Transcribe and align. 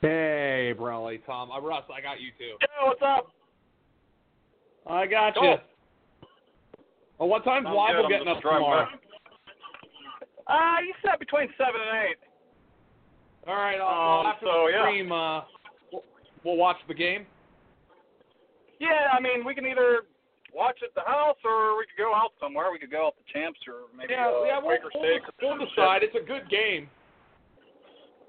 Hey, 0.00 0.72
Brolley, 0.78 1.20
Tom. 1.26 1.50
Uh, 1.50 1.60
Russ, 1.60 1.84
I 1.94 2.00
got 2.00 2.20
you 2.20 2.30
too. 2.38 2.56
Yeah, 2.60 2.86
what's 2.88 3.02
up? 3.02 3.30
I 4.86 5.06
got 5.06 5.34
you. 5.36 5.56
Well, 7.18 7.28
what 7.28 7.44
time's 7.44 7.66
I'm 7.68 7.74
good. 8.02 8.08
Getting 8.08 8.28
up 8.28 8.40
tomorrow? 8.40 8.86
back. 8.86 9.00
Uh, 10.46 10.80
you 10.80 10.94
said 11.04 11.18
between 11.18 11.48
seven 11.58 11.80
and 11.86 12.08
eight. 12.08 12.16
All 13.46 13.54
right. 13.54 13.78
Uh, 13.78 14.20
Um, 14.20 14.26
after 14.26 14.46
so, 14.46 14.68
the 14.72 15.04
yeah. 15.04 15.14
uh, 15.14 15.44
we'll, 15.92 16.02
we'll 16.44 16.56
watch 16.56 16.76
the 16.88 16.94
game. 16.94 17.26
Yeah, 18.80 19.12
I 19.12 19.20
mean, 19.20 19.44
we 19.44 19.54
can 19.54 19.66
either 19.66 20.00
watch 20.54 20.78
at 20.82 20.94
the 20.94 21.02
house 21.06 21.36
or 21.44 21.76
we 21.76 21.84
could 21.84 22.02
go 22.02 22.14
out 22.14 22.30
somewhere. 22.40 22.72
We 22.72 22.78
could 22.78 22.90
go 22.90 23.06
out 23.08 23.14
to 23.20 23.32
Champs 23.32 23.60
or 23.68 23.92
maybe 23.96 24.14
yeah, 24.14 24.26
uh, 24.28 24.44
yeah. 24.44 24.58
We'll, 24.58 24.78
Quaker 24.80 25.28
we'll, 25.42 25.58
we'll 25.58 25.66
decide. 25.68 26.00
shit. 26.00 26.10
It's 26.14 26.24
a 26.24 26.26
good 26.26 26.48
game. 26.48 26.88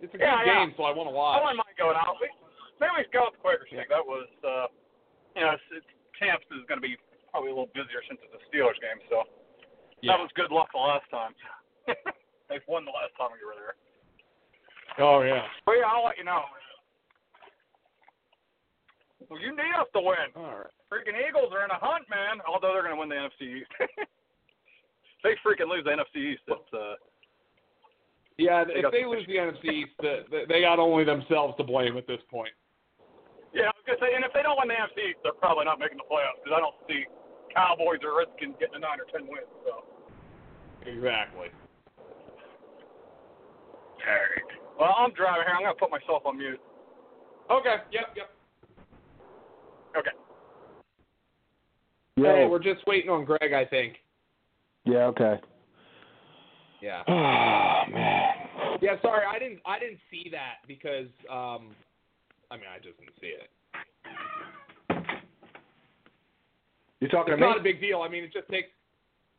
It's 0.01 0.13
a 0.13 0.17
Yeah, 0.19 0.43
good 0.43 0.47
yeah. 0.51 0.65
game, 0.65 0.73
so 0.75 0.83
I 0.83 0.91
want 0.93 1.07
to 1.09 1.13
I 1.13 1.15
watch. 1.15 1.41
wouldn't 1.41 1.57
mind 1.57 1.60
going 1.81 1.97
out. 1.97 2.21
We, 2.21 2.29
maybe 2.77 2.93
we 3.01 3.03
could 3.09 3.17
go 3.17 3.25
out 3.25 3.33
to 3.33 3.41
Quaker. 3.41 3.65
That 3.89 4.05
was, 4.05 4.29
uh, 4.45 4.69
you 5.33 5.41
know, 5.41 5.57
it's, 5.57 5.67
it's, 5.81 5.89
Champs 6.21 6.45
is 6.53 6.61
going 6.69 6.77
to 6.77 6.85
be 6.85 6.93
probably 7.33 7.49
a 7.49 7.55
little 7.57 7.73
busier 7.73 8.05
since 8.05 8.21
it's 8.21 8.37
a 8.37 8.41
Steelers 8.53 8.77
game, 8.77 9.01
so 9.09 9.25
Yeah. 10.05 10.13
that 10.13 10.21
was 10.21 10.29
good 10.37 10.53
luck 10.53 10.69
the 10.69 10.77
last 10.77 11.09
time. 11.09 11.33
They've 12.45 12.61
won 12.69 12.85
the 12.85 12.93
last 12.93 13.17
time 13.17 13.33
we 13.33 13.41
were 13.41 13.57
there. 13.57 13.73
Oh 15.01 15.25
yeah. 15.25 15.49
But 15.65 15.81
yeah, 15.81 15.89
I'll 15.89 16.05
let 16.05 16.19
you 16.21 16.27
know. 16.29 16.45
Well, 19.29 19.39
you 19.39 19.49
need 19.55 19.73
us 19.79 19.87
to 19.95 20.01
win. 20.03 20.29
All 20.35 20.67
right. 20.67 20.73
Freaking 20.91 21.15
Eagles 21.15 21.49
are 21.55 21.63
in 21.63 21.71
a 21.71 21.79
hunt, 21.79 22.03
man. 22.11 22.43
Although 22.45 22.75
they're 22.75 22.83
going 22.85 22.93
to 22.93 23.01
win 23.01 23.09
the 23.09 23.17
NFC 23.17 23.63
East. 23.63 23.71
they 25.23 25.33
freaking 25.41 25.71
lose 25.71 25.87
the 25.87 25.95
NFC 25.95 26.35
East, 26.35 26.43
it's 26.45 26.71
uh, 26.75 26.99
Yeah, 28.41 28.65
They 28.65 28.81
if 28.81 28.89
they 28.89 29.05
lose 29.05 29.21
the 29.29 29.37
NFC 29.37 29.85
East, 29.85 29.93
the, 30.01 30.25
the, 30.33 30.39
they 30.49 30.61
got 30.61 30.79
only 30.79 31.05
themselves 31.05 31.53
to 31.57 31.63
blame 31.63 31.95
at 31.97 32.07
this 32.07 32.21
point. 32.25 32.49
yeah, 33.53 33.69
I 33.69 33.73
was 33.77 33.85
gonna 33.85 34.01
say, 34.01 34.17
and 34.17 34.25
if 34.25 34.33
they 34.33 34.41
don't 34.41 34.57
win 34.57 34.67
the 34.67 34.81
NFC 34.81 35.13
East, 35.13 35.21
they're 35.21 35.37
probably 35.37 35.65
not 35.65 35.77
making 35.77 36.01
the 36.01 36.07
playoffs 36.09 36.41
because 36.41 36.57
I 36.57 36.59
don't 36.59 36.73
see 36.89 37.05
Cowboys 37.53 38.01
are 38.01 38.17
risking 38.17 38.57
getting 38.57 38.75
a 38.75 38.79
nine 38.81 38.97
or 38.97 39.05
ten 39.13 39.29
wins. 39.29 39.45
So. 39.61 39.85
Exactly. 40.89 41.53
All 44.01 44.09
right. 44.09 44.49
Well, 44.79 44.95
I'm 44.97 45.13
driving 45.13 45.45
here. 45.45 45.53
I'm 45.53 45.61
gonna 45.61 45.77
put 45.77 45.91
myself 45.91 46.25
on 46.25 46.37
mute. 46.37 46.59
Okay. 47.51 47.75
Yep. 47.93 48.17
Yep. 48.17 48.29
Okay. 50.01 50.15
Hey, 52.15 52.23
Yeah. 52.23 52.47
we're 52.47 52.59
just 52.63 52.81
waiting 52.87 53.11
on 53.11 53.25
Greg, 53.25 53.53
I 53.53 53.65
think. 53.65 53.97
Yeah. 54.85 55.13
Okay. 55.13 55.37
Yeah. 56.81 57.03
Oh 57.07 57.91
man. 57.91 58.30
Yeah. 58.81 58.95
Sorry, 59.01 59.23
I 59.25 59.39
didn't. 59.39 59.59
I 59.65 59.79
didn't 59.79 59.99
see 60.09 60.29
that 60.31 60.67
because. 60.67 61.07
um 61.29 61.75
I 62.51 62.55
mean, 62.55 62.65
I 62.67 62.83
just 62.83 62.99
didn't 62.99 63.15
see 63.21 63.27
it. 63.27 63.49
You're 66.99 67.09
talking 67.09 67.33
It's 67.33 67.39
not 67.39 67.57
a 67.57 67.63
big 67.63 67.79
deal. 67.79 68.01
I 68.01 68.09
mean, 68.09 68.25
it 68.25 68.33
just 68.33 68.49
takes. 68.49 68.67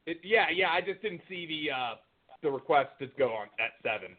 It, 0.07 0.19
yeah, 0.25 0.47
yeah. 0.53 0.71
I 0.71 0.81
just 0.81 1.03
didn't 1.03 1.21
see 1.29 1.47
the 1.47 1.75
uh 1.75 1.95
the 2.43 2.51
request 2.51 2.91
to 3.01 3.07
go 3.19 3.29
on 3.35 3.49
at 3.61 3.73
seven. 3.83 4.17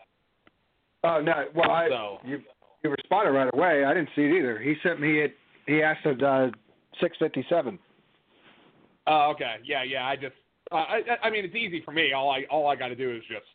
Oh 1.04 1.20
no. 1.22 1.46
Well, 1.56 1.72
I, 1.72 1.90
So- 1.90 2.20
you 2.24 2.42
you 2.84 2.90
responded 2.90 3.32
right 3.32 3.50
away. 3.54 3.84
I 3.84 3.94
didn't 3.94 4.10
see 4.16 4.24
it 4.24 4.38
either. 4.38 4.60
He 4.60 4.76
sent 4.84 5.00
me 5.02 5.20
it. 5.20 5.36
He 5.66 5.82
asked 5.82 6.06
at 6.06 6.22
uh, 6.22 6.50
six 7.02 7.18
fifty 7.18 7.46
seven. 7.50 7.80
Oh, 9.08 9.32
okay. 9.32 9.56
Yeah, 9.66 9.84
yeah. 9.84 10.06
I 10.06 10.16
just. 10.16 10.36
Uh, 10.72 10.76
I, 10.76 11.02
I 11.24 11.30
mean, 11.30 11.44
it's 11.46 11.56
easy 11.56 11.82
for 11.84 11.92
me. 11.92 12.14
All 12.14 12.30
I 12.30 12.44
all 12.50 12.68
I 12.68 12.76
got 12.76 12.90
to 12.90 12.96
do 12.96 13.12
is 13.16 13.22
just. 13.28 13.46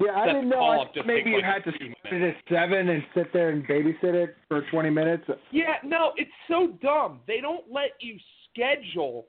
Yeah, 0.00 0.12
I 0.12 0.26
didn't 0.26 0.48
know. 0.48 0.56
call 0.56 0.80
I 0.80 0.94
just 0.94 1.06
maybe 1.06 1.30
you 1.30 1.36
like, 1.36 1.44
had 1.44 1.64
to 1.64 1.70
a 1.70 1.72
few 1.78 1.94
start 2.00 2.14
it 2.14 2.22
at 2.22 2.36
seven 2.48 2.88
and 2.88 3.02
sit 3.14 3.32
there 3.32 3.50
and 3.50 3.66
babysit 3.66 4.14
it 4.14 4.36
for 4.48 4.62
twenty 4.70 4.90
minutes. 4.90 5.24
Yeah, 5.52 5.74
no, 5.84 6.12
it's 6.16 6.30
so 6.48 6.68
dumb. 6.82 7.20
They 7.26 7.40
don't 7.40 7.70
let 7.70 7.90
you 8.00 8.16
schedule 8.50 9.26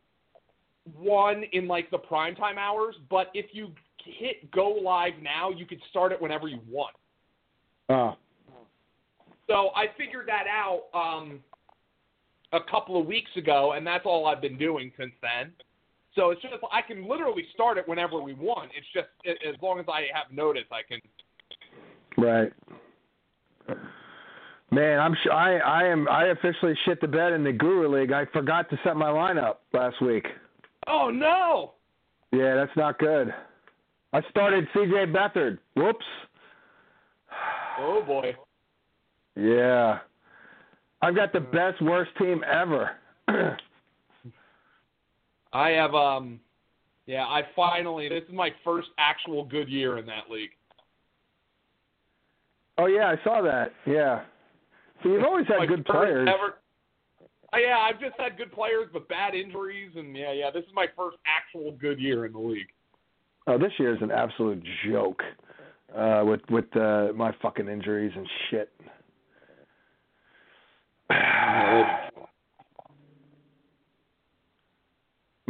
one 0.97 1.43
in 1.51 1.67
like 1.67 1.91
the 1.91 1.99
primetime 1.99 2.57
hours, 2.57 2.95
but 3.09 3.27
if 3.33 3.47
you 3.51 3.71
hit 4.03 4.49
go 4.51 4.69
live 4.69 5.13
now, 5.21 5.51
you 5.51 5.65
could 5.65 5.81
start 5.89 6.11
it 6.11 6.21
whenever 6.21 6.47
you 6.47 6.59
want. 6.69 6.95
Oh. 7.89 8.15
So 9.47 9.71
I 9.75 9.87
figured 9.97 10.27
that 10.27 10.45
out 10.47 10.83
um, 10.93 11.41
a 12.53 12.59
couple 12.71 12.99
of 12.99 13.05
weeks 13.05 13.31
ago, 13.35 13.73
and 13.73 13.85
that's 13.85 14.05
all 14.05 14.25
I've 14.25 14.41
been 14.41 14.57
doing 14.57 14.91
since 14.97 15.11
then. 15.21 15.51
So 16.15 16.31
it's 16.31 16.41
just 16.41 16.53
I 16.71 16.81
can 16.81 17.07
literally 17.07 17.45
start 17.53 17.77
it 17.77 17.87
whenever 17.87 18.21
we 18.21 18.33
want. 18.33 18.71
It's 18.75 18.87
just 18.93 19.07
as 19.25 19.55
long 19.61 19.79
as 19.79 19.85
I 19.87 20.07
have 20.13 20.31
notice, 20.31 20.65
I 20.71 20.81
can. 20.87 20.99
Right. 22.17 22.51
Man, 24.71 24.99
I'm 24.99 25.13
sh- 25.15 25.29
I 25.31 25.57
I 25.57 25.83
am 25.85 26.07
I 26.09 26.27
officially 26.27 26.73
shit 26.85 26.99
the 27.01 27.07
bed 27.07 27.33
in 27.33 27.43
the 27.43 27.51
Guru 27.51 27.99
League. 27.99 28.11
I 28.11 28.25
forgot 28.25 28.69
to 28.69 28.79
set 28.83 28.95
my 28.95 29.09
lineup 29.09 29.57
last 29.73 30.01
week. 30.01 30.25
Oh 30.87 31.09
no! 31.09 31.73
Yeah, 32.31 32.55
that's 32.55 32.75
not 32.75 32.97
good. 32.99 33.33
I 34.13 34.21
started 34.29 34.67
CJ 34.75 35.13
Beathard. 35.13 35.59
Whoops. 35.75 36.05
Oh 37.79 38.03
boy. 38.05 38.35
Yeah. 39.35 39.99
I've 41.01 41.15
got 41.15 41.33
the 41.33 41.39
best 41.39 41.81
worst 41.81 42.11
team 42.17 42.43
ever. 42.49 42.91
I 45.53 45.69
have 45.71 45.93
um 45.93 46.39
yeah, 47.07 47.25
I 47.25 47.41
finally 47.55 48.09
this 48.09 48.23
is 48.27 48.33
my 48.33 48.51
first 48.63 48.89
actual 48.97 49.43
good 49.45 49.67
year 49.69 49.97
in 49.97 50.05
that 50.05 50.29
league. 50.29 50.51
oh 52.77 52.85
yeah, 52.85 53.07
I 53.07 53.23
saw 53.23 53.41
that. 53.41 53.73
Yeah. 53.85 54.21
So 55.03 55.09
you've 55.09 55.23
always 55.23 55.47
had 55.47 55.67
good 55.67 55.83
players. 55.85 56.29
Ever, 56.29 56.57
Uh, 57.53 57.57
yeah, 57.57 57.79
I've 57.79 57.99
just 57.99 58.13
had 58.19 58.37
good 58.37 58.51
players 58.51 58.87
but 58.93 59.07
bad 59.09 59.33
injuries 59.33 59.91
and 59.95 60.15
yeah, 60.15 60.31
yeah, 60.31 60.51
this 60.51 60.63
is 60.63 60.69
my 60.73 60.85
first 60.95 61.17
actual 61.25 61.71
good 61.73 61.99
year 61.99 62.25
in 62.25 62.33
the 62.33 62.39
league. 62.39 62.69
Oh, 63.47 63.57
this 63.57 63.71
year 63.79 63.93
is 63.95 64.01
an 64.01 64.11
absolute 64.11 64.63
joke. 64.89 65.21
Uh 65.95 66.23
with 66.25 66.41
with 66.49 66.73
uh 66.77 67.07
my 67.15 67.33
fucking 67.41 67.67
injuries 67.67 68.13
and 68.15 68.27
shit. 68.49 68.71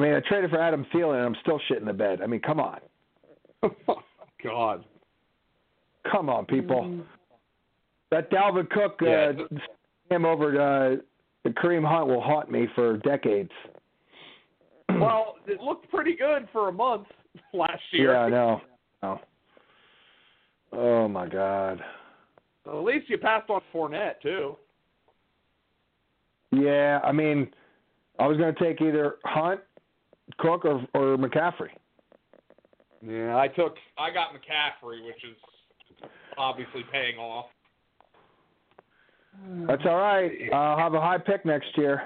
I 0.02 0.04
mean, 0.04 0.14
I 0.16 0.20
traded 0.28 0.50
for 0.50 0.60
Adam 0.60 0.84
Thielen, 0.92 1.18
and 1.18 1.26
I'm 1.26 1.36
still 1.42 1.62
shitting 1.70 1.86
the 1.86 1.94
bed. 1.94 2.22
I 2.24 2.26
mean, 2.26 2.40
come 2.40 2.60
on, 2.60 2.80
God. 4.44 4.84
come 6.12 6.28
on, 6.28 6.46
people. 6.46 7.02
That 8.10 8.32
Dalvin 8.32 8.68
Cook, 8.72 9.00
uh, 9.04 9.34
him 10.10 10.26
over 10.26 10.60
uh, 10.60 10.96
the 11.44 11.52
Kareem 11.52 11.88
Hunt 11.88 12.08
will 12.08 12.20
haunt 12.20 12.50
me 12.52 12.68
for 12.76 12.98
decades. 12.98 13.52
Well, 15.00 15.36
it 15.48 15.62
looked 15.62 15.90
pretty 15.90 16.16
good 16.16 16.50
for 16.52 16.68
a 16.68 16.72
month 16.72 17.08
last 17.54 17.82
year. 17.92 18.12
Yeah, 18.12 18.20
I 18.20 18.30
know. 18.38 18.62
Oh. 19.04 19.20
oh 20.74 21.08
my 21.08 21.28
God. 21.28 21.82
At 22.68 22.76
least 22.76 23.10
you 23.10 23.18
passed 23.18 23.50
on 23.50 23.62
Fournette 23.74 24.20
too. 24.22 24.58
Yeah, 26.52 27.00
I 27.04 27.12
mean, 27.14 27.48
I 28.20 28.28
was 28.28 28.38
going 28.38 28.54
to 28.54 28.64
take 28.64 28.82
either 28.82 29.16
Hunt, 29.24 29.62
Cook, 30.38 30.66
or 30.66 30.86
or 30.94 31.18
McCaffrey. 31.18 31.70
Yeah, 33.06 33.36
I 33.38 33.48
took 33.48 33.76
I 33.98 34.12
got 34.12 34.30
McCaffrey, 34.34 35.06
which 35.06 35.24
is 35.24 35.38
obviously 36.38 36.84
paying 36.92 37.18
off. 37.18 37.48
That's 39.68 39.84
all 39.86 39.98
right. 39.98 40.32
I'll 40.54 40.78
have 40.78 40.94
a 40.94 41.02
high 41.02 41.18
pick 41.18 41.46
next 41.46 41.76
year. 41.78 42.04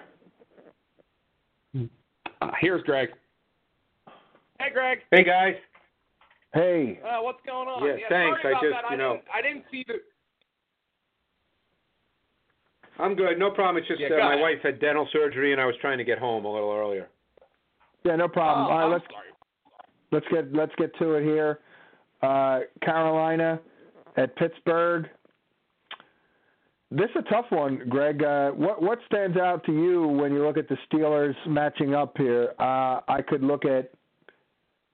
Uh, 2.41 2.51
here's 2.61 2.83
Greg. 2.83 3.09
Hey, 4.59 4.69
Greg. 4.71 4.99
Hey 5.11 5.23
guys. 5.23 5.55
Hey, 6.53 6.99
Uh, 7.03 7.21
what's 7.21 7.39
going 7.45 7.67
on? 7.67 7.85
Yeah, 7.85 7.95
thanks. 8.07 8.39
I 8.45 8.53
just, 8.53 8.63
that. 8.71 8.83
you 8.83 8.87
I 8.89 8.95
know- 8.95 9.13
didn't, 9.15 9.25
I 9.33 9.41
didn't 9.41 9.65
see 9.71 9.83
the. 9.87 9.95
I'm 12.97 13.15
good. 13.15 13.37
No 13.37 13.51
problem. 13.51 13.77
It's 13.77 13.87
just 13.89 13.99
Yeah, 13.99 14.07
uh, 14.07 14.19
my 14.19 14.33
ahead. 14.35 14.41
wife 14.41 14.59
had 14.63 14.79
dental 14.79 15.05
surgery 15.11 15.51
and 15.51 15.59
I 15.59 15.65
was 15.65 15.75
trying 15.81 15.97
to 15.97 16.05
get 16.05 16.17
home 16.17 16.45
a 16.45 16.53
little 16.53 16.71
earlier. 16.71 17.09
Yeah, 18.05 18.15
no 18.15 18.27
problem. 18.27 18.67
Oh, 18.67 18.69
all 18.69 18.77
right, 18.77 18.85
I'm 18.85 18.91
let's 18.91 19.05
sorry. 19.11 19.27
let's 20.11 20.25
get 20.31 20.53
let's 20.53 20.71
get 20.77 20.95
to 20.99 21.13
it 21.15 21.23
here. 21.23 21.59
Uh, 22.21 22.59
Carolina 22.83 23.59
at 24.15 24.35
Pittsburgh. 24.37 25.09
This 26.91 27.09
is 27.09 27.23
a 27.27 27.29
tough 27.33 27.47
one, 27.49 27.81
Greg. 27.89 28.23
Uh, 28.23 28.51
what 28.51 28.81
what 28.81 28.99
stands 29.07 29.37
out 29.37 29.65
to 29.65 29.71
you 29.71 30.07
when 30.07 30.33
you 30.33 30.45
look 30.45 30.57
at 30.57 30.69
the 30.69 30.77
Steelers 30.87 31.33
matching 31.47 31.95
up 31.95 32.15
here? 32.15 32.53
Uh, 32.59 33.01
I 33.07 33.23
could 33.27 33.41
look 33.41 33.65
at 33.65 33.91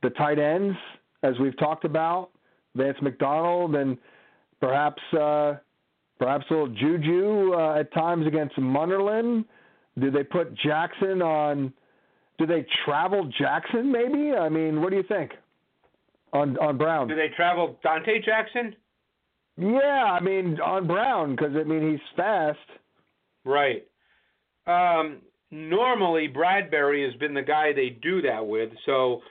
the 0.01 0.09
tight 0.11 0.39
ends, 0.39 0.75
as 1.21 1.33
we've 1.39 1.57
talked 1.59 1.83
about, 1.83 2.29
Vance 2.75 2.97
McDonald, 3.01 3.75
and 3.75 3.97
perhaps 4.61 5.01
uh, 5.13 5.55
perhaps 6.17 6.45
a 6.49 6.53
little 6.53 6.69
Juju 6.69 7.55
uh, 7.55 7.79
at 7.79 7.93
times 7.93 8.25
against 8.25 8.55
Munnerlyn. 8.55 9.43
Do 9.99 10.09
they 10.11 10.23
put 10.23 10.55
Jackson 10.55 11.21
on? 11.21 11.73
Do 12.41 12.47
they 12.47 12.65
travel 12.85 13.29
Jackson? 13.37 13.91
Maybe. 13.91 14.35
I 14.35 14.49
mean, 14.49 14.81
what 14.81 14.89
do 14.89 14.95
you 14.95 15.03
think 15.03 15.33
on 16.33 16.57
on 16.57 16.75
Brown? 16.75 17.07
Do 17.07 17.15
they 17.15 17.29
travel 17.35 17.77
Donte 17.85 18.25
Jackson? 18.25 18.75
Yeah, 19.57 20.17
I 20.19 20.19
mean 20.21 20.59
on 20.59 20.87
Brown 20.87 21.35
because 21.35 21.55
I 21.55 21.63
mean 21.63 21.91
he's 21.91 21.99
fast. 22.15 22.57
Right. 23.45 23.85
Um, 24.65 25.21
normally 25.51 26.27
Bradberry 26.35 27.05
has 27.05 27.13
been 27.19 27.35
the 27.35 27.43
guy 27.43 27.73
they 27.73 27.89
do 28.01 28.23
that 28.23 28.47
with. 28.47 28.71
So 28.87 29.21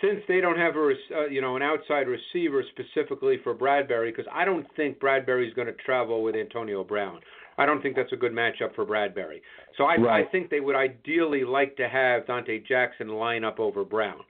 since 0.00 0.20
they 0.28 0.40
don't 0.40 0.58
have 0.58 0.76
a 0.76 0.92
uh, 1.12 1.26
you 1.26 1.40
know 1.40 1.56
an 1.56 1.62
outside 1.62 2.06
receiver 2.06 2.62
specifically 2.70 3.40
for 3.42 3.52
Bradberry, 3.52 4.14
because 4.14 4.30
I 4.32 4.44
don't 4.44 4.66
think 4.76 5.00
Bradberry's 5.00 5.52
going 5.54 5.66
to 5.66 5.74
travel 5.84 6.22
with 6.22 6.36
Antonio 6.36 6.84
Brown. 6.84 7.18
I 7.60 7.66
don't 7.66 7.82
think 7.82 7.94
that's 7.94 8.12
a 8.12 8.16
good 8.16 8.32
matchup 8.32 8.74
for 8.74 8.86
Bradberry. 8.86 9.40
So 9.76 9.84
I, 9.84 9.96
Right. 9.96 10.26
I 10.26 10.30
think 10.30 10.48
they 10.50 10.60
would 10.60 10.76
ideally 10.76 11.44
like 11.44 11.76
to 11.76 11.88
have 11.88 12.24
Donte 12.24 12.66
Jackson 12.66 13.08
line 13.08 13.44
up 13.44 13.60
over 13.60 13.84
Brown. 13.84 14.20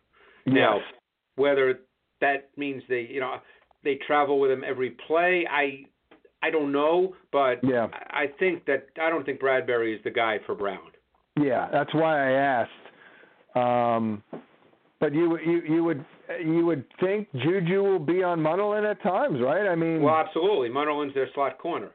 Now, 0.47 0.81
whether 1.37 1.81
that 2.21 2.51
means 2.57 2.83
they, 2.89 3.07
you 3.09 3.21
know, 3.21 3.37
they 3.85 3.99
travel 4.07 4.41
with 4.41 4.51
him 4.51 4.65
every 4.67 4.91
play, 5.07 5.47
I, 5.51 5.85
I 6.43 6.51
don't 6.51 6.73
know, 6.73 7.15
but 7.31 7.61
Yeah. 7.63 7.87
I 7.93 8.23
I 8.23 8.27
think 8.41 8.65
that 8.67 8.87
I 9.01 9.09
don't 9.11 9.25
think 9.25 9.41
Bradberry 9.41 9.95
is 9.97 10.03
the 10.03 10.11
guy 10.11 10.39
for 10.47 10.55
Brown. 10.55 10.91
Yeah, 11.41 11.69
that's 11.71 11.95
why 11.95 12.15
I 12.29 12.33
asked. 12.33 12.85
Um, 13.55 14.23
but 15.01 15.15
you 15.15 15.39
you 15.39 15.63
you 15.75 15.85
would 15.85 16.05
you 16.45 16.67
would 16.67 16.85
think 17.01 17.29
Juju 17.33 17.83
will 17.83 17.99
be 17.99 18.23
on 18.23 18.41
Munnerlyn 18.41 18.89
at 18.91 19.01
times, 19.03 19.39
right? 19.41 19.67
I 19.69 19.75
mean, 19.75 20.03
Well, 20.03 20.17
absolutely. 20.17 20.69
Munnerlyn's 20.69 21.15
their 21.15 21.29
slot 21.35 21.59
corner. 21.59 21.91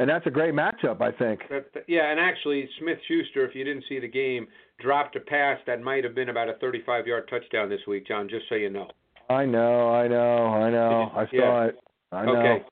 And 0.00 0.08
that's 0.10 0.26
a 0.26 0.30
great 0.30 0.54
matchup, 0.54 1.00
I 1.00 1.12
think. 1.12 1.42
That- 1.48 1.84
yeah, 1.86 2.10
and 2.10 2.18
actually 2.18 2.68
Smith 2.80 2.98
Schuster, 3.06 3.44
if 3.46 3.54
you 3.54 3.62
didn't 3.64 3.84
see 3.88 4.00
the 4.00 4.08
game, 4.08 4.48
dropped 4.80 5.14
a 5.14 5.20
pass 5.20 5.58
that 5.66 5.80
might 5.80 6.02
have 6.02 6.14
been 6.14 6.30
about 6.30 6.48
a 6.48 6.54
35-yard 6.54 7.28
touchdown 7.28 7.68
this 7.68 7.80
week, 7.86 8.08
John. 8.08 8.28
Just 8.28 8.48
so 8.48 8.56
you 8.56 8.70
know. 8.70 8.88
I 9.28 9.44
know, 9.44 9.90
I 9.90 10.08
know, 10.08 10.46
I 10.46 10.70
know. 10.70 11.12
I 11.14 11.26
saw 11.26 11.30
Yeah. 11.32 11.64
it. 11.66 11.78
I 12.10 12.24
know. 12.24 12.36
Okay. 12.36 12.64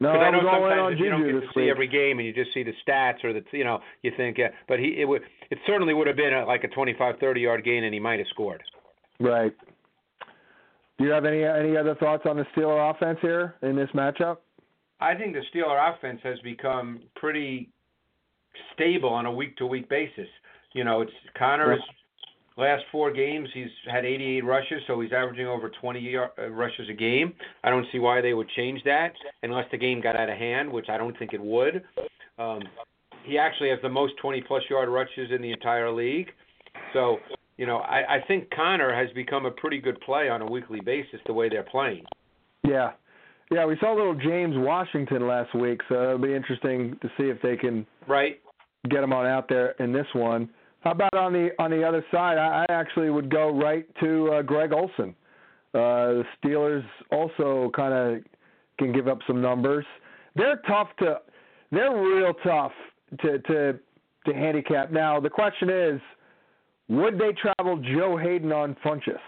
No, 0.00 0.10
I 0.10 0.30
know 0.30 0.38
was 0.38 0.46
all 0.48 0.66
in 0.66 0.70
sometimes 0.76 1.00
you 1.00 1.10
don't 1.10 1.24
get 1.26 1.40
to 1.40 1.46
see 1.54 1.60
week. 1.60 1.70
every 1.70 1.86
game 1.86 2.18
and 2.18 2.26
you 2.26 2.32
just 2.32 2.52
see 2.54 2.62
the 2.62 2.72
stats 2.86 3.22
or 3.22 3.32
the 3.34 3.44
you 3.52 3.64
know 3.64 3.80
you 4.02 4.10
think, 4.16 4.38
uh, 4.38 4.48
but 4.66 4.78
he 4.78 4.98
it 5.00 5.04
would 5.06 5.22
it 5.50 5.58
certainly 5.66 5.92
would 5.94 6.06
have 6.06 6.16
been 6.16 6.32
a, 6.32 6.46
like 6.46 6.64
a 6.64 6.68
25, 6.68 7.16
30 7.20 7.40
yard 7.40 7.64
gain 7.64 7.84
and 7.84 7.92
he 7.92 8.00
might 8.00 8.18
have 8.18 8.28
scored. 8.28 8.62
Right. 9.20 9.52
Do 10.98 11.04
you 11.04 11.10
have 11.10 11.24
any 11.26 11.44
any 11.44 11.76
other 11.76 11.94
thoughts 11.96 12.24
on 12.26 12.36
the 12.38 12.44
Steeler 12.56 12.90
offense 12.90 13.18
here 13.20 13.54
in 13.62 13.76
this 13.76 13.90
matchup? 13.94 14.38
I 15.00 15.14
think 15.14 15.34
the 15.34 15.42
Steeler 15.52 15.94
offense 15.94 16.20
has 16.22 16.38
become 16.40 17.00
pretty 17.16 17.70
stable 18.74 19.10
on 19.10 19.26
a 19.26 19.32
week 19.32 19.56
to 19.58 19.66
week 19.66 19.88
basis. 19.88 20.28
You 20.74 20.84
know, 20.84 21.00
it's 21.00 21.12
Conner's 21.36 21.80
last 22.56 22.84
four 22.92 23.10
games 23.10 23.48
he's 23.54 23.70
had 23.90 24.04
88 24.04 24.44
rushes, 24.44 24.82
so 24.86 25.00
he's 25.00 25.12
averaging 25.12 25.46
over 25.46 25.70
20 25.80 26.00
yard, 26.00 26.30
uh, 26.38 26.48
rushes 26.50 26.88
a 26.90 26.92
game. 26.92 27.32
I 27.64 27.70
don't 27.70 27.86
see 27.90 27.98
why 27.98 28.20
they 28.20 28.34
would 28.34 28.48
change 28.50 28.82
that 28.84 29.12
unless 29.42 29.64
the 29.72 29.78
game 29.78 30.00
got 30.00 30.14
out 30.16 30.28
of 30.28 30.36
hand, 30.36 30.70
which 30.70 30.88
I 30.88 30.98
don't 30.98 31.18
think 31.18 31.32
it 31.32 31.40
would. 31.40 31.82
Um, 32.38 32.62
he 33.24 33.38
actually 33.38 33.70
has 33.70 33.78
the 33.82 33.88
most 33.88 34.14
20 34.20 34.42
plus 34.42 34.62
yard 34.68 34.88
rushes 34.88 35.30
in 35.34 35.42
the 35.42 35.52
entire 35.52 35.90
league. 35.90 36.28
So, 36.92 37.18
you 37.56 37.66
know, 37.66 37.78
I, 37.78 38.16
I 38.16 38.24
think 38.26 38.50
Conner 38.50 38.94
has 38.94 39.10
become 39.14 39.46
a 39.46 39.50
pretty 39.50 39.78
good 39.78 40.00
play 40.00 40.28
on 40.28 40.42
a 40.42 40.46
weekly 40.46 40.80
basis 40.80 41.20
the 41.26 41.32
way 41.32 41.48
they're 41.48 41.62
playing. 41.62 42.04
Yeah. 42.66 42.92
Yeah, 43.50 43.66
we 43.66 43.76
saw 43.80 43.92
little 43.92 44.14
James 44.14 44.54
Washington 44.56 45.26
last 45.26 45.54
week, 45.54 45.80
so 45.88 45.94
it'll 45.94 46.18
be 46.18 46.34
interesting 46.34 46.96
to 47.02 47.08
see 47.18 47.24
if 47.24 47.42
they 47.42 47.56
can 47.56 47.84
Right? 48.06 48.40
get 48.88 49.02
him 49.02 49.12
on 49.12 49.26
out 49.26 49.48
there 49.48 49.72
in 49.80 49.92
this 49.92 50.06
one. 50.12 50.48
How 50.82 50.92
about 50.92 51.14
on 51.14 51.32
the 51.32 51.50
on 51.58 51.70
the 51.70 51.82
other 51.82 52.04
side? 52.10 52.38
I, 52.38 52.64
I 52.68 52.72
actually 52.72 53.10
would 53.10 53.28
go 53.30 53.50
right 53.50 53.86
to 54.00 54.32
uh, 54.34 54.42
Greg 54.42 54.72
Olsen. 54.72 55.14
Uh, 55.74 56.22
the 56.22 56.24
Steelers 56.42 56.84
also 57.12 57.70
kind 57.74 57.92
of 57.92 58.22
can 58.78 58.92
give 58.92 59.06
up 59.08 59.18
some 59.26 59.42
numbers. 59.42 59.84
They're 60.36 60.56
tough 60.66 60.88
to, 61.00 61.18
they're 61.70 61.94
real 61.94 62.32
tough 62.44 62.72
to 63.20 63.38
to 63.40 63.78
to 64.26 64.32
handicap. 64.34 64.90
Now 64.90 65.20
the 65.20 65.28
question 65.28 65.68
is, 65.68 66.00
would 66.88 67.18
they 67.18 67.32
travel 67.32 67.76
Joe 67.94 68.16
Haden 68.16 68.52
on 68.52 68.74
Funchess? 68.84 69.20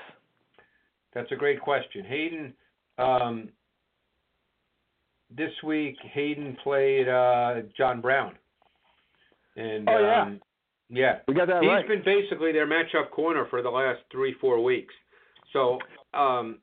That's 1.12 1.30
a 1.32 1.36
great 1.36 1.60
question. 1.60 2.04
Haden, 2.04 2.54
um, 2.98 3.48
this 5.36 5.52
week 5.64 5.96
Haden 6.12 6.56
played 6.62 7.08
uh, 7.08 7.62
John 7.76 8.00
Brown, 8.00 8.34
and 9.56 9.88
Oh, 9.88 9.98
yeah. 9.98 10.22
um, 10.22 10.40
yeah, 10.88 11.18
We 11.26 11.34
got 11.34 11.48
that 11.48 11.62
he's 11.62 11.68
right. 11.68 11.88
been 11.88 12.02
basically 12.04 12.52
their 12.52 12.66
matchup 12.66 13.10
corner 13.10 13.46
for 13.48 13.62
the 13.62 13.70
last 13.70 14.00
three 14.10 14.34
four 14.40 14.62
weeks. 14.62 14.94
So 15.52 15.78
um, 16.14 16.58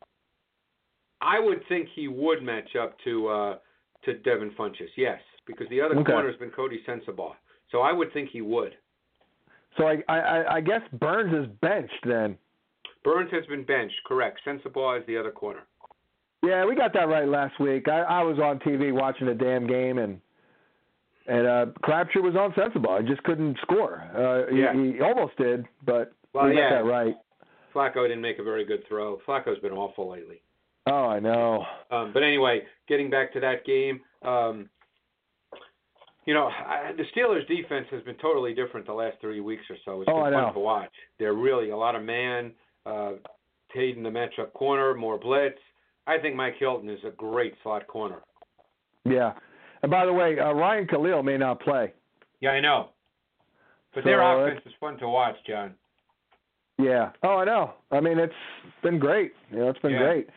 I 1.22 1.40
would 1.40 1.62
think 1.68 1.88
he 1.96 2.08
would 2.08 2.44
match 2.44 2.76
up 2.76 2.96
to 3.06 3.28
uh, 3.28 3.58
to 4.06 4.14
Devin 4.20 4.52
Funchess, 4.58 4.90
yes, 4.96 5.20
because 5.48 5.68
the 5.70 5.82
other 5.82 5.96
Okay. 5.98 6.12
corner 6.12 6.30
has 6.30 6.40
been 6.40 6.52
Coty 6.52 6.78
Sensabaugh. 6.88 7.34
So 7.72 7.80
I 7.82 7.92
would 7.92 8.12
think 8.14 8.30
he 8.30 8.42
would. 8.42 8.74
So 9.78 9.86
I, 9.86 10.02
I 10.08 10.56
I 10.56 10.62
guess 10.62 10.82
Burns 10.94 11.34
is 11.34 11.54
benched 11.62 12.06
then. 12.06 12.38
Burns 13.04 13.32
has 13.32 13.46
been 13.46 13.64
benched, 13.64 13.96
correct. 14.06 14.40
Sensabaugh 14.46 15.00
is 15.00 15.06
the 15.08 15.18
other 15.18 15.32
corner. 15.32 15.62
Yeah, 16.44 16.66
we 16.66 16.76
got 16.76 16.94
that 16.94 17.08
right 17.10 17.28
last 17.28 17.60
week. 17.60 17.88
I, 17.90 18.02
I 18.02 18.24
was 18.24 18.40
on 18.40 18.60
TV 18.60 18.94
watching 18.94 19.28
a 19.28 19.34
damn 19.36 19.68
game, 19.68 19.98
and 19.98 20.20
and 21.28 21.46
uh, 21.48 21.66
Crabtree 21.84 22.22
was 22.22 22.36
on 22.36 22.52
Sensabaugh. 22.54 23.00
I 23.04 23.08
just 23.08 23.22
couldn't 23.24 23.58
score. 23.62 24.02
Uh, 24.16 24.52
Yeah. 24.54 24.74
he, 24.74 24.94
he 24.94 25.02
almost 25.02 25.38
did, 25.38 25.66
but 25.86 26.12
Well, 26.34 26.46
we 26.48 26.54
got 26.54 26.60
yeah. 26.60 26.70
that 26.82 26.86
right. 26.86 27.16
Flacco 27.76 28.08
didn't 28.08 28.22
make 28.22 28.40
a 28.40 28.44
very 28.44 28.66
good 28.66 28.84
throw. 28.88 29.20
Flacco's 29.28 29.60
been 29.60 29.74
awful 29.74 30.10
lately. 30.10 30.42
Oh, 30.88 31.06
I 31.06 31.20
know. 31.20 31.66
Um, 31.92 32.12
but 32.14 32.24
anyway, 32.24 32.64
getting 32.88 33.12
back 33.12 33.32
to 33.34 33.40
that 33.42 33.64
game, 33.64 34.02
um, 34.24 34.70
you 36.26 36.34
know, 36.34 36.48
I, 36.48 36.94
the 36.98 37.04
Steelers' 37.16 37.48
defense 37.48 37.86
has 37.92 38.02
been 38.04 38.16
totally 38.16 38.54
different 38.56 38.88
the 38.88 38.94
last 38.94 39.18
three 39.22 39.40
weeks 39.40 39.64
or 39.70 39.76
so. 39.86 40.02
It's 40.02 40.10
Oh, 40.12 40.24
been 40.24 40.34
I 40.34 40.38
fun 40.38 40.48
know. 40.48 40.54
to 40.54 40.60
watch. 40.60 40.92
They're 41.20 41.34
really 41.34 41.70
a 41.70 41.78
lot 41.78 41.96
of 41.96 42.02
man, 42.04 42.54
uh, 42.88 43.14
Haden 43.72 44.02
the 44.02 44.10
matchup 44.10 44.52
corner, 44.54 44.96
more 44.96 45.20
blitz. 45.20 45.60
I 46.10 46.18
think 46.20 46.36
Mike 46.36 46.56
Hilton 46.60 46.90
is 46.90 47.00
a 47.06 47.12
great 47.12 47.54
slot 47.64 47.86
corner. 47.88 48.22
Yeah. 49.06 49.34
And 49.84 49.92
by 49.92 50.06
the 50.06 50.14
way, 50.14 50.38
uh, 50.40 50.52
Ryan 50.54 50.88
Kalil 50.88 51.24
may 51.24 51.38
not 51.38 51.62
play. 51.62 51.94
Yeah, 52.42 52.50
I 52.52 52.60
know. 52.60 52.90
But 53.94 54.04
So 54.04 54.10
their 54.10 54.18
that's- 54.18 54.48
offense 54.58 54.66
is 54.66 54.74
fun 54.80 54.98
to 55.00 55.08
watch, 55.08 55.36
John. 55.48 55.76
Yeah. 56.78 57.12
Oh, 57.24 57.38
I 57.38 57.46
know. 57.46 57.74
I 57.92 58.00
mean, 58.00 58.20
it's 58.20 58.34
been 58.82 59.00
great. 59.00 59.34
You 59.52 59.60
know, 59.60 59.70
it's 59.70 59.80
been 59.80 59.94
Yeah. 59.94 60.00
great. 60.04 60.30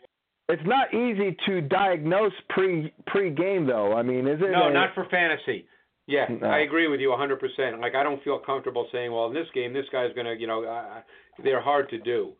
It's 0.49 0.63
not 0.65 0.93
easy 0.93 1.37
to 1.45 1.61
diagnose 1.61 2.33
pre 2.49 2.91
pre 3.07 3.29
game 3.29 3.65
though. 3.65 3.93
I 3.93 4.01
mean, 4.01 4.27
is 4.27 4.41
it? 4.41 4.49
No, 4.51 4.67
a- 4.67 4.71
not 4.73 4.93
for 4.93 5.05
fantasy. 5.05 5.67
Yeah, 6.05 6.25
No. 6.27 6.47
I 6.49 6.59
agree 6.59 6.87
with 6.87 6.99
you 6.99 7.11
100%. 7.13 7.79
Like 7.79 7.95
I 7.95 8.03
don't 8.03 8.21
feel 8.23 8.37
comfortable 8.39 8.89
saying, 8.91 9.11
well, 9.13 9.27
in 9.27 9.33
this 9.33 9.49
game, 9.51 9.71
this 9.71 9.87
guy's 9.89 10.11
going 10.13 10.25
to, 10.25 10.35
you 10.35 10.47
know, 10.47 10.65
uh, 10.65 11.01
they're 11.39 11.61
hard 11.61 11.87
to 11.89 11.97
do. 11.97 12.35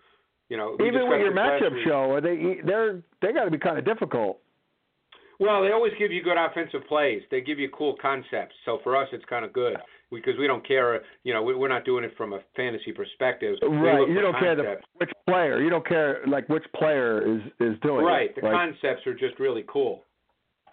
You 0.53 0.57
know, 0.60 0.77
even 0.86 1.10
with 1.10 1.19
your 1.19 1.31
matchup 1.33 1.74
week. 1.74 1.83
show. 1.88 2.12
Are 2.12 2.22
they 2.22 2.57
they're 2.63 3.01
they 3.24 3.33
got 3.33 3.45
to 3.45 3.50
be 3.51 3.57
kind 3.57 3.79
of 3.79 3.86
difficult. 3.86 4.38
Well, 5.39 5.63
they 5.63 5.72
always 5.72 5.93
give 5.98 6.12
you 6.12 6.22
good 6.22 6.38
offensive 6.38 6.81
plays. 6.88 7.24
They 7.31 7.41
give 7.41 7.57
you 7.57 7.67
cool 7.75 7.95
concepts. 8.00 8.53
So 8.65 8.77
for 8.83 8.95
us, 8.95 9.07
it's 9.12 9.25
kind 9.25 9.43
of 9.43 9.51
good 9.51 9.77
because 10.12 10.33
we 10.38 10.45
don't 10.45 10.65
care. 10.65 11.01
You 11.24 11.33
know, 11.33 11.41
we- 11.41 11.55
we're 11.55 11.69
not 11.69 11.86
doing 11.86 12.03
it 12.03 12.15
from 12.15 12.33
a 12.33 12.39
fantasy 12.55 12.91
perspective. 12.91 13.57
Right. 13.63 14.07
You 14.07 14.22
don't 14.22 14.38
care 14.38 14.55
the, 14.55 14.77
which 14.98 15.10
player. 15.27 15.60
You 15.60 15.72
don't 15.72 15.88
care 15.88 16.22
like 16.27 16.48
which 16.50 16.65
player 16.75 17.24
is 17.27 17.41
is 17.60 17.79
doing 17.81 18.05
Right. 18.05 18.29
it. 18.29 18.36
The 18.36 18.41
Like, 18.43 18.53
concepts 18.53 19.07
are 19.07 19.15
just 19.15 19.39
really 19.39 19.63
cool. 19.67 20.05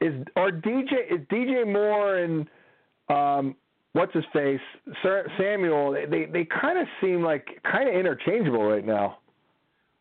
is 0.02 0.12
are 0.36 0.50
DJ 0.50 0.92
is 1.10 1.20
DJ 1.28 1.64
Moore 1.66 2.16
and 2.18 2.46
um 3.08 3.56
what's 3.94 4.12
his 4.12 4.26
face 4.34 4.60
Sir, 5.02 5.26
Samuel? 5.38 5.92
They 5.92 6.26
they 6.26 6.44
kind 6.44 6.78
of 6.78 6.86
seem 7.00 7.22
like 7.22 7.46
kind 7.64 7.88
of 7.88 7.94
interchangeable 7.94 8.62
right 8.68 8.84
now. 8.84 9.16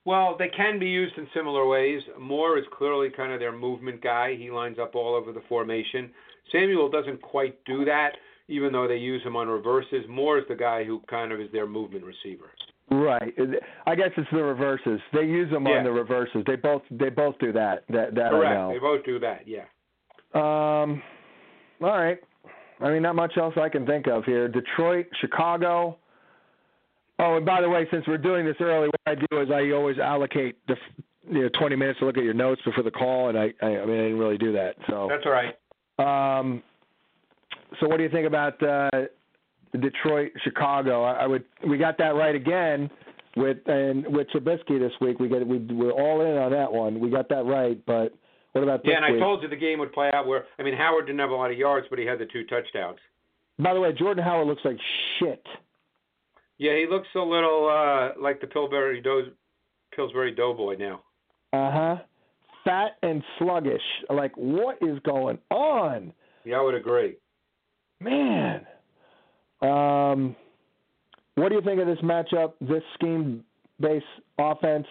Well, 0.09 0.35
they 0.39 0.47
can 0.49 0.79
be 0.79 0.87
used 0.87 1.15
in 1.19 1.27
similar 1.35 1.67
ways. 1.67 2.01
Moore 2.19 2.57
is 2.57 2.65
clearly 2.75 3.11
kind 3.11 3.31
of 3.31 3.39
their 3.39 3.51
movement 3.51 4.01
guy. 4.01 4.35
He 4.35 4.49
lines 4.49 4.79
up 4.81 4.95
all 4.95 5.13
over 5.13 5.31
the 5.31 5.43
formation. 5.47 6.09
Samuel 6.51 6.89
doesn't 6.89 7.21
quite 7.21 7.63
do 7.65 7.85
that, 7.85 8.13
even 8.47 8.73
though 8.73 8.87
they 8.87 8.95
use 8.97 9.21
him 9.21 9.35
on 9.35 9.47
reverses. 9.47 10.03
Moore 10.09 10.39
is 10.39 10.45
the 10.49 10.55
guy 10.55 10.83
who 10.83 10.99
kind 11.07 11.31
of 11.31 11.39
is 11.39 11.51
their 11.51 11.67
movement 11.67 12.03
receiver. 12.03 12.49
Right. 12.89 13.35
I 13.85 13.93
guess 13.93 14.09
it's 14.17 14.27
the 14.31 14.41
reverses. 14.41 14.99
They 15.13 15.25
use 15.25 15.51
them 15.51 15.67
Yeah. 15.67 15.77
on 15.77 15.83
the 15.83 15.91
reverses. 15.91 16.43
They 16.47 16.55
both 16.55 16.81
they 16.89 17.09
both 17.09 17.37
do 17.37 17.51
that. 17.51 17.83
That 17.89 18.15
that 18.15 18.25
I 18.25 18.29
Correct. 18.31 18.55
know. 18.55 18.71
They 18.73 18.79
both 18.79 19.03
do 19.05 19.19
that. 19.19 19.47
Yeah. 19.47 19.65
Um, 20.33 21.03
all 21.83 21.91
right. 22.01 22.17
I 22.79 22.89
mean, 22.89 23.03
not 23.03 23.13
much 23.15 23.37
else 23.37 23.55
I 23.57 23.69
can 23.69 23.85
think 23.85 24.07
of 24.07 24.25
here. 24.25 24.47
Detroit, 24.47 25.05
Chicago. 25.21 25.99
Oh, 27.19 27.35
and 27.35 27.45
by 27.45 27.61
the 27.61 27.69
way, 27.69 27.85
since 27.91 28.07
we're 28.07 28.17
doing 28.17 28.45
this 28.45 28.55
early, 28.61 28.87
what 28.87 29.01
I 29.05 29.15
do 29.15 29.41
is 29.41 29.49
I 29.51 29.71
always 29.71 29.99
allocate 29.99 30.57
the 30.67 30.75
you 31.29 31.43
know 31.43 31.49
20 31.59 31.75
minutes 31.75 31.99
to 31.99 32.05
look 32.05 32.17
at 32.17 32.23
your 32.23 32.33
notes 32.33 32.61
before 32.63 32.83
the 32.83 32.91
call, 32.91 33.29
and 33.29 33.37
I 33.37 33.53
I, 33.61 33.65
I 33.65 33.85
mean 33.85 33.99
I 33.99 34.03
didn't 34.03 34.19
really 34.19 34.37
do 34.37 34.53
that. 34.53 34.75
So 34.87 35.07
That's 35.09 35.25
all 35.25 35.31
right. 35.31 36.39
um, 36.39 36.63
so 37.79 37.87
what 37.87 37.97
do 37.97 38.03
you 38.03 38.09
think 38.09 38.25
about 38.25 38.61
uh, 38.63 38.89
Detroit, 39.79 40.31
Chicago? 40.43 41.03
I, 41.03 41.23
I 41.23 41.27
would 41.27 41.43
we 41.67 41.77
got 41.77 41.97
that 41.97 42.15
right 42.15 42.35
again 42.35 42.89
with 43.35 43.57
and 43.67 44.07
with 44.07 44.27
Trubisky 44.29 44.79
this 44.79 44.93
week. 45.01 45.19
We 45.19 45.27
get 45.27 45.45
we 45.45 45.57
we're 45.57 45.91
all 45.91 46.21
in 46.21 46.37
on 46.37 46.51
that 46.51 46.71
one. 46.71 47.01
We 47.01 47.09
got 47.09 47.27
that 47.29 47.45
right, 47.45 47.77
but 47.85 48.13
what 48.53 48.63
about 48.63 48.83
this 48.83 48.91
Yeah, 48.91 49.05
and 49.05 49.17
I 49.17 49.19
told 49.19 49.43
you 49.43 49.49
the 49.49 49.57
game 49.57 49.79
would 49.79 49.91
play 49.91 50.09
out 50.13 50.25
where 50.25 50.45
I 50.57 50.63
mean 50.63 50.75
Howard 50.75 51.05
didn't 51.05 51.19
have 51.19 51.31
a 51.31 51.35
lot 51.35 51.51
of 51.51 51.57
yards, 51.57 51.87
but 51.89 51.99
he 51.99 52.05
had 52.05 52.17
the 52.17 52.25
two 52.25 52.45
touchdowns. 52.45 52.97
By 53.59 53.73
the 53.73 53.81
way, 53.81 53.91
Jordan 53.91 54.23
Howard 54.23 54.47
looks 54.47 54.61
like 54.63 54.77
shit. 55.19 55.45
Yeah, 56.59 56.75
he 56.75 56.85
looks 56.89 57.07
a 57.15 57.19
little 57.19 57.67
uh 57.69 58.21
like 58.21 58.39
the 58.41 58.47
Pillsbury 58.47 59.01
Pillsbury 59.95 60.35
Doughboy 60.35 60.75
now. 60.77 61.01
Uh 61.53 61.71
huh. 61.71 61.95
Fat 62.63 62.97
and 63.01 63.23
sluggish. 63.39 63.81
Like 64.09 64.33
what 64.35 64.77
is 64.81 64.99
going 64.99 65.39
on, 65.49 66.13
Yeah, 66.45 66.57
I 66.57 66.61
would 66.61 66.75
agree. 66.75 67.15
man? 67.99 68.67
Um, 69.61 70.35
what 71.35 71.49
do 71.49 71.55
you 71.55 71.61
think 71.61 71.81
of 71.81 71.87
this 71.87 71.97
matchup? 72.03 72.53
This 72.61 72.83
scheme-based 72.95 74.05
offense 74.37 74.87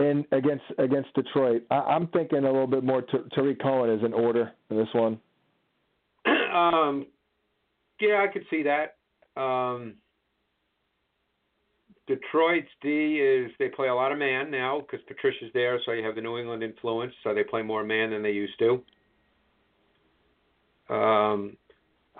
in 0.00 0.24
against 0.32 0.64
against 0.78 1.12
Detroit. 1.14 1.62
I, 1.70 1.76
I'm 1.76 2.08
thinking 2.08 2.38
a 2.38 2.50
little 2.52 2.66
bit 2.66 2.82
more. 2.84 3.02
T- 3.02 3.18
Tarik 3.34 3.60
Cohen 3.62 3.90
is 3.90 4.04
in 4.04 4.12
order 4.12 4.52
in 4.70 4.76
this 4.78 4.88
one. 4.92 5.18
um, 6.26 7.06
yeah, 8.00 8.24
I 8.28 8.32
could 8.32 8.44
see 8.50 8.64
that. 8.64 8.96
Um, 9.40 9.94
Detroit's 12.06 12.68
D 12.80 13.20
is 13.20 13.50
they 13.58 13.68
play 13.68 13.88
a 13.88 13.94
lot 13.94 14.12
of 14.12 14.18
man 14.18 14.50
now 14.50 14.80
because 14.80 15.04
Patricia's 15.06 15.50
there, 15.54 15.78
so 15.84 15.92
you 15.92 16.04
have 16.04 16.16
the 16.16 16.20
New 16.20 16.36
England 16.38 16.62
influence, 16.62 17.12
so 17.22 17.32
they 17.32 17.44
play 17.44 17.62
more 17.62 17.84
man 17.84 18.10
than 18.10 18.22
they 18.22 18.32
used 18.32 18.58
to. 18.58 18.82
Um, 20.92 21.56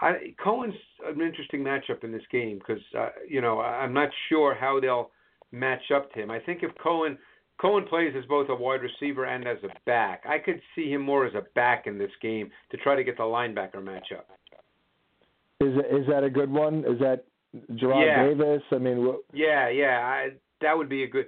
I, 0.01 0.35
Cohen's 0.43 0.75
an 1.05 1.21
interesting 1.21 1.63
matchup 1.63 2.05
in 2.05 2.13
this 2.13 2.23
game 2.31 2.59
because 2.59 2.83
uh, 2.99 3.09
you 3.29 3.41
know 3.41 3.61
I'm 3.61 3.93
not 3.93 4.09
sure 4.29 4.55
how 4.55 4.81
they'll 4.81 5.11
match 5.51 5.91
up 5.95 6.13
to 6.13 6.23
him. 6.23 6.31
I 6.31 6.39
think 6.39 6.63
if 6.63 6.71
Cohen 6.83 7.19
Cohen 7.61 7.85
plays 7.89 8.15
as 8.17 8.25
both 8.27 8.49
a 8.51 8.55
wide 8.55 8.81
receiver 8.83 9.25
and 9.25 9.47
as 9.47 9.59
a 9.65 9.69
back, 9.85 10.23
I 10.29 10.39
could 10.39 10.61
see 10.75 10.91
him 10.91 11.03
more 11.03 11.27
as 11.27 11.35
a 11.35 11.43
back 11.55 11.87
in 11.87 11.99
this 11.99 12.11
game 12.21 12.51
to 12.71 12.77
try 12.79 12.95
to 12.95 13.05
get 13.05 13.17
the 13.17 13.25
linebacker 13.25 13.77
matchup. 13.77 14.25
Is 15.61 15.75
is 15.91 16.07
that 16.09 16.25
a 16.25 16.31
good 16.31 16.51
one? 16.51 16.85
Is 16.85 16.99
that 17.01 17.25
Jarrad 17.73 18.07
Yeah. 18.07 18.27
Davis? 18.27 18.63
I 18.71 18.79
mean, 18.79 19.07
wh- 19.07 19.35
Yeah, 19.37 19.69
yeah, 19.69 19.99
I, 20.05 20.31
that 20.61 20.77
would 20.77 20.89
be 20.89 21.05
a 21.05 21.07
good. 21.09 21.27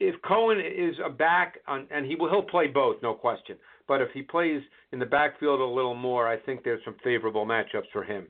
If 0.00 0.20
Cohen 0.22 0.60
is 0.60 0.96
a 1.04 1.10
back 1.10 1.58
on, 1.66 1.86
and 1.90 2.06
he 2.06 2.16
will 2.16 2.28
he'll 2.30 2.42
play 2.42 2.66
both, 2.66 2.96
no 3.02 3.14
question. 3.14 3.56
But 3.86 4.00
if 4.00 4.10
he 4.12 4.22
plays 4.22 4.62
in 4.92 4.98
the 4.98 5.06
backfield 5.06 5.60
a 5.60 5.64
little 5.64 5.94
more, 5.94 6.26
I 6.26 6.38
think 6.38 6.64
there's 6.64 6.82
some 6.84 6.96
favorable 7.04 7.46
matchups 7.46 7.90
for 7.92 8.02
him. 8.02 8.26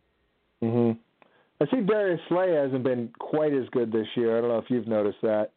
hmm 0.61 0.93
I 1.61 1.67
see 1.71 1.81
Darius 1.83 2.21
Slay 2.29 2.53
hasn't 2.53 2.83
been 2.83 3.11
quite 3.21 3.53
as 3.55 3.69
good 3.71 3.93
this 3.93 4.09
year. 4.17 4.37
I 4.37 4.41
don't 4.41 4.51
know 4.51 4.59
if 4.59 4.69
you've 4.69 4.89
noticed 4.89 5.19
that. 5.23 5.53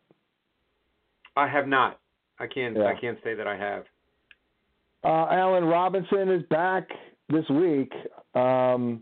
I 1.36 1.48
have 1.48 1.67
not. 1.67 2.00
I 2.39 2.46
can't. 2.48 2.75
Yeah. 2.77 2.86
I 2.86 3.00
can't 3.00 3.17
say 3.24 3.34
that 3.34 3.48
I 3.48 3.57
have. 3.57 3.84
Uh, 5.03 5.27
Allen 5.31 5.63
Robinson 5.65 6.29
is 6.29 6.43
back 6.50 6.88
this 7.29 7.48
week, 7.50 7.91
um, 8.36 9.01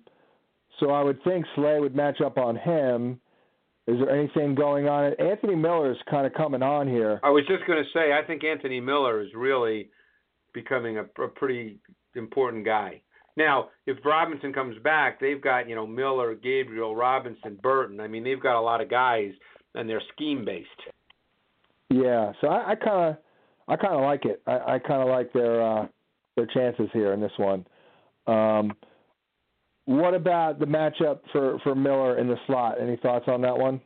so 0.79 0.91
I 0.91 1.03
would 1.03 1.23
think 1.23 1.45
Slay 1.55 1.79
would 1.79 1.95
match 1.95 2.21
up 2.21 2.37
on 2.37 2.55
him. 2.55 3.19
Is 3.87 3.99
there 3.99 4.09
anything 4.09 4.55
going 4.55 4.87
on? 4.87 5.13
Anthony 5.19 5.55
Miller 5.55 5.91
is 5.91 5.97
kind 6.09 6.25
of 6.25 6.33
coming 6.33 6.63
on 6.63 6.87
here. 6.87 7.19
I 7.23 7.29
was 7.29 7.43
just 7.47 7.65
going 7.67 7.83
to 7.83 7.89
say, 7.93 8.13
I 8.13 8.25
think 8.25 8.43
Anthony 8.43 8.79
Miller 8.79 9.21
is 9.21 9.29
really 9.35 9.89
becoming 10.53 10.97
a, 10.97 11.03
a 11.21 11.27
pretty 11.27 11.77
important 12.15 12.65
guy. 12.65 13.01
Now, 13.37 13.69
if 13.85 13.97
Robinson 14.03 14.53
comes 14.53 14.77
back, 14.83 15.19
they've 15.19 15.41
got 15.41 15.67
you 15.67 15.75
know 15.75 15.85
Miller, 15.85 16.35
Gabriel, 16.35 16.95
Robinson, 16.95 17.59
Burton. 17.61 17.99
I 17.99 18.07
mean, 18.07 18.23
they've 18.23 18.41
got 18.41 18.57
a 18.57 18.61
lot 18.61 18.81
of 18.81 18.89
guys, 18.89 19.31
and 19.75 19.89
they're 19.89 20.01
scheme 20.13 20.45
based. 20.45 20.69
Yeah, 21.89 22.31
so 22.41 22.47
I 22.47 22.75
kind 22.75 23.09
of, 23.09 23.17
I 23.67 23.75
kind 23.75 23.93
of 23.93 24.01
like 24.01 24.25
it. 24.25 24.41
I, 24.47 24.75
I 24.75 24.79
kind 24.79 25.01
of 25.01 25.09
like 25.09 25.33
their 25.33 25.61
uh, 25.61 25.87
their 26.35 26.47
chances 26.47 26.87
here 26.93 27.13
in 27.13 27.19
this 27.19 27.31
one. 27.37 27.67
Um, 28.25 28.71
what 29.85 30.13
about 30.13 30.59
the 30.59 30.65
matchup 30.65 31.19
for 31.31 31.59
for 31.59 31.75
Miller 31.75 32.17
in 32.17 32.27
the 32.27 32.37
slot? 32.47 32.81
Any 32.81 32.97
thoughts 32.97 33.25
on 33.27 33.41
that 33.41 33.57
one? 33.57 33.81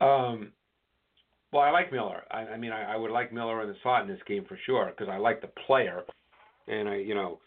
Um, 0.00 0.52
well, 1.52 1.62
I 1.62 1.70
like 1.70 1.92
Miller. 1.92 2.22
I, 2.30 2.40
I 2.40 2.56
mean, 2.56 2.72
I, 2.72 2.94
I 2.94 2.96
would 2.96 3.10
like 3.10 3.32
Miller 3.32 3.62
in 3.62 3.68
the 3.68 3.76
slot 3.82 4.02
in 4.02 4.08
this 4.08 4.20
game 4.26 4.44
for 4.48 4.58
sure 4.66 4.92
because 4.96 5.10
I 5.10 5.18
like 5.18 5.40
the 5.40 5.50
player, 5.66 6.02
and 6.66 6.88
I, 6.88 6.96
you 6.96 7.14
know, 7.14 7.40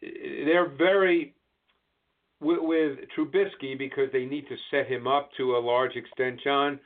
they're 0.00 0.68
very 0.76 1.34
with, 2.40 2.58
with 2.60 2.98
Trubisky 3.16 3.78
because 3.78 4.08
they 4.12 4.26
need 4.26 4.46
to 4.48 4.56
set 4.70 4.86
him 4.86 5.06
up 5.06 5.30
to 5.36 5.56
a 5.56 5.58
large 5.58 5.96
extent. 5.96 6.40
John, 6.44 6.78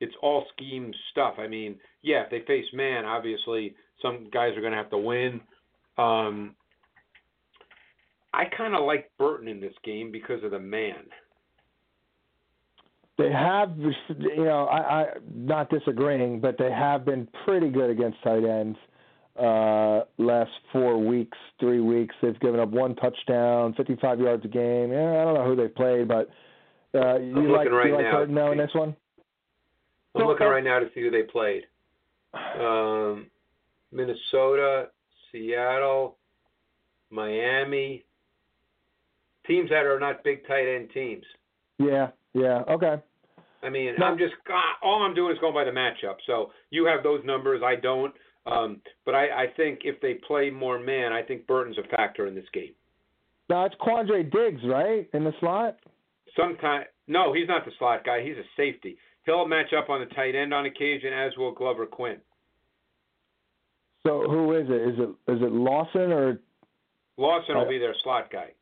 it's 0.00 0.14
all 0.22 0.46
scheme 0.56 0.92
stuff. 1.12 1.34
I 1.38 1.46
mean, 1.46 1.76
yeah, 2.02 2.24
if 2.24 2.30
they 2.30 2.40
face 2.46 2.66
man, 2.72 3.04
obviously 3.04 3.74
some 4.00 4.28
guys 4.32 4.56
are 4.56 4.60
going 4.60 4.72
to 4.72 4.78
have 4.78 4.90
to 4.90 4.98
win. 4.98 5.40
Um, 5.98 6.54
I 8.34 8.44
kind 8.56 8.74
of 8.74 8.84
like 8.84 9.10
Burton 9.18 9.48
in 9.48 9.60
this 9.60 9.74
game 9.84 10.10
because 10.10 10.42
of 10.42 10.50
the 10.50 10.58
man. 10.58 11.04
They 13.16 13.30
have, 13.30 13.76
you 13.78 14.44
know, 14.44 14.64
I, 14.64 14.78
I 14.78 15.04
not 15.32 15.70
disagreeing, 15.70 16.40
but 16.40 16.56
they 16.58 16.70
have 16.70 17.04
been 17.04 17.28
pretty 17.44 17.70
good 17.70 17.90
against 17.90 18.20
tight 18.24 18.44
ends. 18.44 18.76
Uh, 19.38 20.02
last 20.18 20.50
four 20.72 20.98
weeks, 20.98 21.36
three 21.60 21.80
weeks, 21.80 22.14
they've 22.22 22.38
given 22.40 22.58
up 22.58 22.70
one 22.70 22.96
touchdown, 22.96 23.74
55 23.76 24.20
yards 24.20 24.44
a 24.44 24.48
game. 24.48 24.92
Yeah, 24.92 25.20
I 25.20 25.24
don't 25.24 25.34
know 25.34 25.44
who 25.44 25.56
they've 25.56 25.74
played, 25.74 26.08
but 26.08 26.28
uh, 26.94 27.18
you 27.18 27.36
I'm 27.36 27.48
like 27.50 27.70
right 27.70 27.86
you 27.86 27.96
like. 27.96 28.10
Burton 28.12 28.34
now 28.34 28.52
in 28.52 28.58
this 28.58 28.70
one? 28.72 28.96
I'm 30.16 30.26
looking 30.26 30.46
right 30.46 30.62
now 30.62 30.78
to 30.78 30.86
see 30.94 31.00
who 31.00 31.10
they 31.10 31.22
played. 31.22 31.64
Um, 32.34 33.26
Minnesota, 33.92 34.88
Seattle, 35.30 36.16
Miami. 37.10 38.04
Teams 39.46 39.68
that 39.70 39.84
are 39.84 40.00
not 40.00 40.24
big 40.24 40.46
tight 40.46 40.66
end 40.66 40.90
teams. 40.94 41.24
Yeah, 41.78 42.08
yeah, 42.32 42.62
okay. 42.68 42.96
I 43.62 43.70
mean, 43.70 43.94
No. 43.98 44.06
I'm 44.06 44.18
just 44.18 44.34
ah, 44.50 44.76
all 44.82 45.02
I'm 45.02 45.14
doing 45.14 45.32
is 45.32 45.38
going 45.40 45.54
by 45.54 45.64
the 45.64 45.70
matchup. 45.70 46.16
So 46.26 46.50
you 46.70 46.86
have 46.86 47.02
those 47.02 47.20
numbers, 47.24 47.62
I 47.64 47.76
don't. 47.76 48.14
Um, 48.46 48.80
but 49.06 49.14
I, 49.14 49.44
I 49.44 49.46
think 49.56 49.80
if 49.84 50.00
they 50.02 50.14
play 50.26 50.50
more 50.50 50.78
man, 50.78 51.12
I 51.12 51.22
think 51.22 51.46
Burton's 51.46 51.78
a 51.78 51.96
factor 51.96 52.26
in 52.26 52.34
this 52.34 52.44
game. 52.52 52.72
Now 53.48 53.64
it's 53.64 53.74
Quandre 53.76 54.30
Diggs, 54.30 54.60
right, 54.66 55.08
in 55.14 55.24
the 55.24 55.32
slot? 55.40 55.76
Sometimes, 56.36 56.86
no, 57.06 57.32
he's 57.32 57.48
not 57.48 57.64
the 57.64 57.70
slot 57.78 58.04
guy. 58.04 58.22
He's 58.22 58.36
a 58.36 58.44
safety. 58.56 58.96
He'll 59.24 59.46
match 59.46 59.72
up 59.76 59.88
on 59.88 60.00
the 60.00 60.14
tight 60.14 60.34
end 60.34 60.52
on 60.52 60.66
occasion, 60.66 61.12
as 61.12 61.32
will 61.38 61.52
Glover 61.52 61.86
Quin. 61.86 62.16
So 64.06 64.24
who 64.28 64.52
is 64.56 64.66
it? 64.68 64.88
Is 64.88 64.98
it 64.98 65.32
is 65.32 65.40
it 65.42 65.52
Lawson 65.52 66.12
or 66.12 66.38
Lawson 67.16 67.54
will 67.54 67.64
Uh, 67.64 67.68
be 67.68 67.78
their 67.78 67.94
slot 68.02 68.30
guy. 68.30 68.52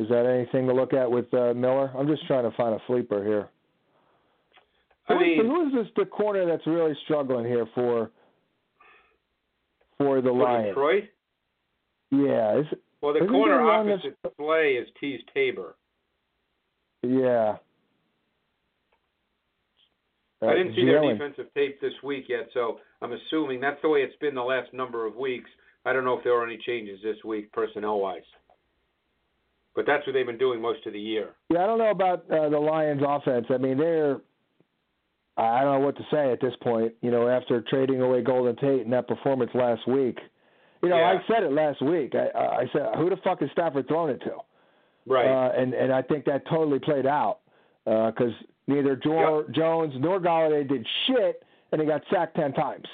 Is 0.00 0.08
that 0.08 0.24
anything 0.24 0.66
to 0.66 0.72
look 0.72 0.94
at 0.94 1.10
with 1.10 1.32
uh, 1.34 1.52
Miller? 1.54 1.90
I'm 1.96 2.06
just 2.06 2.26
trying 2.26 2.48
to 2.50 2.56
find 2.56 2.74
a 2.74 2.78
sleeper 2.86 3.22
here. 3.22 3.48
I 5.08 5.12
Who 5.14 5.20
is- 5.20 5.26
mean, 5.38 5.46
who 5.46 5.66
is 5.68 5.74
this 5.74 5.92
the 5.96 6.06
corner 6.06 6.46
that's 6.46 6.66
really 6.66 6.94
struggling 7.04 7.44
here 7.44 7.66
for 7.74 8.10
for 9.98 10.22
the 10.22 10.30
for 10.30 10.42
Lions? 10.42 10.68
Detroit. 10.68 11.04
Yeah, 12.12 12.58
is, 12.60 12.66
Well, 13.02 13.12
the 13.12 13.26
corner 13.26 13.58
there 13.58 13.64
one 13.66 13.86
that's- 13.88 14.00
opposite 14.22 14.34
Slay 14.36 14.72
is 14.74 14.88
Teez 15.02 15.18
Tabor. 15.34 15.76
yeah. 17.02 17.56
I 20.42 20.54
didn't 20.54 20.74
see 20.74 20.86
their 20.86 21.02
defensive 21.12 21.52
tape 21.54 21.78
this 21.82 21.92
week 22.02 22.24
yet, 22.30 22.48
so 22.54 22.80
I'm 23.02 23.12
assuming 23.12 23.60
that's 23.60 23.80
the 23.82 23.90
way 23.90 24.00
it's 24.00 24.16
been 24.16 24.34
the 24.34 24.42
last 24.42 24.72
number 24.72 25.04
of 25.04 25.14
weeks. 25.16 25.50
I 25.84 25.92
don't 25.92 26.02
know 26.04 26.16
if 26.16 26.24
there 26.24 26.32
were 26.32 26.46
any 26.46 26.56
changes 26.56 26.98
this 27.02 27.22
week 27.24 27.52
personnel 27.52 28.00
wise, 28.00 28.22
but 29.76 29.86
that's 29.86 30.06
what 30.06 30.12
they've 30.14 30.26
been 30.26 30.38
doing 30.38 30.60
most 30.60 30.86
of 30.86 30.92
the 30.92 31.00
year. 31.00 31.30
Yeah, 31.48 31.62
I 31.64 31.66
don't 31.66 31.78
know 31.78 31.90
about 31.90 32.30
uh, 32.30 32.48
the 32.48 32.58
Lions' 32.58 33.02
offense. 33.06 33.46
I 33.50 33.58
mean, 33.58 33.78
they're 33.78 34.18
I 35.36 35.62
don't 35.62 35.80
know 35.80 35.86
what 35.86 35.96
to 35.96 36.02
say 36.10 36.32
at 36.32 36.40
this 36.40 36.54
point. 36.62 36.92
You 37.02 37.10
know, 37.10 37.28
after 37.28 37.62
trading 37.62 38.00
away 38.02 38.22
Golden 38.22 38.56
Tate 38.56 38.82
and 38.84 38.92
that 38.92 39.08
performance 39.08 39.50
last 39.54 39.86
week. 39.88 40.18
You 40.82 40.88
know, 40.88 40.96
Yeah. 40.98 41.18
I 41.18 41.32
said 41.32 41.42
it 41.44 41.52
last 41.52 41.80
week. 41.82 42.14
I, 42.14 42.38
I 42.38 42.64
said, 42.72 42.82
who 42.96 43.10
the 43.10 43.16
fuck 43.22 43.42
is 43.42 43.50
Stafford 43.52 43.86
throwing 43.88 44.14
it 44.14 44.20
to? 44.24 44.36
Right. 45.06 45.26
Uh, 45.26 45.52
and 45.56 45.72
and 45.74 45.92
I 45.92 46.02
think 46.02 46.24
that 46.26 46.42
totally 46.48 46.78
played 46.78 47.06
out 47.06 47.38
because 47.84 48.32
neither 48.66 48.96
jo- 48.96 49.44
Jones 49.50 49.94
nor 49.98 50.20
Golladay 50.20 50.68
did 50.68 50.86
shit, 51.06 51.42
and 51.72 51.80
he 51.80 51.86
got 51.86 52.02
sacked 52.12 52.36
ten 52.36 52.52
times. 52.52 52.86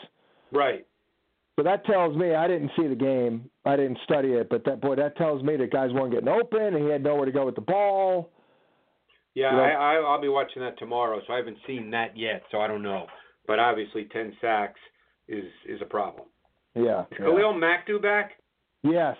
right. 0.52 0.86
So 1.56 1.62
that 1.62 1.86
tells 1.86 2.14
me 2.16 2.34
I 2.34 2.46
didn't 2.46 2.70
see 2.76 2.86
the 2.86 2.94
game. 2.94 3.50
I 3.64 3.76
didn't 3.76 3.98
study 4.04 4.32
it, 4.32 4.48
but 4.50 4.64
that 4.66 4.82
boy, 4.82 4.94
that 4.96 5.16
tells 5.16 5.42
me 5.42 5.56
that 5.56 5.72
guys 5.72 5.90
weren't 5.90 6.12
getting 6.12 6.28
open, 6.28 6.62
and 6.62 6.76
he 6.84 6.90
had 6.90 7.02
nowhere 7.02 7.24
to 7.24 7.32
go 7.32 7.46
with 7.46 7.54
the 7.54 7.62
ball. 7.62 8.30
Yeah, 9.34 9.50
You 9.50 9.56
know- 9.56 9.62
I, 9.64 9.94
I, 9.94 9.94
I'll 9.96 10.20
be 10.20 10.28
watching 10.28 10.62
that 10.62 10.78
tomorrow, 10.78 11.20
so 11.26 11.32
I 11.32 11.36
haven't 11.36 11.58
seen 11.66 11.90
that 11.90 12.16
yet, 12.16 12.42
so 12.50 12.60
I 12.60 12.66
don't 12.66 12.82
know. 12.82 13.06
But 13.46 13.58
obviously, 13.58 14.04
ten 14.12 14.34
sacks 14.40 14.80
is 15.28 15.44
is 15.66 15.80
a 15.80 15.84
problem. 15.84 16.26
Yeah. 16.74 17.02
Is 17.02 17.06
yeah. 17.12 17.18
Khalil 17.18 17.54
Mack 17.54 17.86
due 17.86 18.00
back? 18.00 18.32
Yes. 18.82 19.16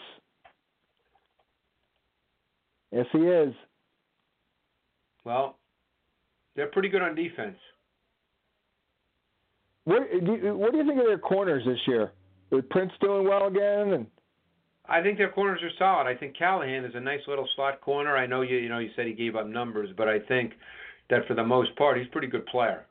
Yes, 2.93 3.07
he 3.13 3.19
is. 3.19 3.55
Well, 5.25 5.59
they're 6.55 6.69
pretty 6.69 6.89
good 6.89 7.03
on 7.03 7.15
defense. 7.15 7.57
What 9.85 10.03
do 10.11 10.33
you, 10.43 10.57
what 10.57 10.73
do 10.73 10.79
you 10.79 10.87
think 10.87 10.99
of 10.99 11.07
their 11.07 11.19
corners 11.19 11.63
this 11.65 11.79
year? 11.87 12.13
Is 12.53 12.63
Prince 12.71 12.93
doing 13.01 13.29
well 13.29 13.47
again? 13.49 13.93
And 13.93 14.07
I 14.89 15.03
think 15.03 15.19
their 15.19 15.31
corners 15.31 15.61
are 15.63 15.71
solid. 15.79 16.07
I 16.07 16.15
think 16.15 16.37
Callahan 16.37 16.85
is 16.85 16.95
a 16.95 17.01
nice 17.01 17.21
little 17.27 17.49
slot 17.57 17.81
corner. 17.81 18.17
I 18.17 18.27
know 18.27 18.43
you 18.43 18.57
you 18.57 18.69
know 18.69 18.79
you 18.79 18.91
said 18.95 19.07
he 19.07 19.13
gave 19.13 19.35
up 19.37 19.47
numbers, 19.47 19.91
but 19.97 20.09
I 20.09 20.21
think 20.21 20.53
that 21.11 21.27
for 21.27 21.35
the 21.35 21.45
most 21.45 21.75
part 21.77 21.99
he's 21.99 22.07
a 22.07 22.11
pretty 22.11 22.29
good 22.29 22.47
player. 22.47 22.87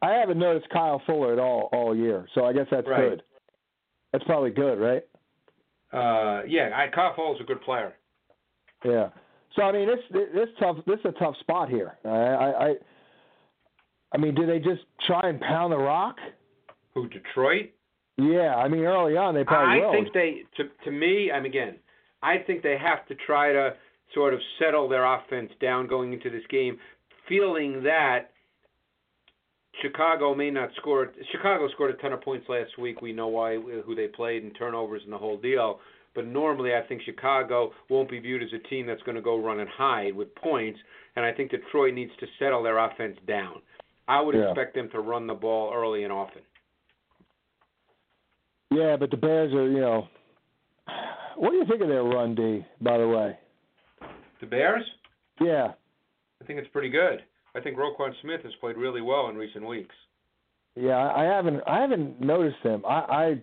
I 0.00 0.12
haven't 0.12 0.38
noticed 0.38 0.68
Kyle 0.70 1.02
Fuller 1.06 1.32
at 1.32 1.38
all 1.38 1.68
all 1.72 1.94
year, 1.96 2.26
so 2.34 2.44
I 2.44 2.52
guess 2.52 2.66
that's 2.70 2.86
Right. 2.86 3.10
good. 3.10 3.22
That's 4.12 4.24
probably 4.24 4.50
good, 4.50 4.78
right? 4.78 5.02
Uh, 5.92 6.42
yeah, 6.46 6.70
I, 6.74 6.88
Kyle 6.88 7.14
Fuller's 7.14 7.40
a 7.40 7.44
good 7.44 7.60
player. 7.62 7.94
Yeah. 8.84 9.08
So 9.56 9.62
I 9.62 9.72
mean, 9.72 9.88
this 9.88 10.00
this 10.34 10.48
tough. 10.60 10.76
This 10.86 10.98
is 11.00 11.06
a 11.06 11.12
tough 11.12 11.36
spot 11.40 11.68
here. 11.68 11.96
I 12.04 12.08
I, 12.08 12.66
I, 12.68 12.74
I 14.12 14.18
mean, 14.18 14.34
do 14.34 14.46
they 14.46 14.58
just 14.58 14.82
try 15.06 15.28
and 15.28 15.40
pound 15.40 15.72
the 15.72 15.78
rock? 15.78 16.16
Who 16.94 17.08
Detroit? 17.08 17.70
Yeah, 18.16 18.54
I 18.56 18.68
mean, 18.68 18.84
early 18.84 19.16
on 19.16 19.34
they 19.34 19.44
probably 19.44 19.82
I 19.82 19.86
will. 19.86 19.92
think 19.92 20.12
they 20.12 20.44
to 20.56 20.64
to 20.84 20.90
me, 20.90 21.30
I'm 21.32 21.44
again. 21.44 21.76
I 22.22 22.38
think 22.38 22.62
they 22.62 22.78
have 22.78 23.06
to 23.08 23.14
try 23.26 23.52
to 23.52 23.74
sort 24.14 24.32
of 24.34 24.40
settle 24.58 24.88
their 24.88 25.04
offense 25.04 25.50
down 25.60 25.86
going 25.88 26.12
into 26.12 26.30
this 26.30 26.46
game, 26.48 26.78
feeling 27.28 27.82
that 27.82 28.30
Chicago 29.82 30.34
may 30.34 30.50
not 30.50 30.70
score. 30.76 31.12
Chicago 31.32 31.68
scored 31.72 31.90
a 31.90 31.94
ton 31.94 32.12
of 32.12 32.20
points 32.22 32.48
last 32.48 32.78
week. 32.78 33.02
We 33.02 33.12
know 33.12 33.26
why, 33.28 33.56
who 33.56 33.94
they 33.94 34.06
played, 34.06 34.44
and 34.44 34.54
turnovers 34.56 35.02
and 35.04 35.12
the 35.12 35.18
whole 35.18 35.36
deal. 35.38 35.80
But 36.14 36.26
normally, 36.28 36.74
I 36.74 36.82
think 36.82 37.02
Chicago 37.02 37.72
won't 37.90 38.08
be 38.08 38.20
viewed 38.20 38.42
as 38.44 38.50
a 38.52 38.68
team 38.68 38.86
that's 38.86 39.02
going 39.02 39.16
to 39.16 39.20
go 39.22 39.36
run 39.42 39.58
and 39.58 39.68
hide 39.68 40.14
with 40.14 40.32
points, 40.36 40.78
and 41.16 41.24
I 41.26 41.32
think 41.32 41.50
Detroit 41.50 41.92
needs 41.94 42.12
to 42.20 42.26
settle 42.38 42.62
their 42.62 42.78
offense 42.78 43.18
down. 43.26 43.60
I 44.06 44.20
would 44.20 44.36
Yeah. 44.36 44.50
expect 44.50 44.74
them 44.76 44.88
to 44.90 45.00
run 45.00 45.26
the 45.26 45.34
ball 45.34 45.72
early 45.74 46.04
and 46.04 46.12
often. 46.12 46.42
Yeah, 48.74 48.96
but 48.96 49.10
the 49.10 49.16
Bears 49.16 49.52
are, 49.52 49.68
you 49.70 49.80
know. 49.80 50.08
What 51.36 51.50
do 51.50 51.56
you 51.56 51.64
think 51.66 51.82
of 51.82 51.88
their 51.88 52.04
run, 52.04 52.34
D? 52.34 52.64
By 52.80 52.98
the 52.98 53.08
way. 53.08 53.38
The 54.40 54.46
Bears, 54.46 54.84
Yeah. 55.40 55.72
I 56.42 56.46
think 56.46 56.58
it's 56.58 56.68
pretty 56.68 56.90
good. 56.90 57.22
I 57.54 57.60
think 57.60 57.78
Roquan 57.78 58.10
Smith 58.20 58.42
has 58.42 58.52
played 58.60 58.76
really 58.76 59.00
well 59.00 59.28
in 59.30 59.36
recent 59.36 59.66
weeks. 59.66 59.94
Yeah, 60.76 60.98
I 61.14 61.22
haven't 61.24 61.62
I 61.66 61.80
haven't 61.80 62.20
noticed 62.20 62.58
him. 62.62 62.84
I 62.84 62.98
I 62.98 63.42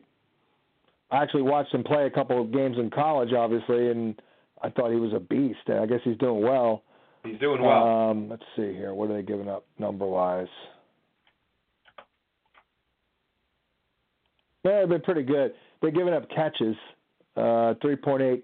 I 1.09 1.23
actually 1.23 1.43
watched 1.43 1.73
him 1.73 1.83
play 1.83 2.05
a 2.05 2.09
couple 2.09 2.41
of 2.41 2.51
games 2.51 2.77
in 2.77 2.89
college, 2.89 3.33
obviously, 3.33 3.89
and 3.89 4.21
I 4.61 4.69
thought 4.69 4.91
he 4.91 4.97
was 4.97 5.13
a 5.13 5.19
beast. 5.19 5.59
And 5.67 5.79
I 5.79 5.85
guess 5.85 6.01
he's 6.03 6.17
doing 6.17 6.43
well. 6.43 6.83
He's 7.23 7.39
doing 7.39 7.61
well. 7.61 8.09
Um, 8.09 8.29
let's 8.29 8.43
see 8.55 8.73
here. 8.73 8.93
What 8.93 9.09
are 9.09 9.13
they 9.15 9.23
giving 9.23 9.47
up 9.47 9.65
number 9.79 10.05
wise? 10.05 10.47
Yeah, 14.63 14.81
they've 14.81 14.89
been 14.89 15.01
pretty 15.01 15.23
good. 15.23 15.53
They're 15.81 15.91
giving 15.91 16.13
up 16.13 16.29
catches, 16.29 16.75
uh, 17.35 17.75
3.8. 17.83 18.43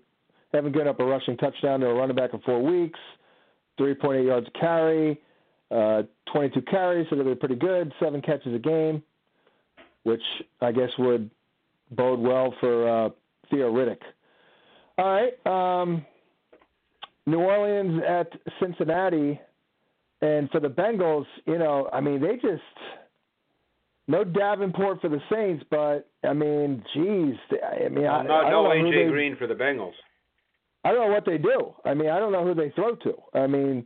They 0.52 0.58
haven't 0.58 0.72
given 0.72 0.88
up 0.88 1.00
a 1.00 1.06
rushing 1.06 1.38
touchdown 1.38 1.82
to 1.82 1.88
a 1.88 1.94
running 1.94 2.16
back 2.16 2.34
in 2.34 2.40
four 2.42 2.62
weeks. 2.64 3.00
3.8 3.80 4.26
yards 4.26 4.48
carry, 4.60 5.22
uh, 5.70 6.04
22 6.34 6.62
carries, 6.64 7.08
so 7.10 7.16
they've 7.16 7.26
been 7.26 7.38
pretty 7.38 7.56
good. 7.56 7.94
Seven 8.00 8.22
catches 8.22 8.56
a 8.56 8.60
game, 8.60 9.04
which 10.04 10.24
I 10.62 10.72
guess 10.72 10.90
would 10.98 11.30
bode 11.92 12.20
well 12.20 12.54
for 12.60 12.88
uh, 12.88 13.10
Theo 13.52 13.72
Riddick. 13.72 14.02
All 14.98 15.06
right. 15.06 15.82
Um, 15.82 16.06
New 17.28 17.40
Orleans 17.40 18.02
at 18.08 18.32
Cincinnati, 18.60 19.40
and 20.22 20.50
for 20.50 20.60
the 20.60 20.70
Bengals, 20.70 21.26
you 21.46 21.58
know, 21.58 21.90
I 21.94 22.02
mean, 22.02 22.22
they 22.22 22.36
just 22.36 22.62
no 24.08 24.24
Davenport 24.24 25.02
for 25.02 25.10
the 25.10 25.22
Saints, 25.32 25.64
but 25.70 26.10
I 26.24 26.34
mean, 26.34 26.84
geez, 26.94 27.36
I 27.64 27.90
mean, 27.90 28.06
I, 28.06 28.24
no, 28.24 28.34
I 28.34 28.50
don't 28.50 28.64
no 28.64 28.70
AJ 28.70 29.06
they, 29.06 29.12
Green 29.12 29.36
for 29.36 29.48
the 29.48 29.54
Bengals. 29.54 29.94
I 30.84 30.92
don't 30.92 31.08
know 31.08 31.14
what 31.14 31.26
they 31.26 31.38
do. 31.38 31.74
I 31.86 31.94
mean, 31.94 32.10
I 32.10 32.20
don't 32.20 32.32
know 32.32 32.46
who 32.46 32.54
they 32.54 32.72
throw 32.72 32.96
to. 32.96 33.14
I 33.34 33.48
mean, 33.48 33.86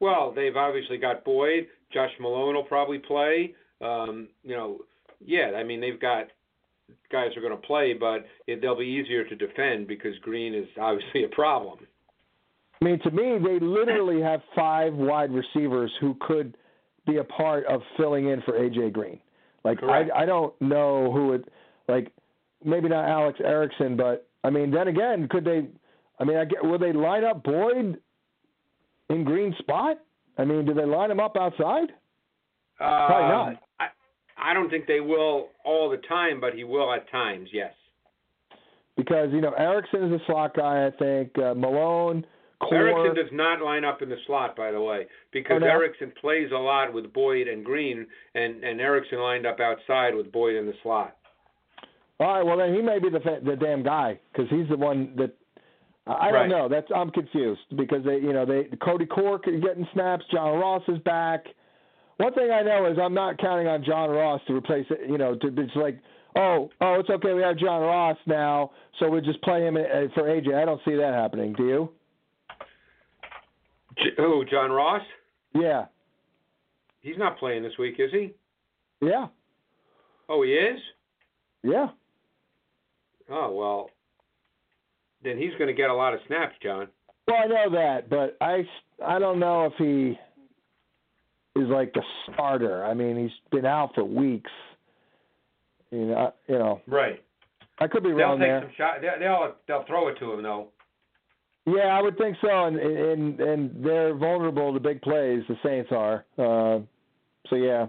Well, 0.00 0.32
they've 0.34 0.56
obviously 0.56 0.96
got 0.96 1.24
Boyd. 1.24 1.66
Josh 1.92 2.10
Malone 2.20 2.54
will 2.54 2.64
probably 2.64 2.98
play. 2.98 3.54
Um, 3.80 4.28
you 4.42 4.56
know, 4.56 4.78
yeah, 5.24 5.52
I 5.56 5.62
mean 5.64 5.80
they've 5.80 6.00
got 6.00 6.26
guys 7.12 7.30
who 7.34 7.40
are 7.40 7.48
going 7.48 7.60
to 7.60 7.66
play, 7.66 7.92
but 7.92 8.24
it, 8.46 8.60
they'll 8.60 8.78
be 8.78 8.84
easier 8.84 9.24
to 9.24 9.36
defend 9.36 9.86
because 9.86 10.18
Green 10.22 10.54
is 10.54 10.66
obviously 10.80 11.24
a 11.24 11.28
problem. 11.28 11.78
I 12.80 12.84
mean, 12.84 13.00
to 13.00 13.10
me, 13.10 13.38
they 13.38 13.58
literally 13.64 14.22
have 14.22 14.40
five 14.54 14.94
wide 14.94 15.32
receivers 15.32 15.90
who 16.00 16.16
could 16.20 16.56
be 17.06 17.16
a 17.16 17.24
part 17.24 17.66
of 17.66 17.82
filling 17.96 18.28
in 18.28 18.40
for 18.42 18.52
AJ 18.52 18.92
Green. 18.92 19.18
Like, 19.64 19.78
Correct. 19.78 20.10
I 20.14 20.22
I 20.22 20.26
don't 20.26 20.58
know 20.60 21.12
who 21.12 21.28
would 21.28 21.50
like 21.88 22.12
maybe 22.64 22.88
not 22.88 23.08
Alex 23.08 23.38
Erickson, 23.44 23.96
but 23.96 24.26
I 24.44 24.50
mean, 24.50 24.70
then 24.70 24.88
again, 24.88 25.28
could 25.28 25.44
they? 25.44 25.68
I 26.20 26.24
mean, 26.24 26.36
I 26.36 26.44
get, 26.44 26.64
will 26.64 26.78
they 26.78 26.92
line 26.92 27.24
up 27.24 27.42
Boyd 27.44 27.98
in 29.10 29.24
Green 29.24 29.54
spot? 29.58 29.98
I 30.36 30.44
mean, 30.44 30.64
do 30.64 30.74
they 30.74 30.84
line 30.84 31.10
him 31.10 31.20
up 31.20 31.36
outside? 31.36 31.90
Uh, 32.80 33.06
Probably 33.06 33.24
Um, 33.24 33.30
not. 33.30 33.62
I, 33.80 34.50
I 34.50 34.54
don't 34.54 34.70
think 34.70 34.86
they 34.86 35.00
will 35.00 35.48
all 35.64 35.90
the 35.90 35.96
time, 36.08 36.40
but 36.40 36.54
he 36.54 36.64
will 36.64 36.92
at 36.92 37.10
times. 37.10 37.48
Yes. 37.52 37.72
Because 38.96 39.30
you 39.32 39.40
know 39.40 39.52
Erickson 39.52 40.12
is 40.12 40.20
a 40.20 40.24
slot 40.26 40.56
guy. 40.56 40.86
I 40.86 40.90
think 40.90 41.36
uh, 41.38 41.54
Malone, 41.54 42.24
Core, 42.60 42.74
Erickson 42.88 43.14
does 43.14 43.32
not 43.32 43.62
line 43.62 43.84
up 43.84 44.02
in 44.02 44.08
the 44.08 44.16
slot, 44.26 44.56
by 44.56 44.72
the 44.72 44.80
way, 44.80 45.06
because 45.32 45.56
Oh, 45.56 45.58
no? 45.60 45.66
Erickson 45.66 46.12
plays 46.20 46.50
a 46.52 46.58
lot 46.58 46.92
with 46.92 47.12
Boyd 47.12 47.46
and 47.46 47.64
Green, 47.64 48.06
and 48.34 48.64
and 48.64 48.80
Erickson 48.80 49.20
lined 49.20 49.46
up 49.46 49.60
outside 49.60 50.14
with 50.14 50.32
Boyd 50.32 50.56
in 50.56 50.66
the 50.66 50.74
slot. 50.82 51.16
All 52.20 52.26
right, 52.34 52.42
well 52.44 52.56
then 52.56 52.74
he 52.74 52.82
may 52.82 52.98
be 52.98 53.10
the 53.10 53.20
fa- 53.20 53.40
the 53.44 53.54
damn 53.54 53.82
guy 53.84 54.18
because 54.32 54.50
he's 54.50 54.68
the 54.68 54.76
one 54.76 55.14
that 55.16 55.30
I 56.06 56.30
Right. 56.30 56.48
don't 56.48 56.48
know. 56.48 56.68
That's 56.68 56.90
I'm 56.94 57.10
confused 57.10 57.60
because 57.76 58.02
they 58.04 58.16
you 58.18 58.32
know 58.32 58.44
they 58.44 58.64
Cody 58.82 59.06
Core 59.06 59.40
is 59.46 59.62
getting 59.62 59.86
snaps. 59.92 60.24
John 60.32 60.58
Ross 60.58 60.82
is 60.88 60.98
back. 61.00 61.46
One 62.16 62.32
thing 62.34 62.50
I 62.50 62.62
know 62.62 62.86
is 62.86 62.98
I'm 62.98 63.14
not 63.14 63.38
counting 63.38 63.68
on 63.68 63.84
John 63.84 64.10
Ross 64.10 64.40
to 64.48 64.54
replace 64.56 64.86
it. 64.90 65.08
You 65.08 65.18
know, 65.18 65.36
to 65.36 65.46
it's 65.46 65.76
like 65.76 65.98
oh 66.34 66.70
oh 66.80 66.94
it's 66.94 67.08
okay 67.10 67.34
we 67.34 67.42
have 67.42 67.56
John 67.56 67.82
Ross 67.82 68.16
now, 68.26 68.72
so 68.98 69.08
we 69.08 69.20
just 69.20 69.40
play 69.42 69.64
him 69.64 69.76
uh, 69.76 70.08
for 70.14 70.24
AJ. 70.24 70.54
I 70.60 70.64
don't 70.64 70.80
see 70.84 70.96
that 70.96 71.14
happening. 71.14 71.52
Do 71.52 71.68
you? 71.68 71.90
Who? 74.16 74.44
John 74.50 74.70
Ross? 74.70 75.02
Yeah, 75.54 75.86
He's 77.00 77.16
not 77.18 77.38
playing 77.38 77.62
this 77.62 77.72
week, 77.78 77.94
is 77.98 78.10
he? 78.12 78.32
yeah, 79.00 79.26
Oh, 80.28 80.42
he 80.42 80.50
is. 80.52 80.78
yeah. 81.62 81.88
Oh 83.30 83.52
well, 83.52 83.90
then 85.22 85.36
he's 85.38 85.52
going 85.58 85.68
to 85.68 85.74
get 85.74 85.90
a 85.90 85.94
lot 85.94 86.14
of 86.14 86.20
snaps, 86.26 86.54
John. 86.62 86.88
Well, 87.26 87.36
I 87.42 87.46
know 87.46 87.70
that, 87.72 88.08
but 88.10 88.36
I 88.40 88.66
I 89.04 89.18
don't 89.18 89.38
know 89.38 89.66
if 89.66 89.72
he 89.78 90.18
is 91.60 91.68
like 91.68 91.92
the 91.92 92.02
starter. 92.32 92.84
I 92.84 92.94
mean, 92.94 93.16
he's 93.18 93.36
been 93.50 93.66
out 93.66 93.94
for 93.94 94.04
weeks. 94.04 94.50
You 95.90 96.06
know, 96.06 96.16
I- 96.16 96.52
you 96.52 96.58
know, 96.58 96.80
Right. 96.86 97.22
I 97.80 97.86
could 97.86 98.02
be 98.02 98.10
wrong. 98.10 98.18
They'll 98.18 98.28
wrong 98.28 98.38
take 98.40 98.48
there. 98.48 98.60
some 98.62 98.72
shot. 98.76 99.00
They, 99.00 99.08
will 99.08 99.18
they'll 99.18 99.54
they'll 99.78 99.84
throw 99.86 100.08
it 100.08 100.18
to 100.18 100.32
him 100.32 100.42
though. 100.42 100.68
Yeah, 101.76 101.88
I 101.88 102.00
would 102.00 102.16
think 102.16 102.36
so, 102.40 102.66
and 102.66 102.78
and 102.78 103.40
and 103.40 103.84
they're 103.84 104.14
vulnerable 104.14 104.72
to 104.72 104.80
big 104.80 105.02
plays. 105.02 105.42
The 105.48 105.56
Saints 105.62 105.90
are. 105.92 106.24
Uh, 106.38 106.80
so 107.50 107.56
yeah, 107.56 107.86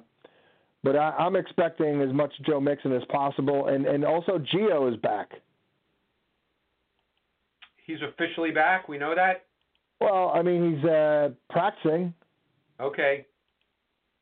but 0.84 0.96
I, 0.96 1.12
I'm 1.12 1.36
expecting 1.36 2.02
as 2.02 2.14
much 2.14 2.34
Joe 2.46 2.60
Mixon 2.60 2.94
as 2.94 3.04
possible, 3.10 3.68
and 3.68 3.86
and 3.86 4.04
also 4.04 4.38
Gio 4.38 4.92
is 4.92 5.00
back. 5.00 5.32
He's 7.86 8.00
officially 8.02 8.52
back. 8.52 8.90
We 8.90 8.98
know 8.98 9.16
that. 9.16 9.46
Well, 10.02 10.32
I 10.34 10.42
mean 10.42 10.76
he's 10.76 10.86
uh, 10.86 11.30
practicing. 11.50 12.14
Okay. 12.82 13.26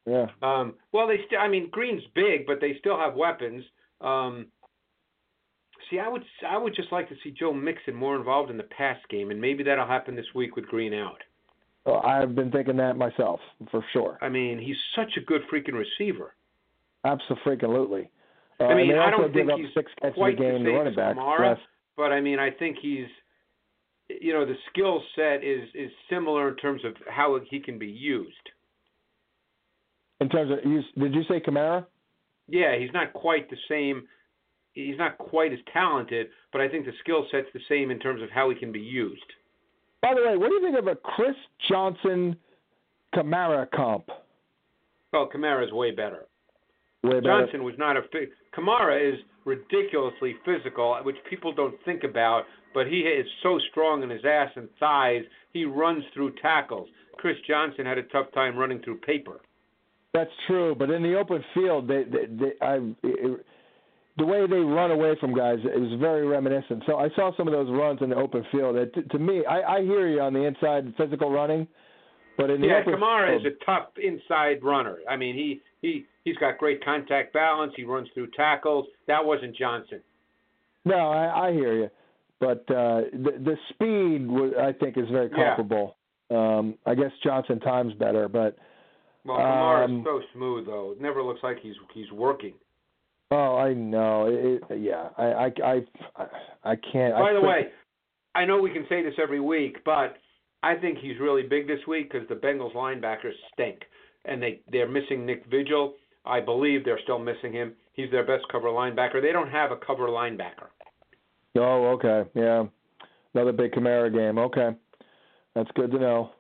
Yeah. 0.06 0.28
Um, 0.42 0.76
well, 0.92 1.08
they 1.08 1.18
still. 1.26 1.40
I 1.40 1.48
mean, 1.48 1.70
Green's 1.72 2.04
big, 2.16 2.46
but 2.46 2.60
they 2.62 2.76
still 2.80 2.98
have 2.98 3.16
weapons. 3.16 3.64
Um, 4.02 4.48
see, 5.90 6.00
I 6.00 6.08
would 6.08 6.24
I 6.48 6.58
would 6.58 6.76
just 6.76 6.92
like 6.92 7.10
to 7.10 7.16
see 7.24 7.32
Joe 7.32 7.54
Mixon 7.54 7.96
more 7.96 8.16
involved 8.16 8.50
in 8.50 8.58
the 8.58 8.64
pass 8.64 8.98
game, 9.10 9.32
and 9.32 9.40
maybe 9.40 9.64
that'll 9.64 9.88
happen 9.88 10.16
this 10.16 10.26
week 10.36 10.56
with 10.56 10.66
Green 10.66 10.94
out. 10.94 11.22
Well, 11.86 12.02
I've 12.06 12.36
been 12.36 12.52
thinking 12.52 12.78
that 12.78 12.98
myself 12.98 13.40
for 13.72 13.84
sure. 13.94 14.18
I 14.22 14.30
mean, 14.30 14.60
he's 14.60 14.76
such 14.96 15.18
a 15.18 15.22
good 15.22 15.42
freaking 15.52 15.74
receiver. 15.74 16.36
Absolutely. 17.06 18.10
Uh, 18.60 18.66
I 18.66 18.76
mean, 18.76 18.98
I 18.98 19.10
don't 19.10 19.34
think 19.34 19.50
he's 19.56 19.74
six 19.74 19.92
quite 20.14 20.38
the 20.38 20.44
game 20.44 20.64
to 20.66 20.72
same 20.72 20.88
as. 20.88 20.96
Kamara, 20.96 21.58
but 21.96 22.12
I 22.12 22.20
mean, 22.20 22.40
I 22.40 22.50
think 22.52 22.78
he's, 22.82 23.08
you 24.10 24.34
know, 24.34 24.46
the 24.46 24.56
skill 24.70 25.02
set 25.16 25.44
is 25.44 25.70
is 25.74 25.92
similar 26.10 26.50
in 26.50 26.56
terms 26.58 26.84
of 26.84 26.94
how 27.08 27.40
he 27.50 27.60
can 27.60 27.80
be 27.80 27.88
used. 27.88 28.34
in 30.20 30.30
terms 30.30 30.52
of, 30.52 30.70
you, 30.70 30.82
did 30.98 31.14
you 31.14 31.24
say 31.30 31.40
Kamara? 31.40 31.86
Yeah, 32.48 32.78
he's 32.78 32.92
not 32.94 33.14
quite 33.14 33.50
the 33.50 33.58
same. 33.70 34.08
He's 34.86 34.98
not 34.98 35.18
quite 35.18 35.52
as 35.52 35.60
talented, 35.74 36.28
but 36.52 36.62
I 36.62 36.70
think 36.70 36.86
the 36.86 36.92
skill 37.00 37.26
set's 37.32 37.48
the 37.54 37.60
same 37.68 37.90
in 37.90 37.98
terms 37.98 38.22
of 38.22 38.30
how 38.30 38.50
he 38.50 38.56
can 38.56 38.72
be 38.72 38.80
used. 38.80 39.26
By 40.04 40.14
the 40.14 40.22
way, 40.22 40.38
what 40.38 40.50
do 40.50 40.56
you 40.56 40.62
think 40.62 40.78
of 40.78 40.88
a 40.88 40.96
Chris 40.96 41.36
Johnson 41.68 42.36
Kamara 43.16 43.70
comp? 43.72 44.10
Well, 45.12 45.28
Kamara's 45.34 45.72
way 45.72 45.92
better. 45.92 46.26
Way 47.04 47.22
better. 47.22 47.46
Johnson 47.46 47.64
was 47.64 47.74
not 47.80 47.98
a 47.98 48.02
Kamara 48.56 49.14
is 49.14 49.20
ridiculously 49.46 50.36
physical, 50.46 50.96
which 51.04 51.18
people 51.28 51.54
don't 51.54 51.76
think 51.84 52.04
about. 52.04 52.44
But 52.76 52.86
he 52.86 53.00
is 53.00 53.26
so 53.42 53.60
strong 53.72 54.04
in 54.04 54.12
his 54.12 54.26
ass 54.26 54.52
and 54.56 54.70
thighs. 54.80 55.24
He 55.54 55.66
runs 55.66 56.04
through 56.14 56.36
tackles. 56.40 56.88
Chris 57.18 57.38
Johnson 57.48 57.88
had 57.88 57.98
a 57.98 58.04
tough 58.04 58.32
time 58.34 58.56
running 58.56 58.80
through 58.84 58.98
paper. 58.98 59.40
That's 60.14 60.30
true, 60.46 60.76
but 60.76 60.92
in 60.92 61.02
the 61.02 61.18
open 61.18 61.44
field, 61.54 61.88
they, 61.88 62.04
they, 62.04 62.26
they 62.28 62.52
I, 62.62 62.76
it, 63.04 63.46
the 64.18 64.26
way 64.26 64.48
they 64.48 64.58
run 64.60 64.92
away 64.92 65.16
from 65.20 65.34
guys, 65.36 65.60
was 65.64 66.00
very 66.00 66.26
reminiscent. 66.26 66.84
So 66.88 66.98
I 66.98 67.10
saw 67.16 67.32
some 67.38 67.48
of 67.48 67.54
those 67.54 67.70
runs 67.70 68.02
in 68.02 68.10
the 68.10 68.16
open 68.16 68.44
field. 68.52 68.76
It, 68.76 68.94
to, 68.96 69.04
to 69.04 69.20
me, 69.20 69.46
I, 69.46 69.78
I 69.78 69.82
hear 69.82 70.08
you 70.08 70.22
on 70.22 70.34
the 70.34 70.42
inside 70.44 70.94
physical 70.98 71.32
running, 71.32 71.68
but 72.38 72.50
in 72.50 72.62
the 72.62 72.68
Yeah, 72.68 72.80
open 72.82 72.96
Kamara 72.96 73.40
is 73.40 73.46
a 73.46 73.64
tough 73.66 73.90
inside 74.02 74.64
runner. 74.64 74.98
I 75.10 75.16
mean, 75.18 75.36
he 75.36 75.62
he 75.82 76.06
he's 76.24 76.36
got 76.38 76.58
great 76.58 76.84
contact 76.84 77.34
balance. 77.34 77.74
He 77.76 77.84
runs 77.84 78.08
through 78.14 78.32
tackles. 78.36 78.88
That 79.08 79.24
wasn't 79.24 79.56
Johnson. 79.56 80.02
no, 80.86 80.96
I, 81.12 81.50
I 81.50 81.52
hear 81.54 81.74
you, 81.76 81.90
but 82.40 82.60
uh, 82.72 83.02
the, 83.14 83.34
the 83.44 83.56
speed, 83.70 84.56
I 84.60 84.72
think, 84.74 84.98
is 84.98 85.10
very 85.12 85.30
Yeah. 85.36 85.56
comparable. 85.56 85.96
Um, 86.30 86.76
I 86.86 86.94
guess 86.96 87.12
Johnson 87.24 87.60
times 87.60 87.94
better, 87.94 88.28
but 88.28 88.58
Well, 89.26 89.38
Kamara 89.38 89.86
Um, 89.86 90.02
so 90.06 90.22
smooth 90.34 90.66
though. 90.66 90.92
It 90.92 91.02
never 91.02 91.22
looks 91.24 91.42
like 91.44 91.58
he's 91.62 91.76
he's 91.94 92.12
working. 92.12 92.54
Oh, 93.32 93.58
I 93.58 93.74
know. 93.74 94.28
It, 94.28 94.64
it, 94.70 94.82
yeah, 94.82 95.10
I, 95.18 95.24
I, 95.26 95.52
I, 96.16 96.26
I 96.64 96.76
can't. 96.76 97.14
By 97.14 97.22
I 97.22 97.34
the 97.34 97.40
couldn't- 97.40 97.48
way, 97.48 97.68
I 98.36 98.46
know 98.46 98.62
we 98.62 98.72
can 98.72 98.86
say 98.88 99.04
this 99.04 99.16
every 99.22 99.40
week, 99.42 99.78
but 99.84 100.16
I 100.64 100.76
think 100.76 101.00
he's 101.00 101.20
really 101.20 101.44
big 101.44 101.68
this 101.68 101.80
week 101.88 102.12
because 102.12 102.28
the 102.30 102.36
Bengals 102.36 102.74
linebackers 102.74 103.34
stink, 103.54 103.80
and 104.26 104.42
they 104.42 104.62
they're 104.72 104.88
missing 104.90 105.26
Nick 105.26 105.46
Vigil. 105.50 105.96
I 106.26 106.40
believe 106.40 106.84
they're 106.86 107.00
still 107.04 107.20
missing 107.20 107.52
him. 107.54 107.74
He's 107.94 108.12
their 108.12 108.26
best 108.26 108.46
cover 108.52 108.68
linebacker. 108.68 109.22
They 109.22 109.32
don't 109.32 109.50
have 109.50 109.72
a 109.72 109.78
cover 109.78 110.08
linebacker. 110.08 110.68
Oh, 111.58 111.88
okay. 111.96 112.30
Yeah. 112.36 112.66
Another 113.34 113.52
big 113.54 113.72
Kamara 113.72 114.14
game. 114.14 114.38
Okay. 114.38 114.70
That's 115.56 115.70
good 115.76 115.92
to 115.92 115.98
know. 116.00 116.32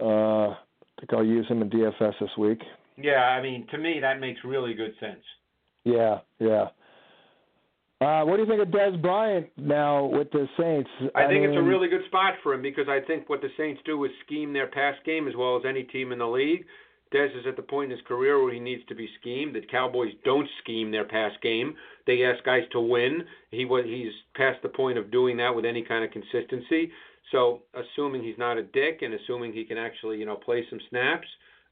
Uh, 0.00 0.48
I 0.50 0.56
think 0.98 1.12
I'll 1.12 1.24
use 1.24 1.46
him 1.46 1.62
in 1.62 1.70
DFS 1.70 2.14
this 2.20 2.30
week. 2.38 2.60
Yeah, 2.96 3.20
I 3.22 3.42
mean, 3.42 3.66
to 3.70 3.78
me 3.78 3.98
that 4.00 4.18
makes 4.18 4.40
really 4.44 4.74
good 4.74 4.92
sense. 4.98 5.22
Yeah, 5.84 6.18
yeah. 6.38 6.66
Uh, 8.00 8.24
what 8.24 8.36
do 8.36 8.42
you 8.42 8.48
think 8.48 8.62
of 8.62 8.68
Dez 8.68 9.00
Bryant 9.00 9.46
now 9.58 10.06
with 10.06 10.30
the 10.30 10.48
Saints? 10.58 10.88
I 11.14 11.26
think 11.26 11.44
it's 11.44 11.56
a 11.56 11.62
really 11.62 11.88
good 11.88 12.04
spot 12.06 12.34
for 12.42 12.54
him 12.54 12.62
because 12.62 12.88
I 12.88 13.00
think 13.06 13.28
what 13.28 13.42
the 13.42 13.50
Saints 13.58 13.82
do 13.84 14.02
is 14.04 14.10
scheme 14.24 14.54
their 14.54 14.68
pass 14.68 14.94
game 15.04 15.28
as 15.28 15.34
well 15.36 15.56
as 15.56 15.64
any 15.68 15.82
team 15.82 16.10
in 16.10 16.18
the 16.18 16.26
league. 16.26 16.64
Dez 17.12 17.36
is 17.38 17.44
at 17.46 17.56
the 17.56 17.62
point 17.62 17.90
in 17.90 17.98
his 17.98 18.06
career 18.06 18.42
where 18.42 18.54
he 18.54 18.60
needs 18.60 18.82
to 18.88 18.94
be 18.94 19.08
schemed. 19.20 19.54
The 19.54 19.62
Cowboys 19.70 20.12
don't 20.24 20.48
scheme 20.62 20.90
their 20.90 21.04
pass 21.04 21.32
game. 21.42 21.74
They 22.06 22.22
ask 22.24 22.42
guys 22.44 22.62
to 22.72 22.80
win. 22.80 23.24
He 23.50 23.64
was 23.64 23.84
he's 23.84 24.12
past 24.34 24.62
the 24.62 24.68
point 24.68 24.96
of 24.96 25.10
doing 25.10 25.36
that 25.38 25.54
with 25.54 25.64
any 25.64 25.82
kind 25.82 26.04
of 26.04 26.10
consistency. 26.10 26.90
So, 27.32 27.62
assuming 27.74 28.22
he's 28.22 28.38
not 28.38 28.58
a 28.58 28.62
dick 28.62 29.02
and 29.02 29.14
assuming 29.14 29.52
he 29.52 29.64
can 29.64 29.76
actually, 29.76 30.18
you 30.18 30.24
know, 30.24 30.36
play 30.36 30.64
some 30.70 30.80
snaps, 30.88 31.26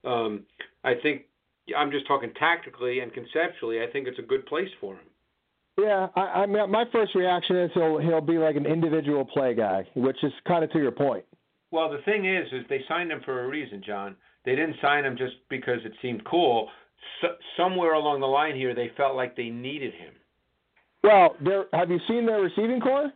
um, 0.05 0.45
I 0.85 0.95
think 0.95 1.23
I'm 1.77 1.91
just 1.91 2.07
talking 2.07 2.33
tactically 2.35 3.01
and 3.01 3.13
conceptually. 3.13 3.83
I 3.83 3.87
think 3.91 4.09
it's 4.09 4.19
a 4.19 4.23
good 4.23 4.47
place 4.47 4.69
for 4.81 4.95
him. 4.95 5.05
Yeah, 5.79 6.09
I, 6.17 6.21
I 6.21 6.47
mean, 6.47 6.71
my 6.71 6.85
first 6.91 7.15
reaction 7.15 7.57
is 7.57 7.71
he'll 7.73 7.99
he'll 7.99 8.21
be 8.21 8.39
like 8.39 8.57
an 8.57 8.67
individual 8.67 9.25
play 9.25 9.55
guy, 9.55 9.87
which 9.95 10.17
is 10.23 10.33
kind 10.47 10.65
of 10.65 10.73
to 10.73 10.79
your 10.79 10.91
point. 10.91 11.25
Well, 11.71 11.91
the 11.91 12.03
thing 12.05 12.25
is, 12.25 12.47
is 12.53 12.65
they 12.69 12.85
signed 12.89 13.13
him 13.13 13.21
for 13.25 13.45
a 13.45 13.49
reason, 13.49 13.83
John. 13.87 14.17
They 14.45 14.57
didn't 14.57 14.77
sign 14.83 15.05
him 15.05 15.17
just 15.17 15.35
because 15.49 15.79
it 15.85 15.93
seemed 16.03 16.25
cool. 16.25 16.69
So, 17.21 17.29
somewhere 17.57 17.93
along 17.95 18.21
the 18.21 18.27
line 18.27 18.57
here, 18.57 18.75
they 18.75 18.91
felt 18.97 19.15
like 19.15 19.37
they 19.37 19.51
needed 19.51 19.95
him. 19.95 20.15
Well, 21.05 21.37
there 21.45 21.67
have 21.73 21.91
you 21.91 22.01
seen 22.09 22.27
their 22.27 22.41
receiving 22.41 22.81
corps? 22.81 23.13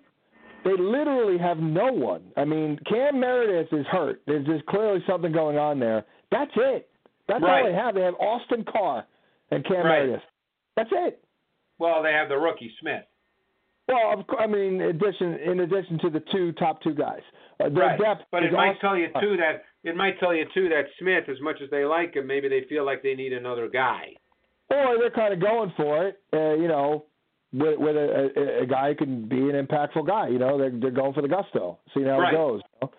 They 0.64 0.76
literally 0.78 1.38
have 1.38 1.58
no 1.58 1.92
one. 1.92 2.22
I 2.36 2.44
mean, 2.44 2.78
Cam 2.88 3.18
Meredith 3.18 3.72
is 3.72 3.86
hurt. 3.86 4.22
There's 4.26 4.46
just 4.46 4.64
clearly 4.66 5.00
something 5.08 5.32
going 5.32 5.58
on 5.58 5.80
there. 5.80 6.04
That's 6.30 6.52
it. 6.54 6.88
That's 7.28 7.42
Right. 7.42 7.60
all 7.62 7.66
they 7.66 7.74
have. 7.74 7.94
They 7.94 8.02
have 8.02 8.14
Austin 8.20 8.64
Carr 8.64 9.04
and 9.50 9.64
Cam 9.64 9.76
Right. 9.86 10.04
Meredith. 10.06 10.22
That's 10.76 10.90
it. 10.92 11.22
Well, 11.78 12.02
they 12.02 12.12
have 12.12 12.28
the 12.28 12.38
rookie 12.38 12.72
Smith. 12.80 13.04
Well, 13.88 14.18
of 14.18 14.26
course, 14.26 14.40
I 14.42 14.46
mean, 14.46 14.80
in 14.80 14.88
addition 14.88 15.34
in 15.40 15.60
addition 15.60 15.98
to 16.00 16.10
the 16.10 16.20
two 16.32 16.52
top 16.52 16.80
two 16.82 16.94
guys, 16.94 17.20
uh, 17.60 17.68
their 17.68 17.82
right. 17.88 17.98
depth. 18.00 18.24
But 18.30 18.44
it 18.44 18.52
might 18.52 18.68
also- 18.68 18.80
tell 18.80 18.96
you 18.96 19.08
too 19.20 19.36
that 19.38 19.64
it 19.84 19.96
might 19.96 20.18
tell 20.20 20.32
you 20.34 20.44
too 20.54 20.68
that 20.68 20.86
Smith, 20.98 21.28
as 21.28 21.40
much 21.40 21.60
as 21.60 21.68
they 21.70 21.84
like 21.84 22.14
him, 22.14 22.26
maybe 22.26 22.48
they 22.48 22.62
feel 22.62 22.84
like 22.84 23.02
they 23.02 23.14
need 23.14 23.32
another 23.32 23.68
guy. 23.68 24.14
or 24.70 24.96
they're 24.96 25.10
kind 25.10 25.34
of 25.34 25.40
going 25.40 25.70
for 25.76 26.06
it. 26.06 26.18
Uh, 26.32 26.54
you 26.54 26.66
know, 26.68 27.04
with 27.52 27.78
with 27.78 27.94
a, 27.96 28.30
a, 28.36 28.62
a 28.62 28.66
guy 28.66 28.88
who 28.90 28.94
can 28.94 29.28
be 29.28 29.50
an 29.50 29.66
impactful 29.66 30.06
guy. 30.06 30.28
You 30.28 30.38
know, 30.38 30.56
they're 30.56 30.70
they're 30.70 30.90
going 30.90 31.12
for 31.12 31.20
the 31.20 31.28
gusto. 31.28 31.78
See 31.92 32.02
how 32.04 32.18
Right. 32.20 32.32
it 32.32 32.36
goes. 32.36 32.62
you 32.80 32.86
know? 32.86 32.92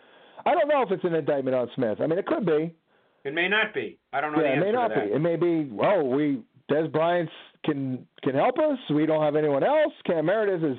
I 0.45 0.53
don't 0.53 0.67
know 0.67 0.81
if 0.83 0.91
it's 0.91 1.03
an 1.05 1.15
indictment 1.15 1.55
on 1.55 1.71
Smith. 1.73 1.99
I 2.01 2.05
mean, 2.07 2.19
it 2.19 2.27
could 2.27 2.45
be. 2.45 2.75
It 3.23 3.33
may 3.33 3.47
not 3.47 3.73
be. 3.73 3.97
I 4.11 4.21
don't 4.21 4.33
know 4.33 4.43
yeah, 4.43 4.53
it 4.53 4.59
may 4.59 4.71
not 4.71 4.93
be. 4.93 5.01
It 5.01 5.19
may 5.19 5.35
be. 5.35 5.69
Well, 5.71 6.07
we 6.07 6.41
Dez 6.69 6.91
Bryant 6.91 7.29
can 7.63 8.05
can 8.21 8.35
help 8.35 8.57
us. 8.57 8.77
We 8.93 9.05
don't 9.05 9.23
have 9.23 9.35
anyone 9.35 9.63
else. 9.63 9.93
Cam 10.05 10.25
Meredith 10.25 10.63
is 10.63 10.77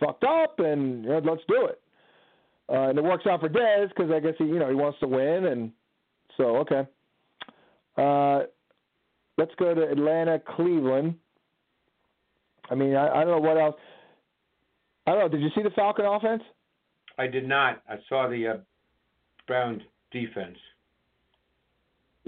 fucked 0.00 0.24
up, 0.24 0.58
and 0.58 1.04
you 1.04 1.10
know, 1.10 1.20
let's 1.24 1.42
do 1.48 1.66
it. 1.66 1.80
Uh, 2.70 2.90
and 2.90 2.98
it 2.98 3.04
works 3.04 3.26
out 3.26 3.40
for 3.40 3.48
Dez 3.48 3.88
because 3.88 4.10
I 4.10 4.20
guess 4.20 4.34
he 4.38 4.44
you 4.44 4.58
know 4.58 4.68
he 4.68 4.74
wants 4.74 4.98
to 5.00 5.06
win, 5.06 5.46
and 5.46 5.72
so 6.36 6.56
okay. 6.58 6.86
Uh, 7.96 8.46
let's 9.36 9.54
go 9.58 9.74
to 9.74 9.82
Atlanta, 9.82 10.40
Cleveland. 10.56 11.14
I 12.70 12.74
mean, 12.74 12.94
I, 12.94 13.08
I 13.08 13.24
don't 13.24 13.42
know 13.42 13.48
what 13.48 13.56
else. 13.56 13.76
I 15.06 15.12
don't 15.12 15.20
know. 15.20 15.28
Did 15.28 15.40
you 15.40 15.48
see 15.54 15.62
the 15.62 15.70
Falcon 15.70 16.04
offense? 16.04 16.42
I 17.18 17.26
did 17.26 17.48
not. 17.48 17.82
I 17.88 17.96
saw 18.08 18.28
the 18.28 18.46
uh, 18.46 18.56
Brown 19.46 19.82
defense. 20.12 20.58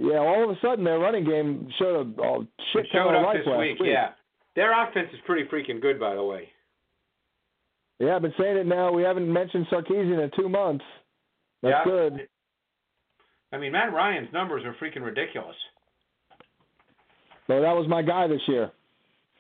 Yeah, 0.01 0.17
all 0.17 0.43
of 0.43 0.49
a 0.49 0.59
sudden 0.63 0.83
their 0.83 0.99
running 0.99 1.25
game 1.25 1.69
showed 1.79 2.19
a, 2.19 2.23
a 2.23 2.39
shit 2.73 2.87
It 2.87 2.89
ton 2.91 3.05
showed 3.05 3.15
of 3.15 3.21
up 3.21 3.27
life 3.27 3.37
this 3.37 3.47
last 3.47 3.61
week. 3.61 3.77
Yeah, 3.83 4.09
their 4.57 4.73
offense 4.73 5.09
is 5.13 5.21
pretty 5.27 5.47
freaking 5.49 5.81
good, 5.81 6.01
by 6.01 6.15
the 6.15 6.25
way. 6.25 6.49
Yeah, 7.99 8.17
I've 8.17 8.23
been 8.23 8.33
saying 8.39 8.57
it 8.57 8.67
now. 8.67 8.91
We 8.93 9.03
haven't 9.03 9.31
mentioned 9.31 9.67
Sarkisian 9.71 10.25
in 10.25 10.31
two 10.35 10.49
months. 10.49 10.85
That's 11.63 11.75
yeah. 11.75 11.85
good. 11.85 12.29
I 13.53 13.59
mean, 13.59 13.73
Matt 13.73 13.93
Ryan's 13.93 14.33
numbers 14.33 14.63
are 14.65 14.75
freaking 14.83 15.05
ridiculous. 15.05 15.57
So 17.47 17.61
that 17.61 17.75
was 17.77 17.87
my 17.87 18.01
guy 18.01 18.27
this 18.27 18.41
year. 18.49 18.71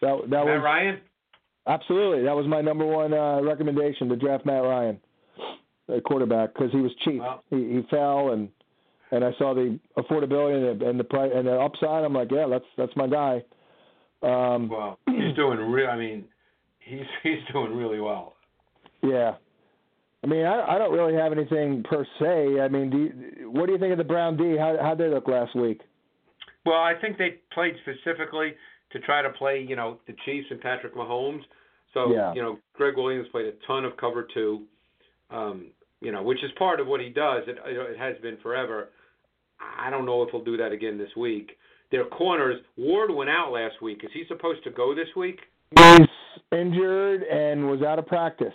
That 0.02 0.18
that 0.24 0.28
Matt 0.28 0.44
was 0.44 0.62
Ryan. 0.62 1.00
absolutely 1.66 2.24
that 2.24 2.36
was 2.36 2.46
my 2.46 2.60
number 2.60 2.84
one 2.84 3.14
uh, 3.14 3.40
recommendation 3.40 4.10
to 4.10 4.16
draft 4.16 4.44
Matt 4.44 4.62
Ryan, 4.62 5.00
the 5.88 6.02
quarterback, 6.02 6.52
because 6.52 6.70
he 6.70 6.80
was 6.82 6.92
cheap. 7.02 7.20
Well- 7.20 7.44
he 7.48 7.56
he 7.56 7.82
fell 7.88 8.32
and 8.32 8.50
and 9.12 9.24
I 9.24 9.30
saw 9.38 9.54
the 9.54 9.78
affordability 9.98 10.70
and 10.72 10.80
the 10.80 10.88
and 10.88 11.00
the 11.00 11.04
price 11.04 11.32
and 11.34 11.46
the 11.46 11.52
upside. 11.58 12.04
I'm 12.04 12.12
like, 12.14 12.30
yeah, 12.30 12.46
that's 12.48 12.64
that's 12.76 12.92
my 12.96 13.06
guy. 13.06 13.42
Um, 14.22 14.68
Well, 14.68 14.98
he's 15.06 15.34
doing 15.36 15.58
real. 15.58 15.88
I 15.88 15.96
mean, 15.96 16.24
he's 16.80 17.06
he's 17.22 17.38
doing 17.52 17.74
really 17.76 18.00
well. 18.00 18.34
yeah. 19.02 19.34
I 20.22 20.26
mean, 20.26 20.44
I, 20.44 20.74
I 20.74 20.78
don't 20.78 20.92
really 20.92 21.14
have 21.14 21.32
anything 21.32 21.82
per 21.88 22.04
se. 22.18 22.60
I 22.60 22.68
mean, 22.68 22.90
do 22.90 22.98
you, 22.98 23.50
what 23.50 23.64
do 23.66 23.72
you 23.72 23.78
think 23.78 23.92
of 23.92 23.96
the 23.98 24.04
Brown 24.04 24.36
D? 24.36 24.54
How 24.58 24.76
how'd 24.80 24.98
they 24.98 25.08
look 25.08 25.26
last 25.26 25.56
week? 25.56 25.80
Well, 26.66 26.76
I 26.76 26.92
think 27.00 27.16
they 27.16 27.38
played 27.54 27.74
specifically 27.82 28.52
to 28.92 28.98
try 29.00 29.22
to 29.22 29.30
play, 29.30 29.64
you 29.66 29.76
know, 29.76 29.98
the 30.06 30.14
Chiefs 30.26 30.48
and 30.50 30.60
Patrick 30.60 30.94
Mahomes. 30.94 31.40
So, 31.94 32.12
Yeah. 32.12 32.34
you 32.34 32.42
know, 32.42 32.58
Gregg 32.74 32.96
Williams 32.98 33.28
played 33.32 33.46
a 33.46 33.52
ton 33.66 33.86
of 33.86 33.96
cover 33.96 34.28
two, 34.34 34.64
um, 35.30 35.68
you 36.02 36.12
know, 36.12 36.22
which 36.22 36.44
is 36.44 36.50
part 36.58 36.80
of 36.80 36.86
what 36.86 37.00
he 37.00 37.08
does. 37.08 37.44
It, 37.46 37.56
it 37.64 37.98
has 37.98 38.16
been 38.20 38.36
forever. 38.42 38.90
I 39.78 39.90
don't 39.90 40.06
know 40.06 40.22
if 40.22 40.30
he'll 40.30 40.44
do 40.44 40.56
that 40.56 40.72
again 40.72 40.98
this 40.98 41.14
week. 41.16 41.56
Their 41.90 42.04
corners, 42.04 42.60
Ward 42.76 43.10
went 43.12 43.30
out 43.30 43.52
last 43.52 43.82
week. 43.82 44.00
Is 44.04 44.10
he 44.12 44.24
supposed 44.28 44.62
to 44.64 44.70
go 44.70 44.94
this 44.94 45.08
week? 45.16 45.40
He's 45.76 46.06
injured 46.52 47.22
and 47.22 47.68
was 47.68 47.82
out 47.82 47.98
of 47.98 48.06
practice. 48.06 48.54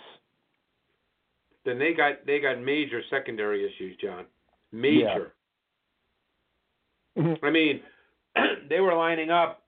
Then 1.64 1.78
they 1.78 1.92
got 1.94 2.24
they 2.26 2.38
got 2.40 2.60
major 2.60 3.02
secondary 3.10 3.64
issues, 3.64 3.96
John. 4.00 4.24
Major. 4.72 5.32
I 7.42 7.50
mean, 7.50 7.80
they 8.68 8.80
were 8.80 8.94
lining 8.94 9.30
up 9.30 9.62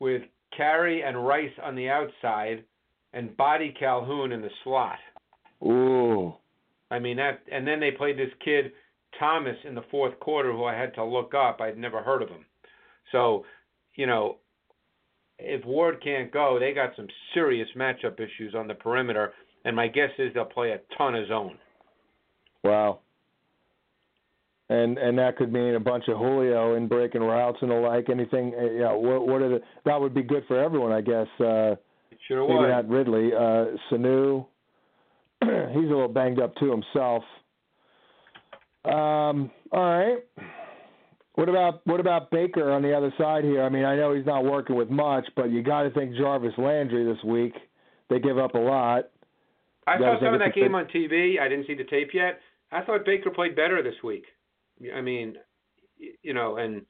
with 0.00 0.22
Carrie 0.56 1.02
and 1.02 1.26
Rice 1.26 1.52
on 1.62 1.74
the 1.76 1.88
outside 1.88 2.64
and 3.12 3.36
Boddy-Calhoun 3.36 4.32
in 4.32 4.40
the 4.40 4.50
slot. 4.64 4.98
Ooh. 5.62 6.34
I 6.90 6.98
mean 6.98 7.16
that 7.18 7.40
and 7.52 7.66
then 7.66 7.80
they 7.80 7.90
played 7.90 8.18
this 8.18 8.32
kid 8.44 8.72
Thomas 9.18 9.56
in 9.64 9.74
the 9.74 9.84
fourth 9.90 10.18
quarter 10.20 10.52
who 10.52 10.64
I 10.64 10.74
had 10.74 10.94
to 10.94 11.04
look 11.04 11.34
up. 11.34 11.60
I'd 11.60 11.78
never 11.78 12.02
heard 12.02 12.22
of 12.22 12.28
him. 12.28 12.44
So, 13.12 13.44
you 13.96 14.06
know, 14.06 14.36
if 15.38 15.64
Ward 15.64 16.02
can't 16.02 16.30
go, 16.32 16.58
they 16.60 16.72
got 16.72 16.90
some 16.96 17.06
serious 17.34 17.68
matchup 17.76 18.20
issues 18.20 18.54
on 18.54 18.66
the 18.66 18.74
perimeter 18.74 19.32
and 19.64 19.74
my 19.74 19.88
guess 19.88 20.10
is 20.18 20.32
they'll 20.34 20.44
play 20.44 20.70
a 20.70 20.80
ton 20.96 21.14
of 21.14 21.26
zone. 21.28 21.58
Wow. 22.64 23.00
And 24.70 24.98
and 24.98 25.18
that 25.18 25.36
could 25.36 25.52
mean 25.52 25.74
a 25.74 25.80
bunch 25.80 26.04
of 26.08 26.18
Julio 26.18 26.74
in 26.74 26.88
breaking 26.88 27.22
routes 27.22 27.58
and 27.62 27.70
the 27.70 27.74
like. 27.74 28.10
Anything? 28.10 28.52
uh, 28.58 28.64
Yeah. 28.70 28.92
What 28.92 29.26
what 29.26 29.40
are 29.42 29.48
the? 29.48 29.60
That 29.86 29.98
would 30.00 30.12
be 30.12 30.22
good 30.22 30.44
for 30.46 30.62
everyone, 30.62 30.92
I 30.92 31.00
guess. 31.00 31.26
Uh, 31.40 31.76
It 32.10 32.18
sure 32.28 32.46
maybe 32.46 32.58
was. 32.60 32.68
not 32.70 32.88
Ridley. 32.88 33.32
Uh, 33.34 33.76
Sanu. 33.90 34.46
He's 35.42 35.48
a 35.50 35.94
little 35.94 36.08
banged 36.08 36.38
up 36.40 36.54
too 36.56 36.70
himself. 36.70 37.22
Um. 38.88 39.50
All 39.72 39.82
right. 39.82 40.18
What 41.34 41.48
about 41.48 41.86
what 41.86 42.00
about 42.00 42.30
Baker 42.30 42.72
on 42.72 42.82
the 42.82 42.92
other 42.92 43.12
side 43.16 43.44
here? 43.44 43.62
I 43.62 43.68
mean, 43.68 43.84
I 43.84 43.94
know 43.94 44.12
he's 44.12 44.26
not 44.26 44.44
working 44.44 44.74
with 44.74 44.90
much, 44.90 45.24
but 45.36 45.50
you 45.50 45.62
got 45.62 45.82
to 45.82 45.90
think 45.90 46.16
Jarvis 46.16 46.54
Landry 46.58 47.04
this 47.04 47.22
week. 47.22 47.54
They 48.10 48.18
give 48.18 48.38
up 48.38 48.54
a 48.54 48.58
lot. 48.58 49.10
I 49.86 49.94
You 49.94 50.00
saw 50.00 50.20
some 50.20 50.34
of 50.34 50.40
that 50.40 50.54
game 50.54 50.74
on 50.74 50.86
TV. 50.86 51.40
I 51.40 51.48
didn't 51.48 51.66
see 51.66 51.74
the 51.74 51.84
tape 51.84 52.10
yet. 52.12 52.40
I 52.72 52.82
thought 52.82 53.04
Baker 53.04 53.30
played 53.30 53.54
better 53.54 53.82
this 53.82 53.94
week. 54.02 54.24
I 54.94 55.00
mean, 55.00 55.36
you 56.22 56.34
know, 56.34 56.56
and 56.56 56.84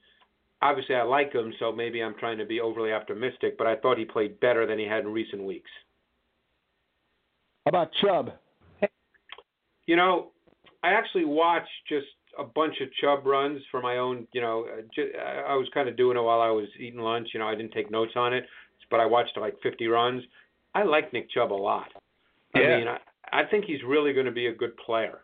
obviously 0.61 0.95
I 0.95 1.03
like 1.03 1.33
him, 1.33 1.53
so 1.59 1.71
maybe 1.71 2.01
I'm 2.01 2.15
trying 2.15 2.37
to 2.39 2.45
be 2.45 2.59
overly 2.59 2.91
optimistic, 2.91 3.57
but 3.57 3.67
I 3.67 3.75
thought 3.75 3.97
he 3.97 4.05
played 4.05 4.39
better 4.39 4.65
than 4.65 4.79
he 4.79 4.85
had 4.85 5.03
in 5.03 5.13
recent 5.13 5.43
weeks. 5.43 5.69
How 7.65 7.69
about 7.69 7.91
Chubb? 8.01 8.31
You 9.85 9.95
know, 9.95 10.31
I 10.83 10.89
actually 10.93 11.25
watched 11.25 11.69
just 11.87 12.07
a 12.37 12.43
bunch 12.43 12.75
of 12.81 12.87
Chubb 13.01 13.25
runs 13.25 13.61
for 13.71 13.81
my 13.81 13.97
own. 13.97 14.27
You 14.33 14.41
know, 14.41 14.65
uh, 14.71 14.81
j- 14.95 15.11
I 15.17 15.55
was 15.55 15.67
kind 15.73 15.89
of 15.89 15.97
doing 15.97 16.17
it 16.17 16.21
while 16.21 16.41
I 16.41 16.49
was 16.49 16.67
eating 16.79 16.99
lunch. 17.01 17.29
You 17.33 17.39
know, 17.39 17.47
I 17.47 17.55
didn't 17.55 17.73
take 17.73 17.91
notes 17.91 18.13
on 18.15 18.33
it, 18.33 18.45
but 18.89 18.99
I 18.99 19.05
watched 19.05 19.35
like 19.37 19.55
50 19.61 19.87
runs. 19.87 20.23
I 20.75 20.83
like 20.83 21.11
Nick 21.11 21.29
Chubb 21.31 21.51
a 21.51 21.53
lot. 21.53 21.89
I 22.55 22.59
Yeah. 22.61 22.77
mean, 22.77 22.87
I, 22.87 22.97
I 23.31 23.45
think 23.45 23.65
he's 23.65 23.83
really 23.85 24.13
going 24.13 24.25
to 24.27 24.31
be 24.31 24.47
a 24.47 24.53
good 24.53 24.75
player. 24.77 25.19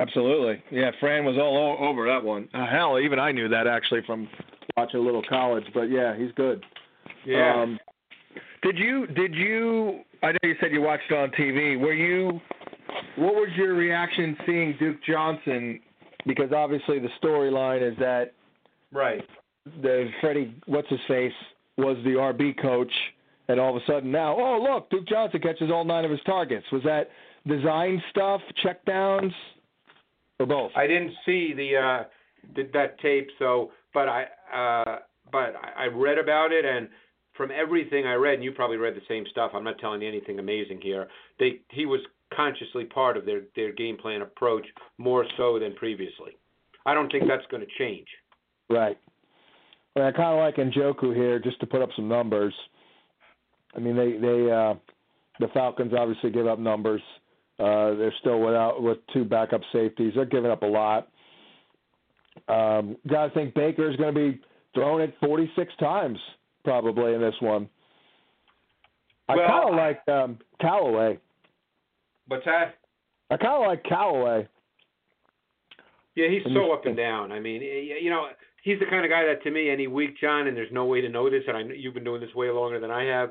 Absolutely. 0.00 0.62
Yeah, 0.70 0.90
Fran 1.00 1.24
was 1.24 1.36
all 1.38 1.76
over 1.80 2.06
that 2.06 2.22
one. 2.24 2.48
Uh, 2.52 2.66
hell, 2.66 2.98
even 2.98 3.18
I 3.18 3.30
knew 3.30 3.48
that 3.48 3.66
actually 3.66 4.00
from 4.04 4.28
watching 4.76 4.98
a 4.98 5.02
little 5.02 5.22
college. 5.28 5.64
But 5.72 5.90
yeah, 5.90 6.16
he's 6.16 6.32
good. 6.32 6.64
Yeah. 7.24 7.62
Um, 7.62 7.78
did 8.62 8.78
you? 8.78 9.06
Did 9.08 9.34
you? 9.34 10.00
I 10.22 10.32
know 10.32 10.38
you 10.42 10.54
said 10.60 10.72
you 10.72 10.82
watched 10.82 11.04
it 11.10 11.16
on 11.16 11.30
TV. 11.30 11.78
Were 11.78 11.92
you? 11.94 12.40
What 13.16 13.34
was 13.34 13.48
your 13.56 13.74
reaction 13.74 14.36
seeing 14.46 14.76
Duke 14.78 14.98
Johnson? 15.06 15.80
Because 16.26 16.52
obviously 16.52 16.98
the 16.98 17.08
storyline 17.22 17.82
is 17.86 17.96
that 17.98 18.32
right. 18.92 19.22
the 19.82 20.10
Freddie, 20.20 20.54
what's 20.66 20.88
his 20.88 21.00
face, 21.08 21.32
was 21.76 21.96
the 22.04 22.10
RB 22.10 22.60
coach, 22.60 22.92
and 23.48 23.58
all 23.58 23.76
of 23.76 23.82
a 23.82 23.86
sudden 23.86 24.12
now, 24.12 24.36
oh 24.38 24.60
look, 24.62 24.90
Duke 24.90 25.06
Johnson 25.08 25.40
catches 25.40 25.70
all 25.70 25.84
nine 25.84 26.04
of 26.04 26.10
his 26.10 26.20
targets. 26.24 26.66
Was 26.72 26.82
that 26.84 27.10
design 27.46 28.02
stuff, 28.10 28.40
checkdowns, 28.64 29.32
or 30.38 30.46
both? 30.46 30.72
I 30.76 30.86
didn't 30.86 31.12
see 31.26 31.54
the 31.54 31.76
uh 31.76 32.04
th- 32.54 32.72
that 32.72 33.00
tape, 33.00 33.28
so 33.38 33.72
but 33.92 34.08
I 34.08 34.24
uh 34.54 34.98
but 35.30 35.54
I 35.56 35.84
I 35.84 35.86
read 35.86 36.18
about 36.18 36.52
it 36.52 36.64
and 36.64 36.88
from 37.36 37.50
everything 37.50 38.06
I 38.06 38.14
read, 38.14 38.34
and 38.34 38.44
you 38.44 38.52
probably 38.52 38.76
read 38.76 38.94
the 38.94 39.02
same 39.08 39.24
stuff. 39.30 39.52
I'm 39.54 39.64
not 39.64 39.78
telling 39.78 40.02
you 40.02 40.08
anything 40.08 40.38
amazing 40.38 40.80
here. 40.82 41.08
They 41.38 41.60
he 41.70 41.86
was 41.86 42.00
consciously 42.34 42.84
part 42.84 43.16
of 43.16 43.26
their 43.26 43.42
their 43.56 43.72
game 43.72 43.96
plan 43.96 44.22
approach 44.22 44.66
more 44.98 45.26
so 45.36 45.58
than 45.58 45.74
previously. 45.74 46.32
I 46.84 46.94
don't 46.94 47.10
think 47.10 47.24
that's 47.28 47.46
going 47.50 47.62
to 47.62 47.72
change. 47.78 48.06
Right. 48.68 48.98
Well, 49.94 50.06
I 50.06 50.12
kind 50.12 50.34
of 50.34 50.38
like 50.38 50.56
Njoku 50.56 51.14
here, 51.14 51.38
just 51.38 51.60
to 51.60 51.66
put 51.66 51.82
up 51.82 51.90
some 51.94 52.08
numbers. 52.08 52.54
I 53.76 53.80
mean, 53.80 53.96
they 53.96 54.12
they 54.12 54.50
uh, 54.50 54.74
the 55.40 55.48
Falcons 55.52 55.92
obviously 55.96 56.30
give 56.30 56.46
up 56.46 56.58
numbers. 56.58 57.02
Uh, 57.58 57.94
they're 57.94 58.14
still 58.20 58.40
without 58.40 58.82
with 58.82 58.98
two 59.12 59.24
backup 59.24 59.60
safeties. 59.72 60.12
They're 60.14 60.24
giving 60.24 60.50
up 60.50 60.62
a 60.62 60.66
lot. 60.66 61.08
Um, 62.48 62.96
Got 63.08 63.26
to 63.26 63.34
think 63.34 63.54
Baker 63.54 63.90
is 63.90 63.96
going 63.96 64.14
to 64.14 64.32
be 64.32 64.40
thrown 64.74 65.02
it 65.02 65.14
46 65.20 65.72
times 65.78 66.18
probably 66.64 67.14
in 67.14 67.20
this 67.20 67.34
one. 67.40 67.68
I 69.28 69.36
Well, 69.36 69.48
kind 69.48 69.68
of 69.68 69.74
like 69.74 70.08
um, 70.08 70.38
Callaway. 70.60 71.18
What's 72.26 72.44
that? 72.44 72.74
I 73.30 73.36
kind 73.36 73.62
of 73.62 73.68
like 73.68 73.82
Callaway. 73.84 74.46
Yeah, 76.14 76.28
he's 76.28 76.44
And 76.44 76.54
so 76.54 76.72
up 76.72 76.84
and 76.84 76.96
down. 76.96 77.32
I 77.32 77.40
mean, 77.40 77.62
you 77.62 78.10
know, 78.10 78.28
he's 78.62 78.78
the 78.78 78.86
kind 78.86 79.04
of 79.04 79.10
guy 79.10 79.24
that 79.24 79.42
to 79.44 79.50
me, 79.50 79.70
any 79.70 79.86
week, 79.86 80.18
John, 80.20 80.46
and 80.46 80.56
there's 80.56 80.72
no 80.72 80.84
way 80.84 81.00
to 81.00 81.08
know 81.08 81.30
this, 81.30 81.42
and 81.48 81.56
I 81.56 81.62
know 81.62 81.74
you've 81.74 81.94
been 81.94 82.04
doing 82.04 82.20
this 82.20 82.34
way 82.34 82.50
longer 82.50 82.78
than 82.80 82.90
I 82.90 83.04
have. 83.04 83.30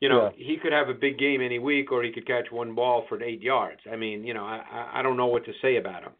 You 0.00 0.08
know, 0.08 0.32
he 0.34 0.56
could 0.60 0.72
have 0.72 0.88
a 0.88 0.94
big 0.94 1.16
game 1.18 1.40
any 1.40 1.60
week, 1.60 1.92
or 1.92 2.02
he 2.02 2.10
could 2.10 2.26
catch 2.26 2.50
one 2.50 2.74
ball 2.74 3.04
for 3.08 3.22
eight 3.22 3.40
yards. 3.40 3.80
I 3.90 3.94
mean, 3.96 4.24
you 4.24 4.34
know, 4.34 4.44
I 4.44 4.88
I- 4.94 5.02
don't 5.02 5.16
know 5.16 5.26
what 5.26 5.44
to 5.44 5.52
say 5.62 5.76
about 5.76 6.02
him. 6.02 6.12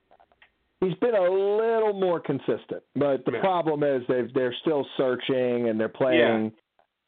He's 0.80 0.94
been 0.94 1.14
a 1.16 1.28
little 1.28 1.92
more 1.92 2.20
consistent, 2.20 2.82
but 2.94 3.24
the 3.24 3.32
Yeah. 3.32 3.40
problem 3.40 3.82
is 3.82 4.06
they 4.06 4.22
they're 4.22 4.52
still 4.54 4.84
searching 4.96 5.68
and 5.68 5.80
they're 5.80 5.88
playing 5.88 6.52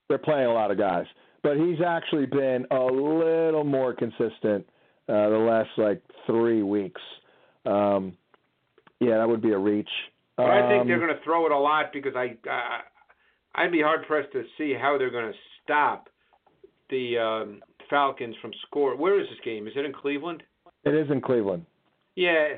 they're 0.09 0.19
playing 0.19 0.47
a 0.47 0.53
lot 0.53 0.71
of 0.73 0.79
guys. 0.79 1.07
But 1.43 1.59
he's 1.59 1.81
actually 1.81 2.27
been 2.27 2.67
a 2.71 2.85
little 2.85 3.65
more 3.65 3.93
consistent 3.93 4.69
uh, 5.09 5.29
the 5.29 5.39
last 5.39 5.71
like 5.77 6.03
three 6.27 6.63
weeks. 6.63 7.01
Um, 7.67 8.17
yeah, 9.01 9.19
that 9.19 9.29
would 9.29 9.43
be 9.43 9.53
a 9.53 9.59
reach. 9.59 9.89
But 10.37 10.51
I 10.51 10.69
think 10.69 10.87
they're 10.87 10.97
Um, 10.97 11.07
going 11.07 11.17
to 11.17 11.25
throw 11.25 11.47
it 11.47 11.53
a 11.53 11.59
lot 11.59 11.93
because 11.93 12.15
I, 12.17 12.37
I 12.51 12.81
I'd 13.55 13.73
be 13.73 13.83
hard 13.83 14.07
pressed 14.07 14.33
to 14.33 14.45
see 14.59 14.75
how 14.75 14.99
they're 14.99 15.11
going 15.11 15.33
to 15.33 15.39
stop 15.63 16.09
the 16.91 17.19
um, 17.19 17.63
Falcons 17.89 18.35
from 18.43 18.53
score. 18.67 18.97
Where 18.97 19.21
is 19.21 19.29
this 19.29 19.39
game? 19.45 19.67
Is 19.67 19.75
it 19.77 19.85
in 19.85 19.93
Cleveland? 19.93 20.43
It 20.85 20.95
is 20.95 21.11
in 21.11 21.21
Cleveland. 21.21 21.65
Yeah. 22.17 22.57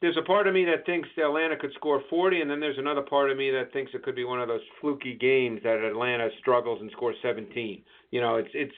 There's 0.00 0.16
a 0.16 0.22
part 0.22 0.48
of 0.48 0.54
me 0.54 0.64
that 0.64 0.84
thinks 0.84 1.08
Atlanta 1.16 1.56
could 1.56 1.72
score 1.74 2.02
40, 2.10 2.40
and 2.40 2.50
then 2.50 2.58
there's 2.58 2.78
another 2.78 3.02
part 3.02 3.30
of 3.30 3.36
me 3.36 3.50
that 3.52 3.72
thinks 3.72 3.92
it 3.94 4.02
could 4.02 4.16
be 4.16 4.24
one 4.24 4.40
of 4.40 4.48
those 4.48 4.60
fluky 4.80 5.14
games 5.14 5.60
that 5.62 5.78
Atlanta 5.78 6.28
struggles 6.40 6.80
and 6.80 6.90
scores 6.90 7.14
17. 7.22 7.82
You 8.10 8.20
know, 8.20 8.36
it's 8.36 8.50
it's 8.52 8.74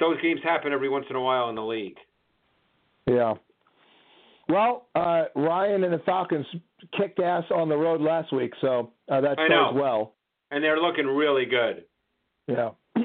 those 0.00 0.20
games 0.20 0.40
happen 0.42 0.72
every 0.72 0.88
once 0.88 1.06
in 1.10 1.16
a 1.16 1.20
while 1.20 1.48
in 1.48 1.54
the 1.54 1.64
league. 1.64 1.96
Yeah. 3.06 3.34
Well, 4.48 4.86
uh, 4.94 5.24
Ryan 5.34 5.84
and 5.84 5.92
the 5.92 5.98
Falcons 6.00 6.46
kicked 6.96 7.18
ass 7.20 7.44
on 7.54 7.68
the 7.68 7.76
road 7.76 8.00
last 8.00 8.32
week, 8.32 8.52
so 8.60 8.92
uh, 9.10 9.20
that 9.20 9.36
shows 9.48 9.74
well. 9.74 10.14
And 10.50 10.62
they're 10.62 10.78
looking 10.78 11.06
really 11.06 11.46
good. 11.46 11.84
Yeah, 12.46 12.70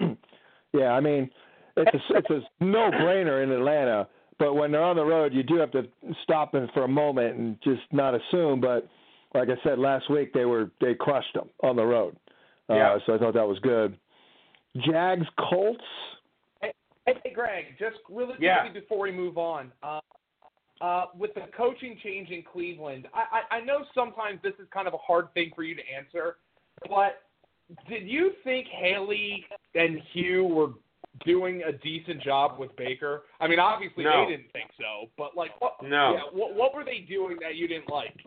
yeah. 0.74 0.92
I 0.92 1.00
mean, 1.00 1.32
it's 1.78 1.92
a 1.96 2.18
it's 2.18 2.30
a 2.30 2.64
no 2.64 2.92
brainer 2.92 3.44
in 3.44 3.52
Atlanta, 3.52 4.08
but 4.38 4.54
when 4.54 4.72
they're 4.72 4.84
on 4.84 4.96
the 4.96 5.04
road, 5.04 5.34
you 5.34 5.42
do 5.42 5.56
have 5.58 5.72
to 5.72 5.84
stop 6.22 6.52
them 6.52 6.68
for 6.76 6.84
a 6.84 6.88
moment 6.88 7.38
and 7.38 7.58
just 7.64 7.82
not 7.92 8.14
assume. 8.14 8.62
But 8.62 8.88
like 9.34 9.50
I 9.50 9.56
said 9.64 9.80
last 9.80 10.12
week, 10.12 10.34
they 10.34 10.46
were 10.46 10.70
they 10.80 10.94
crushed 10.94 11.34
them 11.34 11.50
on 11.64 11.76
the 11.76 11.86
road. 11.86 12.16
Uh, 12.70 12.76
Yeah. 12.76 12.98
So 13.08 13.16
I 13.16 13.18
thought 13.18 13.34
that 13.34 13.48
was 13.48 13.58
good. 13.60 13.98
Jags 14.86 15.28
Colts. 15.50 15.84
Hey, 17.06 17.32
Greg, 17.34 17.66
just 17.80 17.98
really 18.10 18.34
quickly 18.34 18.46
Yeah. 18.48 18.70
before 18.70 19.00
we 19.00 19.12
move 19.12 19.38
on, 19.38 19.72
uh, 19.82 20.00
uh, 20.82 21.06
with 21.16 21.34
the 21.34 21.42
coaching 21.56 21.98
change 22.04 22.30
in 22.30 22.44
Cleveland, 22.44 23.08
I, 23.14 23.44
I, 23.52 23.56
I 23.58 23.62
know 23.62 23.86
sometimes 23.94 24.42
this 24.42 24.54
is 24.60 24.68
kind 24.74 24.88
of 24.88 24.94
a 24.94 24.98
hard 24.98 25.34
thing 25.34 25.52
for 25.56 25.64
you 25.64 25.76
to 25.76 25.82
answer, 25.90 26.38
but 26.90 27.24
did 27.88 28.08
you 28.08 28.34
think 28.44 28.68
Haley 28.68 29.46
and 29.76 30.00
Hue 30.14 30.44
were 30.44 30.74
doing 31.26 31.64
a 31.64 31.72
decent 31.72 32.22
job 32.22 32.60
with 32.60 32.76
Baker? 32.76 33.24
I 33.40 33.48
mean, 33.48 33.60
obviously 33.60 34.04
No. 34.04 34.26
they 34.26 34.32
didn't 34.38 34.52
think 34.52 34.72
so, 34.78 35.10
but 35.18 35.36
like, 35.36 35.60
what? 35.62 35.76
No. 35.84 36.14
Yeah, 36.14 36.24
what, 36.32 36.56
what 36.56 36.74
were 36.74 36.84
they 36.84 37.00
doing 37.00 37.38
that 37.42 37.56
you 37.56 37.68
didn't 37.68 37.90
like? 37.90 38.18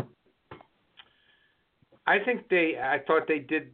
I 2.07 2.19
think 2.19 2.49
they. 2.49 2.79
I 2.79 2.99
thought 3.07 3.23
they 3.27 3.39
did. 3.39 3.73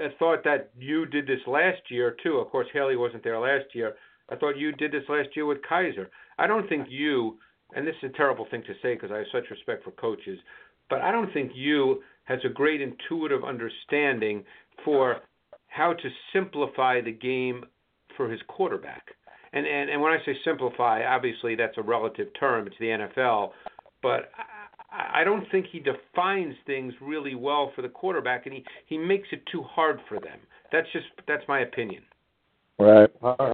I 0.00 0.08
thought 0.18 0.44
that 0.44 0.70
you 0.78 1.06
did 1.06 1.26
this 1.26 1.40
last 1.46 1.82
year 1.90 2.16
too. 2.22 2.36
Of 2.38 2.50
course, 2.50 2.66
Haley 2.72 2.96
wasn't 2.96 3.24
there 3.24 3.38
last 3.38 3.74
year. 3.74 3.94
I 4.30 4.36
thought 4.36 4.58
you 4.58 4.72
did 4.72 4.92
this 4.92 5.04
last 5.08 5.28
year 5.34 5.46
with 5.46 5.58
Kizer. 5.68 6.06
I 6.38 6.46
don't 6.46 6.68
think 6.68 6.86
you, 6.90 7.38
and 7.74 7.86
this 7.86 7.94
is 8.02 8.10
a 8.10 8.16
terrible 8.16 8.46
thing 8.50 8.62
to 8.62 8.74
say 8.82 8.94
because 8.94 9.10
I 9.10 9.18
have 9.18 9.26
such 9.32 9.50
respect 9.50 9.84
for 9.84 9.90
coaches, 9.92 10.38
but 10.90 11.00
I 11.00 11.10
don't 11.10 11.32
think 11.32 11.52
Hue 11.52 12.02
has 12.24 12.38
a 12.44 12.48
great 12.48 12.80
intuitive 12.80 13.42
understanding 13.44 14.44
for 14.84 15.20
how 15.68 15.92
to 15.92 16.08
simplify 16.32 17.00
the 17.00 17.12
game 17.12 17.64
for 18.16 18.30
his 18.30 18.40
quarterback. 18.48 19.06
And 19.52 19.66
and 19.66 19.88
and 19.88 20.00
when 20.00 20.12
I 20.12 20.18
say 20.26 20.36
simplify, 20.44 21.04
obviously 21.04 21.54
that's 21.54 21.78
a 21.78 21.82
relative 21.82 22.28
term. 22.38 22.66
It's 22.66 22.76
the 22.78 22.86
NFL, 22.86 23.52
but 24.02 24.30
I, 24.90 25.22
don't 25.24 25.44
think 25.50 25.66
he 25.70 25.80
defines 25.80 26.54
things 26.66 26.94
really 27.00 27.34
well 27.34 27.72
for 27.74 27.82
the 27.82 27.88
quarterback, 27.88 28.46
and 28.46 28.54
he 28.54 28.64
he 28.86 28.96
makes 28.98 29.28
it 29.32 29.42
too 29.50 29.62
hard 29.62 30.00
for 30.08 30.18
them. 30.20 30.38
That's 30.72 30.86
just 30.92 31.06
that's 31.26 31.42
my 31.48 31.60
opinion. 31.60 32.02
Right. 32.78 33.10
I 33.22 33.52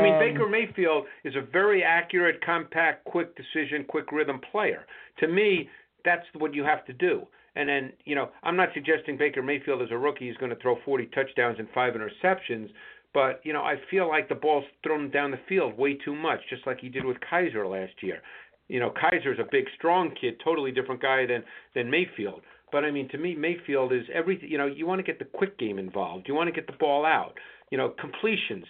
mean, 0.00 0.14
Um, 0.14 0.18
Baker 0.18 0.48
Mayfield 0.48 1.06
is 1.22 1.36
a 1.36 1.42
very 1.42 1.84
accurate, 1.84 2.44
compact, 2.44 3.04
quick 3.04 3.36
decision, 3.36 3.84
quick 3.84 4.10
rhythm 4.10 4.40
player. 4.50 4.84
To 5.18 5.28
me, 5.28 5.68
that's 6.04 6.26
what 6.34 6.54
you 6.54 6.64
have 6.64 6.84
to 6.86 6.92
do. 6.92 7.26
And 7.56 7.68
then, 7.68 7.92
you 8.04 8.14
know, 8.14 8.30
I'm 8.42 8.56
not 8.56 8.70
suggesting 8.74 9.16
Baker 9.16 9.42
Mayfield 9.42 9.82
as 9.82 9.88
a 9.90 9.98
rookie 9.98 10.28
is 10.28 10.36
going 10.38 10.50
to 10.50 10.60
throw 10.60 10.76
40 10.84 11.06
touchdowns 11.06 11.58
and 11.58 11.68
five 11.74 11.94
interceptions, 11.94 12.70
but 13.12 13.40
you 13.44 13.52
know, 13.52 13.62
I 13.62 13.74
feel 13.90 14.08
like 14.08 14.28
the 14.28 14.34
ball's 14.34 14.64
thrown 14.82 15.10
down 15.10 15.30
the 15.30 15.40
field 15.48 15.76
way 15.76 15.94
too 15.94 16.14
much, 16.14 16.40
just 16.48 16.66
like 16.66 16.80
he 16.80 16.88
did 16.88 17.04
with 17.04 17.16
Kizer 17.20 17.68
last 17.68 17.94
year. 18.02 18.22
You 18.70 18.78
know, 18.78 18.90
Kizer's 18.90 19.38
a 19.38 19.48
big, 19.50 19.64
strong 19.76 20.14
kid, 20.20 20.40
totally 20.44 20.70
different 20.70 21.02
guy 21.02 21.26
than 21.26 21.42
than 21.74 21.90
Mayfield. 21.90 22.42
But 22.70 22.84
I 22.84 22.90
mean, 22.90 23.08
to 23.08 23.18
me, 23.18 23.34
Mayfield 23.34 23.92
is 23.92 24.04
everything. 24.14 24.48
You 24.48 24.58
know, 24.58 24.66
you 24.66 24.86
want 24.86 25.00
to 25.00 25.02
get 25.02 25.18
the 25.18 25.24
quick 25.24 25.58
game 25.58 25.78
involved. 25.78 26.28
You 26.28 26.34
want 26.34 26.48
to 26.48 26.52
get 26.52 26.66
the 26.66 26.76
ball 26.78 27.04
out. 27.04 27.34
You 27.70 27.78
know, 27.78 27.94
completions. 28.00 28.64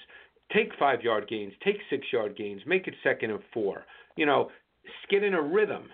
Take 0.54 0.70
five 0.78 1.02
yard 1.02 1.28
gains. 1.28 1.52
Take 1.62 1.76
six 1.90 2.06
yard 2.12 2.36
gains. 2.36 2.62
Make 2.66 2.86
it 2.88 2.94
second 3.02 3.30
and 3.30 3.40
four. 3.52 3.84
You 4.16 4.26
know, 4.26 4.50
get 5.10 5.22
in 5.22 5.34
a 5.34 5.42
rhythm. 5.42 5.84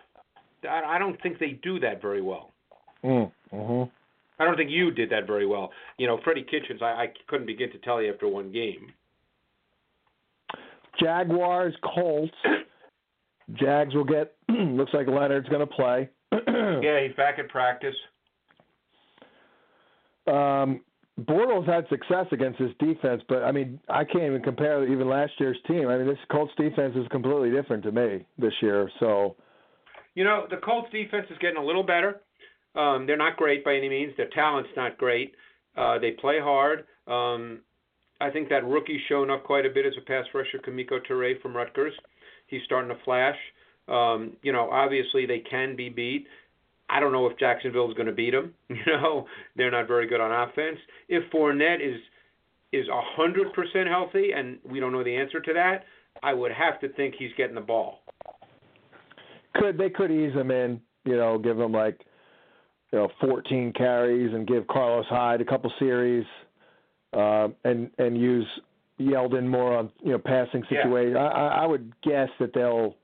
I, 0.69 0.97
I 0.97 0.99
don't 0.99 1.21
think 1.23 1.39
they 1.39 1.59
do 1.63 1.81
that 1.81 2.01
very 2.01 2.23
well. 2.23 2.53
Mm, 3.05 3.31
mhm. 3.53 3.91
I 4.39 4.45
don't 4.45 4.57
think 4.57 4.71
you 4.71 4.91
did 4.91 5.11
that 5.11 5.27
very 5.27 5.47
well. 5.47 5.71
You 5.99 6.07
know, 6.07 6.21
Freddie 6.23 6.45
Kitchens, 6.45 6.81
I, 6.83 6.87
I 6.87 7.07
couldn't 7.27 7.47
begin 7.47 7.71
to 7.73 7.79
tell 7.79 8.03
you 8.03 8.13
after 8.13 8.29
one 8.29 8.53
game. 8.53 8.93
Jaguars 11.01 11.75
Colts. 11.83 12.33
Jags 13.55 13.95
will 13.95 14.05
get. 14.05 14.35
looks 14.49 14.93
like 14.93 15.07
Leonard's 15.07 15.49
going 15.49 15.67
to 15.67 15.67
play. 15.67 16.11
Yeah, 16.83 17.01
he's 17.07 17.17
back 17.17 17.39
at 17.39 17.49
practice. 17.49 17.95
Um, 20.27 20.81
Bortles 21.21 21.67
had 21.67 21.89
success 21.89 22.27
against 22.33 22.59
this 22.59 22.73
defense, 22.79 23.23
but 23.29 23.43
I 23.43 23.53
mean, 23.53 23.81
I 23.89 24.05
can't 24.05 24.25
even 24.25 24.43
compare 24.43 24.87
even 24.87 25.09
last 25.09 25.33
year's 25.39 25.57
team. 25.67 25.89
I 25.89 25.97
mean, 25.97 26.07
this 26.07 26.19
Colts 26.31 26.53
defense 26.59 26.95
is 26.97 27.07
completely 27.11 27.51
different 27.51 27.85
to 27.85 27.93
me 27.93 28.27
this 28.39 28.53
year. 28.61 28.91
So, 29.01 29.37
You 30.15 30.25
know, 30.25 30.47
the 30.51 30.59
Colts 30.59 30.91
defense 30.93 31.27
is 31.31 31.39
getting 31.39 31.57
a 31.57 31.65
little 31.65 31.83
better. 31.83 32.21
Um, 32.75 33.07
they're 33.07 33.17
not 33.17 33.37
great 33.39 33.65
by 33.65 33.77
any 33.77 33.89
means. 33.89 34.13
Their 34.17 34.29
talent's 34.29 34.71
not 34.77 34.99
great. 34.99 35.35
Uh, 35.77 35.99
they 35.99 36.11
play 36.13 36.39
hard. 36.41 36.85
Um, 37.07 37.61
I 38.21 38.31
think 38.31 38.51
that 38.51 38.65
rookie's 38.67 39.01
shown 39.09 39.31
up 39.31 39.45
quite 39.45 39.65
a 39.65 39.71
bit 39.71 39.87
as 39.87 39.95
a 39.97 40.05
pass 40.05 40.27
rusher, 40.35 40.59
Kemoko 40.59 40.99
Turay 41.09 41.41
from 41.41 41.57
Rutgers. 41.57 41.95
He's 42.47 42.63
starting 42.65 42.89
to 42.89 43.03
flash. 43.05 43.37
Um, 43.89 44.37
you 44.43 44.53
know, 44.53 44.71
obviously 44.71 45.27
they 45.27 45.39
can 45.39 45.77
be 45.77 45.89
beat. 45.89 46.27
I 46.89 47.01
don't 47.01 47.13
know 47.13 47.27
if 47.27 47.39
Jacksonville 47.39 47.89
is 47.89 47.95
going 47.95 48.07
to 48.07 48.13
beat 48.13 48.33
them. 48.33 48.55
You 48.69 48.77
know, 48.87 49.27
they're 49.57 49.71
not 49.71 49.89
very 49.89 50.07
good 50.07 50.21
on 50.21 50.49
offense. 50.49 50.79
If 51.09 51.31
Fournette 51.33 51.81
is 51.81 52.01
is 52.73 52.89
a 52.89 53.01
hundred 53.17 53.53
percent 53.53 53.89
healthy, 53.89 54.33
and 54.33 54.59
we 54.69 54.81
don't 54.81 54.93
know 54.93 55.05
the 55.05 55.17
answer 55.17 55.41
to 55.41 55.53
that, 55.55 55.85
I 56.23 56.35
would 56.35 56.53
have 56.53 56.81
to 56.81 56.89
think 56.91 57.15
he's 57.19 57.31
getting 57.37 57.55
the 57.55 57.61
ball. 57.61 58.01
could 59.55 59.79
they 59.79 59.91
could 59.91 60.11
ease 60.11 60.35
him 60.35 60.51
in? 60.51 60.81
You 61.05 61.17
know, 61.17 61.39
give 61.39 61.59
him 61.59 61.73
like 61.73 62.01
you 62.93 62.99
know 62.99 63.09
14 63.21 63.73
carries 63.73 64.35
and 64.35 64.47
give 64.47 64.67
Carlos 64.67 65.07
Hyde 65.09 65.41
a 65.41 65.45
couple 65.45 65.73
series, 65.79 66.27
um, 67.13 67.55
and 67.65 67.91
and 67.99 68.21
use 68.21 68.47
Yeldon 69.01 69.47
more 69.47 69.77
on 69.77 69.91
you 70.03 70.13
know 70.13 70.19
passing 70.19 70.65
Yeah. 70.71 70.85
situations. 70.85 71.17
I, 71.17 71.27
I 71.27 71.47
I 71.63 71.67
would 71.67 71.93
guess 72.03 72.29
that 72.41 72.53
they'll 72.55 72.95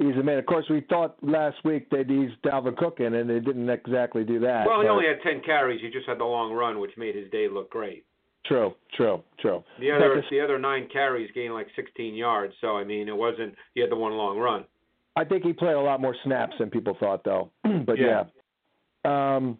ease 0.00 0.14
him 0.14 0.28
in. 0.28 0.38
Of 0.38 0.46
course, 0.46 0.66
we 0.68 0.80
thought 0.88 1.16
last 1.22 1.56
week 1.64 1.88
they'd 1.90 2.10
ease 2.10 2.30
Dalvin 2.44 2.76
Cook 2.76 3.00
in, 3.00 3.14
and 3.14 3.28
they 3.30 3.40
didn't 3.40 3.68
exactly 3.70 4.24
do 4.24 4.40
that. 4.40 4.66
Well, 4.66 4.82
he 4.82 4.88
only 4.88 5.06
had 5.06 5.22
ten 5.22 5.40
carries. 5.44 5.80
He 5.80 5.90
just 5.90 6.08
had 6.08 6.18
the 6.18 6.24
long 6.24 6.52
run, 6.52 6.80
which 6.80 6.92
made 6.96 7.14
his 7.14 7.30
day 7.30 7.48
look 7.48 7.70
great. 7.70 8.04
True, 8.46 8.74
true, 8.96 9.22
true. 9.40 9.64
The 9.80 9.90
other 9.90 10.22
the 10.30 10.40
other 10.40 10.58
nine 10.58 10.88
carries 10.92 11.30
gained 11.34 11.54
like 11.54 11.66
16 11.74 12.14
yards. 12.14 12.54
So 12.60 12.76
I 12.76 12.84
mean, 12.84 13.08
it 13.08 13.16
wasn't. 13.16 13.54
He 13.74 13.80
had 13.80 13.90
the 13.90 13.96
one 13.96 14.12
long 14.12 14.38
run. 14.38 14.64
I 15.16 15.24
think 15.24 15.44
he 15.44 15.52
played 15.52 15.74
a 15.74 15.80
lot 15.80 16.00
more 16.00 16.14
snaps 16.24 16.52
than 16.58 16.70
people 16.70 16.96
thought, 17.00 17.24
though. 17.24 17.50
but 17.86 17.98
yeah. 17.98 18.24
Yeah. 19.04 19.36
Um, 19.36 19.58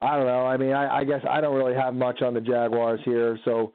I 0.00 0.16
don't 0.16 0.26
know. 0.26 0.46
I 0.46 0.56
mean, 0.56 0.72
I, 0.72 0.98
I 0.98 1.04
guess 1.04 1.20
I 1.28 1.40
don't 1.40 1.56
really 1.56 1.74
have 1.74 1.94
much 1.94 2.22
on 2.22 2.34
the 2.34 2.40
Jaguars 2.40 3.00
here, 3.04 3.38
so 3.44 3.72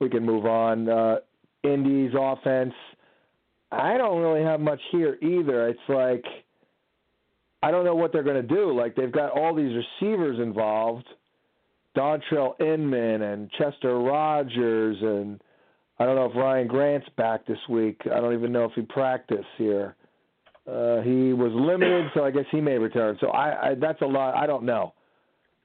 we 0.00 0.08
can 0.08 0.24
move 0.24 0.46
on. 0.46 0.88
Uh, 0.88 1.16
Indy's 1.62 2.12
offense, 2.18 2.74
I 3.70 3.96
don't 3.98 4.20
really 4.20 4.42
have 4.42 4.60
much 4.60 4.80
here 4.90 5.18
either. 5.22 5.68
It's 5.68 5.78
like 5.88 6.24
I 7.62 7.70
don't 7.70 7.84
know 7.84 7.94
what 7.94 8.12
they're 8.12 8.22
going 8.22 8.40
to 8.40 8.54
do. 8.54 8.76
Like 8.76 8.96
they've 8.96 9.12
got 9.12 9.32
all 9.32 9.54
these 9.54 9.76
receivers 10.00 10.38
involved, 10.38 11.06
Dontrelle 11.96 12.58
Inman 12.60 13.22
and 13.22 13.50
Chester 13.52 13.98
Rogers, 13.98 14.96
and 15.00 15.40
I 15.98 16.06
don't 16.06 16.16
know 16.16 16.26
if 16.26 16.34
Ryan 16.34 16.66
Grant's 16.66 17.08
back 17.16 17.46
this 17.46 17.58
week. 17.68 18.00
I 18.06 18.20
don't 18.20 18.32
even 18.32 18.52
know 18.52 18.64
if 18.64 18.72
he 18.74 18.82
practiced 18.82 19.44
here. 19.58 19.96
Uh, 20.66 21.00
he 21.02 21.32
was 21.32 21.52
limited, 21.54 22.06
so 22.14 22.24
I 22.24 22.30
guess 22.30 22.44
he 22.50 22.60
may 22.60 22.78
return. 22.78 23.18
So 23.20 23.28
I, 23.28 23.70
I 23.70 23.74
that's 23.74 24.00
a 24.02 24.06
lot. 24.06 24.36
I 24.36 24.46
don't 24.46 24.64
know. 24.64 24.94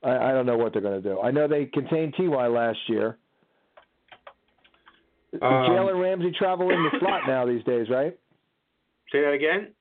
I, 0.03 0.17
I 0.17 0.31
don't 0.31 0.45
know 0.45 0.57
what 0.57 0.73
they're 0.73 0.81
going 0.81 1.01
to 1.01 1.09
do. 1.09 1.21
I 1.21 1.31
know 1.31 1.47
they 1.47 1.65
contained 1.65 2.15
Ty 2.17 2.47
last 2.47 2.79
year. 2.87 3.17
Um, 5.41 5.69
Jalen 5.69 6.01
Ramsey 6.01 6.31
travel 6.37 6.69
in 6.69 6.83
the 6.83 6.99
slot 6.99 7.21
now 7.27 7.45
these 7.45 7.63
days, 7.63 7.87
right? 7.89 8.17
Say 9.11 9.21
that 9.21 9.33
again. 9.33 9.71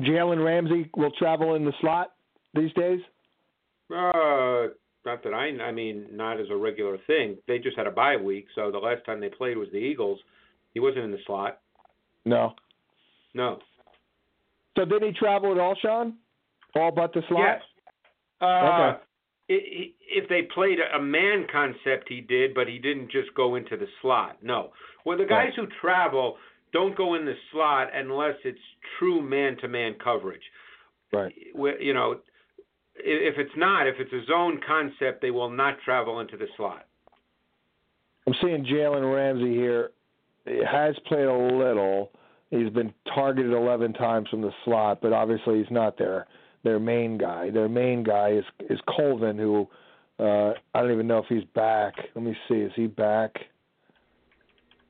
Jalen 0.00 0.44
Ramsey 0.44 0.90
will 0.96 1.10
travel 1.12 1.54
in 1.54 1.64
the 1.64 1.72
slot 1.80 2.12
these 2.54 2.72
days. 2.74 3.00
Uh, 3.90 4.68
not 5.04 5.22
that 5.24 5.34
I. 5.34 5.48
I 5.62 5.72
mean, 5.72 6.06
not 6.12 6.40
as 6.40 6.46
a 6.50 6.56
regular 6.56 6.98
thing. 7.06 7.36
They 7.48 7.58
just 7.58 7.76
had 7.76 7.86
a 7.86 7.90
bye 7.90 8.16
week, 8.16 8.46
so 8.54 8.70
the 8.70 8.78
last 8.78 9.04
time 9.04 9.20
they 9.20 9.28
played 9.28 9.56
was 9.56 9.68
the 9.72 9.78
Eagles. 9.78 10.18
He 10.74 10.80
wasn't 10.80 11.04
in 11.04 11.10
the 11.10 11.18
slot. 11.26 11.60
No. 12.24 12.54
No. 13.34 13.58
So 14.76 14.84
did 14.84 15.02
he 15.02 15.12
travel 15.12 15.52
at 15.52 15.58
all, 15.58 15.74
Sean? 15.80 16.14
All 16.76 16.92
but 16.92 17.12
the 17.12 17.22
slot. 17.28 17.40
Yes. 17.40 17.62
Uh, 18.40 18.44
Okay. 18.44 19.02
If 19.52 20.28
they 20.28 20.42
played 20.42 20.78
a 20.78 21.02
man 21.02 21.46
concept, 21.50 22.08
he 22.08 22.20
did, 22.20 22.54
but 22.54 22.68
he 22.68 22.78
didn't 22.78 23.10
just 23.10 23.34
go 23.34 23.56
into 23.56 23.76
the 23.76 23.88
slot. 24.00 24.36
No. 24.42 24.70
Well, 25.04 25.18
the 25.18 25.24
guys 25.24 25.50
who 25.56 25.66
travel 25.80 26.36
don't 26.72 26.96
go 26.96 27.14
in 27.16 27.24
the 27.24 27.34
slot 27.50 27.88
unless 27.92 28.36
it's 28.44 28.60
true 28.98 29.20
man-to-man 29.20 29.96
coverage. 30.02 30.42
Right. 31.12 31.34
You 31.80 31.92
know, 31.92 32.20
if 32.94 33.38
it's 33.38 33.56
not, 33.56 33.88
if 33.88 33.96
it's 33.98 34.12
a 34.12 34.24
zone 34.26 34.60
concept, 34.64 35.20
they 35.20 35.32
will 35.32 35.50
not 35.50 35.78
travel 35.84 36.20
into 36.20 36.36
the 36.36 36.46
slot. 36.56 36.86
I'm 38.28 38.34
seeing 38.40 38.64
Jalen 38.64 39.12
Ramsey 39.12 39.52
here. 39.52 39.90
He 40.46 40.60
has 40.64 40.94
played 41.08 41.26
a 41.26 41.34
little. 41.34 42.12
He's 42.50 42.70
been 42.70 42.94
targeted 43.12 43.52
11 43.52 43.94
times 43.94 44.28
from 44.28 44.42
the 44.42 44.52
slot, 44.64 45.00
but 45.02 45.12
obviously 45.12 45.58
he's 45.58 45.72
not 45.72 45.98
their 45.98 46.28
their 46.64 46.78
main 46.78 47.18
guy. 47.18 47.50
Their 47.50 47.68
main 47.68 48.02
guy 48.02 48.30
is 48.32 48.44
is 48.68 48.78
Colvin, 48.88 49.38
who 49.38 49.66
uh, 50.18 50.52
I 50.74 50.80
don't 50.80 50.92
even 50.92 51.06
know 51.06 51.18
if 51.18 51.26
he's 51.28 51.44
back. 51.54 51.94
Let 52.14 52.24
me 52.24 52.36
see. 52.48 52.56
Is 52.56 52.72
he 52.76 52.86
back? 52.86 53.34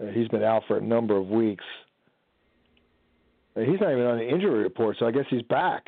Uh, 0.00 0.06
he's 0.06 0.28
been 0.28 0.42
out 0.42 0.62
for 0.66 0.78
a 0.78 0.80
number 0.80 1.16
of 1.16 1.28
weeks. 1.28 1.64
Uh, 3.56 3.60
he's 3.60 3.80
not 3.80 3.92
even 3.92 4.06
on 4.06 4.18
the 4.18 4.28
injury 4.28 4.62
report, 4.62 4.96
so 4.98 5.06
I 5.06 5.10
guess 5.10 5.24
he's 5.30 5.42
back. 5.42 5.86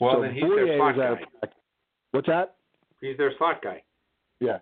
Well, 0.00 0.16
so 0.16 0.22
then 0.22 0.34
he's 0.34 0.42
Boyer 0.42 0.66
their 0.66 0.78
slot 0.78 0.96
guy. 0.96 1.48
What's 2.12 2.26
that? 2.26 2.56
He's 3.00 3.16
their 3.18 3.32
slot 3.38 3.62
guy. 3.62 3.82
Yeah. 4.40 4.58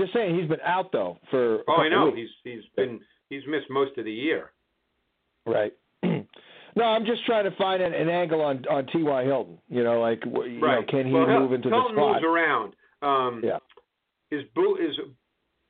Just 0.00 0.12
saying, 0.12 0.38
he's 0.38 0.48
been 0.48 0.60
out 0.64 0.90
though 0.92 1.18
for. 1.30 1.60
Oh, 1.68 1.76
I 1.76 1.88
know. 1.88 2.06
weeks. 2.06 2.30
He's 2.42 2.54
he's 2.54 2.64
been 2.76 3.00
he's 3.28 3.42
missed 3.48 3.70
most 3.70 3.96
of 3.96 4.04
the 4.04 4.12
year. 4.12 4.50
Right. 5.46 5.72
No, 6.74 6.84
I'm 6.84 7.04
just 7.04 7.24
trying 7.26 7.44
to 7.44 7.56
find 7.56 7.82
an, 7.82 7.92
an 7.92 8.08
angle 8.08 8.40
on 8.40 8.64
on 8.66 8.86
T.Y. 8.86 9.24
Hilton. 9.24 9.58
You 9.68 9.84
know, 9.84 10.00
like 10.00 10.24
you 10.24 10.60
right. 10.60 10.80
know, 10.80 10.86
can 10.88 11.06
he 11.06 11.12
well, 11.12 11.40
move 11.40 11.52
into 11.52 11.68
Hilton 11.68 11.94
the 11.94 12.00
spot? 12.00 12.22
Hilton 12.22 12.22
moves 12.22 12.24
around. 12.24 12.74
Um, 13.02 13.42
Yeah. 13.44 13.58
Is 14.30 14.44
Bo- 14.54 14.76
is 14.76 14.96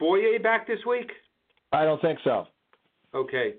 Bouye 0.00 0.40
back 0.42 0.66
this 0.66 0.78
week? 0.86 1.11
I 1.72 1.84
don't 1.84 2.00
think 2.00 2.20
so. 2.22 2.46
Okay. 3.14 3.55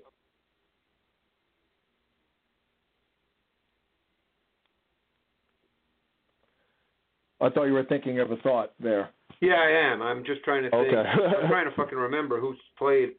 I 7.40 7.50
thought 7.50 7.64
you 7.64 7.74
were 7.74 7.84
thinking 7.84 8.20
of 8.20 8.30
a 8.30 8.36
thought 8.36 8.72
there. 8.80 9.10
Yeah, 9.42 9.54
I 9.54 9.92
am. 9.92 10.00
I'm 10.00 10.24
just 10.24 10.42
trying 10.44 10.62
to 10.62 10.70
think. 10.70 10.88
Okay. 10.88 10.96
I'm 10.96 11.48
trying 11.48 11.68
to 11.68 11.76
fucking 11.76 11.98
remember 11.98 12.40
who's 12.40 12.56
played 12.78 13.10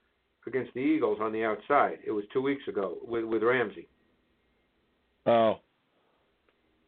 against 0.48 0.74
the 0.74 0.80
Eagles 0.80 1.20
on 1.22 1.32
the 1.32 1.44
outside. 1.44 2.00
It 2.06 2.12
was 2.12 2.24
two 2.34 2.42
weeks 2.42 2.68
ago 2.68 2.98
with 3.04 3.26
with 3.26 3.44
Ramsey. 3.44 3.88
Oh. 5.26 5.60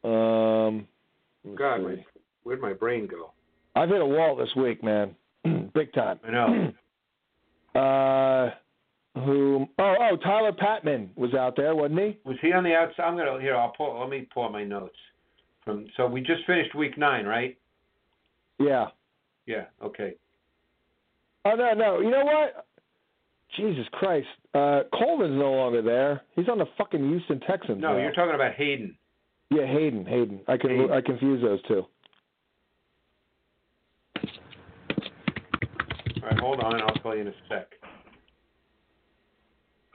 Um. 0.03 0.87
God, 1.55 1.81
my, 1.83 2.05
where'd 2.43 2.61
my 2.61 2.73
brain 2.73 3.07
go? 3.07 3.31
I've 3.75 3.89
hit 3.89 4.01
a 4.01 4.05
wall 4.05 4.35
this 4.35 4.53
week, 4.55 4.83
man. 4.83 5.15
Big 5.73 5.93
time. 5.93 6.19
I 6.27 6.31
know. 6.31 6.73
Uh. 7.75 8.49
Who? 9.23 9.67
Oh, 9.79 9.95
oh, 9.99 10.17
Tyler 10.17 10.51
Patmon 10.51 11.09
was 11.15 11.33
out 11.33 11.55
there, 11.55 11.75
wasn't 11.75 11.99
he? 11.99 12.17
Was 12.23 12.37
he 12.41 12.51
on 12.51 12.63
the 12.63 12.73
outside? 12.73 13.03
I'm 13.03 13.17
gonna 13.17 13.39
here. 13.39 13.55
I'll 13.55 13.73
pull. 13.75 13.99
Let 13.99 14.09
me 14.09 14.27
pull 14.33 14.49
my 14.49 14.63
notes. 14.63 14.97
From 15.63 15.87
so 15.95 16.07
we 16.07 16.21
just 16.21 16.45
finished 16.45 16.73
week 16.75 16.97
nine, 16.97 17.25
right? 17.25 17.57
Yeah. 18.59 18.87
Yeah. 19.45 19.65
Okay. 19.83 20.15
Oh 21.45 21.55
no, 21.55 21.73
no. 21.73 21.99
You 21.99 22.11
know 22.11 22.25
what? 22.25 22.65
Jesus 23.55 23.85
Christ. 23.93 24.27
Uh, 24.53 24.81
Colvin's 24.93 25.37
no 25.37 25.51
longer 25.51 25.81
there. 25.81 26.21
He's 26.35 26.49
on 26.49 26.57
the 26.57 26.65
fucking 26.77 27.07
Houston 27.07 27.39
Texans. 27.41 27.81
No, 27.81 27.93
now. 27.93 27.99
you're 27.99 28.13
talking 28.13 28.35
about 28.35 28.53
Hayden. 28.55 28.95
Yeah, 29.49 29.65
Hayden. 29.65 30.05
Hayden. 30.05 30.41
I 30.47 30.57
can 30.57 30.69
Hayden. 30.71 30.91
I 30.91 31.01
confuse 31.01 31.41
those 31.41 31.61
two. 31.67 31.85
All 36.21 36.29
right, 36.29 36.39
hold 36.39 36.59
on. 36.59 36.81
I'll 36.81 36.95
tell 36.95 37.15
you 37.15 37.21
in 37.21 37.27
a 37.27 37.33
sec. 37.47 37.67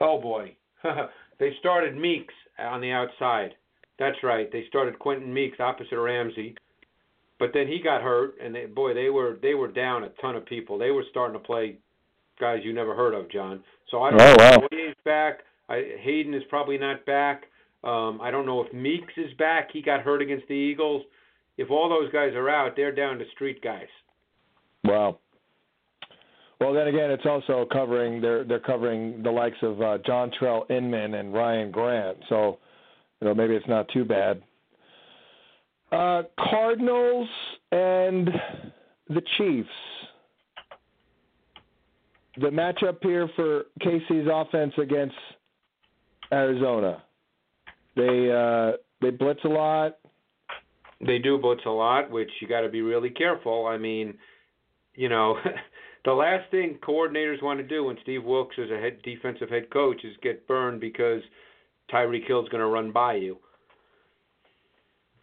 Oh 0.01 0.19
boy, 0.19 0.55
they 1.39 1.51
started 1.59 1.95
Meeks 1.95 2.33
on 2.57 2.81
the 2.81 2.91
outside. 2.91 3.53
That's 3.99 4.17
right. 4.23 4.51
They 4.51 4.65
started 4.67 4.97
Quenton 4.97 5.31
Meeks 5.31 5.59
opposite 5.59 5.99
Ramsey, 5.99 6.55
but 7.39 7.51
then 7.53 7.67
he 7.67 7.79
got 7.81 8.01
hurt, 8.01 8.33
and 8.43 8.55
they, 8.55 8.65
boy, 8.65 8.93
they 8.93 9.09
were 9.09 9.37
they 9.41 9.53
were 9.53 9.71
down 9.71 10.03
a 10.03 10.09
ton 10.21 10.35
of 10.35 10.45
people. 10.45 10.77
They 10.77 10.91
were 10.91 11.03
starting 11.11 11.39
to 11.39 11.45
play 11.45 11.77
guys 12.39 12.61
you 12.63 12.73
never 12.73 12.95
heard 12.95 13.13
of, 13.13 13.29
John. 13.29 13.63
So 13.89 14.01
I 14.01 14.11
don't 14.11 14.21
Oh, 14.21 14.25
know 14.25 14.35
wow. 14.39 14.53
if 14.63 14.69
Bouye's 14.69 14.95
back. 15.05 15.39
I, 15.69 15.93
Hayden 16.01 16.33
is 16.33 16.43
probably 16.49 16.77
not 16.77 17.05
back. 17.05 17.43
Um, 17.83 18.19
I 18.21 18.31
don't 18.31 18.45
know 18.45 18.61
if 18.63 18.71
Meeks 18.73 19.13
is 19.17 19.33
back. 19.37 19.69
He 19.71 19.81
got 19.81 20.01
hurt 20.01 20.21
against 20.21 20.47
the 20.47 20.53
Eagles. 20.53 21.03
If 21.57 21.69
all 21.69 21.89
those 21.89 22.11
guys 22.11 22.33
are 22.33 22.49
out, 22.49 22.75
they're 22.75 22.93
down 22.95 23.17
to 23.19 23.25
street 23.33 23.61
guys. 23.61 23.87
Wow. 24.83 25.19
Well, 26.59 26.73
then 26.73 26.87
again, 26.87 27.11
it's 27.11 27.25
also 27.25 27.65
covering 27.71 28.21
they're 28.21 28.43
they're 28.45 28.59
covering 28.59 29.21
the 29.21 29.31
likes 29.31 29.57
of 29.61 29.81
uh, 29.81 29.97
Dontrelle 30.07 30.69
Inman 30.71 31.15
and 31.15 31.33
Ryan 31.33 31.71
Grant. 31.71 32.17
So, 32.29 32.59
you 33.19 33.27
know, 33.27 33.33
maybe 33.35 33.53
it's 33.55 33.67
not 33.67 33.87
too 33.89 34.05
bad. 34.05 34.41
Uh, 35.91 36.23
Cardinals 36.39 37.27
and 37.71 38.29
the 39.09 39.21
Chiefs. 39.37 39.69
The 42.37 42.47
matchup 42.47 42.97
here 43.01 43.29
for 43.35 43.65
KC's 43.81 44.27
offense 44.31 44.73
against 44.81 45.15
Arizona. 46.31 47.03
They 47.95 48.31
uh, 48.31 48.77
they 49.01 49.11
blitz 49.11 49.41
a 49.45 49.49
lot. 49.49 49.97
They 51.05 51.19
do 51.19 51.37
blitz 51.37 51.61
a 51.65 51.69
lot, 51.69 52.09
which 52.09 52.29
you 52.41 52.47
got 52.47 52.61
to 52.61 52.69
be 52.69 52.81
really 52.81 53.09
careful. 53.09 53.67
I 53.67 53.77
mean, 53.77 54.15
you 54.95 55.09
know, 55.09 55.37
the 56.05 56.13
last 56.13 56.49
thing 56.49 56.79
coordinators 56.81 57.43
want 57.43 57.59
to 57.59 57.67
do 57.67 57.83
when 57.83 57.97
Steve 58.01 58.23
Wilks 58.23 58.57
is 58.57 58.71
a 58.71 58.77
head 58.77 59.01
defensive 59.03 59.49
head 59.49 59.69
coach 59.71 60.03
is 60.03 60.15
get 60.23 60.47
burned 60.47 60.79
because 60.79 61.21
Tyreek 61.91 62.27
Hill's 62.27 62.49
going 62.49 62.61
to 62.61 62.67
run 62.67 62.91
by 62.91 63.15
you. 63.15 63.37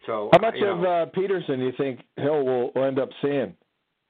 So 0.05 0.29
How 0.33 0.39
much 0.39 0.55
you 0.55 0.65
know, 0.65 0.77
of 0.77 0.83
uh, 0.83 1.11
Peterson 1.11 1.59
do 1.59 1.65
you 1.65 1.73
think 1.77 1.99
Hill 2.17 2.43
will, 2.43 2.71
will 2.73 2.85
end 2.85 2.99
up 2.99 3.09
seeing? 3.21 3.53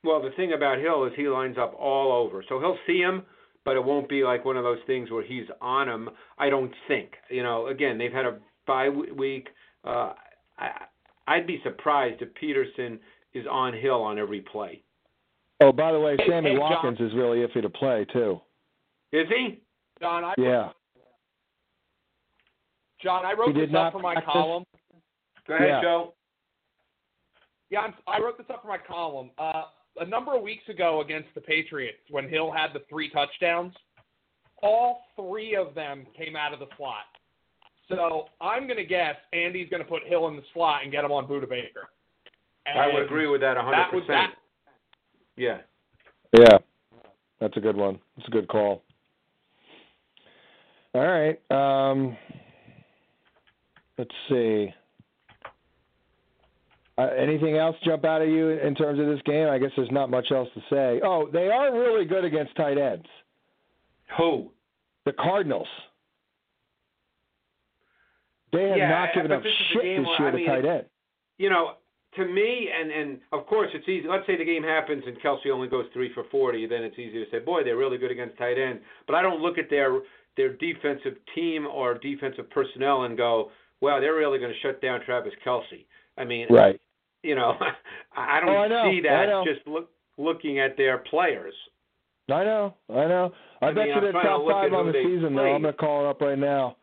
Well, 0.04 0.22
the 0.22 0.32
thing 0.32 0.54
about 0.54 0.80
Hill 0.80 1.06
is 1.06 1.14
he 1.16 1.28
lines 1.28 1.58
up 1.60 1.76
all 1.80 2.12
over, 2.12 2.44
so 2.50 2.60
he'll 2.60 2.78
see 2.88 3.00
him, 3.00 3.24
but 3.66 3.76
it 3.76 3.84
won't 3.84 4.10
be 4.10 4.24
like 4.24 4.44
one 4.46 4.58
of 4.58 4.64
those 4.64 4.80
things 4.88 5.12
where 5.12 5.24
he's 5.24 5.46
on 5.62 5.88
him. 5.88 6.10
I 6.40 6.50
don't 6.50 6.74
think. 6.88 7.12
You 7.30 7.44
know, 7.44 7.68
again, 7.68 7.98
they've 7.98 8.12
had 8.12 8.26
a 8.26 8.40
bye 8.66 8.90
week. 8.90 9.50
Uh, 9.86 10.14
I, 10.58 10.70
I'd 11.28 11.46
be 11.46 11.60
surprised 11.64 12.22
if 12.22 12.34
Peterson 12.34 13.00
is 13.34 13.46
on 13.50 13.74
Hill 13.74 14.02
on 14.02 14.18
every 14.18 14.42
play. 14.42 14.82
Oh, 15.62 15.72
by 15.72 15.92
the 15.92 16.00
way, 16.00 16.16
Hey, 16.18 16.26
Sammy 16.28 16.50
hey, 16.52 16.56
John. 16.58 16.70
Watkins 16.72 17.00
is 17.00 17.14
really 17.16 17.46
iffy 17.46 17.62
to 17.62 17.70
play 17.70 18.06
too. 18.12 18.42
Is 19.12 19.28
he? 19.30 19.60
John, 20.02 20.24
I 20.24 20.34
Yeah. 20.38 20.70
John, 23.04 23.26
I 23.26 23.30
He 23.32 23.36
wrote 23.40 23.54
did 23.54 23.70
this 23.70 23.74
not 23.74 23.88
up 23.88 23.94
for 23.94 24.00
my 24.00 24.14
practice? 24.16 24.34
column. 24.34 24.64
Go 25.48 25.54
ahead, 25.56 25.68
Yeah. 25.68 25.82
Joe. 25.82 26.14
Yeah, 27.70 27.80
I'm, 27.82 27.94
I 28.08 28.20
wrote 28.20 28.38
this 28.38 28.48
up 28.50 28.62
for 28.64 28.68
my 28.68 28.78
column. 28.80 29.32
Uh, 29.38 29.64
a 29.98 30.06
number 30.06 30.36
of 30.36 30.42
weeks 30.42 30.68
ago 30.70 31.02
against 31.02 31.30
the 31.36 31.42
Patriots, 31.42 32.00
when 32.10 32.30
Hill 32.30 32.52
had 32.52 32.74
the 32.74 32.82
three 32.90 33.10
touchdowns, 33.10 33.74
all 34.64 35.02
three 35.16 35.56
of 35.56 35.74
them 35.76 36.06
came 36.18 36.36
out 36.36 36.54
of 36.54 36.60
the 36.60 36.68
slot. 36.78 37.06
So 37.90 38.26
I'm 38.40 38.68
going 38.68 38.78
to 38.78 38.86
guess 38.86 39.16
Andy's 39.34 39.70
going 39.70 39.84
to 39.84 39.88
put 39.88 40.04
Hill 40.06 40.28
in 40.28 40.36
the 40.36 40.44
slot 40.54 40.84
and 40.84 40.92
get 40.92 41.04
him 41.04 41.12
on 41.12 41.28
Budda 41.28 41.50
Baker. 41.50 41.90
I 42.66 42.94
would 42.94 43.04
agree 43.04 43.28
with 43.28 43.42
that 43.42 43.58
100%. 43.58 43.72
That 43.72 43.94
was 43.94 44.04
that. 44.08 44.34
Yeah. 45.36 45.58
Yeah, 46.38 46.58
that's 47.40 47.58
a 47.58 47.60
good 47.60 47.76
one. 47.76 48.00
It's 48.18 48.28
a 48.28 48.32
good 48.32 48.48
call. 48.48 48.84
All 50.94 51.08
right. 51.08 51.40
Um, 51.52 52.16
let's 53.98 54.12
see. 54.30 54.74
Uh, 56.98 57.08
anything 57.18 57.58
else 57.58 57.76
jump 57.84 58.04
out 58.06 58.22
at 58.22 58.28
you 58.28 58.50
in 58.50 58.76
terms 58.76 59.00
of 59.00 59.06
this 59.08 59.22
game? 59.26 59.48
I 59.48 59.58
guess 59.58 59.72
there's 59.76 59.90
not 59.92 60.10
much 60.12 60.32
else 60.32 60.50
to 60.56 60.62
say. 60.70 61.02
Oh, 61.04 61.28
they 61.32 61.48
are 61.50 61.74
really 61.74 62.06
good 62.06 62.26
against 62.26 62.56
tight 62.56 62.78
ends. 62.78 63.06
Who? 64.18 64.52
The 65.06 65.14
Cardinals. 65.14 65.68
They 68.52 68.68
have 68.70 68.78
Yeah, 68.78 68.90
not 68.90 69.14
given 69.14 69.32
up 69.32 69.44
this 69.44 69.52
is 69.54 69.60
a 69.60 69.64
shit 69.74 69.82
this 69.98 70.06
where- 70.08 70.20
year 70.20 70.28
I 70.28 70.32
to 70.32 70.38
mean, 70.38 70.46
tight 70.48 70.66
end. 70.66 70.86
You 71.38 71.50
know, 71.50 71.76
to 72.16 72.26
me, 72.26 72.70
and 72.70 72.92
and 72.92 73.22
of 73.32 73.48
course 73.48 73.70
it's 73.74 73.88
easy. 73.88 74.08
Let's 74.08 74.28
say 74.28 74.36
the 74.36 74.44
game 74.46 74.64
happens 74.64 75.04
and 75.08 75.18
Kelce 75.22 75.50
only 75.50 75.70
goes 75.70 75.86
three 75.94 76.10
for 76.14 76.26
forty, 76.26 76.66
then 76.68 76.84
it's 76.84 77.00
easy 77.00 77.24
to 77.24 77.32
say, 77.32 77.40
boy, 77.40 77.64
they're 77.64 77.78
really 77.78 77.98
good 77.98 78.12
against 78.12 78.38
tight 78.38 78.58
end. 78.60 78.82
But 79.08 79.16
I 79.16 79.22
don't 79.22 79.42
look 79.42 79.58
at 79.58 79.70
their 79.70 80.02
their 80.36 80.54
defensive 80.54 81.16
team 81.34 81.66
or 81.66 81.94
defensive 81.96 82.50
personnel 82.50 83.04
and 83.04 83.18
go, 83.18 83.52
well, 83.80 84.00
they're 84.02 84.16
really 84.16 84.40
going 84.40 84.52
to 84.54 84.60
shut 84.60 84.82
down 84.82 85.02
Travis 85.06 85.34
Kelce. 85.46 85.86
I 86.18 86.26
mean, 86.26 86.48
Right. 86.50 86.80
you 87.24 87.36
know, 87.36 87.56
oh, 87.62 87.66
I 88.16 88.40
don't 88.40 88.50
Oh, 88.50 88.58
I 88.58 88.68
know, 88.68 88.92
see 88.92 89.02
that 89.02 89.28
just 89.46 89.66
look 89.68 89.90
looking 90.18 90.60
at 90.60 90.78
their 90.78 91.00
players. 91.00 91.54
I 92.30 92.44
know, 92.44 92.76
I 92.90 93.08
know. 93.08 93.34
I, 93.62 93.68
I 93.68 93.74
bet 93.74 93.86
mean, 93.88 93.96
you 93.96 94.02
they're 94.02 94.12
top 94.14 94.48
five 94.50 94.74
on 94.74 94.88
the 94.88 94.94
season, 94.94 95.36
though. 95.36 95.54
I'm 95.56 95.62
gonna 95.62 95.74
call 95.74 96.06
it 96.06 96.10
up 96.10 96.22
right 96.22 96.38
now. 96.38 96.78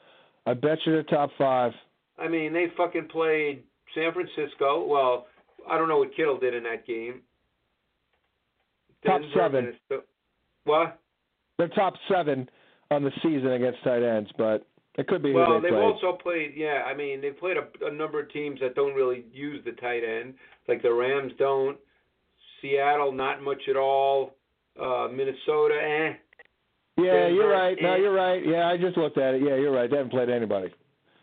I 0.46 0.54
bet 0.54 0.78
you 0.84 0.92
they're 0.92 1.02
top 1.04 1.30
five. 1.38 1.72
I 2.18 2.28
mean, 2.28 2.52
they 2.52 2.66
fucking 2.76 3.08
played 3.08 3.62
San 3.94 4.12
Francisco. 4.12 4.84
Well, 4.86 5.26
I 5.70 5.78
don't 5.78 5.88
know 5.88 5.98
what 5.98 6.14
Kittle 6.16 6.38
did 6.38 6.54
in 6.54 6.64
that 6.64 6.86
game. 6.86 7.22
Top 9.06 9.20
Denver, 9.20 9.34
seven. 9.36 9.64
Minnesota- 9.64 10.06
What? 10.64 10.98
They're 11.58 11.68
top 11.68 11.94
seven 12.10 12.48
on 12.90 13.02
the 13.04 13.10
season 13.22 13.52
against 13.52 13.82
tight 13.84 14.02
ends, 14.02 14.30
but 14.38 14.66
it 14.98 15.06
could 15.08 15.22
be 15.22 15.32
Well, 15.32 15.60
they 15.60 15.70
they've 15.70 15.78
played. 15.78 15.82
also 15.82 16.18
played. 16.20 16.52
Yeah, 16.56 16.82
I 16.86 16.94
mean, 16.94 17.20
they've 17.20 17.38
played 17.38 17.56
a, 17.56 17.86
a 17.86 17.92
number 17.92 18.20
of 18.20 18.30
teams 18.32 18.60
that 18.60 18.74
don't 18.74 18.94
really 18.94 19.24
use 19.32 19.64
the 19.64 19.72
tight 19.72 20.02
end, 20.04 20.34
like 20.68 20.82
the 20.82 20.92
Rams 20.92 21.32
don't. 21.38 21.78
Seattle, 22.60 23.12
not 23.12 23.42
much 23.42 23.62
at 23.70 23.76
all. 23.76 24.34
Uh, 24.80 25.08
Minnesota, 25.10 25.74
eh. 25.80 26.12
yeah, 26.96 27.28
you're 27.28 27.50
right. 27.50 27.76
No, 27.80 27.92
eh. 27.94 27.96
you're 27.96 28.12
right. 28.14 28.44
Yeah, 28.46 28.68
I 28.68 28.76
just 28.76 28.96
looked 28.96 29.18
at 29.18 29.34
it. 29.34 29.42
Yeah, 29.42 29.56
you're 29.56 29.72
right. 29.72 29.90
They 29.90 29.96
haven't 29.96 30.10
played 30.12 30.28
anybody. 30.30 30.72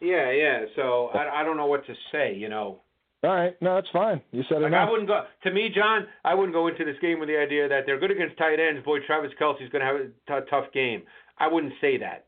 Yeah, 0.02 0.32
yeah. 0.32 0.66
So 0.76 1.08
I, 1.14 1.42
I 1.42 1.44
don't 1.44 1.58
know 1.58 1.66
what 1.66 1.86
to 1.88 1.94
say. 2.12 2.36
You 2.36 2.50
know, 2.50 2.82
All 3.24 3.30
right, 3.36 3.56
no, 3.62 3.76
that's 3.76 3.88
fine. 3.94 4.22
You 4.32 4.44
said 4.50 4.62
like 4.62 4.68
enough. 4.68 4.88
I 4.88 4.92
wouldn't 4.92 5.08
go. 5.10 5.24
To 5.44 5.52
me, 5.52 5.70
John, 5.74 6.06
I 6.24 6.34
wouldn't 6.36 6.54
go 6.54 6.68
into 6.68 6.84
this 6.86 6.96
game 7.02 7.20
with 7.20 7.30
the 7.30 7.38
idea 7.38 7.68
that 7.70 7.84
they're 7.86 8.00
good 8.00 8.12
against 8.12 8.38
tight 8.38 8.60
ends. 8.60 8.84
Boy, 8.86 9.00
Travis 9.08 9.32
Kelce's 9.40 9.70
going 9.72 9.82
to 9.82 9.86
have 9.86 9.96
a 9.96 10.06
t- 10.42 10.48
tough 10.50 10.72
game. 10.74 11.04
I 11.38 11.48
wouldn't 11.48 11.74
say 11.82 11.98
that. 11.98 12.26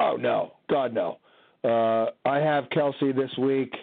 Oh 0.00 0.16
no, 0.16 0.52
God 0.68 0.94
no. 0.94 1.18
Uh, 1.62 2.10
I 2.26 2.38
have 2.38 2.64
Kelce 2.70 3.14
this 3.14 3.30
week 3.38 3.74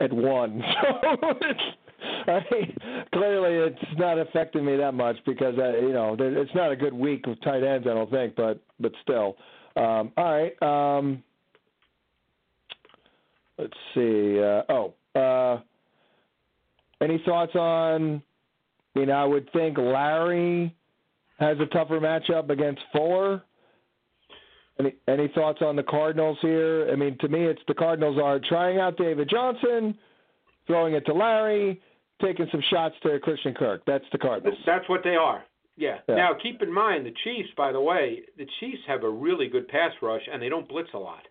at 0.00 0.12
one, 0.12 0.60
so 0.82 2.32
I 2.32 2.44
mean, 2.50 2.76
clearly 3.12 3.70
it's 3.70 3.98
not 3.98 4.18
affecting 4.18 4.64
me 4.64 4.76
that 4.76 4.92
much 4.92 5.16
because 5.24 5.56
uh, 5.58 5.78
you 5.78 5.92
know 5.92 6.16
it's 6.18 6.54
not 6.54 6.72
a 6.72 6.76
good 6.76 6.92
week 6.92 7.26
with 7.26 7.40
tight 7.42 7.62
ends. 7.62 7.86
I 7.88 7.94
don't 7.94 8.10
think, 8.10 8.34
but 8.34 8.60
but 8.80 8.92
still. 9.02 9.36
Um, 9.76 10.12
all 10.16 10.50
right. 10.50 10.62
Um, 10.62 11.22
let's 13.58 13.72
see. 13.94 14.38
Uh, 14.40 14.62
oh, 14.68 14.94
uh, 15.14 15.60
any 17.02 17.22
thoughts 17.24 17.54
on? 17.54 18.22
I 18.94 18.98
mean, 18.98 19.10
I 19.10 19.24
would 19.24 19.50
think 19.52 19.78
Larry 19.78 20.74
has 21.38 21.58
a 21.60 21.66
tougher 21.66 21.98
matchup 21.98 22.50
against 22.50 22.82
Fuller. 22.92 23.42
Any 24.82 24.94
any 25.08 25.28
thoughts 25.34 25.60
on 25.62 25.76
the 25.76 25.82
Cardinals 25.82 26.38
here? 26.40 26.88
I 26.90 26.96
mean, 26.96 27.16
to 27.20 27.28
me, 27.28 27.44
it's 27.44 27.62
the 27.68 27.74
Cardinals 27.74 28.18
are 28.22 28.40
trying 28.48 28.78
out 28.78 28.96
David 28.96 29.28
Johnson, 29.30 29.96
throwing 30.66 30.94
it 30.94 31.06
to 31.06 31.14
Larry, 31.14 31.80
taking 32.20 32.46
some 32.50 32.62
shots 32.70 32.94
to 33.04 33.18
Christian 33.20 33.54
Kirk. 33.54 33.82
That's 33.86 34.04
the 34.12 34.18
Cardinals. 34.18 34.58
That's 34.66 34.88
what 34.88 35.02
they 35.04 35.16
are. 35.16 35.44
Yeah. 35.76 35.98
Yeah. 36.08 36.16
Now, 36.16 36.30
keep 36.42 36.62
in 36.62 36.72
mind 36.72 37.06
the 37.06 37.14
Chiefs. 37.24 37.50
By 37.56 37.72
the 37.72 37.80
way, 37.80 38.22
the 38.36 38.46
Chiefs 38.60 38.82
have 38.86 39.04
a 39.04 39.10
really 39.10 39.48
good 39.48 39.68
pass 39.68 39.92
rush, 40.02 40.22
and 40.30 40.42
they 40.42 40.48
don't 40.48 40.68
blitz 40.68 40.90
a 40.94 40.98
lot. 40.98 41.22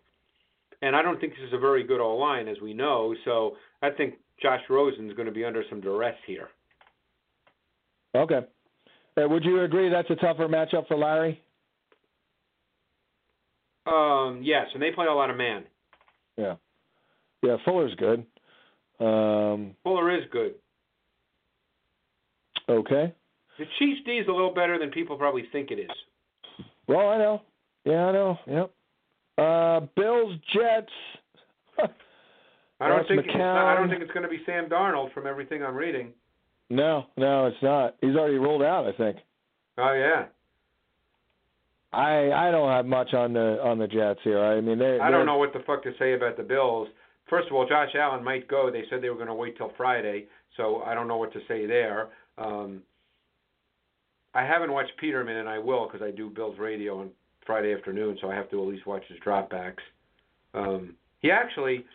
And 0.81 0.95
I 0.95 1.01
don't 1.01 1.19
think 1.19 1.33
this 1.33 1.47
is 1.47 1.53
a 1.53 1.59
very 1.59 1.83
good 1.83 2.01
O 2.01 2.15
line, 2.15 2.47
as 2.47 2.57
we 2.61 2.73
know. 2.73 3.13
So 3.25 3.57
I 3.81 3.91
think 3.91 4.15
Josh 4.41 4.61
Rosen's 4.69 5.13
going 5.13 5.27
to 5.27 5.31
be 5.31 5.45
under 5.45 5.63
some 5.69 5.79
duress 5.79 6.15
here. 6.25 6.49
Okay. 8.15 8.41
Uh, 9.17 9.27
would 9.27 9.43
you 9.43 9.61
agree 9.61 9.89
that's 9.89 10.09
a 10.09 10.15
tougher 10.15 10.47
matchup 10.47 10.87
for 10.87 10.97
Larry? 10.97 11.41
Um, 13.85 14.41
yes, 14.43 14.67
and 14.73 14.81
they 14.81 14.91
play 14.91 15.07
a 15.07 15.13
lot 15.13 15.29
of 15.29 15.37
man. 15.37 15.63
Yeah. 16.37 16.55
Yeah, 17.43 17.57
Fuller's 17.65 17.95
good. 17.95 18.25
Um, 18.99 19.75
Fuller 19.83 20.15
is 20.15 20.23
good. 20.31 20.53
okay. 22.69 23.13
The 23.57 23.65
Chiefs 23.79 24.01
D 24.05 24.11
is 24.13 24.27
a 24.27 24.31
little 24.31 24.53
better 24.53 24.79
than 24.79 24.89
people 24.91 25.17
probably 25.17 25.43
think 25.51 25.71
it 25.71 25.79
is. 25.79 25.89
Well, 26.87 27.09
I 27.09 27.17
know. 27.17 27.41
Yeah, 27.85 28.05
I 28.05 28.11
know. 28.11 28.37
Yep. 28.47 28.71
Uh, 29.37 29.79
Bills, 29.95 30.35
Jets. 30.53 30.91
I 32.79 32.87
don't 32.87 33.07
think 33.07 33.25
it's 33.25 33.37
not, 33.37 33.73
I 33.73 33.75
don't 33.75 33.89
think 33.89 34.01
it's 34.01 34.11
going 34.11 34.23
to 34.23 34.29
be 34.29 34.41
Sam 34.45 34.67
Darnold 34.67 35.13
from 35.13 35.27
everything 35.27 35.63
I'm 35.63 35.75
reading. 35.75 36.09
No, 36.71 37.05
no, 37.15 37.45
it's 37.45 37.61
not. 37.61 37.95
He's 38.01 38.15
already 38.15 38.37
rolled 38.37 38.63
out, 38.63 38.87
I 38.87 38.97
think. 38.97 39.17
Oh 39.77 39.93
yeah. 39.93 40.25
I 41.93 42.31
I 42.31 42.51
don't 42.51 42.69
have 42.69 42.85
much 42.85 43.13
on 43.13 43.33
the 43.33 43.59
on 43.63 43.77
the 43.77 43.87
Jets 43.87 44.19
here. 44.23 44.43
I 44.43 44.61
mean, 44.61 44.79
they. 44.79 44.99
I 44.99 45.11
don't 45.11 45.25
know 45.25 45.37
what 45.37 45.53
the 45.53 45.59
fuck 45.65 45.83
to 45.83 45.91
say 45.99 46.13
about 46.13 46.37
the 46.37 46.43
Bills. 46.43 46.87
First 47.29 47.47
of 47.47 47.53
all, 47.53 47.67
Josh 47.67 47.89
Allen 47.95 48.23
might 48.23 48.47
go. 48.47 48.69
They 48.71 48.83
said 48.89 49.01
they 49.01 49.09
were 49.09 49.15
going 49.15 49.27
to 49.27 49.33
wait 49.33 49.57
till 49.57 49.71
Friday, 49.77 50.27
so 50.57 50.81
I 50.85 50.93
don't 50.93 51.07
know 51.07 51.17
what 51.17 51.33
to 51.33 51.39
say 51.47 51.65
there. 51.65 52.09
Um, 52.37 52.81
I 54.33 54.43
haven't 54.43 54.71
watched 54.71 54.91
Peterman, 54.99 55.37
and 55.37 55.49
I 55.49 55.59
will 55.59 55.87
because 55.87 56.05
I 56.05 56.11
do 56.11 56.29
Bills 56.29 56.57
radio 56.59 56.99
on 56.99 57.09
Friday 57.45 57.73
afternoon, 57.73 58.17
so 58.21 58.29
I 58.29 58.35
have 58.35 58.49
to 58.51 58.61
at 58.61 58.67
least 58.67 58.85
watch 58.85 59.03
his 59.07 59.17
dropbacks. 59.19 59.81
Um, 60.53 60.95
he 61.19 61.31
actually, 61.31 61.85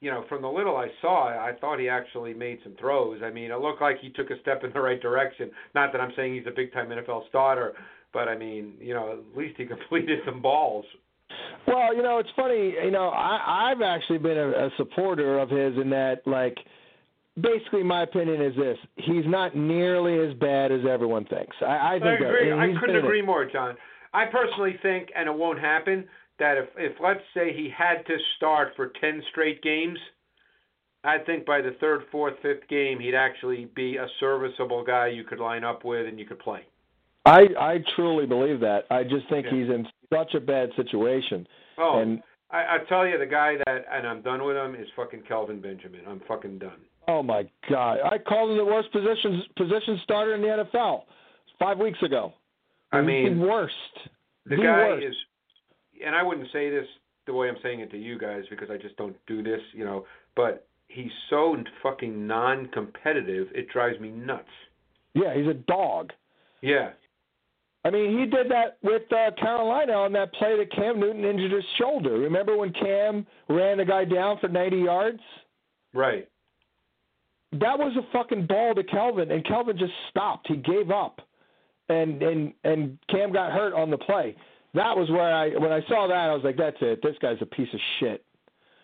you 0.00 0.10
know, 0.10 0.24
from 0.28 0.42
the 0.42 0.48
little 0.48 0.76
I 0.76 0.88
saw, 1.00 1.28
I 1.28 1.52
thought 1.60 1.78
he 1.78 1.88
actually 1.88 2.34
made 2.34 2.58
some 2.62 2.74
throws. 2.78 3.20
I 3.24 3.30
mean, 3.30 3.50
it 3.50 3.60
looked 3.60 3.80
like 3.80 3.98
he 4.00 4.10
took 4.10 4.30
a 4.30 4.40
step 4.40 4.64
in 4.64 4.72
the 4.72 4.80
right 4.80 5.00
direction. 5.00 5.50
Not 5.74 5.92
that 5.92 6.00
I'm 6.00 6.12
saying 6.16 6.34
he's 6.34 6.46
a 6.46 6.54
big 6.54 6.72
time 6.72 6.88
NFL 6.88 7.28
starter, 7.28 7.74
but 8.14 8.28
I 8.28 8.36
mean, 8.38 8.74
you 8.80 8.94
know, 8.94 9.12
at 9.12 9.36
least 9.36 9.56
he 9.58 9.66
completed 9.74 10.20
some 10.24 10.40
balls. 10.40 10.86
Well, 11.66 11.94
you 11.94 12.02
know, 12.02 12.18
it's 12.18 12.28
funny. 12.36 12.74
You 12.84 12.90
know, 12.90 13.08
I 13.08 13.70
I've 13.72 13.82
actually 13.82 14.18
been 14.18 14.38
a, 14.38 14.48
a 14.66 14.70
supporter 14.76 15.38
of 15.38 15.50
his 15.50 15.76
in 15.76 15.90
that, 15.90 16.22
like, 16.26 16.56
basically, 17.40 17.82
my 17.82 18.02
opinion 18.02 18.40
is 18.40 18.54
this: 18.56 18.78
he's 18.96 19.24
not 19.26 19.56
nearly 19.56 20.18
as 20.26 20.34
bad 20.38 20.70
as 20.72 20.80
everyone 20.88 21.24
thinks. 21.26 21.56
I, 21.60 21.64
I 21.64 21.88
I 21.96 21.98
think 22.00 22.20
that- 22.20 22.28
agree. 22.28 22.50
and 22.50 22.60
I 22.60 22.68
couldn't 22.80 22.90
in 22.96 23.02
it. 23.02 23.04
agree 23.04 23.22
more, 23.22 23.44
John. 23.46 23.76
I 24.12 24.26
personally 24.26 24.78
think, 24.80 25.08
and 25.16 25.28
it 25.28 25.34
won't 25.34 25.58
happen, 25.58 26.04
that 26.38 26.56
if, 26.56 26.68
if 26.76 26.92
let's 27.02 27.20
say 27.34 27.52
he 27.52 27.68
had 27.76 28.06
to 28.06 28.16
start 28.36 28.68
for 28.76 28.92
ten 29.00 29.20
straight 29.32 29.60
games, 29.62 29.98
I 31.02 31.18
think 31.18 31.44
by 31.46 31.60
the 31.62 31.72
third, 31.80 32.02
fourth, 32.12 32.34
fifth 32.42 32.68
game, 32.68 33.00
he'd 33.00 33.14
actually 33.16 33.64
be 33.74 33.96
a 33.96 34.06
serviceable 34.20 34.84
guy 34.84 35.08
you 35.08 35.24
could 35.24 35.40
line 35.40 35.64
up 35.64 35.84
with 35.84 36.06
and 36.06 36.18
you 36.18 36.26
could 36.26 36.38
play. 36.38 36.60
I 37.24 37.46
I 37.58 37.78
truly 37.96 38.26
believe 38.26 38.60
that. 38.60 38.84
I 38.90 39.02
just 39.04 39.28
think 39.28 39.46
Yeah. 39.46 39.52
he's 39.52 39.68
in 39.70 39.86
such 40.12 40.34
a 40.34 40.40
bad 40.40 40.70
situation. 40.76 41.46
Oh, 41.78 41.98
And 42.00 42.22
I, 42.50 42.76
I 42.76 42.78
tell 42.88 43.06
you, 43.06 43.18
the 43.18 43.26
guy 43.26 43.56
that, 43.66 43.84
and 43.90 44.06
I'm 44.06 44.20
done 44.22 44.44
with 44.44 44.56
him, 44.56 44.74
is 44.74 44.86
fucking 44.94 45.22
Kelvin 45.22 45.60
Benjamin. 45.60 46.02
I'm 46.06 46.20
fucking 46.28 46.58
done. 46.58 46.80
oh 47.08 47.22
my 47.22 47.48
God, 47.68 47.98
I 48.04 48.18
called 48.18 48.50
him 48.52 48.56
the 48.58 48.64
worst 48.64 48.90
position 48.92 49.42
position 49.56 49.98
starter 50.04 50.34
in 50.34 50.42
the 50.42 50.48
NFL 50.64 51.02
five 51.58 51.78
weeks 51.78 52.02
ago. 52.02 52.32
I 52.92 53.00
mean, 53.00 53.40
the 53.40 53.46
worst. 53.46 53.74
The 54.46 54.56
The 54.56 54.62
guy 54.62 54.88
worst. 54.88 55.06
is, 55.06 55.16
and 56.04 56.14
I 56.14 56.22
wouldn't 56.22 56.48
say 56.52 56.70
this 56.70 56.86
the 57.26 57.32
way 57.32 57.48
I'm 57.48 57.56
saying 57.62 57.80
it 57.80 57.90
to 57.90 57.98
you 57.98 58.18
guys 58.18 58.44
because 58.50 58.68
I 58.70 58.76
just 58.76 58.96
don't 58.96 59.16
do 59.26 59.42
this, 59.42 59.60
you 59.72 59.84
know. 59.84 60.04
But 60.36 60.66
he's 60.88 61.10
so 61.30 61.56
fucking 61.82 62.26
non-competitive, 62.26 63.48
it 63.54 63.68
drives 63.70 63.98
me 63.98 64.10
nuts. 64.10 64.48
Yeah, 65.14 65.34
he's 65.34 65.46
a 65.48 65.54
dog. 65.54 66.12
Yeah, 66.60 66.90
I 67.84 67.90
mean, 67.90 68.18
he 68.18 68.24
did 68.24 68.50
that 68.50 68.78
with 68.82 69.02
uh, 69.12 69.30
Carolina 69.38 69.92
on 69.92 70.12
that 70.12 70.32
play 70.34 70.56
that 70.56 70.72
Cam 70.72 70.98
Newton 70.98 71.24
injured 71.24 71.52
his 71.52 71.64
shoulder. 71.78 72.12
Remember 72.12 72.56
when 72.56 72.72
Cam 72.72 73.26
ran 73.48 73.76
the 73.76 73.84
guy 73.84 74.04
down 74.04 74.38
for 74.40 74.48
90 74.48 74.76
yards? 74.78 75.20
right. 75.92 76.28
That 77.60 77.78
was 77.78 77.96
a 77.96 78.12
fucking 78.12 78.46
ball 78.48 78.74
to 78.74 78.82
Kelvin, 78.82 79.30
and 79.30 79.46
Kelvin 79.46 79.78
just 79.78 79.92
stopped. 80.10 80.48
He 80.48 80.56
gave 80.56 80.90
up, 80.90 81.20
and 81.88 82.20
and 82.20 82.52
and 82.64 82.98
Cam 83.08 83.32
got 83.32 83.52
hurt 83.52 83.72
on 83.74 83.92
the 83.92 83.96
play. 83.98 84.34
That 84.74 84.96
was 84.96 85.08
where 85.08 85.32
I 85.32 85.50
when 85.50 85.70
I 85.70 85.80
saw 85.86 86.08
that 86.08 86.16
I 86.16 86.34
was 86.34 86.42
like, 86.42 86.56
that's 86.56 86.76
it. 86.80 87.00
This 87.00 87.14
guy's 87.22 87.36
a 87.40 87.46
piece 87.46 87.68
of 87.72 87.78
shit. 88.00 88.24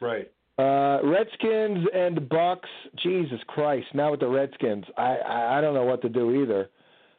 Right. 0.01 0.30
Uh, 0.57 1.01
Redskins 1.03 1.84
and 1.92 2.28
Bucks. 2.28 2.68
Jesus 3.03 3.40
Christ! 3.48 3.88
Now 3.92 4.12
with 4.12 4.20
the 4.20 4.28
Redskins, 4.28 4.84
I, 4.96 5.16
I 5.16 5.59
I 5.59 5.61
don't 5.61 5.74
know 5.74 5.84
what 5.84 6.01
to 6.03 6.09
do 6.09 6.40
either. 6.40 6.70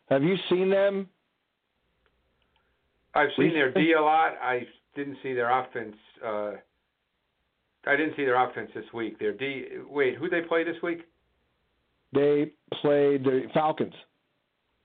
Have 0.10 0.24
you 0.24 0.38
seen 0.50 0.70
them? 0.70 1.10
I've 3.14 3.30
seen 3.38 3.54
their 3.54 3.72
D 3.72 3.94
a 3.98 4.02
lot. 4.02 4.34
I 4.42 4.68
didn't 4.96 5.18
see 5.24 5.34
their 5.34 5.50
offense. 5.50 5.96
Uh, 6.26 6.52
I 7.86 7.96
didn't 7.96 8.16
see 8.16 8.26
their 8.26 8.42
offense 8.44 8.70
this 8.76 8.86
week. 8.94 9.20
Their 9.20 9.34
D. 9.34 9.66
Wait, 9.90 10.16
who 10.16 10.30
they 10.30 10.42
play 10.42 10.64
this 10.64 10.82
week? 10.84 11.00
They 12.14 12.52
played 12.82 13.24
the 13.24 13.44
Falcons. 13.54 13.94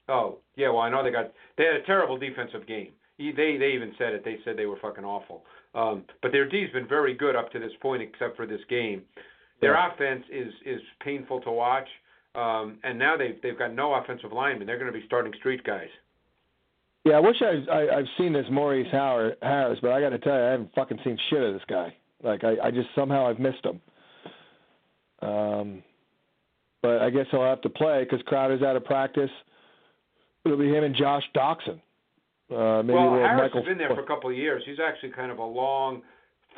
Oh, 0.09 0.39
yeah. 0.57 0.69
Well, 0.69 0.79
I 0.83 0.91
know 0.91 1.03
they 1.03 1.11
got. 1.11 1.33
They 1.59 1.65
had 1.65 1.77
a 1.77 1.83
terrible 1.83 2.17
defensive 2.17 2.67
game. 2.67 2.93
They 3.19 3.33
they 3.59 3.73
even 3.75 3.93
said 3.99 4.13
it. 4.13 4.25
They 4.25 4.39
said 4.45 4.57
they 4.57 4.67
were 4.67 4.79
fucking 4.81 5.05
awful. 5.05 5.45
Um, 5.75 6.05
but 6.23 6.33
their 6.33 6.49
D's 6.49 6.71
been 6.73 6.89
very 6.89 7.15
good 7.15 7.37
up 7.37 7.51
to 7.53 7.59
this 7.59 7.73
point, 7.83 8.03
except 8.03 8.37
for 8.37 8.47
this 8.47 8.61
game. 8.69 9.03
Their 9.61 9.73
Yeah. 9.75 9.93
offense 9.93 10.25
is 10.31 10.53
is 10.65 10.81
painful 11.01 11.41
to 11.43 11.51
watch. 11.51 11.89
Um, 12.35 12.79
and 12.85 12.99
now 12.99 13.17
they've 13.17 13.41
they've 13.43 13.59
got 13.59 13.73
no 13.73 13.95
offensive 13.95 14.33
linemen. 14.33 14.67
They're 14.67 14.79
going 14.79 14.93
to 14.93 14.99
be 14.99 15.05
starting 15.07 15.33
street 15.35 15.65
guys. 15.65 15.89
Yeah, 17.07 17.19
I 17.19 17.21
wish 17.21 17.37
I, 17.41 17.73
I 17.73 17.99
I've 17.99 18.09
seen 18.19 18.33
this 18.33 18.47
Maurice 18.51 18.89
Howard, 18.91 19.37
Harris, 19.41 19.79
but 19.81 19.93
I 19.93 20.01
got 20.01 20.09
to 20.09 20.19
tell 20.19 20.35
you, 20.35 20.45
I 20.45 20.51
haven't 20.51 20.75
fucking 20.75 20.99
seen 21.05 21.17
shit 21.31 21.41
of 21.41 21.55
this 21.55 21.63
guy. 21.69 21.95
Like 22.25 22.43
I, 22.43 22.57
I 22.65 22.71
just 22.73 22.89
somehow 22.97 23.29
I've 23.29 23.39
missed 23.39 23.65
him. 23.65 23.81
Um, 25.23 25.83
but 26.83 27.03
I 27.03 27.11
guess 27.11 27.27
he'll 27.31 27.45
have 27.45 27.61
to 27.63 27.69
play 27.69 28.03
because 28.03 28.21
Crowder's 28.27 28.63
out 28.63 28.75
of 28.75 28.85
practice. 28.85 29.31
It'll 30.45 30.59
be 30.59 30.69
him 30.69 30.83
and 30.83 30.97
Josh 30.97 31.23
Doctson. 31.35 31.81
Uh, 32.51 32.83
maybe 32.83 32.95
well, 32.95 33.15
Harris 33.15 33.41
Michael. 33.43 33.61
has 33.61 33.69
been 33.69 33.79
there 33.79 33.95
for 33.95 34.03
a 34.03 34.07
couple 34.07 34.31
of 34.31 34.37
years. 34.37 34.65
He's 34.67 34.79
actually 34.85 35.11
kind 35.11 35.31
of 35.31 35.39
a 35.39 35.45
long, 35.45 36.03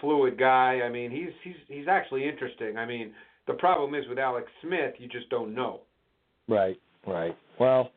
fluid 0.01 0.39
guy. 0.39 0.81
I 0.83 0.89
mean, 0.89 1.11
he's 1.11 1.31
he's 1.45 1.57
he's 1.69 1.89
actually 1.89 2.27
interesting. 2.27 2.79
I 2.79 2.87
mean, 2.87 3.13
the 3.47 3.55
problem 3.55 3.95
is 3.95 4.09
with 4.09 4.19
Alex 4.19 4.51
Smith, 4.63 4.95
you 4.99 5.09
just 5.09 5.29
don't 5.29 5.55
know. 5.55 5.81
Right, 6.49 6.81
right. 7.07 7.37
Well, 7.61 7.91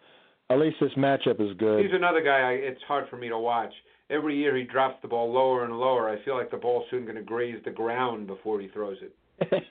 at 0.53 0.59
least 0.59 0.77
this 0.79 0.91
matchup 0.97 1.39
is 1.41 1.55
good. 1.57 1.83
He's 1.85 1.93
another 1.93 2.21
guy. 2.21 2.39
I, 2.39 2.51
it's 2.53 2.81
hard 2.87 3.07
for 3.09 3.17
me 3.17 3.29
to 3.29 3.37
watch. 3.37 3.73
Every 4.09 4.35
year 4.37 4.55
he 4.57 4.63
drops 4.63 4.97
the 5.01 5.07
ball 5.07 5.31
lower 5.31 5.63
and 5.63 5.79
lower. 5.79 6.09
I 6.09 6.23
feel 6.25 6.35
like 6.37 6.51
the 6.51 6.57
ball's 6.57 6.85
soon 6.91 7.03
going 7.03 7.15
to 7.15 7.21
graze 7.21 7.61
the 7.63 7.71
ground 7.71 8.27
before 8.27 8.59
he 8.59 8.67
throws 8.69 8.97
it. 9.01 9.13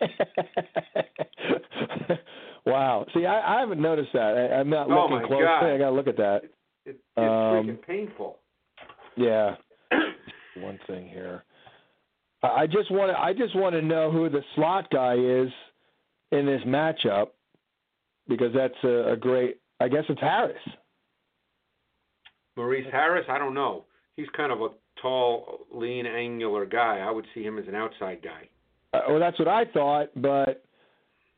wow. 2.66 3.06
See, 3.14 3.26
I, 3.26 3.56
I 3.56 3.60
haven't 3.60 3.80
noticed 3.80 4.10
that. 4.12 4.36
I, 4.52 4.56
I'm 4.56 4.70
not 4.70 4.90
Oh, 4.90 5.06
looking 5.10 5.26
closely. 5.26 5.44
God. 5.44 5.64
I 5.66 5.78
got 5.78 5.90
to 5.90 5.96
look 5.96 6.08
at 6.08 6.16
that. 6.16 6.40
It, 6.44 6.50
it's 6.86 6.98
Um, 7.16 7.24
freaking 7.24 7.82
painful. 7.86 8.38
Yeah. 9.16 9.56
One 10.56 10.78
thing 10.86 11.08
here. 11.08 11.44
I 12.42 12.62
I 12.62 12.66
just 12.66 12.90
want 12.90 13.10
to. 13.12 13.18
I 13.20 13.32
just 13.32 13.54
want 13.54 13.74
to 13.74 13.82
know 13.82 14.10
who 14.10 14.28
the 14.28 14.42
slot 14.54 14.88
guy 14.90 15.14
is 15.14 15.48
in 16.32 16.46
this 16.46 16.62
matchup 16.66 17.28
because 18.28 18.52
that's 18.54 18.74
a, 18.84 19.12
a 19.12 19.16
great. 19.16 19.58
I 19.80 19.88
guess 19.88 20.04
it's 20.08 20.20
Harris. 20.20 20.56
Maurice 22.56 22.86
Harris, 22.92 23.24
I 23.28 23.38
don't 23.38 23.54
know. 23.54 23.84
He's 24.16 24.28
kind 24.36 24.52
of 24.52 24.60
a 24.60 24.68
tall, 25.00 25.60
lean, 25.72 26.06
angular 26.06 26.66
guy. 26.66 26.98
I 26.98 27.10
would 27.10 27.26
see 27.34 27.42
him 27.42 27.58
as 27.58 27.66
an 27.66 27.74
outside 27.74 28.18
guy. 28.22 28.48
Uh, 28.92 29.00
well, 29.08 29.20
that's 29.20 29.38
what 29.38 29.48
I 29.48 29.64
thought, 29.72 30.08
but 30.16 30.62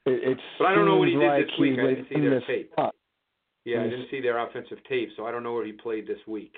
it, 0.07 0.31
it 0.31 0.39
But 0.59 0.67
I 0.67 0.75
don't 0.75 0.87
know 0.87 0.97
what 0.97 1.09
he 1.09 1.15
did 1.15 1.27
like 1.27 1.47
this 1.47 1.59
week. 1.61 1.79
I 1.79 1.87
didn't 1.87 2.09
see 2.09 2.21
their 2.21 2.41
tape. 2.41 2.73
slot. 2.75 2.95
Yeah, 3.65 3.81
I 3.83 3.85
didn't 3.85 4.07
see 4.11 4.21
their 4.21 4.39
offensive 4.39 4.79
tape, 4.89 5.11
so 5.17 5.27
I 5.27 5.31
don't 5.31 5.45
know 5.45 5.53
where 5.53 5.65
he 5.65 5.73
played 5.73 6.09
this 6.09 6.19
week. 6.27 6.55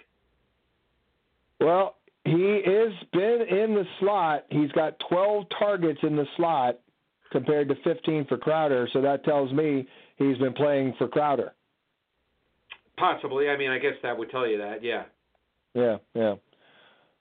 Well, 1.60 1.96
he 2.24 2.62
has 2.64 2.92
been 3.12 3.46
in 3.50 3.74
the 3.74 3.84
slot. 4.00 4.46
He's 4.48 4.72
got 4.72 4.96
12 5.10 5.44
targets 5.58 6.00
in 6.02 6.16
the 6.16 6.24
slot 6.36 6.78
compared 7.30 7.68
to 7.68 7.74
15 7.84 8.26
for 8.26 8.38
Crowder. 8.38 8.88
So 8.92 9.02
that 9.02 9.24
tells 9.24 9.52
me 9.52 9.86
he's 10.16 10.38
been 10.38 10.54
playing 10.54 10.94
for 10.96 11.08
Crowder. 11.08 11.52
Possibly. 12.96 13.48
I 13.48 13.56
mean, 13.56 13.70
I 13.70 13.78
guess 13.78 13.94
that 14.02 14.16
would 14.16 14.30
tell 14.30 14.46
you 14.46 14.58
that. 14.58 14.82
Yeah. 14.82 15.04
Yeah, 15.74 15.96
yeah. 16.14 16.34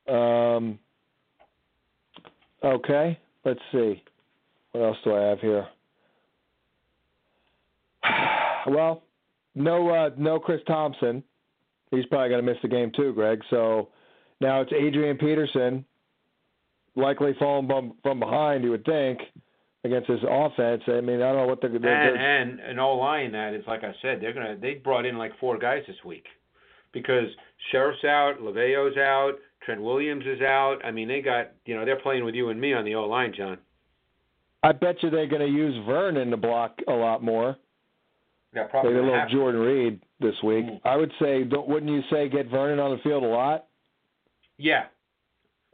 Um, 0.07 0.77
okay, 2.63 3.19
let's 3.43 3.59
see. 3.71 4.03
What 4.71 4.83
else 4.83 4.97
do 5.03 5.15
I 5.15 5.21
have 5.21 5.39
here? 5.39 5.67
Well, 8.65 9.03
no, 9.55 9.89
uh, 9.89 10.11
no 10.17 10.39
Chris 10.39 10.61
Thompson. 10.65 11.21
He's 11.91 12.05
probably 12.05 12.29
going 12.29 12.45
to 12.45 12.49
miss 12.49 12.61
the 12.61 12.69
game 12.69 12.93
too, 12.95 13.11
Greg. 13.11 13.41
So 13.49 13.89
now 14.39 14.61
it's 14.61 14.71
Adrian 14.71 15.17
Peterson, 15.17 15.83
likely 16.95 17.35
falling 17.37 17.67
from, 17.67 17.95
from 18.01 18.21
behind. 18.21 18.63
You 18.63 18.71
would 18.71 18.85
think 18.85 19.19
against 19.83 20.09
his 20.09 20.19
offense. 20.27 20.83
I 20.87 21.01
mean, 21.01 21.21
I 21.21 21.31
don't 21.31 21.37
know 21.37 21.47
what 21.47 21.61
the, 21.61 21.67
the, 21.67 21.75
And 21.75 21.83
the 21.83 21.89
and 22.19 22.59
an 22.59 22.79
O 22.79 22.95
line 22.95 23.31
that 23.33 23.53
is 23.53 23.63
like 23.67 23.83
I 23.83 23.93
said, 24.01 24.21
they're 24.21 24.33
gonna 24.33 24.55
they 24.59 24.75
brought 24.75 25.05
in 25.05 25.17
like 25.17 25.37
four 25.39 25.57
guys 25.57 25.83
this 25.87 25.97
week 26.05 26.25
because 26.93 27.27
Scherff's 27.71 28.03
out, 28.03 28.35
Lauvao's 28.41 28.97
out, 28.97 29.33
Trent 29.65 29.81
Williams 29.81 30.25
is 30.25 30.41
out. 30.41 30.77
I 30.83 30.91
mean, 30.91 31.07
they 31.07 31.21
got 31.21 31.51
you 31.65 31.75
know 31.75 31.85
they're 31.85 31.99
playing 31.99 32.25
with 32.25 32.35
you 32.35 32.49
and 32.49 32.59
me 32.59 32.73
on 32.73 32.85
the 32.85 32.95
O 32.95 33.05
line, 33.05 33.33
John. 33.35 33.57
I 34.63 34.71
bet 34.71 35.03
you 35.03 35.09
they're 35.09 35.27
going 35.27 35.41
to 35.41 35.47
use 35.53 35.75
Vernon 35.85 36.31
to 36.31 36.37
block 36.37 36.79
a 36.87 36.93
lot 36.93 37.21
more. 37.21 37.57
Yeah, 38.55 38.63
probably 38.63 38.93
Maybe 38.93 39.03
a 39.03 39.11
little 39.11 39.27
to. 39.27 39.33
Jordan 39.33 39.59
Reed 39.59 39.99
this 40.21 40.35
week. 40.41 40.65
Mm. 40.65 40.79
I 40.85 40.95
would 40.95 41.11
say, 41.19 41.43
don't, 41.43 41.67
wouldn't 41.67 41.91
you 41.91 41.99
say 42.09 42.29
get 42.29 42.49
Vernon 42.49 42.79
on 42.79 42.91
the 42.91 43.03
field 43.03 43.23
a 43.23 43.27
lot? 43.27 43.65
Yeah, 44.57 44.85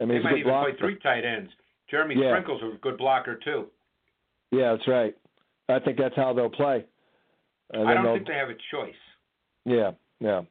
I 0.00 0.06
mean, 0.06 0.18
they 0.18 0.24
might 0.24 0.38
even 0.38 0.50
blocker. 0.50 0.70
play 0.72 0.78
three 0.80 0.98
tight 0.98 1.24
ends. 1.24 1.52
Jeremy 1.88 2.16
Yeah. 2.18 2.32
Sprinkle's 2.32 2.62
a 2.62 2.78
good 2.78 2.96
blocker 2.98 3.38
too. 3.44 3.66
Yeah, 4.50 4.72
that's 4.74 4.88
right. 4.88 5.16
I 5.68 5.78
think 5.78 5.96
that's 5.98 6.16
how 6.16 6.32
they'll 6.32 6.50
play. 6.50 6.84
And 7.72 7.82
I 7.82 7.94
then 7.94 7.94
don't 7.96 8.04
they'll- 8.04 8.14
think 8.16 8.26
they 8.28 8.34
have 8.34 8.50
a 8.50 8.56
choice. 8.70 8.94
Yeah, 9.64 9.92
yeah. 10.20 10.42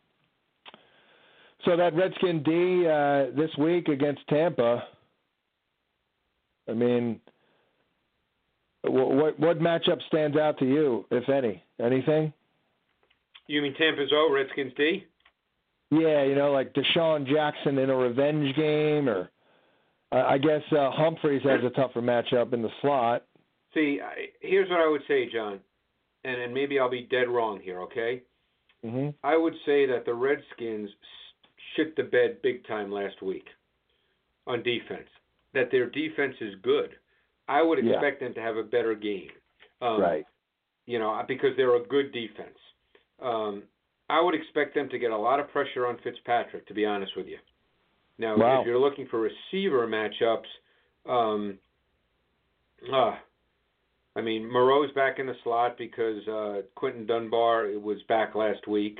So 1.65 1.75
that 1.75 1.93
Redskin 1.93 2.41
D 2.43 2.87
uh, 2.87 3.35
this 3.35 3.51
week 3.57 3.89
against 3.89 4.25
Tampa. 4.29 4.83
I 6.69 6.73
mean, 6.73 7.19
what 8.83 9.37
what 9.39 9.59
matchup 9.59 10.01
stands 10.07 10.37
out 10.37 10.57
to 10.59 10.65
you, 10.65 11.05
if 11.11 11.27
any? 11.27 11.61
Anything? 11.81 12.31
You 13.47 13.61
mean 13.61 13.73
Tampa's 13.73 14.11
O, 14.13 14.31
Redskins 14.31 14.71
D? 14.77 15.05
Yeah, 15.91 16.23
you 16.23 16.35
know, 16.35 16.51
like 16.51 16.71
DeSean 16.73 17.27
Jackson 17.27 17.77
in 17.79 17.89
a 17.89 17.95
revenge 17.95 18.55
game, 18.55 19.09
or 19.09 19.29
I 20.11 20.35
I 20.35 20.37
guess 20.37 20.61
uh, 20.71 20.91
Humphries 20.91 21.41
has 21.43 21.61
a 21.65 21.71
tougher 21.71 22.01
matchup 22.01 22.53
in 22.53 22.61
the 22.61 22.69
slot. 22.81 23.25
See, 23.73 23.99
I, 24.03 24.27
here's 24.41 24.69
what 24.69 24.79
I 24.79 24.87
would 24.87 25.03
say, 25.07 25.29
John, 25.31 25.59
and 26.23 26.41
and 26.41 26.53
maybe 26.53 26.79
I'll 26.79 26.89
be 26.89 27.07
dead 27.09 27.29
wrong 27.29 27.59
here. 27.61 27.81
Okay, 27.81 28.21
hmm 28.83 29.09
I 29.23 29.37
would 29.37 29.55
say 29.65 29.85
that 29.85 30.05
the 30.05 30.13
Redskins 30.13 30.89
shit 31.75 31.95
the 31.95 32.03
bed 32.03 32.41
big 32.41 32.65
time 32.67 32.91
last 32.91 33.21
week 33.21 33.45
on 34.47 34.63
defense. 34.63 35.07
That 35.53 35.71
their 35.71 35.89
defense 35.89 36.35
is 36.41 36.55
good. 36.61 36.95
I 37.47 37.61
would 37.61 37.83
Yeah. 37.83 37.93
expect 37.93 38.19
them 38.19 38.33
to 38.35 38.41
have 38.41 38.57
a 38.57 38.63
better 38.63 38.95
game. 38.95 39.31
Um, 39.81 40.01
Right. 40.01 40.25
you 40.85 40.99
know, 40.99 41.23
because 41.27 41.55
they're 41.55 41.75
a 41.75 41.79
good 41.79 42.11
defense. 42.11 42.57
Um, 43.19 43.63
I 44.09 44.19
would 44.19 44.33
expect 44.33 44.73
them 44.73 44.89
to 44.89 44.97
get 44.97 45.11
a 45.11 45.17
lot 45.17 45.39
of 45.39 45.49
pressure 45.49 45.85
on 45.85 45.97
Fitzpatrick, 45.99 46.65
to 46.67 46.73
be 46.73 46.85
honest 46.85 47.15
with 47.15 47.27
you. 47.27 47.37
Now, 48.17 48.35
Wow. 48.35 48.61
if 48.61 48.67
you're 48.67 48.79
looking 48.79 49.07
for 49.07 49.19
receiver 49.19 49.87
matchups, 49.87 50.47
um, 51.05 51.59
uh, 52.91 53.17
I 54.19 54.21
mean, 54.21 54.51
Moreau's 54.51 54.91
back 54.91 55.17
in 55.17 55.25
the 55.27 55.35
slot 55.43 55.77
because 55.77 56.27
uh, 56.27 56.61
Quinton 56.75 57.05
Dunbar 57.05 57.67
was 57.79 57.97
back 58.09 58.35
last 58.35 58.67
week. 58.67 58.99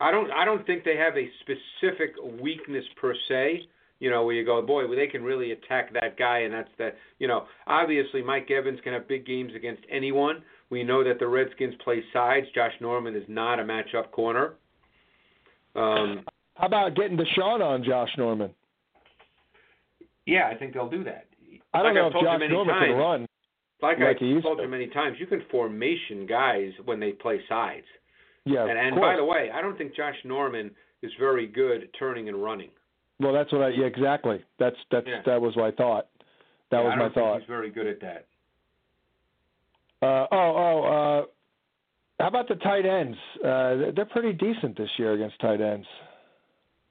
I 0.00 0.10
don't. 0.10 0.30
I 0.32 0.44
don't 0.44 0.66
think 0.66 0.84
they 0.84 0.96
have 0.96 1.16
a 1.16 1.28
specific 1.40 2.14
weakness 2.40 2.84
per 3.00 3.14
se. 3.28 3.62
You 4.00 4.10
know, 4.10 4.24
where 4.24 4.34
you 4.34 4.44
go, 4.44 4.60
boy, 4.62 4.86
well, 4.86 4.96
they 4.96 5.06
can 5.08 5.22
really 5.24 5.52
attack 5.52 5.92
that 5.94 6.16
guy, 6.16 6.40
and 6.40 6.52
that's 6.54 6.68
that. 6.78 6.96
You 7.18 7.28
know, 7.28 7.46
obviously 7.66 8.22
Mike 8.22 8.50
Evans 8.50 8.80
can 8.82 8.92
have 8.92 9.08
big 9.08 9.24
games 9.26 9.52
against 9.56 9.82
anyone. 9.90 10.42
We 10.70 10.84
know 10.84 11.02
that 11.04 11.18
the 11.18 11.26
Redskins 11.26 11.74
play 11.82 12.02
sides. 12.12 12.46
Josh 12.54 12.74
Norman 12.80 13.16
is 13.16 13.24
not 13.28 13.58
a 13.58 13.64
matchup 13.64 14.10
corner. 14.12 14.54
Um, 15.74 16.24
How 16.54 16.66
about 16.66 16.94
getting 16.96 17.16
DeSean 17.16 17.60
on 17.60 17.84
Josh 17.84 18.10
Norman? 18.18 18.50
yeah, 20.26 20.48
I 20.52 20.56
think 20.58 20.74
they'll 20.74 20.90
do 20.90 21.04
that. 21.04 21.26
I 21.74 21.82
don't 21.82 21.94
Like 21.94 21.94
know 21.94 22.06
I've 22.06 22.14
if 22.14 22.22
Josh 22.22 22.50
Norman 22.50 22.72
times, 22.74 22.86
can 22.88 22.96
run. 22.96 23.27
Like, 23.80 23.98
like 23.98 24.16
I 24.16 24.40
told 24.42 24.58
to. 24.58 24.64
you 24.64 24.68
many 24.68 24.88
times, 24.88 25.16
you 25.20 25.26
can 25.26 25.42
formation 25.50 26.26
guys 26.26 26.72
when 26.84 26.98
they 26.98 27.12
play 27.12 27.40
sides. 27.48 27.86
Yeah, 28.44 28.66
and 28.68 28.78
and 28.78 28.96
by 29.00 29.14
the 29.16 29.24
way, 29.24 29.50
I 29.54 29.60
don't 29.60 29.76
think 29.78 29.94
Josh 29.94 30.16
Norman 30.24 30.70
is 31.02 31.12
very 31.18 31.46
good 31.46 31.82
at 31.84 31.88
turning 31.98 32.28
and 32.28 32.42
running. 32.42 32.70
well, 33.20 33.32
that's 33.32 33.52
what 33.52 33.62
I. 33.62 33.68
Yeah, 33.68 33.86
exactly. 33.86 34.42
That's 34.58 34.76
that's 34.90 35.06
Yeah. 35.06 35.22
that 35.26 35.40
was 35.40 35.54
what 35.56 35.66
I 35.66 35.76
thought. 35.76 36.08
That 36.70 36.78
Yeah, 36.78 36.84
was 36.84 36.92
I 36.94 36.96
my 36.98 37.08
thought. 37.10 37.38
He's 37.40 37.48
very 37.48 37.70
good 37.70 37.86
at 37.86 38.00
that. 38.00 38.26
Uh, 40.00 40.26
oh, 40.30 40.36
oh. 40.56 40.82
Uh, 40.84 41.26
how 42.20 42.28
about 42.28 42.48
the 42.48 42.54
tight 42.56 42.84
ends? 42.86 43.16
Uh, 43.44 43.92
they're 43.94 44.08
pretty 44.10 44.32
decent 44.32 44.76
this 44.76 44.90
year 44.98 45.12
against 45.12 45.38
tight 45.40 45.60
ends. 45.60 45.86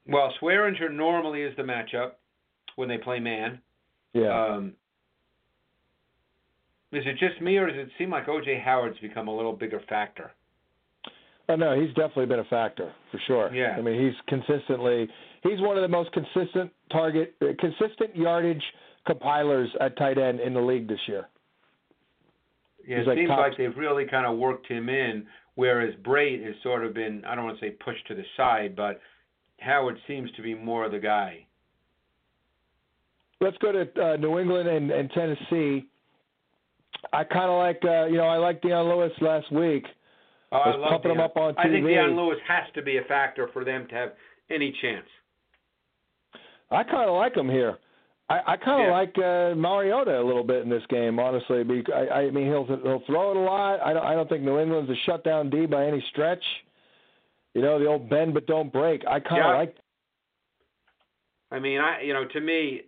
Well, 0.06 0.32
Swearinger 0.40 0.90
normally 0.92 1.42
is 1.42 1.54
the 1.56 1.62
matchup 1.62 2.12
when 2.76 2.88
they 2.88 2.96
play 2.98 3.20
man. 3.20 3.60
Yeah. 4.14 4.46
Um, 4.56 4.72
is 6.92 7.04
it 7.06 7.18
just 7.18 7.40
me, 7.40 7.56
or 7.56 7.66
does 7.66 7.76
it 7.76 7.88
seem 7.98 8.10
like 8.10 8.28
O.J. 8.28 8.60
Howard's 8.64 8.98
become 9.00 9.28
a 9.28 9.36
little 9.36 9.52
bigger 9.52 9.80
factor? 9.88 10.32
Oh 11.50 11.56
no, 11.56 11.80
he's 11.80 11.94
definitely 11.94 12.26
been 12.26 12.40
a 12.40 12.44
factor 12.44 12.92
for 13.10 13.20
sure. 13.26 13.54
Yeah. 13.54 13.74
I 13.78 13.80
mean, 13.80 14.02
he's 14.02 14.14
consistently 14.28 15.08
he's 15.42 15.60
one 15.60 15.76
of 15.76 15.82
the 15.82 15.88
most 15.88 16.10
consistent 16.12 16.70
target, 16.90 17.34
uh, 17.42 17.46
consistent 17.58 18.14
yardage 18.14 18.62
compilers 19.06 19.70
at 19.80 19.96
tight 19.96 20.18
end 20.18 20.40
in 20.40 20.52
the 20.54 20.60
league 20.60 20.88
this 20.88 21.00
year. 21.06 21.26
Yeah, 22.86 22.98
it 22.98 23.06
like 23.06 23.18
seems 23.18 23.28
top- 23.28 23.38
like 23.38 23.56
they've 23.56 23.76
really 23.76 24.06
kind 24.06 24.26
of 24.26 24.38
worked 24.38 24.66
him 24.66 24.88
in, 24.88 25.26
whereas 25.54 25.94
Brate 26.02 26.44
has 26.44 26.54
sort 26.62 26.84
of 26.84 26.94
been, 26.94 27.24
I 27.24 27.34
don't 27.34 27.44
want 27.44 27.58
to 27.58 27.64
say 27.64 27.70
pushed 27.70 28.06
to 28.08 28.14
the 28.14 28.24
side, 28.36 28.76
but 28.76 29.00
Howard 29.60 29.98
seems 30.06 30.30
to 30.32 30.42
be 30.42 30.54
more 30.54 30.84
of 30.84 30.92
the 30.92 30.98
guy. 30.98 31.46
Let's 33.40 33.58
go 33.58 33.72
to 33.72 33.80
uh, 34.02 34.16
New 34.16 34.38
England 34.38 34.68
and, 34.68 34.90
and 34.90 35.10
Tennessee. 35.10 35.86
I 37.12 37.24
kind 37.24 37.50
of 37.50 37.58
like, 37.58 37.80
uh, 37.84 38.06
you 38.06 38.16
know, 38.16 38.26
I 38.26 38.36
like 38.36 38.60
Dion 38.60 38.86
Lewis 38.88 39.12
last 39.20 39.50
week. 39.52 39.84
Oh, 40.50 40.56
I 40.56 40.68
Was 40.68 40.76
love 40.80 40.90
pumping 40.90 41.10
him 41.12 41.20
up 41.20 41.36
on 41.36 41.54
TV. 41.54 41.58
I 41.58 41.68
think. 41.70 41.86
Dion 41.86 42.16
Lewis 42.16 42.38
has 42.46 42.64
to 42.74 42.82
be 42.82 42.96
a 42.98 43.02
factor 43.02 43.48
for 43.52 43.64
them 43.64 43.86
to 43.88 43.94
have 43.94 44.12
any 44.50 44.74
chance. 44.80 45.06
I 46.70 46.82
kind 46.84 47.08
of 47.08 47.16
like 47.16 47.36
him 47.36 47.48
here. 47.48 47.78
I, 48.30 48.40
I 48.46 48.56
kind 48.56 48.82
of 48.82 48.88
Yeah. 48.88 48.92
like 48.92 49.18
uh, 49.18 49.54
Mariota 49.56 50.20
a 50.20 50.24
little 50.24 50.44
bit 50.44 50.62
in 50.62 50.68
this 50.68 50.82
game, 50.90 51.18
honestly. 51.18 51.64
I, 51.94 52.08
I 52.08 52.30
mean, 52.30 52.46
he'll 52.46 52.64
he'll 52.66 53.02
throw 53.06 53.30
it 53.30 53.36
a 53.36 53.40
lot. 53.40 53.80
I 53.80 53.92
don't 53.94 54.04
I 54.04 54.14
don't 54.14 54.28
think 54.28 54.42
New 54.42 54.58
England's 54.58 54.90
a 54.90 54.96
shutdown 55.06 55.48
D 55.48 55.64
by 55.66 55.86
any 55.86 56.04
stretch. 56.10 56.42
You 57.54 57.62
know, 57.62 57.78
the 57.78 57.86
old 57.86 58.10
bend 58.10 58.34
but 58.34 58.46
don't 58.46 58.70
break. 58.72 59.02
I 59.06 59.20
kind 59.20 59.42
of 59.42 59.50
Yeah. 59.50 59.56
like. 59.56 59.76
I 61.50 61.58
mean, 61.58 61.80
I 61.80 62.02
you 62.02 62.12
know, 62.12 62.26
to 62.26 62.40
me, 62.40 62.82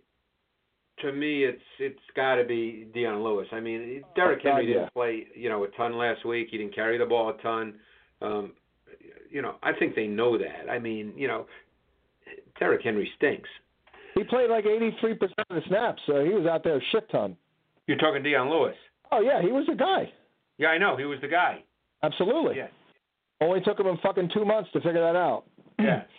to 1.01 1.11
me, 1.11 1.43
it's 1.43 1.61
it's 1.79 1.99
got 2.15 2.35
to 2.35 2.43
be 2.43 2.87
Dion 2.93 3.23
Lewis. 3.23 3.47
I 3.51 3.59
mean, 3.59 4.03
Derrick 4.15 4.41
Henry 4.43 4.67
didn't 4.67 4.83
yeah. 4.83 4.89
play 4.89 5.27
you 5.35 5.49
know 5.49 5.63
a 5.63 5.67
ton 5.69 5.97
last 5.97 6.25
week. 6.25 6.47
He 6.51 6.57
didn't 6.57 6.75
carry 6.75 6.97
the 6.97 7.05
ball 7.05 7.29
a 7.29 7.41
ton. 7.41 7.75
Um, 8.21 8.53
you 9.29 9.41
know, 9.41 9.55
I 9.63 9.71
think 9.73 9.95
they 9.95 10.07
know 10.07 10.37
that. 10.37 10.69
I 10.69 10.79
mean, 10.79 11.13
you 11.15 11.27
know, 11.27 11.45
Derrick 12.59 12.81
Henry 12.83 13.09
stinks. 13.17 13.49
He 14.15 14.23
played 14.23 14.49
like 14.49 14.65
83% 14.65 15.21
of 15.21 15.29
the 15.49 15.61
snaps, 15.67 16.01
so 16.05 16.23
he 16.23 16.31
was 16.31 16.45
out 16.45 16.63
there 16.63 16.77
a 16.77 16.81
shit 16.91 17.09
ton. 17.09 17.37
You're 17.87 17.97
talking 17.97 18.23
Dion 18.23 18.49
Lewis. 18.49 18.75
Oh 19.11 19.21
yeah, 19.21 19.41
he 19.41 19.51
was 19.51 19.65
the 19.67 19.75
guy. 19.75 20.11
Yeah, 20.57 20.67
I 20.67 20.77
know. 20.77 20.97
He 20.97 21.05
was 21.05 21.19
the 21.21 21.27
guy. 21.27 21.63
Absolutely. 22.03 22.57
Yeah. 22.57 22.67
Only 23.41 23.61
took 23.61 23.79
him 23.79 23.87
in 23.87 23.97
fucking 23.97 24.29
two 24.33 24.45
months 24.45 24.69
to 24.73 24.81
figure 24.81 25.01
that 25.01 25.17
out. 25.17 25.43
Yeah. 25.79 26.03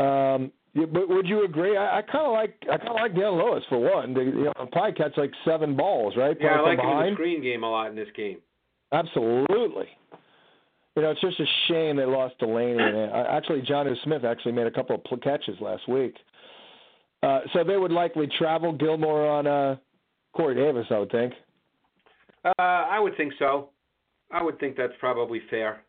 Um, 0.00 0.52
yeah, 0.78 0.86
but 0.86 1.08
would 1.08 1.26
you 1.26 1.44
agree? 1.44 1.76
I, 1.76 1.98
I 1.98 2.02
kind 2.02 2.26
of 2.26 2.32
like 2.32 2.56
I 2.70 2.76
kind 2.76 2.90
of 2.90 2.94
like 2.94 3.14
Dion 3.14 3.34
Lewis 3.36 3.64
for 3.68 3.78
one. 3.78 4.14
They, 4.14 4.24
you 4.24 4.44
know, 4.44 4.52
probably 4.70 4.92
catch 4.92 5.16
like 5.16 5.32
seven 5.44 5.76
balls, 5.76 6.14
right? 6.16 6.36
Yeah, 6.40 6.48
I 6.48 6.60
like 6.60 6.78
from 6.78 6.86
him 6.86 6.92
in 6.92 6.96
the 6.96 7.00
behind. 7.00 7.16
screen 7.16 7.42
game 7.42 7.62
a 7.64 7.70
lot 7.70 7.90
in 7.90 7.96
this 7.96 8.08
game. 8.16 8.38
Absolutely. 8.92 9.86
You 10.96 11.02
know, 11.02 11.10
it's 11.10 11.20
just 11.20 11.38
a 11.40 11.44
shame 11.68 11.96
they 11.96 12.04
lost 12.04 12.38
Delanie. 12.40 12.80
And 12.80 13.26
actually, 13.28 13.62
Jonnu 13.62 13.94
Smith 14.04 14.24
actually 14.24 14.52
made 14.52 14.66
a 14.66 14.70
couple 14.70 14.96
of 14.96 15.04
pl- 15.04 15.18
catches 15.18 15.60
last 15.60 15.88
week. 15.88 16.14
Uh, 17.22 17.40
so 17.52 17.64
they 17.64 17.76
would 17.76 17.92
likely 17.92 18.28
travel 18.38 18.72
Gilmore 18.72 19.26
on 19.28 19.46
uh, 19.46 19.76
Corey 20.32 20.54
Davis, 20.54 20.86
I 20.90 20.98
would 20.98 21.10
think. 21.10 21.34
Uh, 22.44 22.52
I 22.58 22.98
would 23.00 23.16
think 23.16 23.32
so. 23.38 23.70
I 24.30 24.42
would 24.42 24.58
think 24.60 24.76
that's 24.76 24.92
probably 25.00 25.40
fair. 25.50 25.82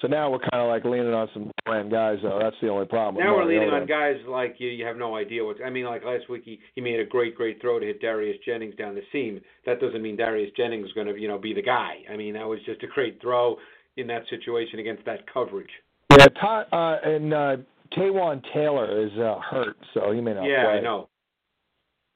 So 0.00 0.06
now 0.06 0.30
we're 0.30 0.38
kind 0.38 0.62
of 0.62 0.68
like 0.68 0.84
leaning 0.84 1.12
on 1.12 1.28
some 1.34 1.50
brand 1.68 1.90
guys, 1.90 2.18
though. 2.22 2.38
That's 2.40 2.56
the 2.60 2.68
only 2.68 2.86
problem. 2.86 3.22
Now 3.22 3.36
we're 3.36 3.44
leaning 3.44 3.70
on 3.70 3.86
guys 3.86 4.16
like 4.26 4.56
you. 4.58 4.68
You 4.68 4.84
have 4.86 4.96
no 4.96 5.16
idea 5.16 5.44
what's. 5.44 5.60
I 5.64 5.70
mean, 5.70 5.84
like 5.84 6.04
last 6.04 6.28
week, 6.28 6.42
he 6.44 6.58
he 6.74 6.80
made 6.80 7.00
a 7.00 7.04
great, 7.04 7.34
great 7.34 7.60
throw 7.60 7.78
to 7.78 7.86
hit 7.86 8.00
Darius 8.00 8.36
Jennings 8.44 8.74
down 8.76 8.94
the 8.94 9.02
seam. 9.12 9.40
That 9.66 9.80
doesn't 9.80 10.02
mean 10.02 10.16
Darius 10.16 10.50
Jennings 10.56 10.86
is 10.86 10.92
going 10.92 11.06
to, 11.06 11.18
you 11.18 11.28
know, 11.28 11.38
be 11.38 11.54
the 11.54 11.62
guy. 11.62 11.98
I 12.10 12.16
mean, 12.16 12.34
that 12.34 12.46
was 12.46 12.58
just 12.66 12.82
a 12.82 12.86
great 12.86 13.20
throw 13.20 13.56
in 13.96 14.06
that 14.06 14.22
situation 14.30 14.78
against 14.78 15.04
that 15.04 15.32
coverage. 15.32 15.70
Yeah, 16.16 16.26
Todd, 16.40 16.66
uh, 16.72 16.96
and 17.04 17.34
uh, 17.34 17.56
Taywan 17.96 18.42
Taylor 18.54 19.06
is 19.06 19.12
uh, 19.18 19.38
hurt, 19.40 19.76
so 19.94 20.12
he 20.12 20.20
may 20.20 20.34
not 20.34 20.44
yeah, 20.44 20.64
play. 20.64 20.74
I 20.74 20.80
know. 20.80 21.08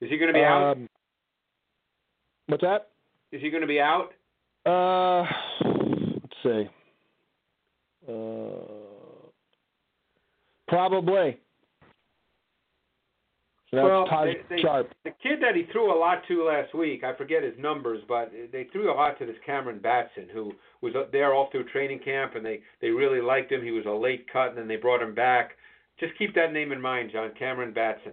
Is 0.00 0.10
he 0.10 0.18
going 0.18 0.28
to 0.28 0.34
be 0.34 0.44
out? 0.44 0.72
Um, 0.72 0.88
what's 2.46 2.62
that? 2.62 2.88
Is 3.30 3.40
he 3.40 3.50
going 3.50 3.60
to 3.60 3.66
be 3.66 3.80
out? 3.80 4.10
Uh, 4.66 5.22
let's 5.64 6.36
see. 6.42 6.68
Uh, 8.08 8.71
probably. 10.72 11.38
So 13.70 13.76
that's 13.76 13.84
well, 13.88 14.04
Todd 14.06 14.28
they, 14.28 14.56
they, 14.56 14.62
Sharp. 14.62 14.90
the 15.04 15.10
kid 15.22 15.40
that 15.40 15.54
he 15.56 15.64
threw 15.72 15.94
a 15.94 15.98
lot 15.98 16.22
to 16.28 16.44
last 16.44 16.74
week, 16.74 17.04
I 17.04 17.16
forget 17.16 17.42
his 17.42 17.54
numbers, 17.58 18.02
but 18.06 18.30
they 18.52 18.64
threw 18.72 18.92
a 18.92 18.94
lot 18.94 19.18
to 19.18 19.24
this 19.26 19.36
Cameron 19.46 19.78
Batson, 19.78 20.28
who 20.32 20.52
was 20.82 20.94
up 20.94 21.10
there 21.10 21.32
all 21.32 21.48
through 21.50 21.64
training 21.70 22.00
camp, 22.04 22.34
and 22.34 22.44
they 22.44 22.60
they 22.80 22.90
really 22.90 23.22
liked 23.22 23.50
him. 23.50 23.62
He 23.62 23.70
was 23.70 23.86
a 23.86 23.90
late 23.90 24.26
cut, 24.30 24.50
and 24.50 24.58
then 24.58 24.68
they 24.68 24.76
brought 24.76 25.00
him 25.02 25.14
back. 25.14 25.52
Just 25.98 26.16
keep 26.18 26.34
that 26.34 26.52
name 26.52 26.72
in 26.72 26.80
mind, 26.80 27.10
John 27.12 27.30
Cameron 27.38 27.72
Batson. 27.72 28.12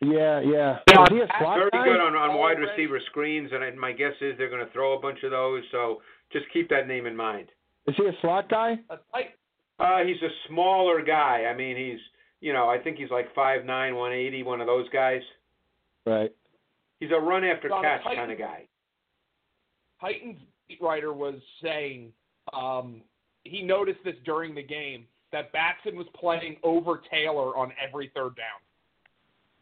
Yeah, 0.00 0.40
yeah. 0.40 0.78
Yeah, 0.90 1.02
Is 1.02 1.08
he 1.10 1.20
a 1.20 1.28
slot 1.38 1.58
Very 1.58 1.70
guy? 1.72 1.84
good 1.84 2.00
on 2.00 2.14
on 2.16 2.36
wide 2.36 2.56
Already- 2.58 2.62
receiver 2.72 3.00
screens, 3.06 3.50
and 3.52 3.62
I, 3.62 3.70
my 3.72 3.92
guess 3.92 4.12
is 4.20 4.36
they're 4.38 4.50
going 4.50 4.64
to 4.66 4.72
throw 4.72 4.94
a 4.98 5.00
bunch 5.00 5.22
of 5.22 5.30
those. 5.30 5.62
So 5.70 6.02
just 6.32 6.46
keep 6.52 6.68
that 6.70 6.86
name 6.88 7.06
in 7.06 7.14
mind. 7.16 7.48
Is 7.86 7.94
he 7.96 8.04
a 8.06 8.12
slot 8.20 8.48
guy? 8.50 8.80
A 8.90 8.96
tight, 9.12 9.35
Uh, 9.78 9.98
he's 10.04 10.20
a 10.22 10.30
smaller 10.48 11.02
guy. 11.02 11.44
I 11.50 11.54
mean, 11.56 11.76
he's 11.76 12.00
you 12.40 12.52
know 12.52 12.68
I 12.68 12.78
think 12.78 12.96
he's 12.98 13.10
like 13.10 13.34
five 13.34 13.64
nine, 13.64 13.94
one 13.96 14.12
eighty, 14.12 14.42
one 14.42 14.60
of 14.60 14.66
those 14.66 14.88
guys. 14.90 15.20
Right. 16.06 16.32
He's 17.00 17.10
a 17.10 17.20
run 17.20 17.44
after 17.44 17.68
John, 17.68 17.82
catch 17.82 18.02
Titan- 18.04 18.18
kind 18.18 18.32
of 18.32 18.38
guy. 18.38 18.66
Titans 20.00 20.38
beat 20.68 20.80
writer 20.80 21.12
was 21.12 21.34
saying 21.62 22.12
um, 22.52 23.02
he 23.44 23.62
noticed 23.62 24.00
this 24.04 24.14
during 24.24 24.54
the 24.54 24.62
game 24.62 25.06
that 25.32 25.52
Batson 25.52 25.96
was 25.96 26.06
playing 26.18 26.56
over 26.62 27.02
Taylor 27.10 27.56
on 27.56 27.72
every 27.82 28.10
third 28.14 28.36
down. 28.36 28.60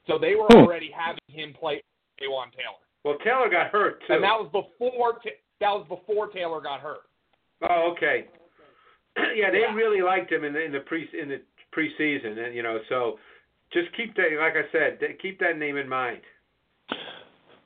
So 0.06 0.18
they 0.18 0.34
were 0.34 0.46
Hmm. 0.50 0.58
already 0.66 0.90
having 0.90 1.20
him 1.28 1.54
play 1.54 1.82
Jawan 2.20 2.52
Taylor, 2.52 2.76
Well, 3.04 3.18
Taylor 3.24 3.48
got 3.48 3.70
hurt 3.70 4.00
too. 4.06 4.12
and 4.14 4.22
that 4.22 4.38
was 4.38 4.48
before 4.52 5.14
Ta- 5.14 5.30
that 5.60 5.70
was 5.70 5.86
before 5.88 6.28
Taylor 6.28 6.60
got 6.60 6.80
hurt. 6.80 7.02
Oh, 7.62 7.92
okay. 7.92 8.26
yeah, 9.34 9.50
they 9.50 9.60
Yeah. 9.60 9.74
really 9.74 10.02
liked 10.02 10.30
him 10.32 10.44
in 10.44 10.52
the 10.52 10.62
in 10.64 10.72
the 10.72 10.80
pre 10.80 11.08
in 11.20 11.28
the 11.28 11.40
preseason, 11.76 12.38
and 12.44 12.54
you 12.54 12.62
know, 12.62 12.78
so 12.88 13.18
just 13.72 13.94
keep 13.96 14.14
that. 14.16 14.28
Like 14.38 14.54
I 14.54 14.70
said, 14.72 14.98
keep 15.20 15.38
that 15.40 15.58
name 15.58 15.76
in 15.76 15.88
mind. 15.88 16.20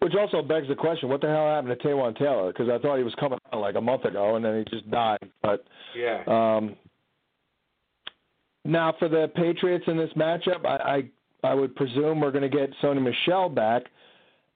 Which 0.01 0.15
also 0.15 0.43
begs 0.43 0.69
the 0.69 0.75
question: 0.77 1.09
What 1.09 1.21
the 1.21 1.27
hell 1.29 1.49
happened 1.49 1.77
to 1.79 1.87
Taywan 1.89 2.17
Taylor? 2.17 2.53
Because 2.53 2.69
I 2.69 2.79
thought 2.79 2.99
he 2.99 3.05
was 3.05 3.15
coming 3.19 3.39
out 3.53 3.61
like 3.61 3.75
a 3.75 3.81
month 3.81 4.05
ago, 4.05 4.37
and 4.37 4.45
then 4.45 4.59
he 4.59 4.65
just 4.77 4.91
died. 4.91 5.19
But 5.43 5.65
Yeah. 5.97 6.23
Um, 6.27 6.77
now, 8.65 8.95
for 8.99 9.09
the 9.09 9.31
Patriots 9.35 9.85
in 9.87 9.97
this 9.97 10.11
matchup, 10.17 10.65
I 10.65 11.11
I, 11.45 11.51
I 11.51 11.55
would 11.55 11.75
presume 11.75 12.21
we're 12.21 12.31
going 12.31 12.49
to 12.49 12.57
get 12.57 12.71
Sony 12.83 13.03
Michel 13.03 13.49
back, 13.49 13.83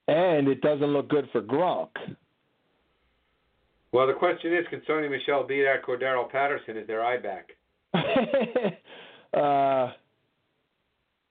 and 0.09 0.49
it 0.49 0.61
doesn't 0.61 0.87
look 0.87 1.09
good 1.09 1.29
for 1.33 1.41
Gronk. 1.43 1.89
Well, 3.93 4.07
the 4.07 4.15
question 4.15 4.55
is, 4.55 4.65
Sony 4.89 5.11
Michel 5.11 5.43
out 5.43 5.83
Cordarrelle 5.87 6.31
Patterson 6.31 6.79
as 6.79 6.87
their 6.87 7.05
eye 7.05 7.19
back? 7.19 7.51
uh, 7.95 9.93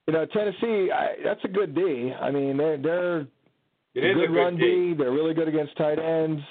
you 0.08 0.14
know, 0.14 0.26
Tennessee, 0.28 0.92
I, 0.92 1.16
that's 1.24 1.44
a 1.44 1.48
good 1.48 1.74
D. 1.74 2.14
I 2.20 2.30
mean, 2.30 2.58
they're 2.58 2.78
they're 2.78 3.20
It 3.20 4.06
is 4.06 4.16
good, 4.16 4.24
a 4.24 4.28
good 4.28 4.34
run 4.36 4.58
D. 4.58 4.94
They're 4.96 5.12
really 5.12 5.34
good 5.34 5.48
against 5.48 5.76
tight 5.76 5.98
ends. 5.98 6.42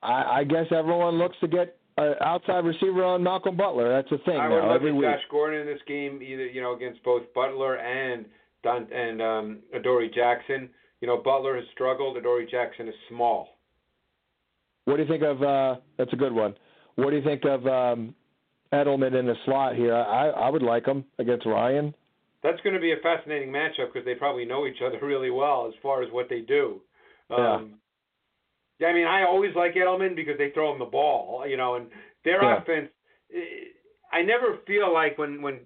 I, 0.00 0.40
I 0.40 0.44
guess 0.44 0.66
everyone 0.70 1.18
looks 1.18 1.36
to 1.40 1.48
get 1.48 1.76
an 1.96 2.14
outside 2.20 2.64
receiver 2.64 3.04
on 3.04 3.22
Malcolm 3.22 3.56
Butler. 3.56 3.88
That's 3.88 4.12
a 4.12 4.24
thing 4.24 4.36
I 4.36 4.48
would 4.48 4.60
now 4.60 4.68
look 4.68 4.76
every 4.76 4.90
at 4.90 4.96
week. 4.96 5.10
Josh 5.10 5.22
Gordon 5.30 5.60
in 5.60 5.66
this 5.66 5.82
game, 5.88 6.22
either 6.22 6.46
you 6.46 6.60
know 6.60 6.74
against 6.74 7.02
both 7.02 7.22
Butler 7.34 7.78
and 7.78 8.26
Don 8.62 8.86
and 8.92 9.20
um, 9.20 9.58
Adoree 9.74 10.10
Jackson. 10.14 10.70
You 11.00 11.08
know, 11.08 11.16
Butler 11.16 11.56
has 11.56 11.64
struggled. 11.72 12.16
Adoree 12.16 12.48
Jackson 12.48 12.86
is 12.86 12.94
small. 13.08 13.53
What 14.84 14.96
do 14.96 15.02
you 15.02 15.08
think 15.08 15.22
of? 15.22 15.42
uh 15.42 15.76
That's 15.98 16.12
a 16.12 16.16
good 16.16 16.32
one. 16.32 16.54
What 16.96 17.10
do 17.10 17.16
you 17.16 17.24
think 17.24 17.44
of 17.44 17.66
um 17.66 18.14
Edelman 18.72 19.18
in 19.18 19.26
the 19.26 19.34
slot 19.44 19.76
here? 19.76 19.94
I 19.94 20.28
I 20.28 20.48
would 20.48 20.62
like 20.62 20.86
him 20.86 21.04
against 21.18 21.46
Ryan. 21.46 21.94
That's 22.42 22.60
going 22.60 22.74
to 22.74 22.80
be 22.80 22.92
a 22.92 22.96
fascinating 23.02 23.48
matchup 23.48 23.90
because 23.92 24.04
they 24.04 24.14
probably 24.14 24.44
know 24.44 24.66
each 24.66 24.82
other 24.84 24.98
really 25.02 25.30
well 25.30 25.66
as 25.66 25.74
far 25.82 26.02
as 26.02 26.12
what 26.12 26.28
they 26.28 26.40
do. 26.40 26.80
Um, 27.30 27.76
yeah, 28.78 28.88
I 28.88 28.92
mean, 28.92 29.06
I 29.06 29.22
always 29.22 29.54
like 29.56 29.74
Edelman 29.74 30.14
because 30.14 30.36
they 30.36 30.50
throw 30.50 30.70
him 30.72 30.78
the 30.78 30.84
ball, 30.84 31.46
you 31.48 31.56
know, 31.56 31.76
and 31.76 31.86
their 32.24 32.42
Yeah. 32.42 32.58
offense. 32.60 32.90
I 34.12 34.22
never 34.22 34.58
feel 34.66 34.92
like 34.92 35.16
when 35.16 35.40
when 35.42 35.60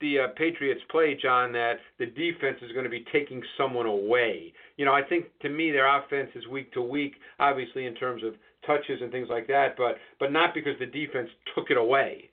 the 0.00 0.20
uh, 0.20 0.28
Patriots 0.36 0.80
play, 0.90 1.14
John, 1.20 1.52
that 1.52 1.78
the 1.98 2.06
defense 2.06 2.58
is 2.62 2.72
going 2.72 2.84
to 2.84 2.90
be 2.90 3.04
taking 3.12 3.42
someone 3.56 3.86
away. 3.86 4.52
You 4.76 4.84
know, 4.84 4.92
I 4.92 5.02
think 5.02 5.26
to 5.42 5.48
me 5.48 5.70
their 5.70 5.86
offense 5.86 6.30
is 6.34 6.46
week 6.48 6.72
to 6.72 6.82
week, 6.82 7.14
obviously 7.38 7.86
in 7.86 7.94
terms 7.94 8.22
of 8.24 8.34
touches 8.66 9.00
and 9.02 9.12
things 9.12 9.28
like 9.30 9.46
that, 9.48 9.76
but 9.76 9.96
but 10.18 10.32
not 10.32 10.52
because 10.54 10.74
the 10.80 10.86
defense 10.86 11.28
took 11.54 11.70
it 11.70 11.76
away. 11.76 12.28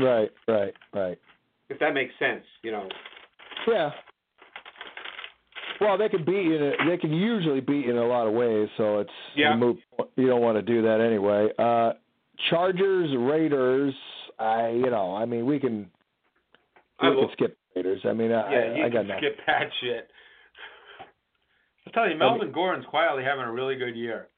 Right, 0.00 0.30
right, 0.48 0.74
right. 0.92 1.18
If 1.68 1.78
that 1.78 1.94
makes 1.94 2.12
sense, 2.18 2.44
you 2.62 2.72
know. 2.72 2.88
Yeah. 3.68 3.90
Well, 5.80 5.98
they 5.98 6.08
can 6.08 6.24
beat 6.24 6.44
you. 6.44 6.56
In 6.56 6.62
a, 6.62 6.90
they 6.90 6.96
can 6.96 7.12
usually 7.12 7.60
beat 7.60 7.84
you 7.86 7.90
in 7.92 7.96
a 7.98 8.06
lot 8.06 8.26
of 8.26 8.32
ways, 8.32 8.68
so 8.76 8.98
it's 9.00 9.10
Yeah. 9.34 9.56
moot 9.56 9.78
you 10.16 10.26
don't 10.26 10.40
want 10.40 10.56
to 10.56 10.62
do 10.62 10.82
that 10.82 11.00
anyway. 11.00 11.50
Uh 11.58 11.92
Chargers, 12.50 13.10
Raiders. 13.16 13.94
I, 14.38 14.70
you 14.70 14.90
know, 14.90 15.14
I 15.14 15.24
mean, 15.24 15.46
we 15.46 15.60
can 15.60 15.88
I 16.98 17.08
will- 17.10 17.26
can 17.28 17.32
skip 17.32 17.58
Raiders. 17.76 18.00
I 18.04 18.12
mean, 18.12 18.32
I, 18.32 18.52
Yeah, 18.52 18.74
you 18.74 18.84
I 18.84 18.88
got 18.88 18.98
can 19.00 19.06
nothing. 19.08 19.22
skip 19.32 19.46
that 19.46 19.68
shit. 19.80 20.10
Tell 21.94 22.10
you, 22.10 22.16
Melvin 22.16 22.52
Gordon's 22.52 22.86
quietly 22.86 23.22
having 23.22 23.44
a 23.44 23.52
really 23.52 23.76
good 23.76 23.94
year. 23.94 24.28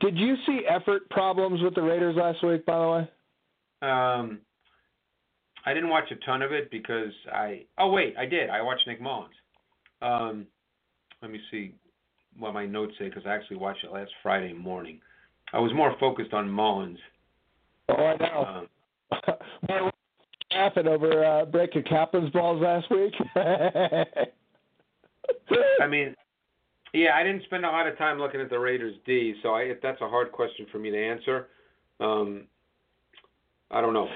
Did 0.00 0.16
you 0.16 0.36
see 0.46 0.60
effort 0.68 1.08
problems 1.10 1.62
with 1.62 1.74
the 1.74 1.82
Raiders 1.82 2.14
last 2.16 2.44
week? 2.44 2.64
By 2.66 2.78
the 2.78 2.88
way. 2.88 3.08
Um, 3.90 4.40
I 5.64 5.72
didn't 5.74 5.88
watch 5.88 6.10
a 6.10 6.16
ton 6.26 6.42
of 6.42 6.52
it 6.52 6.70
because 6.70 7.12
I. 7.32 7.64
Oh 7.78 7.90
wait, 7.90 8.14
I 8.18 8.26
did. 8.26 8.50
I 8.50 8.62
watched 8.62 8.86
Nick 8.86 9.00
Mullens. 9.00 9.34
Um, 10.02 10.46
let 11.22 11.30
me 11.30 11.40
see 11.50 11.74
what 12.38 12.54
my 12.54 12.66
notes 12.66 12.92
say 12.98 13.08
because 13.08 13.24
I 13.26 13.34
actually 13.34 13.56
watched 13.56 13.82
it 13.82 13.90
last 13.90 14.10
Friday 14.22 14.52
morning. 14.52 15.00
I 15.52 15.58
was 15.58 15.72
more 15.74 15.96
focused 15.98 16.32
on 16.32 16.48
Mullins. 16.50 16.98
Oh, 17.88 17.94
I 17.94 18.16
know. 18.16 18.66
Um, 19.10 19.90
laughing 20.52 20.86
over 20.86 21.24
uh, 21.24 21.44
breaking 21.46 21.82
Kaplan's 21.84 22.30
balls 22.30 22.60
last 22.62 22.90
week. 22.90 23.14
I 25.80 25.86
mean, 25.88 26.14
yeah, 26.92 27.14
I 27.14 27.22
didn't 27.22 27.44
spend 27.44 27.64
a 27.64 27.68
lot 27.70 27.86
of 27.86 27.96
time 27.98 28.18
looking 28.18 28.40
at 28.40 28.50
the 28.50 28.58
Raiders 28.58 28.94
D, 29.06 29.34
so 29.42 29.54
I, 29.54 29.72
that's 29.82 30.00
a 30.00 30.08
hard 30.08 30.32
question 30.32 30.66
for 30.70 30.78
me 30.78 30.90
to 30.90 30.98
answer. 30.98 31.48
Um, 32.00 32.44
I 33.70 33.80
don't 33.80 33.94
know. 33.94 34.08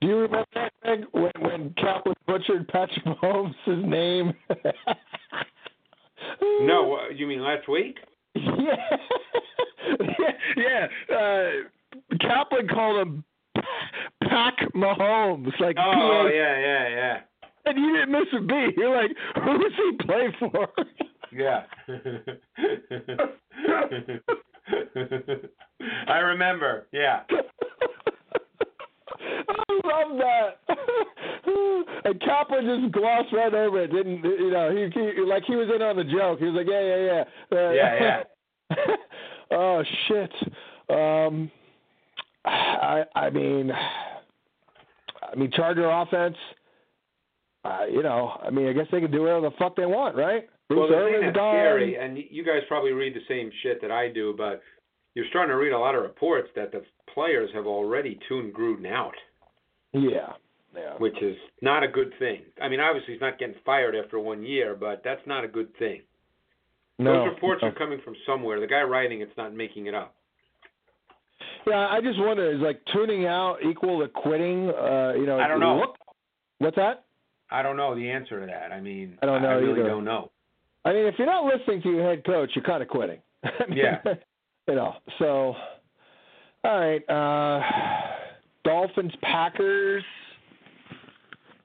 Do 0.00 0.08
you 0.08 0.16
remember 0.16 0.46
that, 0.54 0.72
Greg, 0.82 1.04
when, 1.12 1.32
when 1.38 1.74
Kaplan 1.74 2.16
butchered 2.26 2.66
Patrick 2.68 3.04
Mahomes' 3.04 3.54
name? 3.66 4.34
No, 6.62 6.94
uh, 6.94 7.08
you 7.14 7.26
mean 7.26 7.42
last 7.42 7.68
week? 7.68 7.98
Yeah. 8.34 8.52
yeah. 10.00 10.30
yeah. 11.08 11.14
Uh, 11.14 12.16
Kaplan 12.20 12.68
called 12.68 13.06
him 13.06 13.24
Pack 14.22 14.56
Mahomes. 14.74 15.52
Like, 15.60 15.76
Oh 15.78 16.26
P-A- 16.28 16.36
yeah, 16.36 16.58
yeah, 16.58 16.88
yeah. 16.88 17.20
And 17.64 17.78
you 17.78 17.92
didn't 17.92 18.12
miss 18.12 18.28
a 18.36 18.40
beat. 18.40 18.76
You're 18.76 18.94
like, 18.94 19.10
who 19.42 19.58
does 19.58 19.72
he 19.76 20.04
play 20.04 20.28
for? 20.38 20.68
Yeah. 21.32 21.62
I 26.08 26.18
remember. 26.18 26.86
Yeah. 26.92 27.22
I 29.48 29.80
love 29.84 30.18
that. 30.18 30.58
and 32.04 32.20
Kaplan 32.20 32.82
just 32.82 32.92
glossed 32.92 33.32
right 33.32 33.52
over 33.54 33.82
it. 33.82 33.92
Didn't 33.92 34.22
you 34.24 34.50
know? 34.50 34.70
He, 34.70 34.88
he 34.98 35.20
like 35.22 35.44
he 35.46 35.56
was 35.56 35.68
in 35.74 35.82
on 35.82 35.96
the 35.96 36.04
joke. 36.04 36.38
He 36.38 36.46
was 36.46 36.54
like, 36.54 36.66
yeah, 36.68 36.80
yeah, 36.82 37.24
yeah, 37.50 37.58
Uh, 37.58 37.70
Yeah, 37.72 38.22
yeah. 38.70 38.96
oh 39.52 39.82
shit. 40.08 40.32
Um, 40.90 41.50
I 42.44 43.04
I 43.14 43.30
mean, 43.30 43.70
I 43.72 45.34
mean 45.36 45.50
Charger 45.52 45.88
offense. 45.90 46.36
Uh, 47.64 47.84
you 47.90 48.02
know, 48.02 48.40
I 48.44 48.50
mean, 48.50 48.66
I 48.68 48.72
guess 48.72 48.86
they 48.90 49.00
can 49.00 49.12
do 49.12 49.22
whatever 49.22 49.42
the 49.42 49.56
fuck 49.56 49.76
they 49.76 49.86
want, 49.86 50.16
right? 50.16 50.48
Well, 50.76 50.86
Bruce 50.88 50.98
the 50.98 51.04
thing 51.04 51.14
Irvin's 51.14 51.24
that's 51.34 51.36
gone. 51.36 51.54
scary, 51.54 51.96
and 51.96 52.18
you 52.30 52.44
guys 52.44 52.62
probably 52.68 52.92
read 52.92 53.14
the 53.14 53.24
same 53.28 53.50
shit 53.62 53.80
that 53.82 53.90
I 53.90 54.08
do, 54.08 54.34
but 54.36 54.62
you're 55.14 55.26
starting 55.30 55.50
to 55.50 55.56
read 55.56 55.72
a 55.72 55.78
lot 55.78 55.94
of 55.94 56.02
reports 56.02 56.48
that 56.56 56.72
the 56.72 56.82
players 57.12 57.50
have 57.54 57.66
already 57.66 58.18
tuned 58.28 58.54
Gruden 58.54 58.90
out, 58.90 59.14
Yeah, 59.92 60.32
yeah. 60.74 60.94
which 60.98 61.20
is 61.22 61.36
not 61.60 61.82
a 61.82 61.88
good 61.88 62.12
thing. 62.18 62.42
I 62.60 62.68
mean, 62.68 62.80
obviously 62.80 63.14
he's 63.14 63.20
not 63.20 63.38
getting 63.38 63.54
fired 63.64 63.94
after 63.94 64.18
one 64.18 64.42
year, 64.42 64.74
but 64.74 65.02
that's 65.04 65.20
not 65.26 65.44
a 65.44 65.48
good 65.48 65.68
thing. 65.78 66.02
No, 66.98 67.12
Those 67.24 67.34
reports 67.34 67.62
no. 67.62 67.68
are 67.68 67.72
coming 67.72 68.00
from 68.04 68.14
somewhere. 68.26 68.60
The 68.60 68.66
guy 68.66 68.82
writing 68.82 69.20
it's 69.20 69.36
not 69.36 69.54
making 69.54 69.86
it 69.86 69.94
up. 69.94 70.14
Yeah, 71.66 71.86
I 71.88 72.00
just 72.00 72.18
wonder 72.18 72.50
is 72.52 72.60
like 72.60 72.80
tuning 72.92 73.26
out 73.26 73.58
equal 73.68 74.00
to 74.00 74.08
quitting? 74.08 74.68
Uh, 74.70 75.12
you 75.16 75.26
know, 75.26 75.38
I 75.38 75.46
don't 75.46 75.60
know. 75.60 75.76
look- 75.78 75.96
what's 76.58 76.76
that? 76.76 77.04
I 77.50 77.62
don't 77.62 77.76
know 77.76 77.94
the 77.94 78.10
answer 78.10 78.40
to 78.40 78.46
that. 78.46 78.72
I 78.72 78.80
mean, 78.80 79.18
I 79.22 79.26
don't 79.26 79.42
know 79.42 79.48
I 79.48 79.52
really 79.54 79.80
either. 79.80 79.88
don't 79.90 80.04
know. 80.04 80.31
I 80.84 80.92
mean, 80.92 81.06
if 81.06 81.14
you're 81.18 81.26
not 81.26 81.44
listening 81.44 81.80
to 81.82 81.90
your 81.90 82.02
head 82.08 82.24
coach, 82.24 82.50
you're 82.54 82.64
kind 82.64 82.82
of 82.82 82.88
quitting. 82.88 83.20
I 83.44 83.50
mean, 83.68 83.78
Yeah. 83.78 83.98
You 84.68 84.76
know, 84.76 84.94
so 85.18 85.56
all 86.64 86.78
right, 86.78 87.02
uh 87.10 87.60
Dolphins 88.64 89.12
Packers. 89.20 90.04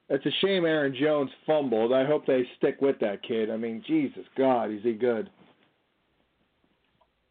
It's 0.08 0.26
a 0.26 0.30
shame 0.40 0.64
Aaron 0.64 0.96
Jones 1.00 1.30
fumbled. 1.46 1.92
I 1.92 2.04
hope 2.04 2.26
they 2.26 2.42
stick 2.56 2.80
with 2.80 2.98
that 3.00 3.22
kid. 3.22 3.50
I 3.50 3.56
mean, 3.56 3.84
Jesus 3.86 4.24
God, 4.36 4.72
is 4.72 4.80
he 4.82 4.94
good? 4.94 5.30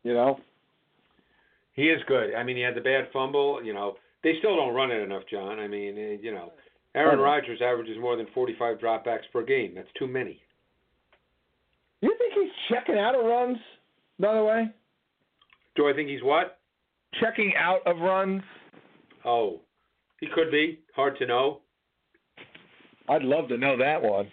You 0.03 0.13
know? 0.13 0.39
He 1.73 1.89
is 1.89 2.01
good. 2.07 2.33
I 2.33 2.43
mean, 2.43 2.55
he 2.55 2.61
had 2.61 2.75
the 2.75 2.81
bad 2.81 3.09
fumble. 3.11 3.61
You 3.61 3.73
know, 3.73 3.95
they 4.23 4.35
still 4.39 4.55
don't 4.55 4.73
run 4.73 4.89
it 4.91 5.01
enough, 5.01 5.23
John. 5.29 5.59
I 5.59 5.67
mean, 5.67 5.97
eh, 5.97 6.17
you 6.21 6.31
know, 6.33 6.53
Aaron 6.95 7.19
Oh. 7.19 7.23
Rodgers 7.23 7.59
averages 7.61 7.97
more 7.99 8.15
than 8.15 8.27
45 8.33 8.77
dropbacks 8.79 9.29
per 9.33 9.43
game. 9.43 9.73
That's 9.75 9.91
too 9.99 10.07
many. 10.07 10.41
You 12.01 12.15
think 12.17 12.33
he's 12.33 12.51
checking 12.69 12.97
out 12.97 13.15
of 13.15 13.25
runs, 13.25 13.57
by 14.19 14.33
the 14.33 14.43
way? 14.43 14.69
Do 15.75 15.87
I 15.87 15.93
think 15.93 16.09
he's 16.09 16.23
what? 16.23 16.59
Checking 17.19 17.53
out 17.57 17.85
of 17.85 17.97
runs? 17.99 18.43
Oh, 19.25 19.61
he 20.19 20.27
could 20.33 20.51
be. 20.51 20.79
Hard 20.95 21.17
to 21.19 21.25
know. 21.25 21.61
I'd 23.09 23.23
love 23.23 23.47
to 23.49 23.57
know 23.57 23.77
that 23.77 24.01
one. 24.01 24.27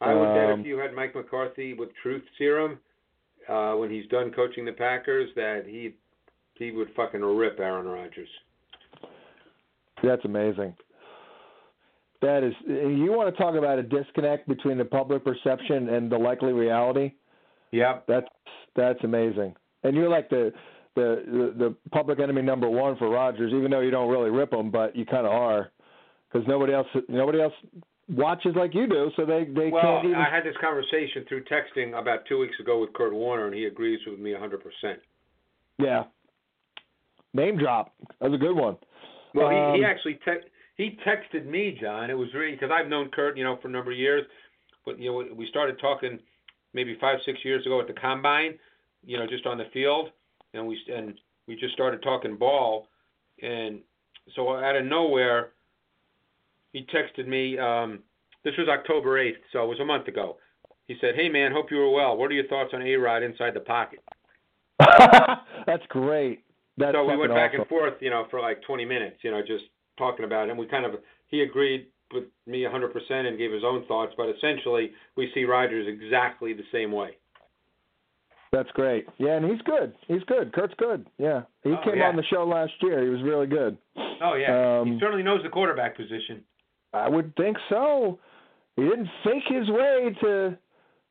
I 0.00 0.14
would 0.14 0.34
bet 0.34 0.50
Um, 0.50 0.60
if 0.60 0.66
you 0.66 0.78
had 0.78 0.94
Mike 0.94 1.14
McCarthy 1.14 1.74
with 1.74 1.88
truth 2.02 2.22
serum 2.38 2.78
uh, 3.48 3.72
when 3.72 3.90
he's 3.90 4.06
done 4.08 4.30
coaching 4.30 4.64
the 4.64 4.72
Packers, 4.72 5.28
that 5.34 5.64
he 5.66 5.94
he 6.54 6.70
would 6.70 6.88
fucking 6.94 7.20
rip 7.20 7.58
Aaron 7.58 7.86
Rodgers. 7.86 8.28
That's 10.02 10.24
amazing. 10.24 10.74
That 12.20 12.42
is, 12.42 12.52
you 12.66 13.12
want 13.12 13.32
to 13.34 13.40
talk 13.40 13.54
about 13.54 13.78
a 13.78 13.82
disconnect 13.82 14.48
between 14.48 14.76
the 14.76 14.84
public 14.84 15.24
perception 15.24 15.88
and 15.88 16.10
the 16.10 16.18
likely 16.18 16.52
reality? 16.52 17.12
Yep. 17.70 18.06
That's 18.08 18.26
that's 18.74 18.98
amazing. 19.04 19.54
And 19.84 19.94
you're 19.94 20.08
like 20.08 20.28
the 20.28 20.52
the 20.96 21.52
the, 21.56 21.74
public 21.92 22.18
enemy 22.18 22.42
number 22.42 22.68
one 22.68 22.96
for 22.96 23.08
Rodgers, 23.08 23.52
even 23.54 23.70
though 23.70 23.80
you 23.80 23.92
don't 23.92 24.10
really 24.10 24.30
rip 24.30 24.52
him, 24.52 24.70
but 24.70 24.96
you 24.96 25.06
kind 25.06 25.26
of 25.26 25.32
are, 25.32 25.70
because 26.32 26.46
nobody 26.48 26.72
else 26.72 26.88
nobody 27.08 27.40
else 27.40 27.52
watches 28.08 28.56
like 28.56 28.74
you 28.74 28.88
do, 28.88 29.10
so 29.14 29.24
they 29.24 29.44
they 29.44 29.70
Well, 29.70 29.82
can't 29.82 30.06
even. 30.06 30.16
I 30.16 30.28
had 30.34 30.44
this 30.44 30.56
conversation 30.60 31.24
through 31.28 31.44
texting 31.44 31.96
about 31.96 32.20
two 32.28 32.38
weeks 32.40 32.58
ago 32.58 32.80
with 32.80 32.92
Kurt 32.94 33.12
Warner, 33.14 33.46
and 33.46 33.54
he 33.54 33.66
agrees 33.66 34.00
with 34.08 34.18
me 34.18 34.32
100%. 34.32 34.58
yeah. 35.78 36.04
Name 37.34 37.58
drop. 37.58 37.94
That 38.20 38.30
was 38.30 38.40
a 38.40 38.42
good 38.42 38.56
one. 38.56 38.76
Well, 39.34 39.50
he, 39.50 39.78
he 39.78 39.84
Um, 39.84 39.90
actually 39.90 40.14
te- 40.24 40.48
he 40.78 40.96
texted 41.04 41.44
me, 41.44 41.76
John. 41.78 42.08
It 42.08 42.14
was 42.14 42.28
really 42.32 42.52
because 42.52 42.70
I've 42.72 42.88
known 42.88 43.10
Kurt, 43.10 43.36
you 43.36 43.44
know, 43.44 43.58
for 43.60 43.68
a 43.68 43.70
number 43.70 43.92
of 43.92 43.98
years. 43.98 44.24
But 44.86 44.98
you 44.98 45.10
know, 45.10 45.34
we 45.34 45.46
started 45.50 45.78
talking 45.80 46.18
maybe 46.72 46.96
five, 47.00 47.18
six 47.26 47.40
years 47.44 47.66
ago 47.66 47.80
at 47.80 47.88
the 47.88 47.92
combine, 47.92 48.58
you 49.04 49.18
know, 49.18 49.26
just 49.26 49.44
on 49.44 49.58
the 49.58 49.64
field. 49.74 50.10
and 50.54 50.66
we 50.66 50.78
and 50.90 51.14
we 51.46 51.56
just 51.56 51.74
started 51.74 52.00
talking 52.02 52.36
ball, 52.36 52.86
and 53.42 53.80
so 54.36 54.54
out 54.54 54.76
of 54.76 54.84
nowhere, 54.84 55.50
he 56.72 56.86
texted 56.94 57.26
me. 57.26 57.58
Um, 57.58 58.00
this 58.44 58.54
was 58.56 58.68
October 58.68 59.18
eighth, 59.18 59.40
so 59.52 59.64
it 59.64 59.66
was 59.66 59.80
a 59.80 59.84
month 59.84 60.06
ago. 60.06 60.36
He 60.86 60.96
said, 61.00 61.16
"Hey 61.16 61.28
man, 61.28 61.50
hope 61.50 61.72
you 61.72 61.78
were 61.78 61.90
well. 61.90 62.16
What 62.16 62.30
are 62.30 62.34
your 62.34 62.46
thoughts 62.46 62.70
on 62.72 62.82
A 62.82 62.94
Rod 62.94 63.24
inside 63.24 63.54
the 63.54 63.60
pocket?" 63.60 63.98
That's 65.66 65.84
great. 65.88 66.44
That's 66.76 66.94
so 66.94 67.04
we 67.04 67.16
went 67.16 67.32
back 67.32 67.50
awesome. 67.50 67.62
and 67.62 67.68
forth, 67.68 67.94
you 68.00 68.10
know, 68.10 68.26
for 68.30 68.40
like 68.40 68.62
20 68.62 68.84
minutes, 68.84 69.16
you 69.22 69.32
know, 69.32 69.40
just 69.40 69.64
talking 69.98 70.24
about. 70.24 70.48
And 70.48 70.58
we 70.58 70.66
kind 70.66 70.84
of 70.86 70.92
he 71.28 71.42
agreed 71.42 71.88
with 72.14 72.24
me 72.46 72.62
100% 72.62 73.10
and 73.10 73.36
gave 73.36 73.52
his 73.52 73.62
own 73.64 73.84
thoughts, 73.86 74.14
but 74.16 74.28
essentially 74.30 74.92
we 75.16 75.30
see 75.34 75.44
Rodgers 75.44 75.86
exactly 75.86 76.54
the 76.54 76.62
same 76.72 76.90
way. 76.90 77.18
That's 78.50 78.70
great. 78.70 79.06
Yeah, 79.18 79.36
and 79.36 79.44
he's 79.44 79.60
good. 79.62 79.92
He's 80.06 80.22
good. 80.26 80.52
Kurt's 80.54 80.72
good. 80.78 81.06
Yeah, 81.18 81.42
he 81.64 81.70
Oh, 81.72 81.76
came 81.84 81.98
yeah. 81.98 82.08
on 82.08 82.16
the 82.16 82.22
show 82.24 82.44
last 82.46 82.72
year. 82.80 83.02
He 83.04 83.10
was 83.10 83.20
really 83.22 83.46
good. 83.46 83.76
Oh 84.22 84.34
yeah, 84.34 84.80
Um, 84.80 84.94
he 84.94 84.98
certainly 85.00 85.22
knows 85.22 85.42
the 85.42 85.50
quarterback 85.50 85.96
position. 85.96 86.42
I 86.94 87.08
would 87.10 87.36
think 87.36 87.58
so. 87.68 88.18
He 88.76 88.84
didn't 88.84 89.08
fake 89.22 89.42
his 89.48 89.68
way 89.68 90.16
to 90.22 90.56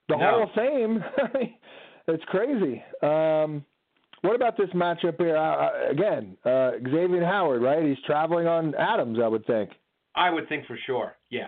the 0.09 0.15
No. 0.15 0.17
Hall 0.17 0.43
of 0.43 0.49
Fame. 0.55 1.03
it's 2.07 2.23
crazy. 2.25 2.83
Um, 3.03 3.63
what 4.27 4.35
about 4.35 4.57
this 4.57 4.69
matchup 4.75 5.17
here? 5.17 5.37
Uh, 5.37 5.89
again, 5.89 6.37
uh, 6.45 6.71
Xavien 6.83 7.25
Howard, 7.25 7.61
right? 7.61 7.83
He's 7.83 7.97
traveling 8.05 8.45
on 8.47 8.75
Adams, 8.75 9.19
I 9.23 9.27
would 9.27 9.45
think. 9.45 9.71
I 10.15 10.29
would 10.29 10.49
think 10.49 10.65
for 10.67 10.77
sure. 10.85 11.15
Yeah. 11.29 11.47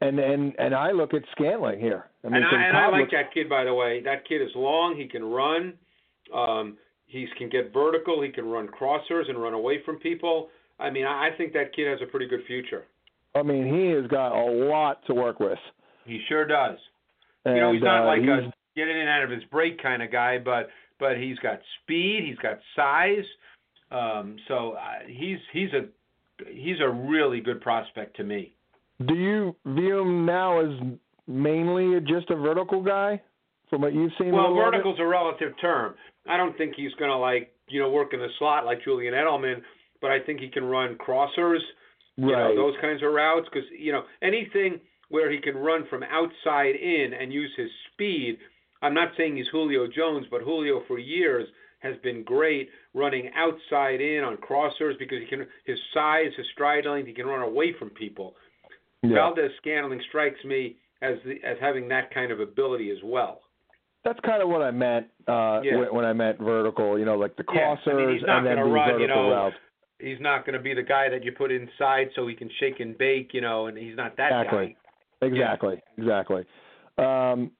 And 0.00 0.18
and 0.18 0.52
and 0.58 0.74
I 0.74 0.90
look 0.90 1.14
at 1.14 1.22
Scantling 1.32 1.80
here. 1.80 2.04
I 2.24 2.28
mean, 2.28 2.36
and 2.42 2.44
I, 2.44 2.64
and 2.68 2.76
I 2.76 2.88
like 2.88 3.00
looks- 3.02 3.12
that 3.12 3.32
kid 3.32 3.48
by 3.48 3.64
the 3.64 3.72
way. 3.72 4.02
That 4.02 4.26
kid 4.28 4.42
is 4.42 4.50
long. 4.54 4.94
He 4.96 5.06
can 5.06 5.24
run. 5.24 5.74
Um, 6.34 6.76
he 7.06 7.26
can 7.38 7.48
get 7.48 7.72
vertical. 7.72 8.20
He 8.20 8.30
can 8.30 8.46
run 8.46 8.68
crossers 8.68 9.28
and 9.30 9.40
run 9.40 9.54
away 9.54 9.82
from 9.84 9.96
people. 9.98 10.48
I 10.78 10.90
mean, 10.90 11.06
I 11.06 11.28
I 11.28 11.30
think 11.38 11.52
that 11.54 11.74
kid 11.74 11.86
has 11.88 12.00
a 12.02 12.10
pretty 12.10 12.26
good 12.28 12.44
future. 12.46 12.84
I 13.34 13.42
mean, 13.42 13.72
he 13.74 13.86
has 13.90 14.06
got 14.08 14.32
a 14.32 14.44
lot 14.66 15.04
to 15.06 15.14
work 15.14 15.40
with. 15.40 15.58
He 16.04 16.20
sure 16.28 16.46
does. 16.46 16.78
And, 17.44 17.54
you 17.56 17.60
know, 17.62 17.72
he's 17.72 17.82
not 17.82 18.02
uh, 18.02 18.06
like 18.06 18.20
he's- 18.22 18.44
a 18.44 18.52
get 18.74 18.88
in 18.88 18.96
and 18.98 19.08
out 19.08 19.22
of 19.22 19.30
his 19.30 19.44
break 19.44 19.82
kind 19.82 20.02
of 20.02 20.10
guy, 20.12 20.36
but 20.38 20.68
but 20.98 21.16
he's 21.18 21.38
got 21.38 21.58
speed, 21.82 22.24
he's 22.26 22.38
got 22.38 22.58
size. 22.74 23.24
Um, 23.90 24.36
so 24.48 24.72
uh, 24.72 25.06
he's 25.06 25.38
he's 25.52 25.70
a 25.72 25.86
he's 26.50 26.80
a 26.80 26.88
really 26.88 27.40
good 27.40 27.60
prospect 27.60 28.16
to 28.16 28.24
me. 28.24 28.54
Do 29.06 29.14
you 29.14 29.54
view 29.66 30.00
him 30.00 30.24
now 30.26 30.60
as 30.60 30.80
mainly 31.26 32.00
just 32.00 32.30
a 32.30 32.36
vertical 32.36 32.82
guy, 32.82 33.20
from 33.68 33.82
what 33.82 33.94
you've 33.94 34.12
seen? 34.18 34.32
Well, 34.32 34.54
vertical's 34.54 34.98
a 34.98 35.06
relative 35.06 35.52
term. 35.60 35.94
I 36.28 36.36
don't 36.36 36.56
think 36.56 36.74
he's 36.76 36.92
going 36.94 37.10
to 37.10 37.16
like 37.16 37.52
you 37.68 37.80
know 37.80 37.90
work 37.90 38.12
in 38.12 38.20
the 38.20 38.28
slot 38.38 38.64
like 38.64 38.82
Julian 38.84 39.14
Edelman, 39.14 39.62
but 40.00 40.10
I 40.10 40.20
think 40.20 40.40
he 40.40 40.48
can 40.48 40.64
run 40.64 40.96
crossers, 40.96 41.60
you 42.16 42.26
know 42.26 42.32
Right. 42.32 42.56
those 42.56 42.74
kinds 42.80 43.02
of 43.02 43.12
routes 43.12 43.46
because 43.52 43.68
you 43.78 43.92
know 43.92 44.02
anything 44.22 44.80
where 45.08 45.30
he 45.30 45.38
can 45.38 45.56
run 45.56 45.86
from 45.88 46.02
outside 46.02 46.74
in 46.74 47.12
and 47.12 47.32
use 47.32 47.52
his 47.56 47.70
speed. 47.92 48.38
I'm 48.82 48.94
not 48.94 49.12
saying 49.16 49.36
he's 49.36 49.46
Julio 49.50 49.86
Jones, 49.86 50.26
but 50.30 50.42
Julio 50.42 50.82
for 50.86 50.98
years 50.98 51.48
has 51.80 51.94
been 52.02 52.22
great 52.24 52.68
running 52.94 53.30
outside 53.36 54.00
in 54.00 54.24
on 54.24 54.36
crossers 54.38 54.98
because 54.98 55.18
he 55.20 55.26
can 55.26 55.46
his 55.64 55.78
size, 55.92 56.30
his 56.36 56.46
stride 56.52 56.86
length, 56.86 57.06
he 57.06 57.12
can 57.12 57.26
run 57.26 57.42
away 57.42 57.74
from 57.78 57.90
people. 57.90 58.34
Yeah. 59.02 59.14
Valdes-Scantling 59.16 60.00
strikes 60.08 60.42
me 60.44 60.76
as 61.02 61.16
the, 61.24 61.34
as 61.46 61.56
having 61.60 61.88
that 61.88 62.12
kind 62.12 62.32
of 62.32 62.40
ability 62.40 62.90
as 62.90 62.98
well. 63.04 63.42
That's 64.04 64.18
kind 64.20 64.42
of 64.42 64.48
what 64.48 64.62
I 64.62 64.70
meant 64.70 65.06
uh, 65.28 65.60
Yeah. 65.62 65.76
when, 65.78 65.94
when 65.94 66.04
I 66.04 66.12
meant 66.12 66.38
vertical. 66.38 66.98
You 66.98 67.04
know, 67.04 67.16
like 67.16 67.36
the 67.36 67.44
Yeah, 67.52 67.76
crossers 67.76 67.88
I 67.88 68.06
mean, 68.06 68.24
and 68.28 68.46
then 68.46 68.56
the 68.56 68.64
run, 68.64 68.88
you 68.88 69.06
vertical 69.06 69.22
know, 69.24 69.30
routes. 69.30 69.56
He's 69.98 70.20
not 70.20 70.44
going 70.44 70.56
to 70.56 70.62
be 70.62 70.74
the 70.74 70.82
guy 70.82 71.08
that 71.08 71.24
you 71.24 71.32
put 71.32 71.50
inside 71.50 72.08
so 72.14 72.26
he 72.26 72.34
can 72.34 72.50
shake 72.60 72.80
and 72.80 72.96
bake, 72.98 73.32
you 73.32 73.40
know, 73.40 73.66
and 73.66 73.76
he's 73.78 73.96
not 73.96 74.16
that 74.18 74.42
Exactly. 74.42 74.76
guy. 75.20 75.26
Exactly. 75.26 75.82
Exactly. 75.96 76.44
Um, 76.98 77.50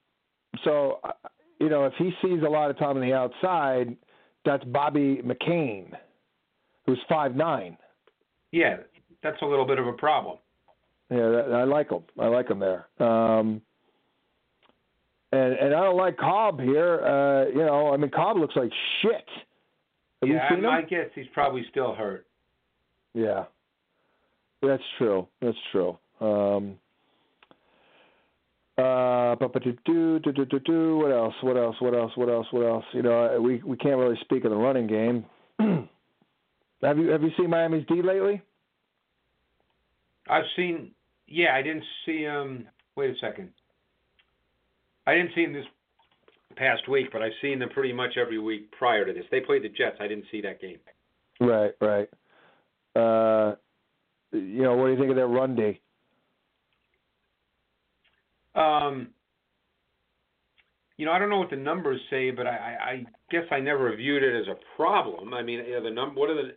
so, 0.64 1.00
uh, 1.04 1.12
you 1.60 1.68
know, 1.68 1.84
if 1.86 1.94
he 1.98 2.10
sees 2.22 2.42
a 2.42 2.48
lot 2.48 2.70
of 2.70 2.78
time 2.78 2.96
on 2.96 3.00
the 3.00 3.12
outside, 3.12 3.96
that's 4.44 4.64
Bobby 4.64 5.22
McCain, 5.24 5.92
who's 6.86 6.98
five 7.08 7.34
nine. 7.34 7.76
Yeah, 8.52 8.78
that's 9.22 9.40
a 9.42 9.46
little 9.46 9.66
bit 9.66 9.78
of 9.78 9.86
a 9.86 9.92
problem. 9.92 10.38
Yeah, 11.10 11.28
that, 11.28 11.52
I 11.52 11.64
like 11.64 11.90
him. 11.90 12.02
I 12.18 12.26
like 12.26 12.50
him 12.50 12.58
there. 12.58 12.86
Um, 13.00 13.60
and 15.32 15.52
and 15.54 15.74
I 15.74 15.82
don't 15.82 15.96
like 15.96 16.16
Cobb 16.16 16.60
here. 16.60 17.00
Uh, 17.04 17.48
you 17.48 17.64
know, 17.64 17.92
I 17.92 17.96
mean, 17.96 18.10
Cobb 18.10 18.36
looks 18.38 18.56
like 18.56 18.70
shit. 19.02 19.28
Have 20.22 20.30
yeah, 20.30 20.48
him? 20.48 20.66
I 20.66 20.82
guess 20.82 21.08
he's 21.14 21.26
probably 21.32 21.64
still 21.70 21.94
hurt. 21.94 22.26
Yeah, 23.14 23.44
that's 24.62 24.82
true. 24.98 25.26
That's 25.40 25.56
true. 25.72 25.98
Um, 26.20 26.76
uh, 28.78 29.34
but 29.36 29.52
but 29.52 29.62
do 29.62 29.72
do 29.86 30.20
do 30.20 30.44
do 30.44 30.58
do. 30.60 30.98
What 30.98 31.10
else? 31.10 31.34
What 31.42 31.56
else? 31.56 31.76
What 31.80 31.94
else? 31.94 32.12
What 32.14 32.28
else? 32.28 32.46
What 32.50 32.66
else? 32.66 32.84
You 32.92 33.02
know, 33.02 33.38
we 33.40 33.62
we 33.64 33.76
can't 33.76 33.96
really 33.96 34.18
speak 34.20 34.44
of 34.44 34.50
the 34.50 34.56
running 34.56 34.86
game. 34.86 35.24
have 36.82 36.98
you 36.98 37.08
have 37.08 37.22
you 37.22 37.30
seen 37.38 37.50
Miami's 37.50 37.86
D 37.86 38.02
lately? 38.02 38.42
I've 40.28 40.44
seen. 40.56 40.90
Yeah, 41.26 41.54
I 41.54 41.62
didn't 41.62 41.84
see 42.04 42.18
him. 42.18 42.68
Wait 42.96 43.10
a 43.10 43.18
second. 43.18 43.50
I 45.06 45.14
didn't 45.14 45.30
see 45.34 45.42
him 45.42 45.52
this 45.52 45.64
past 46.56 46.88
week, 46.88 47.08
but 47.12 47.22
I've 47.22 47.32
seen 47.40 47.58
them 47.58 47.70
pretty 47.70 47.92
much 47.92 48.16
every 48.20 48.38
week 48.38 48.70
prior 48.72 49.04
to 49.04 49.12
this. 49.12 49.24
They 49.30 49.40
played 49.40 49.62
the 49.62 49.68
Jets. 49.68 49.96
I 50.00 50.08
didn't 50.08 50.24
see 50.30 50.40
that 50.42 50.60
game. 50.60 50.78
Right, 51.40 51.72
right. 51.80 52.08
Uh, 52.94 53.56
you 54.32 54.62
know, 54.62 54.74
what 54.76 54.86
do 54.86 54.92
you 54.92 54.98
think 54.98 55.10
of 55.10 55.16
their 55.16 55.28
run 55.28 55.54
D? 55.54 55.80
Um, 58.56 59.08
you 60.96 61.04
know, 61.04 61.12
I 61.12 61.18
don't 61.18 61.28
know 61.28 61.38
what 61.38 61.50
the 61.50 61.56
numbers 61.56 62.00
say, 62.08 62.30
but 62.30 62.46
I, 62.46 62.76
I, 62.80 63.04
guess 63.30 63.44
I 63.50 63.60
never 63.60 63.94
viewed 63.94 64.22
it 64.22 64.40
as 64.40 64.48
a 64.48 64.56
problem. 64.76 65.34
I 65.34 65.42
mean, 65.42 65.62
yeah, 65.68 65.80
the 65.80 65.90
number. 65.90 66.18
What 66.18 66.30
are 66.30 66.34
the? 66.34 66.52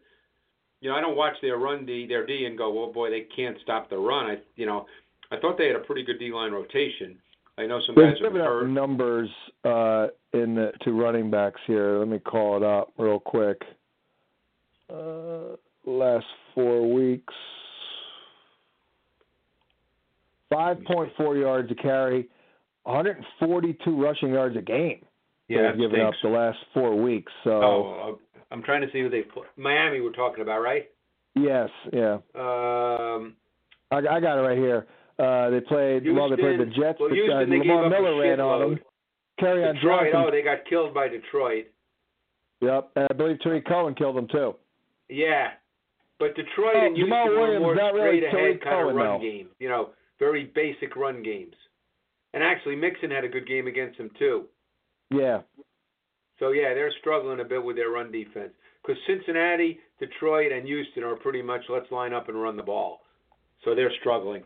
You 0.81 0.89
know, 0.89 0.95
I 0.95 1.01
don't 1.01 1.17
watch 1.17 1.33
their 1.41 1.57
run 1.57 1.85
D, 1.85 2.07
their 2.07 2.25
D, 2.25 2.45
and 2.45 2.57
go, 2.57 2.71
well, 2.71 2.91
boy, 2.93 3.09
they 3.09 3.27
can't 3.35 3.57
stop 3.63 3.89
the 3.89 3.97
run. 3.97 4.27
I, 4.27 4.37
you 4.55 4.65
know, 4.65 4.85
I 5.29 5.37
thought 5.37 5.57
they 5.57 5.67
had 5.67 5.75
a 5.75 5.79
pretty 5.79 6.03
good 6.03 6.19
D 6.19 6.31
line 6.31 6.53
rotation. 6.53 7.17
I 7.57 7.65
know 7.65 7.81
some 7.85 7.95
They've 7.95 8.13
guys 8.13 8.23
have 8.23 8.31
hurt. 8.31 8.67
numbers 8.67 9.29
uh, 9.65 10.07
in 10.31 10.55
the 10.55 10.71
to 10.83 10.91
running 10.93 11.29
backs 11.29 11.59
here. 11.67 11.99
Let 11.99 12.07
me 12.07 12.19
call 12.19 12.55
it 12.55 12.63
up 12.63 12.93
real 12.97 13.19
quick. 13.19 13.61
Uh, 14.89 15.57
last 15.85 16.25
four 16.55 16.91
weeks, 16.91 17.33
five 20.51 20.83
point 20.85 21.11
four 21.17 21.35
yards 21.37 21.71
a 21.71 21.75
carry, 21.75 22.27
142 22.83 24.01
rushing 24.01 24.29
yards 24.33 24.55
a 24.57 24.61
game. 24.61 25.05
Yeah, 25.47 25.71
they've 25.71 25.79
given 25.79 26.01
up 26.01 26.13
the 26.21 26.29
last 26.29 26.57
four 26.73 26.95
weeks. 26.95 27.31
So 27.43 27.51
Oh, 27.51 28.19
I'm 28.51 28.61
trying 28.63 28.81
to 28.81 28.91
see 28.91 29.01
who 29.01 29.09
they 29.09 29.21
put. 29.21 29.45
Miami, 29.57 30.01
we're 30.01 30.11
talking 30.11 30.41
about, 30.41 30.61
right? 30.61 30.89
yes, 31.35 31.69
yeah, 31.93 32.15
Um, 32.35 33.35
I, 33.91 33.97
I 33.97 34.19
got 34.19 34.37
it 34.37 34.41
right 34.41 34.57
here. 34.57 34.85
Uh, 35.17 35.49
they 35.49 35.59
played 35.61 36.03
well. 36.13 36.29
They 36.29 36.35
played 36.37 36.59
the 36.59 36.65
Jets. 36.65 36.99
well, 36.99 37.09
but, 37.09 37.13
Houston, 37.13 37.37
uh, 37.37 37.45
they 37.49 37.59
Lamar 37.59 37.89
Miller 37.89 38.19
ran 38.21 38.39
on 38.39 38.59
them. 38.61 38.79
Kerryon 39.41 39.73
Detroit. 39.75 39.99
Johnson. 40.11 40.23
Oh, 40.27 40.31
they 40.31 40.41
got 40.41 40.59
killed 40.69 40.93
by 40.93 41.07
Detroit. 41.07 41.65
Yep, 42.61 42.91
and 42.95 43.07
I 43.09 43.13
believe 43.13 43.39
Tarik 43.41 43.65
Cohen 43.67 43.95
killed 43.95 44.15
them 44.17 44.27
too. 44.29 44.55
Yeah, 45.09 45.51
but 46.19 46.35
Detroit 46.35 46.75
Oh, 46.75 46.85
and 46.85 46.95
Houston 46.95 47.13
Jamaal 47.15 47.29
were 47.29 47.39
Williams, 47.41 47.61
more 47.63 47.75
not 47.75 47.93
really 47.93 48.19
straight 48.19 48.23
ahead 48.23 48.31
Tarik 48.35 48.63
kind 48.63 48.73
Cohen, 48.75 48.89
of 48.89 48.95
run 48.95 49.05
though. 49.19 49.19
games. 49.25 49.49
You 49.59 49.69
know, 49.69 49.89
very 50.19 50.51
basic 50.53 50.95
run 50.95 51.23
games. 51.23 51.55
And 52.33 52.43
actually, 52.43 52.75
Mixon 52.75 53.09
had 53.09 53.23
a 53.23 53.29
good 53.29 53.47
game 53.47 53.67
against 53.67 53.97
them 53.97 54.11
too. 54.19 54.45
Yeah, 55.11 55.41
So 56.39 56.51
yeah, 56.51 56.75
they're 56.75 56.91
struggling 56.99 57.39
a 57.39 57.43
bit 57.43 57.63
with 57.63 57.75
their 57.75 57.89
run 57.89 58.11
defense 58.11 58.51
because 58.81 59.01
Cincinnati, 59.07 59.79
Detroit, 59.99 60.51
and 60.51 60.67
Houston 60.67 61.03
are 61.03 61.15
pretty 61.15 61.41
much 61.41 61.61
let's 61.67 61.89
line 61.91 62.13
up 62.13 62.29
and 62.29 62.39
run 62.39 62.55
the 62.55 62.61
ball. 62.63 62.99
So 63.65 63.73
they're 63.73 63.91
struggling. 63.99 64.43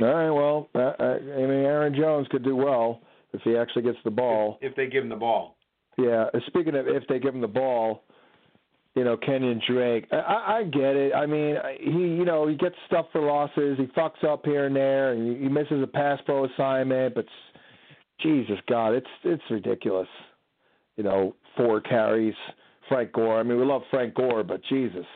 All 0.00 0.06
right. 0.06 0.30
Well, 0.30 0.68
uh, 0.74 0.92
uh, 1.02 1.18
I 1.18 1.40
mean, 1.40 1.64
Aaron 1.64 1.94
Jones 1.94 2.28
could 2.30 2.44
do 2.44 2.54
well 2.54 3.00
if 3.32 3.40
he 3.42 3.56
actually 3.56 3.82
gets 3.82 3.98
the 4.04 4.10
ball. 4.10 4.58
if 4.62 4.76
they 4.76 4.86
give 4.86 5.02
him 5.02 5.10
the 5.10 5.16
ball. 5.16 5.56
Yeah. 5.98 6.26
Speaking 6.46 6.76
of 6.76 6.86
if 6.86 7.02
they 7.08 7.18
give 7.18 7.34
him 7.34 7.40
the 7.40 7.48
ball, 7.48 8.04
you 8.96 9.04
know, 9.04 9.16
Kenyan 9.16 9.60
Drake. 9.66 10.06
I- 10.10 10.58
I, 10.58 10.62
get 10.64 10.96
it. 10.96 11.14
I 11.14 11.26
mean, 11.26 11.56
he, 11.78 11.90
you 11.90 12.24
know, 12.24 12.48
he 12.48 12.56
gets 12.56 12.74
stuff 12.86 13.06
for 13.12 13.20
losses. 13.20 13.78
He 13.78 13.84
fucks 13.88 14.24
up 14.24 14.44
here 14.44 14.64
and 14.66 14.74
there, 14.74 15.12
and 15.12 15.40
he- 15.40 15.48
misses 15.48 15.82
a 15.82 15.86
pass 15.86 16.18
pro 16.24 16.46
assignment. 16.46 17.14
But 17.14 17.26
Jesus 18.20 18.58
God, 18.68 18.94
it's 18.94 19.06
it's 19.22 19.42
ridiculous. 19.50 20.08
You 20.96 21.04
know, 21.04 21.36
four 21.56 21.80
carries. 21.80 22.34
Frank 22.88 23.12
Gore. 23.12 23.40
I 23.40 23.42
mean, 23.42 23.58
we 23.58 23.64
love 23.66 23.82
Frank 23.90 24.14
Gore, 24.14 24.42
but 24.44 24.60
Jesus, 24.68 25.06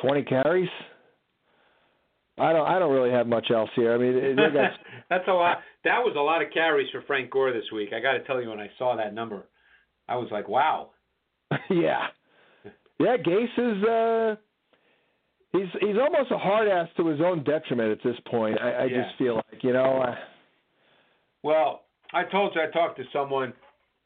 twenty 0.00 0.22
carries. 0.22 0.68
I 2.38 2.52
don't. 2.52 2.66
I 2.66 2.78
don't 2.78 2.92
really 2.92 3.10
have 3.12 3.26
much 3.26 3.50
else 3.50 3.70
here. 3.74 3.94
I 3.94 3.98
mean, 3.98 4.36
got 4.36 4.52
That's 5.10 5.28
a 5.28 5.32
lot. 5.32 5.58
That 5.84 5.98
was 6.00 6.14
a 6.16 6.20
lot 6.20 6.42
of 6.42 6.48
carries 6.52 6.90
for 6.90 7.02
Frank 7.02 7.30
Gore 7.30 7.52
this 7.52 7.70
week. 7.72 7.90
I 7.94 8.00
got 8.00 8.12
to 8.12 8.20
tell 8.24 8.42
you, 8.42 8.50
when 8.50 8.60
I 8.60 8.70
saw 8.78 8.96
that 8.96 9.14
number, 9.14 9.44
I 10.08 10.16
was 10.16 10.28
like, 10.30 10.48
wow. 10.48 10.90
yeah, 11.70 12.06
yeah. 13.02 13.16
Gase 13.16 13.58
is 13.58 13.84
uh, 13.84 14.36
he's 15.52 15.68
he's 15.80 15.98
almost 15.98 16.30
a 16.30 16.38
hard 16.38 16.68
ass 16.68 16.88
to 16.96 17.06
his 17.06 17.20
own 17.20 17.44
detriment 17.44 17.90
at 17.90 18.02
this 18.02 18.16
point. 18.26 18.58
I, 18.60 18.70
I 18.70 18.84
Yeah. 18.84 19.02
just 19.04 19.18
feel 19.18 19.36
like 19.36 19.62
you 19.62 19.72
know. 19.72 20.02
I, 20.02 20.18
Well, 21.42 21.82
I 22.12 22.24
told 22.24 22.54
you 22.54 22.62
I 22.62 22.66
talked 22.66 22.98
to 22.98 23.04
someone 23.12 23.52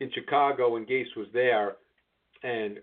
in 0.00 0.10
Chicago 0.12 0.70
when 0.70 0.86
Gase 0.86 1.14
was 1.16 1.26
there, 1.32 1.76
and 2.42 2.78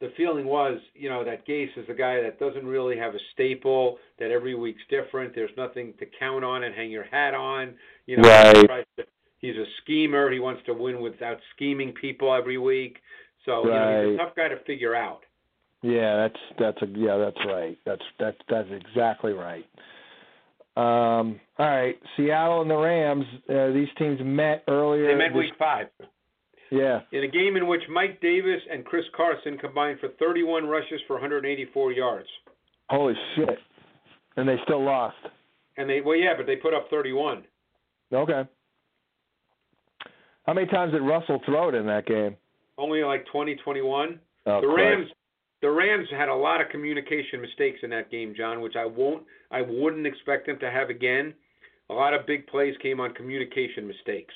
the 0.00 0.12
feeling 0.16 0.46
was, 0.46 0.78
you 0.94 1.08
know, 1.08 1.24
that 1.24 1.46
Gase 1.46 1.76
is 1.76 1.88
a 1.88 1.94
guy 1.94 2.20
that 2.22 2.40
doesn't 2.40 2.66
really 2.66 2.96
have 2.98 3.14
a 3.14 3.18
staple, 3.32 3.98
that 4.18 4.30
every 4.32 4.54
week's 4.54 4.82
different. 4.90 5.34
There's 5.34 5.56
nothing 5.56 5.94
to 6.00 6.06
count 6.18 6.44
on 6.44 6.64
and 6.64 6.74
hang 6.74 6.90
your 6.90 7.04
hat 7.04 7.34
on. 7.34 7.74
You 8.06 8.16
know, 8.16 8.28
Right. 8.28 8.56
he 8.96 9.02
to- 9.02 9.08
he's 9.38 9.56
a 9.56 9.66
schemer. 9.80 10.30
He 10.30 10.40
wants 10.40 10.62
to 10.64 10.74
win 10.74 11.00
without 11.00 11.40
scheming 11.54 11.92
people 11.92 12.32
every 12.34 12.58
week. 12.58 13.00
So 13.44 13.64
you 13.64 13.70
know, 13.70 14.10
he's 14.10 14.20
a 14.20 14.24
tough 14.24 14.36
guy 14.36 14.48
to 14.48 14.56
figure 14.64 14.94
out. 14.94 15.20
yeah, 15.82 16.16
that's 16.16 16.40
that's 16.58 16.82
a 16.82 16.86
yeah, 16.98 17.16
that's 17.18 17.44
right. 17.46 17.76
That's 17.84 18.02
that's 18.18 18.36
that's 18.48 18.68
exactly 18.70 19.32
right. 19.32 19.64
Um, 20.74 21.38
all 21.58 21.66
right, 21.68 21.96
Seattle 22.16 22.62
and 22.62 22.70
the 22.70 22.76
Rams. 22.76 23.24
Uh, 23.48 23.72
these 23.72 23.88
teams 23.98 24.18
met 24.22 24.64
earlier. 24.68 25.08
They 25.08 25.14
met 25.14 25.28
this- 25.34 25.38
week 25.38 25.52
five. 25.58 25.88
Yeah, 26.70 27.00
In 27.12 27.22
a 27.22 27.28
game 27.28 27.56
in 27.58 27.66
which 27.66 27.82
Mike 27.90 28.18
Davis 28.22 28.62
and 28.72 28.82
Chris 28.82 29.04
Carson 29.14 29.58
combined 29.58 30.00
for 30.00 30.08
31 30.18 30.64
rushes 30.64 31.02
for 31.06 31.16
184 31.16 31.92
yards. 31.92 32.28
holy 32.88 33.12
shit, 33.36 33.58
and 34.38 34.48
they 34.48 34.56
still 34.64 34.82
lost. 34.82 35.18
And 35.76 35.86
they, 35.90 36.00
well, 36.00 36.16
yeah, 36.16 36.32
but 36.34 36.46
they 36.46 36.56
put 36.56 36.72
up 36.72 36.86
31. 36.88 37.44
Okay. 38.10 38.44
How 40.46 40.54
many 40.54 40.66
times 40.68 40.92
did 40.92 41.02
Russell 41.02 41.42
throw 41.44 41.68
it 41.68 41.74
in 41.74 41.84
that 41.88 42.06
game? 42.06 42.36
Only 42.78 43.02
like 43.02 43.26
20, 43.32 43.56
21. 43.56 44.18
Oh, 44.46 44.60
the 44.60 44.66
Christ. 44.66 44.76
Rams, 44.76 45.08
the 45.60 45.70
Rams 45.70 46.08
had 46.10 46.28
a 46.28 46.34
lot 46.34 46.60
of 46.60 46.68
communication 46.70 47.40
mistakes 47.40 47.78
in 47.82 47.90
that 47.90 48.10
game, 48.10 48.34
John, 48.36 48.60
which 48.60 48.74
I 48.76 48.84
won't, 48.86 49.22
I 49.50 49.62
wouldn't 49.62 50.06
expect 50.06 50.46
them 50.46 50.58
to 50.60 50.70
have 50.70 50.90
again. 50.90 51.34
A 51.90 51.94
lot 51.94 52.14
of 52.14 52.26
big 52.26 52.46
plays 52.46 52.74
came 52.82 53.00
on 53.00 53.12
communication 53.14 53.86
mistakes. 53.86 54.34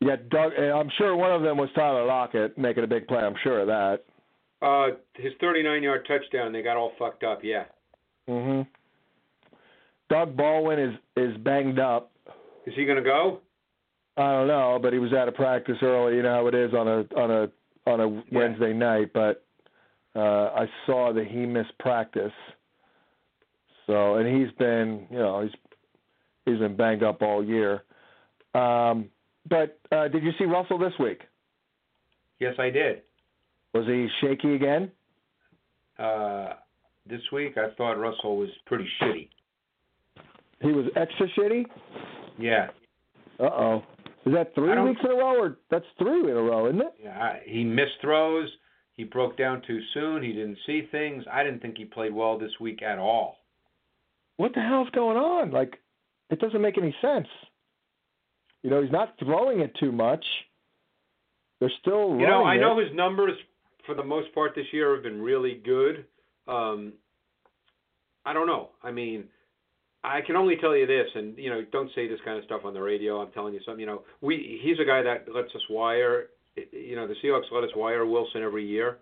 Yeah, 0.00 0.16
Doug. 0.30 0.52
uh, 0.58 0.62
I'm 0.62 0.90
sure 0.96 1.14
one 1.14 1.30
of 1.32 1.42
them 1.42 1.58
was 1.58 1.68
Tyler 1.74 2.06
Lockett 2.06 2.56
making 2.56 2.84
a 2.84 2.86
big 2.86 3.06
play. 3.06 3.18
I'm 3.18 3.34
sure 3.42 3.60
of 3.60 3.66
that. 3.66 4.04
Uh, 4.62 4.96
his 5.14 5.32
39-yard 5.42 6.06
touchdown, 6.08 6.52
they 6.52 6.62
got 6.62 6.76
all 6.76 6.92
fucked 6.98 7.22
up. 7.22 7.40
Yeah. 7.42 7.64
hmm 8.26 8.62
Doug 10.08 10.36
Baldwin 10.36 10.78
is 10.78 10.94
is 11.16 11.36
banged 11.38 11.78
up. 11.78 12.10
Is 12.66 12.74
he 12.74 12.84
going 12.84 12.96
to 12.96 13.04
go? 13.04 13.40
I 14.20 14.32
don't 14.32 14.48
know, 14.48 14.78
but 14.80 14.92
he 14.92 14.98
was 14.98 15.12
out 15.12 15.28
of 15.28 15.34
practice 15.34 15.76
early. 15.82 16.16
You 16.16 16.22
know 16.22 16.34
how 16.34 16.46
it 16.46 16.54
is 16.54 16.74
on 16.74 16.88
a 16.88 17.20
on 17.20 17.30
a 17.30 17.90
on 17.90 18.00
a 18.00 18.22
Wednesday 18.32 18.72
night. 18.72 19.12
But 19.12 19.44
uh, 20.14 20.50
I 20.54 20.66
saw 20.86 21.12
that 21.12 21.26
he 21.26 21.46
missed 21.46 21.76
practice. 21.78 22.32
So 23.86 24.16
and 24.16 24.26
he's 24.26 24.52
been 24.56 25.06
you 25.10 25.18
know 25.18 25.42
he's 25.42 25.52
he's 26.44 26.58
been 26.58 26.76
banged 26.76 27.02
up 27.02 27.22
all 27.22 27.44
year. 27.44 27.84
Um, 28.54 29.08
but 29.48 29.78
uh, 29.92 30.08
did 30.08 30.22
you 30.22 30.32
see 30.38 30.44
Russell 30.44 30.78
this 30.78 30.92
week? 30.98 31.22
Yes, 32.40 32.54
I 32.58 32.70
did. 32.70 33.02
Was 33.74 33.86
he 33.86 34.08
shaky 34.20 34.54
again? 34.54 34.90
Uh, 35.98 36.54
this 37.06 37.20
week, 37.32 37.56
I 37.56 37.74
thought 37.76 37.92
Russell 37.92 38.36
was 38.36 38.48
pretty 38.66 38.88
shitty. 39.00 39.28
He 40.62 40.72
was 40.72 40.86
extra 40.96 41.28
shitty. 41.38 41.64
Yeah. 42.38 42.68
Uh 43.38 43.44
oh. 43.44 43.82
Is 44.26 44.34
that 44.34 44.54
three 44.54 44.78
weeks 44.80 45.00
in 45.02 45.10
a 45.10 45.14
row, 45.14 45.40
or 45.42 45.58
that's 45.70 45.86
three 45.98 46.20
in 46.20 46.36
a 46.36 46.42
row, 46.42 46.66
isn't 46.66 46.80
it? 46.80 46.92
Yeah, 47.02 47.36
he 47.44 47.64
missed 47.64 48.00
throws. 48.02 48.48
He 48.94 49.04
broke 49.04 49.38
down 49.38 49.62
too 49.66 49.80
soon. 49.94 50.22
He 50.22 50.32
didn't 50.32 50.58
see 50.66 50.86
things. 50.90 51.24
I 51.32 51.42
didn't 51.42 51.60
think 51.60 51.78
he 51.78 51.86
played 51.86 52.12
well 52.12 52.38
this 52.38 52.52
week 52.60 52.82
at 52.82 52.98
all. 52.98 53.36
What 54.36 54.52
the 54.54 54.60
hell's 54.60 54.90
going 54.90 55.16
on? 55.16 55.50
Like, 55.52 55.78
it 56.28 56.38
doesn't 56.38 56.60
make 56.60 56.76
any 56.76 56.94
sense. 57.00 57.28
You 58.62 58.68
know, 58.68 58.82
he's 58.82 58.92
not 58.92 59.14
throwing 59.18 59.60
it 59.60 59.74
too 59.80 59.90
much. 59.90 60.24
They're 61.60 61.72
still 61.80 62.16
You 62.18 62.26
know, 62.26 62.42
I 62.42 62.56
running 62.56 62.60
know 62.60 62.78
it. 62.78 62.88
his 62.88 62.94
numbers 62.96 63.38
for 63.86 63.94
the 63.94 64.04
most 64.04 64.34
part 64.34 64.54
this 64.54 64.66
year 64.72 64.94
have 64.94 65.02
been 65.02 65.20
really 65.22 65.54
good. 65.64 66.04
Um, 66.46 66.92
I 68.26 68.34
don't 68.34 68.46
know. 68.46 68.70
I 68.82 68.90
mean, 68.90 69.24
I 70.02 70.20
can 70.22 70.36
only 70.36 70.56
tell 70.56 70.74
you 70.74 70.86
this, 70.86 71.06
and 71.14 71.36
you 71.36 71.50
know, 71.50 71.62
don't 71.72 71.90
say 71.94 72.08
this 72.08 72.20
kind 72.24 72.38
of 72.38 72.44
stuff 72.44 72.62
on 72.64 72.72
the 72.72 72.80
radio. 72.80 73.20
I'm 73.20 73.32
telling 73.32 73.52
you 73.52 73.60
something. 73.64 73.80
You 73.80 73.86
know, 73.86 74.02
we 74.20 74.60
he's 74.62 74.78
a 74.80 74.84
guy 74.84 75.02
that 75.02 75.26
lets 75.32 75.54
us 75.54 75.62
wire. 75.68 76.28
You 76.72 76.96
know, 76.96 77.06
the 77.06 77.14
Seahawks 77.22 77.52
let 77.52 77.64
us 77.64 77.70
wire 77.76 78.06
Wilson 78.06 78.42
every 78.42 78.66
year, 78.66 78.98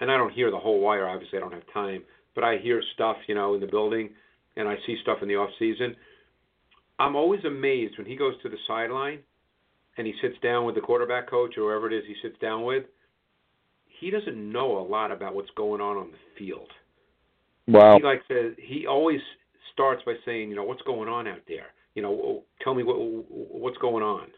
and 0.00 0.10
I 0.10 0.16
don't 0.16 0.32
hear 0.32 0.50
the 0.50 0.58
whole 0.58 0.80
wire. 0.80 1.08
Obviously, 1.08 1.38
I 1.38 1.40
don't 1.40 1.54
have 1.54 1.72
time, 1.72 2.02
but 2.34 2.42
I 2.42 2.58
hear 2.58 2.82
stuff. 2.94 3.16
You 3.28 3.36
know, 3.36 3.54
in 3.54 3.60
the 3.60 3.66
building, 3.66 4.10
and 4.56 4.68
I 4.68 4.74
see 4.86 4.96
stuff 5.02 5.18
in 5.22 5.28
the 5.28 5.36
off 5.36 5.50
season. 5.58 5.94
I'm 6.98 7.16
always 7.16 7.44
amazed 7.44 7.98
when 7.98 8.06
he 8.06 8.16
goes 8.16 8.34
to 8.42 8.48
the 8.48 8.56
sideline 8.68 9.20
and 9.96 10.06
he 10.06 10.14
sits 10.20 10.36
down 10.42 10.64
with 10.64 10.74
the 10.74 10.80
quarterback 10.80 11.28
coach 11.28 11.56
or 11.56 11.70
whoever 11.70 11.90
it 11.90 11.96
is 11.96 12.04
he 12.06 12.14
sits 12.22 12.38
down 12.40 12.64
with. 12.64 12.84
He 14.00 14.10
doesn't 14.10 14.52
know 14.52 14.78
a 14.78 14.84
lot 14.86 15.10
about 15.10 15.34
what's 15.34 15.50
going 15.56 15.80
on 15.80 15.96
on 15.96 16.10
the 16.10 16.18
field. 16.38 16.68
Wow. 17.66 17.96
He 17.96 18.04
likes 18.04 18.26
to. 18.28 18.54
He 18.58 18.86
always 18.86 19.20
starts 19.72 20.02
by 20.04 20.14
saying, 20.24 20.50
you 20.50 20.56
know, 20.56 20.64
what's 20.64 20.82
going 20.82 21.08
on 21.08 21.26
out 21.26 21.40
there. 21.48 21.66
You 21.94 22.02
know, 22.02 22.42
tell 22.62 22.74
me 22.74 22.82
what 22.82 22.96
what's 22.98 23.78
going 23.78 24.02
on. 24.02 24.28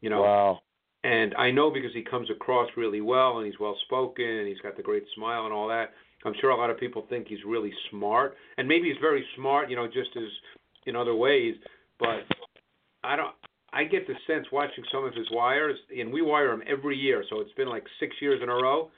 You 0.00 0.10
know, 0.10 0.22
Wow. 0.22 0.60
and 1.04 1.34
I 1.36 1.50
know 1.50 1.70
because 1.70 1.92
he 1.94 2.02
comes 2.02 2.30
across 2.30 2.68
really 2.76 3.00
well 3.00 3.38
and 3.38 3.46
he's 3.46 3.58
well 3.58 3.76
spoken 3.86 4.24
and 4.24 4.46
he's 4.48 4.60
got 4.60 4.76
the 4.76 4.82
great 4.82 5.04
smile 5.14 5.44
and 5.44 5.52
all 5.52 5.68
that. 5.68 5.92
I'm 6.24 6.34
sure 6.40 6.50
a 6.50 6.56
lot 6.56 6.70
of 6.70 6.78
people 6.78 7.06
think 7.08 7.28
he's 7.28 7.44
really 7.46 7.72
smart, 7.90 8.36
and 8.56 8.66
maybe 8.66 8.88
he's 8.88 9.00
very 9.00 9.24
smart, 9.36 9.70
you 9.70 9.76
know, 9.76 9.86
just 9.86 10.10
as 10.16 10.28
in 10.86 10.96
other 10.96 11.14
ways. 11.14 11.54
But 11.98 12.24
I 13.04 13.16
don't. 13.16 13.34
I 13.72 13.84
get 13.84 14.06
the 14.06 14.14
sense 14.26 14.46
watching 14.50 14.82
some 14.90 15.04
of 15.04 15.14
his 15.14 15.26
wires, 15.30 15.78
and 15.96 16.10
we 16.12 16.22
wire 16.22 16.52
him 16.52 16.62
every 16.66 16.96
year, 16.96 17.22
so 17.28 17.40
it's 17.40 17.52
been 17.52 17.68
like 17.68 17.84
six 18.00 18.16
years 18.20 18.40
in 18.42 18.48
a 18.48 18.54
row. 18.54 18.90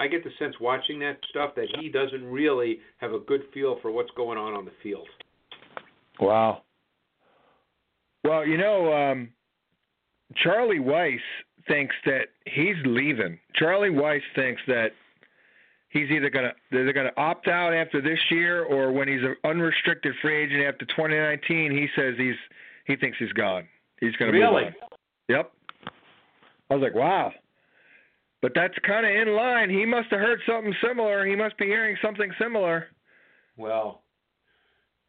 I 0.00 0.08
get 0.08 0.24
the 0.24 0.30
sense 0.38 0.54
watching 0.60 0.98
that 1.00 1.18
stuff 1.28 1.54
that 1.56 1.66
he 1.78 1.90
doesn't 1.90 2.24
really 2.24 2.78
have 2.98 3.12
a 3.12 3.18
good 3.18 3.42
feel 3.52 3.78
for 3.82 3.90
what's 3.92 4.10
going 4.16 4.38
on 4.38 4.54
on 4.54 4.64
the 4.64 4.72
field. 4.82 5.06
Wow. 6.18 6.62
Well, 8.24 8.46
you 8.46 8.56
know, 8.56 8.92
um, 8.92 9.28
Charlie 10.36 10.78
Weis 10.78 11.20
thinks 11.68 11.94
that 12.06 12.28
he's 12.46 12.76
leaving. 12.86 13.38
Charlie 13.54 13.90
Weis 13.90 14.22
thinks 14.34 14.62
that 14.66 14.88
he's 15.90 16.10
either 16.10 16.30
gonna 16.30 16.52
they're 16.70 16.92
gonna 16.94 17.12
opt 17.18 17.46
out 17.48 17.74
after 17.74 18.00
this 18.00 18.18
year, 18.30 18.64
or 18.64 18.92
when 18.92 19.06
he's 19.06 19.22
an 19.22 19.36
unrestricted 19.44 20.14
free 20.22 20.44
agent 20.44 20.62
after 20.62 20.86
2019, 20.86 21.72
he 21.72 21.88
says 21.94 22.14
he's 22.16 22.36
he 22.86 22.96
thinks 22.96 23.18
he's 23.18 23.32
gone. 23.32 23.66
He's 24.00 24.16
gonna 24.16 24.32
move 24.32 24.40
Really? 24.40 24.64
on. 24.64 24.74
Yep. 25.28 25.52
I 26.70 26.74
was 26.74 26.82
like, 26.82 26.94
wow. 26.94 27.32
But 28.42 28.52
that's 28.54 28.74
kind 28.86 29.04
of 29.04 29.12
in 29.12 29.34
line. 29.34 29.68
He 29.68 29.84
must 29.84 30.08
have 30.10 30.20
heard 30.20 30.40
something 30.46 30.74
similar. 30.86 31.26
He 31.26 31.36
must 31.36 31.58
be 31.58 31.66
hearing 31.66 31.96
something 32.02 32.30
similar. 32.40 32.86
Well, 33.56 34.02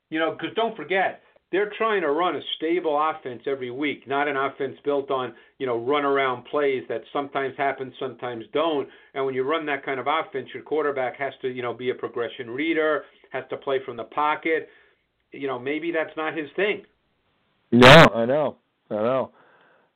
you 0.10 0.20
know, 0.20 0.32
because 0.32 0.54
don't 0.56 0.76
forget, 0.76 1.22
they're 1.52 1.72
trying 1.78 2.02
to 2.02 2.12
run 2.12 2.36
a 2.36 2.42
stable 2.58 2.98
offense 3.00 3.44
every 3.46 3.72
week, 3.72 4.08
not 4.08 4.28
an 4.28 4.38
offense 4.38 4.78
built 4.84 5.12
on, 5.12 5.34
you 5.58 5.66
know, 5.66 5.78
run 5.78 6.06
around 6.06 6.46
plays 6.46 6.84
that 6.88 7.02
sometimes 7.12 7.54
happen, 7.58 7.94
sometimes 8.00 8.46
don't. 8.54 8.88
And 9.14 9.26
when 9.26 9.36
you 9.36 9.44
run 9.44 9.66
that 9.66 9.86
kind 9.86 10.00
of 10.00 10.08
offense, 10.08 10.48
your 10.54 10.64
quarterback 10.64 11.18
has 11.18 11.34
to, 11.42 11.50
you 11.50 11.62
know, 11.62 11.74
be 11.74 11.90
a 11.90 11.96
progression 11.96 12.50
reader, 12.50 13.04
has 13.32 13.44
to 13.50 13.58
play 13.58 13.80
from 13.86 13.98
the 13.98 14.06
pocket. 14.06 14.70
You 15.32 15.48
know, 15.48 15.60
maybe 15.60 15.92
that's 15.92 16.16
not 16.16 16.38
his 16.38 16.50
thing. 16.56 16.84
No, 17.72 18.08
I 18.14 18.26
know. 18.26 18.58
I 18.90 18.96
know. 18.96 19.32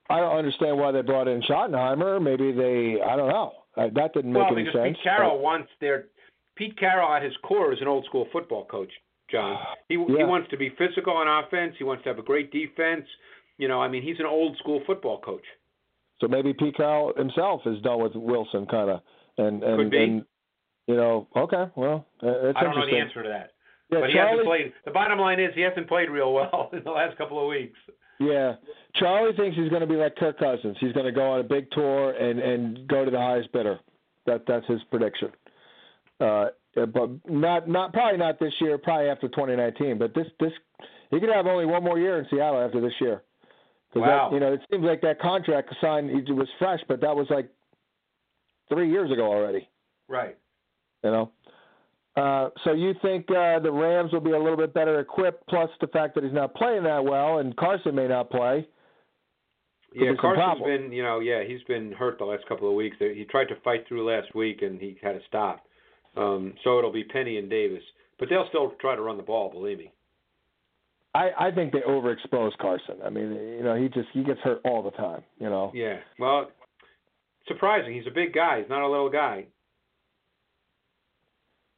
I 0.10 0.20
don't 0.20 0.38
understand 0.38 0.78
why 0.78 0.92
they 0.92 1.02
brought 1.02 1.28
in 1.28 1.42
Schottenheimer. 1.42 2.22
Maybe 2.22 2.52
they, 2.52 3.02
I 3.02 3.16
don't 3.16 3.30
know. 3.30 3.54
Uh, 3.76 3.88
that 3.96 4.14
didn't 4.14 4.32
make 4.32 4.44
well, 4.44 4.54
any 4.54 4.64
because 4.64 4.80
sense. 4.80 4.98
Pete 4.98 5.04
Carroll 5.04 5.40
wants 5.40 5.70
their 5.82 6.06
Pete 6.56 6.78
Carroll 6.78 7.14
at 7.14 7.24
his 7.24 7.34
core 7.44 7.74
is 7.74 7.82
an 7.82 7.88
old 7.88 8.06
school 8.06 8.28
football 8.32 8.66
coach, 8.66 8.92
John. 9.30 9.58
He 9.90 9.96
he 9.96 10.24
wants 10.24 10.50
to 10.52 10.58
be 10.58 10.70
physical 10.78 11.14
on 11.14 11.28
offense. 11.28 11.76
He 11.78 11.84
wants 11.84 12.04
to 12.04 12.10
have 12.10 12.20
a 12.20 12.24
great 12.24 12.52
defense. 12.52 13.06
You 13.58 13.68
know, 13.68 13.82
I 13.82 13.88
mean, 13.88 14.04
he's 14.04 14.20
an 14.20 14.26
old 14.26 14.58
school 14.58 14.82
football 14.86 15.20
coach. 15.20 15.44
So 16.22 16.28
maybe 16.28 16.54
Pete 16.54 16.78
Carroll 16.78 17.14
himself 17.18 17.62
is 17.66 17.82
done 17.82 18.02
with 18.02 18.16
Wilson, 18.16 18.66
kind 18.68 18.90
of, 18.90 19.02
and 19.38 19.64
and, 19.64 19.78
Could 19.78 19.92
be. 19.92 20.04
and 20.04 20.26
you 20.88 20.96
know, 20.96 21.28
okay, 21.36 21.66
well, 21.76 22.06
uh, 22.22 22.32
that's 22.44 22.58
I 22.58 22.64
don't 22.64 22.76
know 22.76 22.86
the 22.86 22.98
answer 22.98 23.24
to 23.24 23.30
that. 23.30 23.52
Yeah, 23.92 24.00
but 24.02 24.10
he 24.10 24.18
hasn't 24.18 24.46
played. 24.46 24.74
The 24.86 24.92
bottom 24.92 25.20
line 25.20 25.40
is 25.40 25.52
he 25.56 25.62
hasn't 25.62 25.88
played 25.88 26.10
real 26.10 26.34
well 26.34 26.70
in 26.74 26.84
the 26.84 26.92
last 26.92 27.18
couple 27.18 27.42
of 27.42 27.50
weeks. 27.50 27.78
Yeah, 28.20 28.56
Charlie 28.96 29.36
thinks 29.36 29.58
he's 29.58 29.70
going 29.70 29.82
to 29.82 29.88
be 29.88 29.96
like 29.96 30.16
Kirk 30.16 30.40
Cousins. 30.40 30.78
He's 30.80 30.94
going 30.94 31.06
to 31.06 31.12
go 31.12 31.32
on 31.34 31.40
a 31.42 31.44
big 31.44 31.70
tour 31.72 32.12
and 32.12 32.40
and 32.40 32.88
go 32.88 33.04
to 33.04 33.12
the 33.12 33.20
highest 33.20 33.52
bidder. 33.52 33.80
That 34.26 34.44
that's 34.48 34.66
his 34.68 34.80
prediction. 34.90 35.32
Uh, 36.20 36.46
but 36.76 37.10
not 37.30 37.68
not 37.68 37.94
probably 37.94 38.18
not 38.18 38.40
this 38.40 38.54
year. 38.62 38.78
Probably 38.78 39.10
after 39.10 39.28
2019. 39.28 39.98
But 39.98 40.14
this 40.16 40.28
this 40.40 40.54
he 41.12 41.20
could 41.20 41.30
have 41.30 41.46
only 41.46 41.66
one 41.66 41.84
more 41.84 42.00
year 42.00 42.20
in 42.20 42.26
Seattle 42.30 42.62
after 42.62 42.82
this 42.82 42.94
year. 43.00 43.22
Wow. 43.96 44.30
That, 44.30 44.36
you 44.36 44.40
know, 44.42 44.54
it 44.54 44.62
seems 44.70 44.84
like 44.84 45.02
that 45.02 45.20
contract 45.22 45.74
signed 45.80 46.10
it 46.10 46.32
was 46.34 46.50
fresh, 46.60 46.82
but 46.88 47.00
that 47.02 47.16
was 47.16 47.28
like 47.30 47.50
three 48.70 48.92
years 48.92 49.12
ago 49.12 49.24
already. 49.24 49.70
Right. 50.10 50.38
You 51.04 51.12
know. 51.12 51.32
Uh, 52.16 52.50
so 52.64 52.72
you 52.72 52.94
think 53.02 53.30
uh, 53.30 53.60
the 53.60 53.72
Rams 53.72 54.14
will 54.14 54.22
be 54.22 54.32
a 54.32 54.40
little 54.40 54.58
bit 54.58 54.74
better 54.74 55.00
equipped, 55.00 55.46
plus 55.50 55.70
the 55.82 55.88
fact 55.88 56.16
that 56.16 56.24
he's 56.24 56.34
not 56.34 56.56
playing 56.56 56.84
that 56.84 57.04
well, 57.04 57.40
and 57.40 57.56
Carson 57.58 57.94
may 57.94 58.08
not 58.08 58.30
play. 58.30 58.66
Yeah, 59.94 60.12
Carson's 60.20 60.64
been, 60.66 60.92
you 60.92 61.04
know, 61.04 61.20
yeah, 61.20 61.44
he's 61.46 61.64
been 61.64 61.92
hurt 61.94 62.18
the 62.18 62.26
last 62.26 62.46
couple 62.48 62.70
of 62.70 62.76
weeks. 62.76 62.98
He 63.00 63.26
tried 63.30 63.48
to 63.48 63.56
fight 63.64 63.86
through 63.88 64.10
last 64.10 64.34
week, 64.36 64.62
and 64.62 64.80
he 64.80 64.98
had 65.02 65.14
to 65.14 65.22
stop. 65.28 65.66
Um, 66.18 66.54
so 66.64 66.78
it'll 66.78 66.92
be 66.92 67.04
Penny 67.04 67.38
and 67.38 67.50
Davis, 67.50 67.84
but 68.20 68.30
they'll 68.30 68.48
still 68.50 68.74
try 68.82 68.96
to 68.96 69.02
run 69.02 69.18
the 69.18 69.24
ball. 69.24 69.50
Believe 69.50 69.78
me. 69.78 69.92
I, 71.14 71.48
I 71.48 71.52
think 71.52 71.72
they 71.72 71.80
overexpose 71.80 72.58
Carson. 72.60 72.96
I 73.06 73.10
mean, 73.10 73.32
you 73.34 73.64
know, 73.64 73.76
he 73.76 73.88
just 73.88 74.10
he 74.14 74.24
gets 74.24 74.40
hurt 74.42 74.60
all 74.66 74.84
the 74.84 74.92
time. 74.92 75.24
You 75.40 75.50
know. 75.50 75.72
Yeah. 75.74 76.00
Well, 76.20 76.52
surprising. 77.48 77.94
He's 77.94 78.08
a 78.08 78.14
big 78.14 78.34
guy. 78.34 78.60
He's 78.60 78.70
not 78.70 78.82
a 78.82 78.90
little 78.90 79.10
guy. 79.10 79.46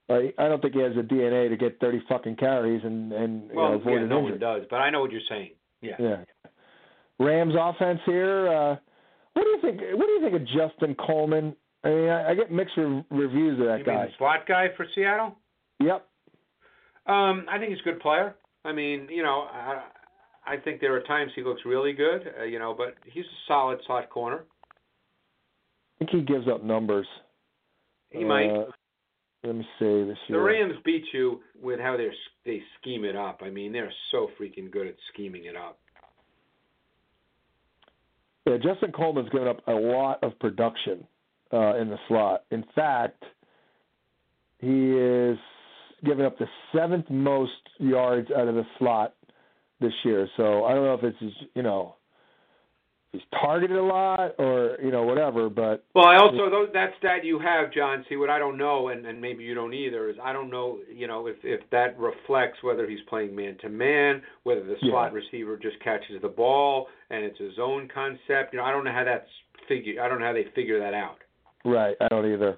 Uh, 0.10 0.20
I 0.38 0.48
don't 0.48 0.62
think 0.62 0.74
he 0.74 0.82
has 0.82 0.94
the 0.96 1.02
DNA 1.02 1.50
to 1.50 1.58
get 1.58 1.80
30 1.82 2.02
fucking 2.08 2.36
carries 2.38 2.82
and 2.84 3.12
and 3.12 3.50
you 3.50 3.56
Well, 3.58 3.70
know, 3.72 3.76
avoid 3.76 3.94
yeah, 3.94 4.00
an 4.02 4.10
no 4.10 4.18
injury. 4.20 4.32
one 4.34 4.40
does, 4.40 4.64
but 4.70 4.78
I 4.78 4.90
know 4.90 5.02
what 5.02 5.12
you're 5.12 5.22
saying. 5.30 5.52
Yeah. 5.82 5.96
Yeah. 6.00 6.18
Rams 7.20 7.54
offense 7.60 8.00
here. 8.06 8.48
Uh, 8.48 8.76
what 9.34 9.44
do 9.44 9.50
you 9.50 9.60
think? 9.62 9.82
What 9.98 10.06
do 10.06 10.12
you 10.14 10.22
think 10.22 10.36
of 10.36 10.48
Justin 10.48 10.96
Coleman? 10.96 11.56
I 11.84 11.90
mean, 11.90 12.10
I, 12.10 12.30
I 12.32 12.36
get 12.36 12.52
mixed 12.52 12.76
re- 12.78 13.04
reviews 13.12 13.60
of 13.60 13.66
that 13.68 13.80
You 13.80 13.86
guy. 13.86 13.96
mean 13.96 14.06
the 14.06 14.12
slot 14.18 14.48
guy 14.48 14.68
for 14.76 14.86
Seattle? 14.96 15.36
Yep. 15.80 16.08
Um, 17.06 17.46
I 17.50 17.58
think 17.60 17.72
he's 17.72 17.80
a 17.82 17.84
good 17.84 18.00
player. 18.00 18.36
I 18.66 18.74
mean, 18.74 19.08
you 19.10 19.24
know, 19.24 19.48
I, 19.52 19.84
I 20.46 20.58
think 20.58 20.82
there 20.82 20.96
are 20.96 21.02
times 21.02 21.32
he 21.36 21.44
looks 21.44 21.62
really 21.66 21.94
good, 21.94 22.22
uh, 22.40 22.44
you 22.44 22.60
know, 22.60 22.74
but 22.78 22.96
he's 23.06 23.24
a 23.26 23.38
solid 23.48 23.80
slot 23.86 24.10
corner. 24.10 24.44
I 25.96 26.06
think 26.06 26.12
he 26.12 26.22
gives 26.34 26.48
up 26.48 26.64
numbers. 26.64 27.08
He 28.10 28.24
might. 28.24 28.50
Let 29.48 29.56
me 29.56 29.68
see 29.80 30.04
this 30.04 30.18
The. 30.28 30.38
Rams 30.38 30.74
beat 30.84 31.06
you 31.14 31.40
with 31.62 31.80
how 31.80 31.96
they 31.96 32.10
they 32.46 32.62
scheme 32.82 33.06
it 33.06 33.16
up. 33.16 33.40
I 33.42 33.50
mean, 33.50 33.72
they're 33.72 33.94
so 34.12 34.30
freaking 34.40 34.70
good 34.70 34.88
at 34.88 34.96
scheming 35.14 35.46
it 35.46 35.56
up. 35.56 35.80
Yeah, 38.46 38.58
Justin 38.58 38.92
Coleman's 38.92 39.30
given 39.30 39.48
up 39.48 39.66
a 39.68 39.72
lot 39.72 40.22
of 40.22 40.38
production 40.40 41.08
uh, 41.54 41.78
in 41.78 41.90
the 41.90 41.98
slot. 42.10 42.44
In 42.52 42.66
fact, 42.76 43.24
he 44.60 44.92
is 44.92 45.38
giving 46.04 46.26
up 46.26 46.38
the 46.38 46.48
seventh 46.76 47.10
most 47.10 47.52
yards 47.78 48.30
out 48.38 48.50
of 48.50 48.56
the 48.56 48.66
slot 48.78 49.16
this 49.80 49.94
year. 50.04 50.28
So 50.36 50.66
I 50.66 50.74
don't 50.74 50.84
know 50.84 50.94
if 50.96 51.04
it's 51.04 51.36
you 51.56 51.64
know 51.64 51.96
he's 53.14 53.22
targeted 53.40 53.78
a 53.78 53.84
lot 53.84 54.36
or 54.38 54.78
you 54.84 54.92
know 54.92 55.04
whatever, 55.04 55.50
but 55.50 55.84
Well, 55.96 56.06
I 56.08 56.18
also 56.18 56.50
those, 56.50 56.70
that 56.74 56.92
stat 57.00 57.24
you 57.24 57.40
have, 57.40 57.72
John. 57.74 58.06
See, 58.10 58.16
what 58.16 58.30
I 58.30 58.40
don't 58.40 58.58
know, 58.58 58.90
and, 58.90 59.06
and 59.06 59.20
maybe 59.22 59.44
you 59.44 59.54
don't 59.54 59.74
either, 59.74 60.10
is 60.10 60.16
I 60.24 60.34
don't 60.34 60.50
know, 60.50 60.80
you 60.94 61.08
know, 61.08 61.28
if 61.28 61.38
if 61.44 61.62
that 61.72 61.98
reflects 61.98 62.62
whether 62.64 62.88
he's 62.90 63.00
playing 63.10 63.36
man 63.36 63.58
to 63.62 63.70
man, 63.70 64.22
whether 64.44 64.64
the 64.64 64.76
Yeah. 64.82 64.92
slot 64.92 65.14
receiver 65.14 65.58
just 65.58 65.80
catches 65.84 66.22
the 66.22 66.28
ball 66.30 66.88
and 67.10 67.24
it's 67.24 67.40
a 67.40 67.54
zone 67.56 67.88
concept. 67.94 68.54
You 68.54 68.60
know, 68.60 68.66
I 68.66 68.72
don't 68.72 68.84
know 68.84 68.92
how 68.94 69.04
that's 69.04 69.30
figure. 69.68 70.02
I 70.02 70.08
don't 70.08 70.20
know 70.20 70.26
how 70.28 70.34
they 70.34 70.46
figure 70.56 70.80
that 70.80 70.94
out. 70.94 71.18
right, 71.66 71.96
I 72.00 72.08
don't 72.10 72.26
either. 72.32 72.58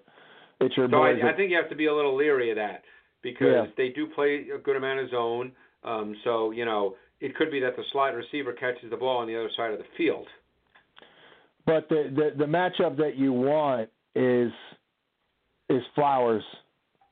It's 0.61 0.75
your 0.75 0.89
So. 0.89 0.97
I, 1.03 1.11
I 1.31 1.35
think 1.35 1.51
you 1.51 1.57
have 1.57 1.69
to 1.69 1.75
be 1.75 1.85
a 1.87 1.95
little 1.95 2.15
leery 2.15 2.49
of 2.51 2.57
that 2.57 2.83
because 3.23 3.47
Yeah. 3.47 3.65
they 3.77 3.89
do 3.89 4.07
play 4.07 4.45
a 4.53 4.57
good 4.57 4.75
amount 4.75 4.99
of 4.99 5.09
zone. 5.09 5.51
Um, 5.83 6.15
so 6.25 6.51
you 6.51 6.65
know, 6.65 6.95
it 7.21 7.35
could 7.35 7.49
be 7.51 7.59
that 7.61 7.75
the 7.77 7.83
slot 7.91 8.13
receiver 8.13 8.51
catches 8.53 8.89
the 8.89 8.97
ball 8.97 9.17
on 9.17 9.27
the 9.27 9.35
other 9.35 9.49
side 9.55 9.71
of 9.71 9.79
the 9.79 9.85
field. 9.97 10.27
But 11.69 11.87
the, 11.89 12.01
the 12.15 12.45
the 12.45 12.45
matchup 12.45 12.97
that 12.97 13.15
you 13.15 13.31
want 13.31 13.89
is 14.15 14.51
is 15.69 15.83
Flowers, 15.93 16.43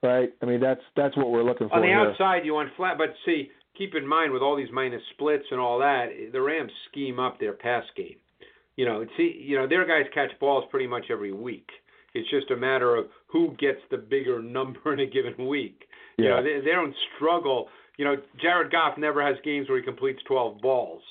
right? 0.02 0.34
I 0.42 0.46
mean 0.46 0.60
that's 0.60 0.82
that's 0.96 1.16
what 1.16 1.30
we're 1.30 1.44
looking 1.44 1.70
for 1.70 1.76
On 1.76 1.82
the 1.82 1.88
here. 1.88 2.10
outside, 2.10 2.44
you 2.44 2.56
want 2.56 2.70
flat, 2.76 2.98
but 2.98 3.14
see, 3.24 3.52
keep 3.78 3.94
in 3.94 4.08
mind 4.08 4.34
with 4.34 4.42
all 4.42 4.56
these 4.56 4.72
minus 4.74 5.02
splits 5.14 5.46
and 5.52 5.60
all 5.60 5.78
that, 5.80 6.08
the 6.34 6.42
Rams 6.42 6.72
scheme 6.90 7.20
up 7.20 7.40
their 7.40 7.54
pass 7.54 7.84
game. 7.96 8.16
You 8.78 8.86
know, 8.86 9.06
see, 9.16 9.40
you 9.40 9.58
know, 9.58 9.68
their 9.68 9.86
guys 9.86 10.10
catch 10.12 10.32
balls 10.40 10.64
pretty 10.72 10.88
much 10.88 11.06
every 11.12 11.34
week. 11.34 11.68
It's 12.16 12.30
just 12.32 12.50
a 12.50 12.58
matter 12.58 12.96
of 12.96 13.06
who 13.28 13.56
gets 13.60 13.80
the 13.92 13.98
bigger 13.98 14.42
number 14.58 14.92
in 14.94 15.02
a 15.02 15.06
given 15.06 15.46
week. 15.48 15.84
You 16.18 16.26
Yeah. 16.26 16.30
know, 16.38 16.44
they, 16.44 16.62
they 16.66 16.72
don't 16.72 16.96
struggle. 17.16 17.70
You 18.00 18.06
know, 18.06 18.16
Jared 18.42 18.72
Goff 18.72 18.98
never 18.98 19.22
has 19.26 19.36
games 19.44 19.70
where 19.70 19.78
he 19.78 19.84
completes 19.84 20.20
12 20.28 20.62
balls. 20.62 21.02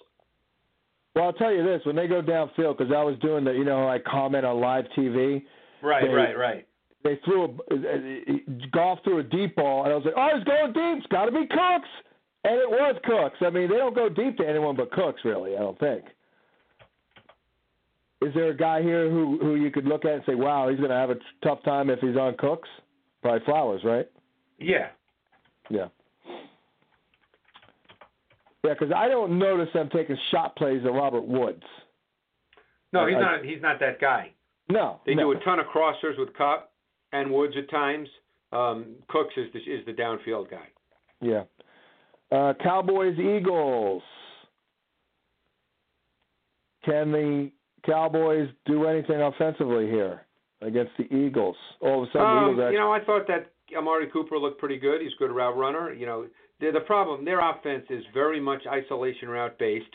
Well, 1.17 1.25
I'll 1.25 1.33
tell 1.33 1.51
you 1.53 1.65
this: 1.65 1.81
when 1.87 1.97
they 1.97 2.07
go 2.07 2.21
downfield, 2.21 2.77
because 2.77 2.93
I 2.95 3.03
was 3.03 3.19
doing 3.21 3.43
the, 3.43 3.53
you 3.53 3.65
know, 3.65 3.89
I 3.89 3.99
comment 3.99 4.45
on 4.45 4.61
live 4.61 4.85
TV. 4.97 5.43
Right, 5.83 6.05
They- 6.07 6.13
right, 6.13 6.37
right. 6.39 6.69
They 7.05 7.17
threw 7.25 7.45
a 7.45 7.47
uh, 7.47 7.77
uh, 7.77 8.37
Goff 8.73 8.99
threw 9.05 9.21
a 9.21 9.23
deep 9.23 9.55
ball, 9.55 9.85
and 9.85 9.93
I 9.93 9.97
was 9.97 10.05
like, 10.05 10.15
"Oh, 10.17 10.29
he's 10.37 10.45
going 10.45 10.73
deep. 10.73 10.99
It's 10.99 11.07
got 11.07 11.27
to 11.27 11.31
be 11.31 11.47
Cooks," 11.47 11.89
and 12.45 12.55
it 12.55 12.69
was 12.69 12.97
Cooks. 13.05 13.37
I 13.41 13.51
mean, 13.51 13.71
they 13.71 13.77
don't 13.77 13.95
go 13.95 14.09
deep 14.09 14.37
to 14.39 14.47
anyone 14.49 14.75
but 14.77 14.91
Cooks, 14.91 15.21
really. 15.25 15.55
I 15.55 15.61
don't 15.61 15.79
think. 15.79 16.05
Is 18.23 18.35
there 18.35 18.49
a 18.51 18.57
guy 18.57 18.83
here 18.83 19.09
who 19.09 19.39
who 19.41 19.55
you 19.55 19.71
could 19.71 19.85
look 19.85 20.05
at 20.05 20.15
and 20.15 20.23
say, 20.27 20.35
"Wow, 20.35 20.69
he's 20.69 20.79
going 20.79 20.91
to 20.91 20.97
have 20.97 21.11
a 21.11 21.17
tough 21.45 21.63
time 21.63 21.91
if 21.91 22.01
he's 22.01 22.17
on 22.17 22.35
Cooks"? 22.39 22.69
Probably 23.23 23.45
Flowers, 23.45 23.83
right? 23.85 24.07
Yeah. 24.59 24.89
Yeah. 25.71 25.87
Yeah, 28.67 28.75
because 28.75 28.93
I 28.95 29.09
don't 29.09 29.39
notice 29.39 29.69
them 29.73 29.89
taking 29.93 30.17
shot 30.31 30.57
plays 30.57 30.83
at 30.85 30.93
Robert 30.93 31.25
Woods. 31.27 31.63
No, 32.93 33.07
he's 33.07 33.17
I- 33.17 33.21
not. 33.21 33.45
He's 33.45 33.63
not 33.63 33.79
that 33.81 34.01
guy. 34.01 34.33
No, 34.69 35.01
They 35.07 35.15
no. 35.15 35.33
do 35.33 35.39
a 35.39 35.45
ton 35.45 35.61
of 35.61 35.67
crossers 35.67 36.19
with 36.19 36.35
Kupp 36.35 36.73
and 37.13 37.31
Woods 37.31 37.55
at 37.57 37.71
times. 37.71 38.09
Um, 38.53 38.97
Cooks 39.09 39.35
is 39.37 39.53
the, 39.53 39.61
is 39.61 39.87
the 39.87 39.93
downfield 39.93 40.51
guy. 40.51 40.67
Yeah. 41.21 41.45
Uh, 42.33 42.53
Cowboys 42.61 43.17
Eagles. 43.19 44.03
Can 46.85 47.13
the 47.13 47.51
Cowboys 47.85 48.49
do 48.65 48.87
anything 48.87 49.21
offensively 49.21 49.87
here 49.87 50.23
against 50.63 50.93
the 50.99 51.05
Eagles? 51.15 51.57
All 51.81 52.03
of 52.03 52.09
a 52.09 52.13
sudden, 52.13 52.27
the 52.27 52.27
Um, 52.29 52.53
Eagles 52.55 52.73
you 52.73 52.79
know, 52.79 52.93
I 52.93 53.01
thought 53.05 53.27
that 53.29 53.47
Amari 53.77 54.09
Cooper 54.09 54.37
looked 54.39 54.59
pretty 54.59 54.79
good. 54.79 55.01
He's 55.01 55.13
a 55.13 55.17
good 55.19 55.31
route 55.31 55.57
runner. 55.57 55.93
You 55.93 56.07
know, 56.07 56.27
the 56.61 56.71
the 56.71 56.81
problem 56.81 57.25
their 57.25 57.41
offense 57.41 57.85
is 57.91 58.03
very 58.15 58.41
much 58.41 58.63
isolation 58.67 59.29
route 59.29 59.59
based. 59.59 59.95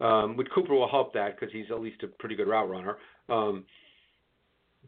Um, 0.00 0.36
which 0.36 0.48
Cooper 0.52 0.74
will 0.74 0.90
help 0.90 1.14
that 1.14 1.38
because 1.38 1.52
he's 1.52 1.70
at 1.70 1.80
least 1.80 2.02
a 2.02 2.08
pretty 2.08 2.34
good 2.34 2.48
route 2.48 2.68
runner. 2.68 2.96
Um, 3.28 3.64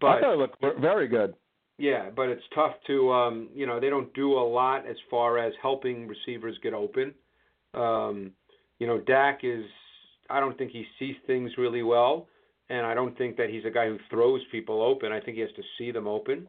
but 0.01 0.07
I 0.09 0.21
thought 0.21 0.35
it 0.35 0.39
looked 0.39 0.61
very 0.81 1.07
good. 1.07 1.35
Yeah, 1.79 2.11
but 2.15 2.29
it's 2.29 2.43
tough 2.55 2.75
to 2.87 3.13
um, 3.13 3.49
you 3.55 3.67
know 3.67 3.79
they 3.79 3.91
don't 3.91 4.13
do 4.15 4.33
a 4.33 4.47
lot 4.47 4.87
as 4.87 4.97
far 5.11 5.39
as 5.39 5.53
helping 5.61 6.09
receivers 6.09 6.57
get 6.63 6.75
open. 6.75 7.15
Um, 7.75 8.33
you 8.79 8.87
know, 8.87 8.99
Dak 8.99 9.41
is 9.43 9.65
I 10.31 10.41
don't 10.41 10.57
think 10.57 10.73
he 10.73 10.85
sees 10.99 11.17
things 11.27 11.53
really 11.59 11.83
well, 11.83 12.29
and 12.71 12.87
I 12.87 12.95
don't 12.95 13.17
think 13.17 13.37
that 13.37 13.51
he's 13.51 13.65
a 13.65 13.71
guy 13.71 13.87
who 13.87 13.99
throws 14.11 14.41
people 14.51 14.83
open. 14.83 15.13
I 15.13 15.21
think 15.21 15.37
he 15.37 15.43
has 15.43 15.53
to 15.57 15.63
see 15.79 15.91
them 15.91 16.07
open. 16.07 16.49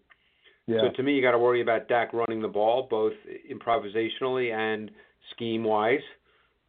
Yeah. 0.67 0.81
So 0.81 0.97
to 0.97 1.03
me, 1.03 1.13
you 1.13 1.21
got 1.21 1.31
to 1.31 1.39
worry 1.39 1.61
about 1.61 1.87
Dak 1.87 2.13
running 2.13 2.41
the 2.41 2.47
ball 2.47 2.87
both 2.89 3.13
improvisationally 3.49 4.53
and 4.53 4.91
scheme 5.31 5.63
wise. 5.63 6.01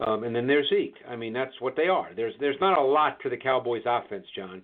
Um, 0.00 0.22
and 0.22 0.34
then 0.34 0.46
there's 0.46 0.68
Zeke. 0.68 0.94
I 1.08 1.16
mean, 1.16 1.32
that's 1.32 1.60
what 1.60 1.74
they 1.76 1.88
are. 1.88 2.10
There's 2.14 2.34
there's 2.38 2.60
not 2.60 2.78
a 2.78 2.82
lot 2.82 3.18
to 3.22 3.28
the 3.28 3.36
Cowboys' 3.36 3.82
offense, 3.84 4.26
John. 4.36 4.62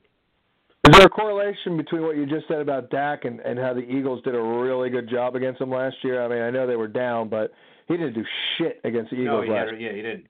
Is 0.86 0.92
there 0.92 1.06
a 1.06 1.08
correlation 1.08 1.76
between 1.76 2.02
what 2.02 2.16
you 2.16 2.26
just 2.26 2.46
said 2.46 2.60
about 2.60 2.90
Dak 2.90 3.24
and, 3.24 3.40
and 3.40 3.58
how 3.58 3.72
the 3.72 3.80
Eagles 3.80 4.22
did 4.22 4.34
a 4.34 4.40
really 4.40 4.90
good 4.90 5.08
job 5.08 5.34
against 5.34 5.60
him 5.60 5.70
last 5.70 5.96
year? 6.02 6.22
I 6.22 6.28
mean, 6.28 6.42
I 6.42 6.50
know 6.50 6.66
they 6.66 6.76
were 6.76 6.88
down, 6.88 7.28
but 7.30 7.52
he 7.88 7.96
didn't 7.96 8.12
do 8.12 8.24
shit 8.56 8.80
against 8.84 9.10
the 9.10 9.16
no, 9.16 9.22
Eagles 9.22 9.44
he 9.46 9.50
last 9.50 9.70
had, 9.72 9.80
yeah, 9.80 9.92
he 9.92 10.02
didn't. 10.02 10.26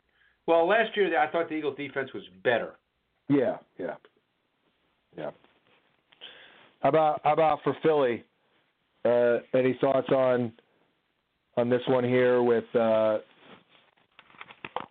Well, 0.47 0.67
last 0.69 0.97
year 0.97 1.19
I 1.19 1.31
thought 1.31 1.49
the 1.49 1.57
Eagles' 1.57 1.77
defense 1.77 2.13
was 2.15 2.23
better. 2.43 2.75
Yeah, 3.29 3.57
yeah, 3.79 3.95
yeah. 5.19 5.31
How 6.81 6.89
about 6.89 7.21
how 7.25 7.33
about 7.33 7.59
for 7.65 7.77
Philly? 7.83 8.25
Uh, 9.05 9.39
any 9.55 9.77
thoughts 9.81 10.09
on 10.11 10.53
on 11.57 11.69
this 11.69 11.83
one 11.89 12.05
here 12.05 12.43
with 12.43 12.65
uh, 12.75 13.19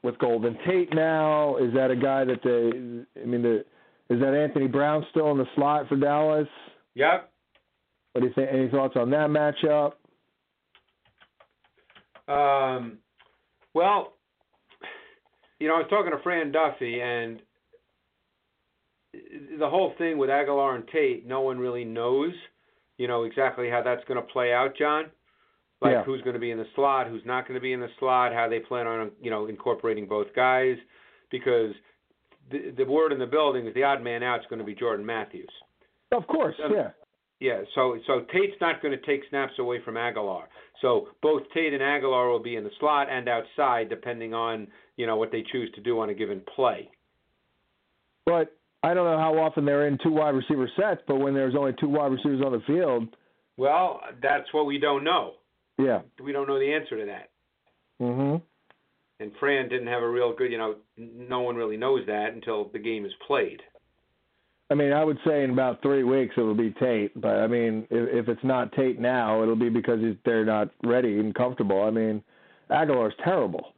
with 0.03 0.17
Golden 0.19 0.57
Tate 0.67 0.93
now? 0.93 1.57
Is 1.57 1.73
that 1.73 1.91
a 1.91 1.95
guy 1.95 2.25
that 2.25 2.41
they? 2.43 3.21
I 3.21 3.25
mean, 3.25 3.41
the, 3.41 3.65
is 4.09 4.19
that 4.19 4.33
Anthony 4.33 4.67
Brown 4.67 5.05
still 5.11 5.31
in 5.31 5.37
the 5.37 5.47
slot 5.55 5.87
for 5.87 5.95
Dallas? 5.95 6.47
Yep. 6.95 7.31
What 8.11 8.21
do 8.21 8.27
you 8.27 8.33
think? 8.33 8.49
Any 8.51 8.69
thoughts 8.69 8.95
on 8.95 9.09
that 9.11 9.29
matchup? 9.29 9.93
Um, 12.27 12.99
well, 13.73 14.13
you 15.59 15.67
know, 15.67 15.75
I 15.75 15.79
was 15.79 15.87
talking 15.89 16.11
to 16.11 16.21
Fran 16.21 16.51
Duffy, 16.51 17.01
and 17.01 17.41
the 19.59 19.69
whole 19.69 19.93
thing 19.97 20.17
with 20.17 20.29
Agholor 20.29 20.75
and 20.75 20.87
Tate, 20.87 21.27
no 21.27 21.41
one 21.41 21.57
really 21.57 21.83
knows, 21.83 22.33
you 22.97 23.07
know, 23.07 23.23
exactly 23.23 23.69
how 23.69 23.81
that's 23.83 24.03
going 24.05 24.19
to 24.21 24.27
play 24.33 24.53
out, 24.53 24.75
John. 24.77 25.05
Like 25.81 25.91
Yeah. 25.93 26.03
who's 26.03 26.21
going 26.21 26.35
to 26.35 26.39
be 26.39 26.51
in 26.51 26.57
the 26.57 26.67
slot, 26.75 27.07
who's 27.07 27.25
not 27.25 27.47
going 27.47 27.55
to 27.55 27.61
be 27.61 27.73
in 27.73 27.81
the 27.81 27.89
slot, 27.99 28.33
how 28.33 28.47
they 28.47 28.59
plan 28.59 28.87
on, 28.87 29.11
you 29.21 29.29
know, 29.29 29.47
incorporating 29.47 30.07
both 30.07 30.27
guys, 30.35 30.77
because 31.29 31.73
the 32.51 32.71
the 32.77 32.85
word 32.85 33.11
in 33.11 33.19
the 33.19 33.25
building 33.25 33.67
is 33.67 33.73
the 33.73 33.83
odd 33.83 34.01
man 34.01 34.23
out 34.23 34.39
is 34.39 34.45
going 34.49 34.59
to 34.59 34.65
be 34.65 34.75
Jordan 34.75 35.05
Matthews. 35.05 35.51
Of 36.11 36.25
course, 36.27 36.55
Um, 36.63 36.73
yeah. 36.73 36.91
Yeah, 37.39 37.63
so 37.75 37.97
so 38.07 38.21
Tate's 38.31 38.55
not 38.61 38.81
going 38.81 38.97
to 38.97 39.05
take 39.05 39.27
snaps 39.29 39.59
away 39.59 39.81
from 39.83 39.95
Agholor. 39.95 40.43
So 40.81 41.09
both 41.21 41.43
Tate 41.53 41.73
and 41.73 41.81
Agholor 41.81 42.31
will 42.31 42.39
be 42.39 42.55
in 42.55 42.63
the 42.63 42.71
slot 42.79 43.07
and 43.09 43.27
outside, 43.27 43.89
depending 43.89 44.33
on 44.33 44.67
you 44.95 45.05
know 45.05 45.17
what 45.17 45.31
they 45.31 45.43
choose 45.51 45.69
to 45.75 45.81
do 45.81 45.99
on 45.99 46.09
a 46.09 46.13
given 46.13 46.41
play. 46.55 46.89
But 48.25 48.55
I 48.83 48.93
don't 48.93 49.05
know 49.05 49.17
how 49.17 49.37
often 49.39 49.65
they're 49.65 49.87
in 49.87 49.97
two 50.03 50.11
wide 50.11 50.35
receiver 50.35 50.69
sets, 50.75 51.01
but 51.07 51.15
when 51.15 51.33
there's 51.33 51.55
only 51.55 51.73
two 51.79 51.87
wide 51.87 52.11
receivers 52.11 52.41
on 52.45 52.51
the 52.51 52.59
field, 52.67 53.07
Well, 53.55 54.01
that's 54.21 54.51
what 54.53 54.65
we 54.65 54.77
don't 54.77 55.03
know. 55.03 55.35
yeah. 55.77 56.01
We 56.21 56.31
don't 56.31 56.47
know 56.47 56.59
the 56.59 56.73
answer 56.73 56.97
to 56.97 57.05
that. 57.05 57.29
Mhm. 58.01 58.41
And 59.19 59.31
Fran 59.37 59.69
didn't 59.69 59.87
have 59.87 60.03
a 60.03 60.09
real 60.09 60.33
good, 60.33 60.51
you 60.51 60.57
know, 60.57 60.75
no 60.97 61.41
one 61.41 61.55
really 61.55 61.77
knows 61.77 62.05
that 62.07 62.33
until 62.33 62.65
the 62.65 62.79
game 62.79 63.05
is 63.05 63.13
played. 63.25 63.63
I 64.69 64.75
mean, 64.75 64.91
I 64.91 65.03
would 65.03 65.19
say 65.25 65.43
in 65.43 65.51
about 65.51 65.81
three 65.81 66.03
weeks 66.03 66.37
it'll 66.37 66.55
be 66.55 66.71
Tate, 66.71 67.19
but 67.19 67.39
I 67.39 67.47
mean, 67.47 67.85
if, 67.91 68.09
if 68.09 68.29
it's 68.29 68.43
not 68.43 68.71
Tate 68.73 68.99
now, 68.99 69.43
it'll 69.43 69.55
be 69.55 69.69
because 69.69 69.99
they're 70.25 70.45
not 70.45 70.69
ready 70.83 71.19
and 71.19 71.33
comfortable. 71.35 71.83
I 71.83 71.91
mean, 71.91 72.23
Agholor's 72.69 73.15
terrible. 73.23 73.72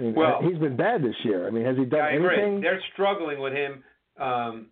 Mean, 0.00 0.14
Well- 0.14 0.40
he's 0.40 0.58
been 0.58 0.76
bad 0.76 1.02
this 1.02 1.16
year. 1.24 1.46
I 1.46 1.50
mean, 1.50 1.64
has 1.64 1.76
he 1.76 1.84
done 1.84 2.00
I 2.00 2.12
agree. 2.12 2.34
anything? 2.34 2.60
They're 2.60 2.80
struggling 2.92 3.38
with 3.40 3.52
him. 3.52 3.84
Um, 4.18 4.70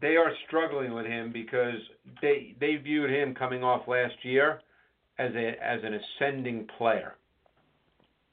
they 0.00 0.16
are 0.16 0.34
struggling 0.46 0.92
with 0.92 1.06
him 1.06 1.30
because 1.30 1.78
they 2.20 2.54
they 2.58 2.76
viewed 2.76 3.10
him 3.10 3.34
coming 3.34 3.62
off 3.62 3.86
last 3.86 4.24
year 4.24 4.60
as 5.18 5.34
a 5.34 5.56
as 5.62 5.84
an 5.84 5.94
ascending 5.94 6.66
player. 6.78 7.14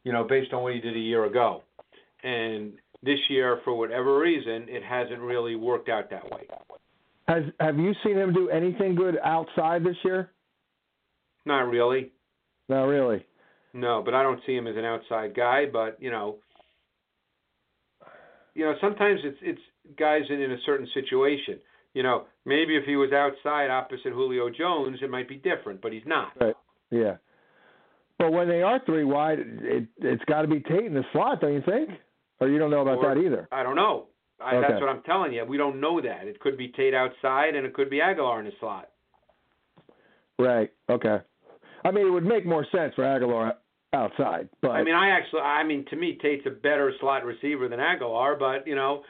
You 0.04 0.14
know, 0.14 0.24
based 0.24 0.54
on 0.54 0.64
what 0.64 0.74
he 0.74 0.80
did 0.80 0.96
a 0.96 1.00
year 1.00 1.26
ago, 1.26 1.64
and 2.24 2.74
this 3.04 3.20
year, 3.30 3.58
for 3.64 3.74
whatever 3.78 4.18
reason, 4.18 4.68
it 4.70 4.84
hasn't 4.84 5.20
really 5.20 5.56
worked 5.56 5.90
out 5.90 6.10
that 6.10 6.24
way. 6.32 6.48
Has 7.28 7.44
Have 7.60 7.78
you 7.78 7.94
seen 8.04 8.18
him 8.18 8.34
do 8.34 8.50
anything 8.50 8.96
good 8.96 9.20
outside 9.24 9.84
this 9.84 9.98
year? 10.04 10.32
Not 11.46 11.70
really. 11.70 12.12
Not 12.70 12.86
really. 12.86 13.26
No, 13.74 14.02
but 14.04 14.14
I 14.14 14.24
don't 14.24 14.40
see 14.46 14.56
him 14.56 14.68
as 14.68 14.76
an 14.76 14.86
outside 14.86 15.36
guy. 15.36 15.66
But 15.72 15.98
you 16.02 16.12
know, 16.12 16.38
you 18.56 18.66
know, 18.66 18.76
sometimes 18.82 19.20
it's 19.24 19.38
it's 19.42 19.62
guys 19.98 20.24
in, 20.30 20.42
in 20.42 20.52
a 20.52 20.62
certain 20.66 20.88
situation. 20.94 21.60
You 21.94 22.04
know, 22.04 22.26
maybe 22.46 22.76
if 22.76 22.84
he 22.86 22.96
was 22.96 23.12
outside 23.12 23.70
opposite 23.70 24.14
Julio 24.14 24.50
Jones, 24.50 25.00
it 25.02 25.10
might 25.10 25.28
be 25.28 25.38
different, 25.38 25.82
but 25.82 25.92
he's 25.92 26.06
not. 26.06 26.32
Right. 26.40 26.56
Yeah. 26.92 27.18
But 28.20 28.32
when 28.32 28.48
they 28.48 28.62
are 28.62 28.82
three 28.86 29.04
wide, 29.04 29.40
it 29.40 29.88
it's 29.98 30.24
got 30.26 30.42
to 30.42 30.48
be 30.48 30.60
Tate 30.60 30.86
in 30.86 30.94
the 30.94 31.04
slot, 31.14 31.42
don't 31.42 31.54
you 31.54 31.64
think? 31.66 31.90
Or 32.40 32.48
you 32.50 32.60
don't 32.60 32.72
know 32.72 32.82
about 32.82 32.98
Or- 33.00 33.16
that 33.16 33.22
either? 33.22 33.48
I 33.52 33.64
don't 33.64 33.76
know. 33.76 34.08
I, 34.40 34.56
Okay. 34.56 34.68
That's 34.68 34.82
what 34.82 34.90
I'm 34.90 35.02
telling 35.04 35.34
you. 35.34 35.44
We 35.46 35.58
don't 35.58 35.80
know 35.80 36.00
that. 36.02 36.28
It 36.28 36.40
could 36.40 36.58
be 36.58 36.68
Tate 36.70 36.94
outside, 36.94 37.56
and 37.56 37.66
it 37.66 37.74
could 37.74 37.90
be 37.90 37.98
Agholor 37.98 38.40
in 38.40 38.46
the 38.46 38.52
slot. 38.60 38.90
Right. 40.38 40.72
Okay. 40.90 41.18
I 41.86 41.92
mean, 41.92 42.08
it 42.08 42.10
would 42.10 42.26
make 42.26 42.46
more 42.46 42.66
sense 42.72 42.94
for 42.96 43.04
Agholor 43.04 43.54
outside, 43.94 44.50
but 44.62 44.72
I 44.72 44.84
mean, 44.84 44.96
I 44.96 45.10
actually, 45.10 45.42
I 45.42 45.64
mean, 45.64 45.86
to 45.90 45.96
me, 45.96 46.18
Tate's 46.22 46.46
a 46.46 46.50
better 46.50 46.92
slot 47.00 47.24
receiver 47.26 47.68
than 47.68 47.80
Agholor, 47.80 48.38
but 48.38 48.68
you 48.68 48.76
know, 48.76 49.04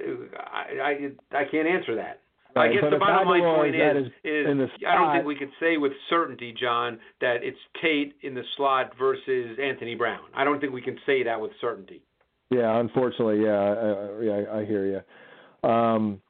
I 0.00 1.12
I, 1.32 1.38
I 1.38 1.44
can't 1.50 1.68
answer 1.68 1.94
that. 1.96 2.20
I 2.56 2.68
guess 2.68 2.84
the 2.90 2.98
bottom 2.98 3.28
line 3.28 3.42
point 3.42 3.76
is, 3.76 4.06
is, 4.06 4.12
is 4.24 4.46
in 4.50 4.58
the 4.58 4.68
I 4.88 4.94
don't 4.94 5.12
think 5.12 5.26
we 5.26 5.36
could 5.36 5.50
say 5.60 5.76
with 5.76 5.92
certainty, 6.08 6.54
John, 6.58 6.98
that 7.20 7.42
it's 7.42 7.58
Tate 7.82 8.14
in 8.22 8.34
the 8.34 8.42
slot 8.56 8.92
versus 8.98 9.58
Anthony 9.62 9.94
Brown. 9.94 10.20
I 10.34 10.42
don't 10.42 10.58
think 10.58 10.72
we 10.72 10.80
can 10.80 10.96
say 11.04 11.22
that 11.22 11.38
with 11.38 11.50
certainty. 11.60 12.02
yeah, 12.50 12.80
unfortunately, 12.80 13.44
yeah, 13.44 13.58
I, 13.58 14.22
yeah, 14.22 14.44
I 14.54 14.64
hear 14.64 14.86
you. 14.86 15.68
Um, 15.68 16.22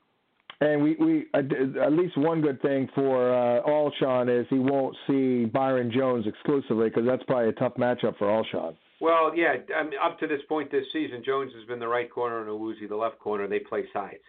and 0.60 0.82
we 0.82 0.96
we 0.96 1.26
uh, 1.34 1.38
at 1.84 1.92
least 1.92 2.16
one 2.16 2.40
good 2.40 2.60
thing 2.62 2.88
for 2.94 3.32
uh, 3.32 3.62
Alshon 3.62 4.40
is 4.40 4.46
he 4.48 4.58
won't 4.58 4.96
see 5.06 5.44
Byron 5.44 5.92
Jones 5.94 6.26
exclusively 6.26 6.88
because 6.88 7.04
that's 7.06 7.22
probably 7.24 7.50
a 7.50 7.52
tough 7.52 7.74
matchup 7.74 8.16
for 8.18 8.26
Alshon. 8.26 8.76
Well, 9.00 9.36
yeah, 9.36 9.56
I 9.76 9.82
mean, 9.82 9.92
up 10.02 10.18
to 10.20 10.26
this 10.26 10.40
point 10.48 10.70
this 10.70 10.84
season, 10.92 11.22
Jones 11.24 11.52
has 11.54 11.66
been 11.66 11.78
the 11.78 11.88
right 11.88 12.10
corner 12.10 12.40
and 12.40 12.48
Awuzie 12.48 12.88
the 12.88 12.96
left 12.96 13.18
corner. 13.18 13.46
They 13.46 13.58
play 13.58 13.84
sides. 13.92 14.22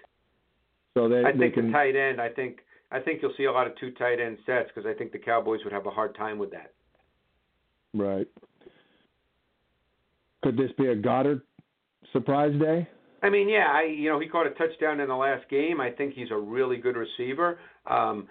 So 0.98 1.08
they 1.08 1.24
I 1.24 1.32
they 1.32 1.38
think 1.38 1.54
can 1.54 1.68
the 1.68 1.72
tight 1.72 1.96
end. 1.96 2.20
I 2.20 2.30
think 2.30 2.60
I 2.92 3.00
think 3.00 3.22
you'll 3.22 3.34
see 3.38 3.46
a 3.46 3.52
lot 3.52 3.68
of 3.68 3.78
two 3.80 3.92
tight 3.92 4.20
end 4.20 4.38
sets 4.46 4.70
because 4.74 4.90
I 4.90 4.98
think 4.98 5.14
the 5.14 5.20
Cowboys 5.20 5.62
would 5.64 5.74
have 5.74 5.86
a 5.86 5.92
hard 5.92 6.16
time 6.16 6.38
with 6.38 6.52
that. 6.52 6.74
right. 7.94 8.28
Could 10.44 10.58
this 10.58 10.72
be 10.78 10.88
a 10.88 10.96
Goedert 10.96 11.42
surprise 12.14 12.54
day? 12.60 12.88
I 13.24 13.30
mean, 13.30 13.50
yeah, 13.50 13.68
I 13.70 13.84
you 13.84 14.10
know 14.10 14.20
he 14.20 14.28
caught 14.28 14.48
a 14.48 14.52
touchdown 14.52 15.00
in 15.00 15.08
the 15.08 15.16
last 15.16 15.50
game. 15.50 15.82
I 15.82 15.90
think 15.92 16.14
he's 16.14 16.32
a 16.32 16.38
really 16.38 16.78
good 16.78 16.96
receiver. 16.96 17.60
Um, 17.86 18.28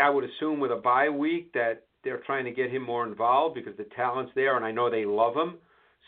I 0.00 0.08
would 0.08 0.24
assume 0.24 0.60
with 0.60 0.70
a 0.72 0.76
bye 0.76 1.08
week 1.10 1.52
that 1.52 1.84
they're 2.04 2.22
trying 2.24 2.44
to 2.46 2.50
get 2.50 2.70
him 2.70 2.82
more 2.82 3.06
involved 3.06 3.54
because 3.54 3.76
the 3.76 3.86
talent's 3.94 4.32
there, 4.34 4.56
and 4.56 4.64
I 4.64 4.72
know 4.72 4.90
they 4.90 5.04
love 5.04 5.34
him. 5.36 5.56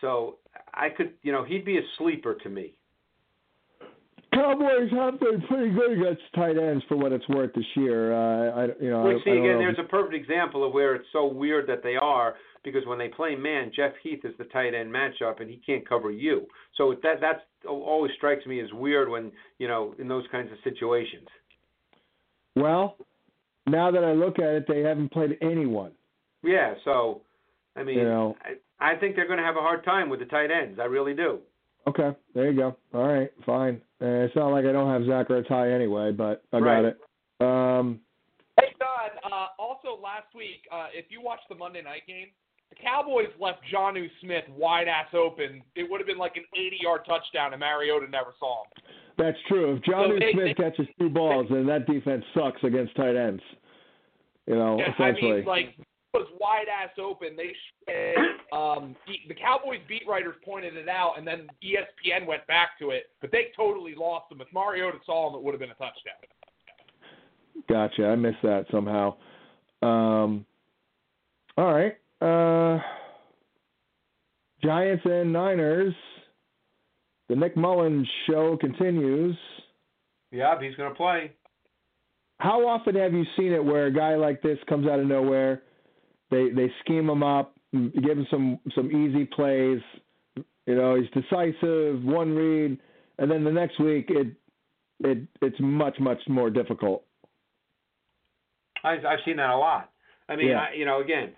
So 0.00 0.36
I 0.72 0.88
could, 0.88 1.12
you 1.22 1.32
know, 1.32 1.44
he'd 1.44 1.64
be 1.64 1.78
a 1.78 1.82
sleeper 1.98 2.34
to 2.42 2.48
me. 2.48 2.74
Cowboys 4.32 4.90
have 4.90 5.20
been 5.20 5.42
pretty 5.42 5.72
good 5.72 5.92
against 5.92 6.22
tight 6.34 6.58
ends 6.58 6.82
for 6.88 6.96
what 6.96 7.12
it's 7.12 7.28
worth 7.28 7.52
this 7.54 7.64
year. 7.76 8.12
Uh, 8.12 8.50
I 8.50 8.64
you 8.82 8.90
know 8.90 9.02
I, 9.02 9.14
Which 9.14 9.24
see 9.24 9.30
I 9.30 9.34
don't 9.34 9.44
again, 9.44 9.52
know. 9.54 9.58
there's 9.60 9.78
a 9.78 9.88
perfect 9.88 10.14
example 10.14 10.66
of 10.66 10.72
where 10.72 10.94
it's 10.96 11.06
so 11.12 11.26
weird 11.26 11.68
that 11.68 11.82
they 11.82 11.94
are 11.96 12.34
because 12.64 12.84
when 12.86 12.98
they 12.98 13.08
play 13.08 13.34
man, 13.36 13.70
Jeff 13.74 13.92
Heath 14.02 14.24
is 14.24 14.34
the 14.38 14.44
tight 14.44 14.74
end 14.74 14.92
matchup 14.92 15.40
and 15.40 15.48
he 15.48 15.60
can't 15.64 15.88
cover 15.88 16.10
you. 16.10 16.46
So 16.76 16.94
that 17.02 17.20
that's 17.20 17.40
always 17.68 18.12
strikes 18.16 18.44
me 18.46 18.60
as 18.60 18.72
weird 18.72 19.08
when 19.08 19.30
you 19.58 19.68
know 19.68 19.94
in 19.98 20.08
those 20.08 20.24
kinds 20.32 20.50
of 20.50 20.58
situations. 20.64 21.28
Well, 22.56 22.96
now 23.66 23.90
that 23.90 24.04
I 24.04 24.12
look 24.12 24.38
at 24.38 24.54
it, 24.54 24.64
they 24.66 24.80
haven't 24.80 25.12
played 25.12 25.36
anyone. 25.42 25.92
Yeah, 26.42 26.74
so 26.84 27.22
I 27.76 27.82
mean, 27.82 27.98
You 27.98 28.04
know. 28.04 28.36
I, 28.80 28.92
I 28.92 28.96
think 28.96 29.16
they're 29.16 29.26
going 29.26 29.38
to 29.38 29.44
have 29.44 29.56
a 29.56 29.60
hard 29.60 29.84
time 29.84 30.08
with 30.08 30.20
the 30.20 30.26
tight 30.26 30.50
ends. 30.50 30.78
I 30.80 30.84
really 30.84 31.14
do. 31.14 31.38
Okay, 31.86 32.16
there 32.34 32.50
you 32.50 32.56
go. 32.56 32.76
All 32.94 33.06
right, 33.06 33.30
fine. 33.44 33.80
Uh, 34.00 34.24
it's 34.24 34.36
not 34.36 34.48
like 34.48 34.64
I 34.64 34.72
don't 34.72 34.90
have 34.90 35.06
Zach 35.06 35.28
Ertz 35.28 35.48
high 35.48 35.70
anyway, 35.72 36.12
but 36.12 36.42
I 36.52 36.60
got 36.60 36.66
Right. 36.66 36.84
it. 36.86 36.98
Um, 37.40 38.00
Hey, 38.60 38.72
Don. 38.78 39.32
Uh, 39.32 39.46
also, 39.58 40.00
last 40.00 40.32
week, 40.34 40.66
uh, 40.70 40.86
if 40.94 41.06
you 41.10 41.20
watched 41.20 41.48
the 41.48 41.54
Monday 41.56 41.82
night 41.82 42.06
game, 42.06 42.28
the 42.74 42.82
Cowboys 42.82 43.28
left 43.40 43.60
Jonnu 43.72 44.08
Smith 44.20 44.44
wide 44.56 44.88
ass 44.88 45.08
open. 45.14 45.62
It 45.76 45.88
would 45.90 46.00
have 46.00 46.06
been 46.06 46.18
like 46.18 46.36
an 46.36 46.44
80-yard 46.56 47.02
touchdown, 47.06 47.52
and 47.52 47.60
Mariota 47.60 48.06
never 48.10 48.34
saw 48.38 48.62
him. 48.64 48.82
that's 49.18 49.38
true. 49.48 49.76
If 49.76 49.82
Jonnu 49.82 50.20
So 50.20 50.32
Smith 50.32 50.56
they- 50.56 50.62
catches 50.62 50.86
two 50.98 51.08
balls, 51.10 51.46
then 51.50 51.66
that 51.66 51.86
defense 51.86 52.24
sucks 52.34 52.62
against 52.64 52.94
tight 52.96 53.16
ends. 53.16 53.42
You 54.46 54.56
know, 54.56 54.78
Yeah, 54.78 54.92
I 55.04 55.12
mean, 55.12 55.44
like 55.46 55.74
it 55.78 55.86
was 56.12 56.28
wide 56.38 56.66
ass 56.68 56.90
open. 56.98 57.36
They 57.36 57.54
um, 58.52 58.94
the, 59.28 59.34
Cowboys 59.34 59.80
beat 59.88 60.02
writers 60.06 60.34
pointed 60.44 60.76
it 60.76 60.88
out, 60.88 61.14
and 61.16 61.26
then 61.26 61.48
ESPN 61.62 62.26
went 62.26 62.46
back 62.46 62.78
to 62.78 62.90
it, 62.90 63.04
but 63.20 63.32
they 63.32 63.46
totally 63.56 63.94
lost 63.96 64.30
him. 64.30 64.40
If 64.40 64.48
Mariota 64.52 64.98
saw 65.06 65.28
him, 65.30 65.34
it 65.36 65.42
would 65.42 65.52
have 65.54 65.60
been 65.60 65.70
a 65.70 65.74
touchdown. 65.74 66.20
Gotcha. 67.68 68.06
I 68.08 68.14
missed 68.16 68.42
that 68.42 68.66
somehow. 68.70 69.14
Um, 69.82 70.44
all 71.56 71.72
right. 71.72 71.96
Uh, 72.24 72.78
Giants 74.62 75.04
and 75.04 75.32
Niners. 75.32 75.94
The 77.28 77.36
Nick 77.36 77.56
Mullens 77.56 78.06
show 78.28 78.56
continues. 78.56 79.36
Yeah, 80.30 80.58
he's 80.60 80.74
going 80.76 80.90
to 80.90 80.94
play. 80.94 81.32
How 82.38 82.66
often 82.66 82.94
have 82.96 83.12
you 83.12 83.24
seen 83.36 83.52
it 83.52 83.64
where 83.64 83.86
a 83.86 83.92
guy 83.92 84.16
like 84.16 84.42
this 84.42 84.58
comes 84.68 84.86
out 84.86 84.98
of 85.00 85.06
nowhere? 85.06 85.62
They 86.30 86.50
they 86.50 86.70
scheme 86.82 87.08
him 87.08 87.22
up, 87.22 87.54
give 87.72 88.18
him 88.18 88.26
some 88.30 88.58
some 88.74 88.90
easy 88.90 89.24
plays. 89.24 89.80
You 90.66 90.74
know, 90.74 90.96
he's 90.96 91.10
decisive, 91.10 92.02
one 92.02 92.34
read, 92.34 92.78
and 93.18 93.30
then 93.30 93.44
the 93.44 93.52
next 93.52 93.78
week 93.78 94.06
it 94.08 94.28
it 95.00 95.18
it's 95.40 95.56
much 95.60 95.98
much 96.00 96.20
more 96.28 96.50
difficult. 96.50 97.04
I, 98.82 98.94
I've 98.94 99.20
seen 99.24 99.36
that 99.36 99.50
a 99.50 99.56
lot. 99.56 99.90
I 100.28 100.36
mean, 100.36 100.48
Yeah. 100.48 100.66
I, 100.70 100.74
you 100.74 100.84
know, 100.84 101.00
again, 101.00 101.32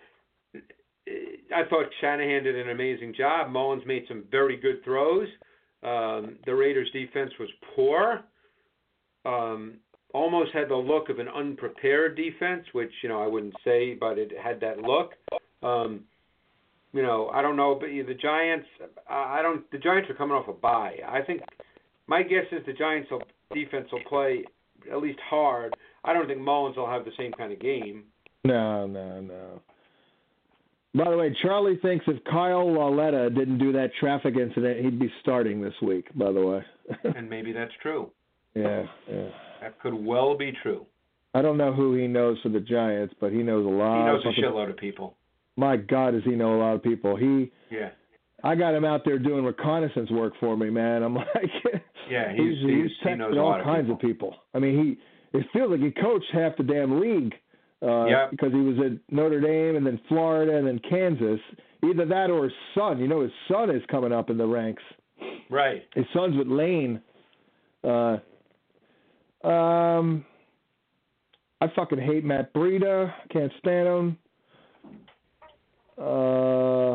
I 1.55 1.69
thought 1.69 1.87
Shanahan 2.01 2.45
did 2.45 2.57
an 2.57 2.71
amazing 2.71 3.15
job. 3.17 3.51
Mullens 3.51 3.85
made 3.87 4.05
some 4.09 4.25
very 4.31 4.57
good 4.57 4.83
throws. 4.85 5.29
Um, 5.83 6.39
the 6.45 6.55
Raiders' 6.55 6.91
defense 6.93 7.31
was 7.39 7.49
poor. 7.75 8.25
Um, 9.25 9.75
almost 10.13 10.53
had 10.53 10.69
the 10.69 10.77
look 10.77 11.09
of 11.09 11.19
an 11.19 11.29
unprepared 11.29 12.17
defense, 12.17 12.65
which 12.73 12.91
you 13.03 13.09
know 13.09 13.23
I 13.23 13.27
wouldn't 13.27 13.55
say, 13.65 13.95
but 13.95 14.19
it 14.19 14.33
had 14.43 14.61
that 14.61 14.79
look. 14.79 15.13
Um, 15.63 16.05
you 16.93 17.03
know, 17.03 17.29
I 17.29 17.43
don't 17.43 17.57
know, 17.57 17.77
but 17.79 17.89
the 17.89 18.15
Giants, 18.15 18.67
I 19.09 19.43
don't. 19.43 19.71
The 19.71 19.79
Giants 19.79 20.09
are 20.11 20.15
coming 20.15 20.37
off 20.37 20.49
a 20.49 20.53
bye. 20.53 20.97
I 21.07 21.21
think 21.23 21.43
my 22.07 22.23
guess 22.23 22.45
is 22.53 22.65
the 22.67 22.73
Giants' 22.73 23.11
will, 23.11 23.23
defense 23.53 23.89
will 23.93 24.05
play 24.09 24.45
at 24.91 25.03
least 25.03 25.19
hard. 25.29 25.75
I 26.05 26.13
don't 26.13 26.27
think 26.27 26.41
Mullens 26.41 26.77
will 26.77 26.89
have 26.89 27.05
the 27.05 27.11
same 27.19 27.33
kind 27.33 27.53
of 27.53 27.61
game. 27.61 28.05
No, 28.45 28.87
no, 28.87 29.21
no. 29.21 29.61
By 30.97 31.11
the 31.11 31.17
way, 31.17 31.37
Charlie 31.43 31.79
thinks 31.83 32.05
if 32.09 32.23
Kyle 32.25 32.73
Lauletta 32.73 33.29
didn't 33.31 33.59
do 33.59 33.73
that 33.73 33.91
traffic 34.01 34.35
incident, 34.37 34.85
he'd 34.85 34.99
be 34.99 35.13
starting 35.21 35.61
this 35.61 35.75
week. 35.83 36.07
By 36.15 36.33
the 36.33 36.41
way, 36.41 36.63
and 37.17 37.29
maybe 37.29 37.53
that's 37.53 37.73
true. 37.83 38.11
Yeah, 38.55 38.85
yeah. 39.11 39.29
That 39.61 39.79
could 39.81 39.95
well 39.95 40.37
be 40.37 40.53
true. 40.63 40.87
I 41.35 41.43
don't 41.43 41.59
know 41.59 41.73
who 41.73 41.95
he 41.95 42.07
knows 42.07 42.39
for 42.43 42.49
the 42.49 42.61
Giants, 42.61 43.15
but 43.21 43.31
he 43.31 43.39
knows 43.43 43.67
a 43.67 43.69
lot. 43.69 43.99
He 43.99 44.07
knows 44.07 44.25
of 44.25 44.33
a 44.33 44.41
shitload 44.41 44.71
of 44.71 44.77
people. 44.79 45.17
My 45.57 45.77
God, 45.77 46.13
does 46.13 46.25
he 46.25 46.31
know 46.31 46.55
a 46.57 46.61
lot 46.61 46.75
of 46.75 46.83
people? 46.83 47.17
He, 47.17 47.51
Yeah. 47.71 47.91
I 48.45 48.55
got 48.55 48.75
him 48.75 48.85
out 48.85 49.03
there 49.05 49.19
doing 49.19 49.45
reconnaissance 49.45 50.11
work 50.11 50.35
for 50.39 50.57
me, 50.57 50.71
man. 50.71 51.03
I'm 51.03 51.15
like, 51.15 51.27
Yeah, 52.11 52.33
he's, 52.33 52.39
he's, 52.41 52.59
he's, 52.59 52.69
he's 52.69 52.91
he 53.03 53.09
texting 53.09 53.19
knows 53.19 53.35
a 53.37 53.41
all 53.41 53.51
lot 53.51 53.65
kinds 53.65 53.91
of 53.91 53.99
people. 53.99 54.29
of 54.29 54.35
people. 54.35 54.37
I 54.55 54.59
mean, 54.61 54.99
he 55.33 55.39
it 55.39 55.47
feels 55.53 55.71
like 55.71 55.81
he 55.81 55.91
coached 55.91 56.27
half 56.33 56.57
the 56.57 56.63
damn 56.63 57.01
league 57.01 57.35
uh, 57.83 58.07
Yep. 58.07 58.31
because 58.31 58.53
he 58.53 58.61
was 58.61 58.77
at 58.79 58.93
Notre 59.15 59.41
Dame 59.41 59.77
and 59.77 59.87
then 59.87 60.01
Florida 60.09 60.57
and 60.57 60.67
then 60.67 60.81
Kansas. 60.89 61.41
Either 61.85 62.07
that 62.07 62.31
or 62.31 62.45
his 62.45 62.53
son. 62.75 62.99
You 62.99 63.07
know, 63.09 63.21
his 63.21 63.33
son 63.49 63.71
is 63.71 63.83
coming 63.91 64.13
up 64.13 64.31
in 64.31 64.39
the 64.39 64.47
ranks. 64.47 64.83
Right. 65.51 65.83
His 65.95 66.07
son's 66.13 66.37
with 66.37 66.49
Lane. 66.49 67.01
Uh, 67.85 68.17
um, 69.47 70.25
I 71.61 71.69
fucking 71.77 71.99
hate 71.99 72.25
Matt 72.25 72.53
Breida. 72.55 73.13
Can't 73.31 73.53
stand 73.59 73.87
him. 73.89 74.19
Uh, 75.99 76.95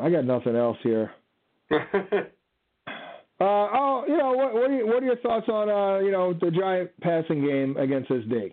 I 0.00 0.10
got 0.10 0.24
nothing 0.24 0.56
else 0.56 0.78
here. 0.82 1.10
Uh, 3.40 3.44
oh, 3.72 4.04
you 4.08 4.16
know, 4.16 4.32
what 4.32 4.52
what 4.52 4.68
are, 4.68 4.76
you, 4.76 4.84
what 4.84 5.00
are 5.00 5.06
your 5.06 5.16
thoughts 5.18 5.48
on 5.48 5.68
uh, 5.70 6.00
you 6.04 6.10
know, 6.10 6.32
the 6.32 6.50
giant 6.50 6.90
passing 7.00 7.40
game 7.46 7.76
against 7.76 8.08
this 8.08 8.24
D? 8.28 8.52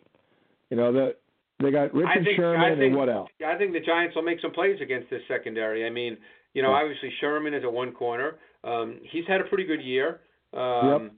You 0.70 0.78
know, 0.78 0.92
the 0.92 1.16
they 1.62 1.72
got 1.72 1.94
Richard 1.94 2.26
think, 2.26 2.36
Sherman 2.38 2.78
think, 2.78 2.82
and 2.92 2.96
what 2.96 3.08
else? 3.10 3.30
I 3.46 3.56
think 3.58 3.72
the 3.74 3.80
Giants 3.80 4.16
will 4.16 4.24
make 4.24 4.40
some 4.42 4.52
plays 4.52 4.78
against 4.82 5.10
this 5.10 5.22
secondary. 5.28 5.86
I 5.86 5.90
mean, 5.90 6.18
you 6.54 6.62
know, 6.62 6.72
Yeah. 6.72 6.82
obviously 6.82 7.12
Sherman 7.22 7.54
is 7.54 7.64
a 7.64 7.70
one 7.70 7.94
corner. 7.94 8.36
Um, 8.64 9.00
he's 9.04 9.26
had 9.28 9.40
a 9.42 9.46
pretty 9.46 9.64
good 9.66 9.82
year. 9.82 10.22
Um, 10.54 11.12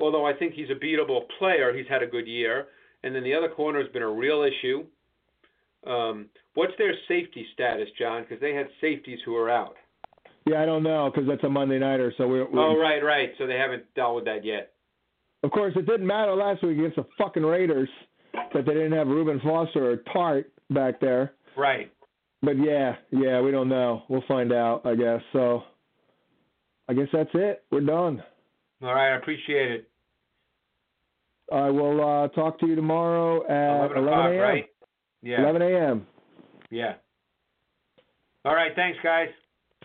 Although 0.00 0.26
I 0.26 0.32
think 0.32 0.54
he's 0.54 0.70
a 0.70 0.74
beatable 0.74 1.28
player, 1.38 1.72
he's 1.72 1.86
had 1.86 2.02
a 2.02 2.06
good 2.06 2.26
year. 2.26 2.66
And 3.04 3.14
then 3.14 3.22
the 3.22 3.32
other 3.32 3.48
corner 3.48 3.80
has 3.80 3.88
been 3.92 4.02
a 4.02 4.10
real 4.10 4.42
issue. 4.42 4.84
Um, 5.86 6.26
what's 6.54 6.72
their 6.78 6.92
safety 7.06 7.46
status, 7.52 7.88
John? 7.98 8.22
Because 8.22 8.40
they 8.40 8.54
had 8.54 8.66
safeties 8.80 9.20
who 9.24 9.36
are 9.36 9.48
out. 9.50 9.76
Yeah, 10.46 10.60
I 10.62 10.66
don't 10.66 10.82
know 10.82 11.10
because 11.10 11.28
that's 11.28 11.44
a 11.44 11.48
Monday 11.48 11.78
nighter. 11.78 12.12
So 12.18 12.26
we're, 12.26 12.44
we're 12.50 12.60
Oh, 12.60 12.76
right, 12.78 13.02
right. 13.04 13.30
So 13.38 13.46
they 13.46 13.54
haven't 13.56 13.84
dealt 13.94 14.16
with 14.16 14.24
that 14.24 14.44
yet. 14.44 14.72
of 15.44 15.50
course 15.52 15.74
it 15.76 15.86
didn't 15.86 16.06
matter 16.06 16.34
last 16.34 16.62
week 16.64 16.78
against 16.78 16.96
the 16.96 17.04
fucking 17.18 17.44
Raiders 17.44 17.88
that 18.54 18.66
they 18.66 18.74
didn't 18.74 18.92
have 18.92 19.08
Reuben 19.08 19.40
Foster 19.40 19.90
or 19.92 19.96
Tartt 20.14 20.44
back 20.70 21.00
there. 21.00 21.32
Right. 21.56 21.92
But 22.42 22.56
yeah, 22.58 22.96
yeah, 23.10 23.40
we 23.40 23.50
don't 23.50 23.68
know. 23.68 24.02
We'll 24.08 24.24
find 24.28 24.52
out, 24.52 24.82
I 24.84 24.94
guess. 24.94 25.20
So 25.32 25.62
I 26.88 26.94
guess 26.94 27.08
that's 27.12 27.30
it. 27.34 27.64
We're 27.70 27.80
done. 27.80 28.22
All 28.82 28.94
right, 28.94 29.14
I 29.14 29.16
appreciate 29.16 29.70
it. 29.70 29.88
I 31.52 31.70
will 31.70 32.00
uh, 32.00 32.28
talk 32.28 32.58
to 32.60 32.66
you 32.66 32.74
tomorrow 32.74 33.44
at 33.44 33.92
11 33.92 34.04
o'clock, 34.04 34.30
a.m. 34.30 34.40
right? 34.40 34.64
Yeah. 35.22 35.42
11 35.42 35.62
a.m. 35.62 36.06
Yeah. 36.70 36.94
All 38.44 38.54
right, 38.54 38.72
thanks, 38.74 38.98
guys. 39.02 39.28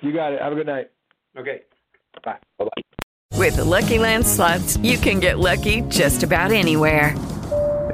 You 0.02 0.14
got 0.14 0.34
it. 0.34 0.42
Have 0.42 0.52
a 0.54 0.56
good 0.56 0.68
night. 0.68 0.90
Okay. 1.38 1.62
Bye. 2.24 2.38
Bye-bye. 2.58 3.38
With 3.38 3.56
the 3.56 3.64
Lucky 3.64 4.00
Land 4.00 4.28
slots, 4.28 4.78
you 4.78 4.98
can 4.98 5.20
get 5.20 5.40
lucky 5.40 5.82
just 5.82 6.24
about 6.24 6.52
anywhere. 6.52 7.16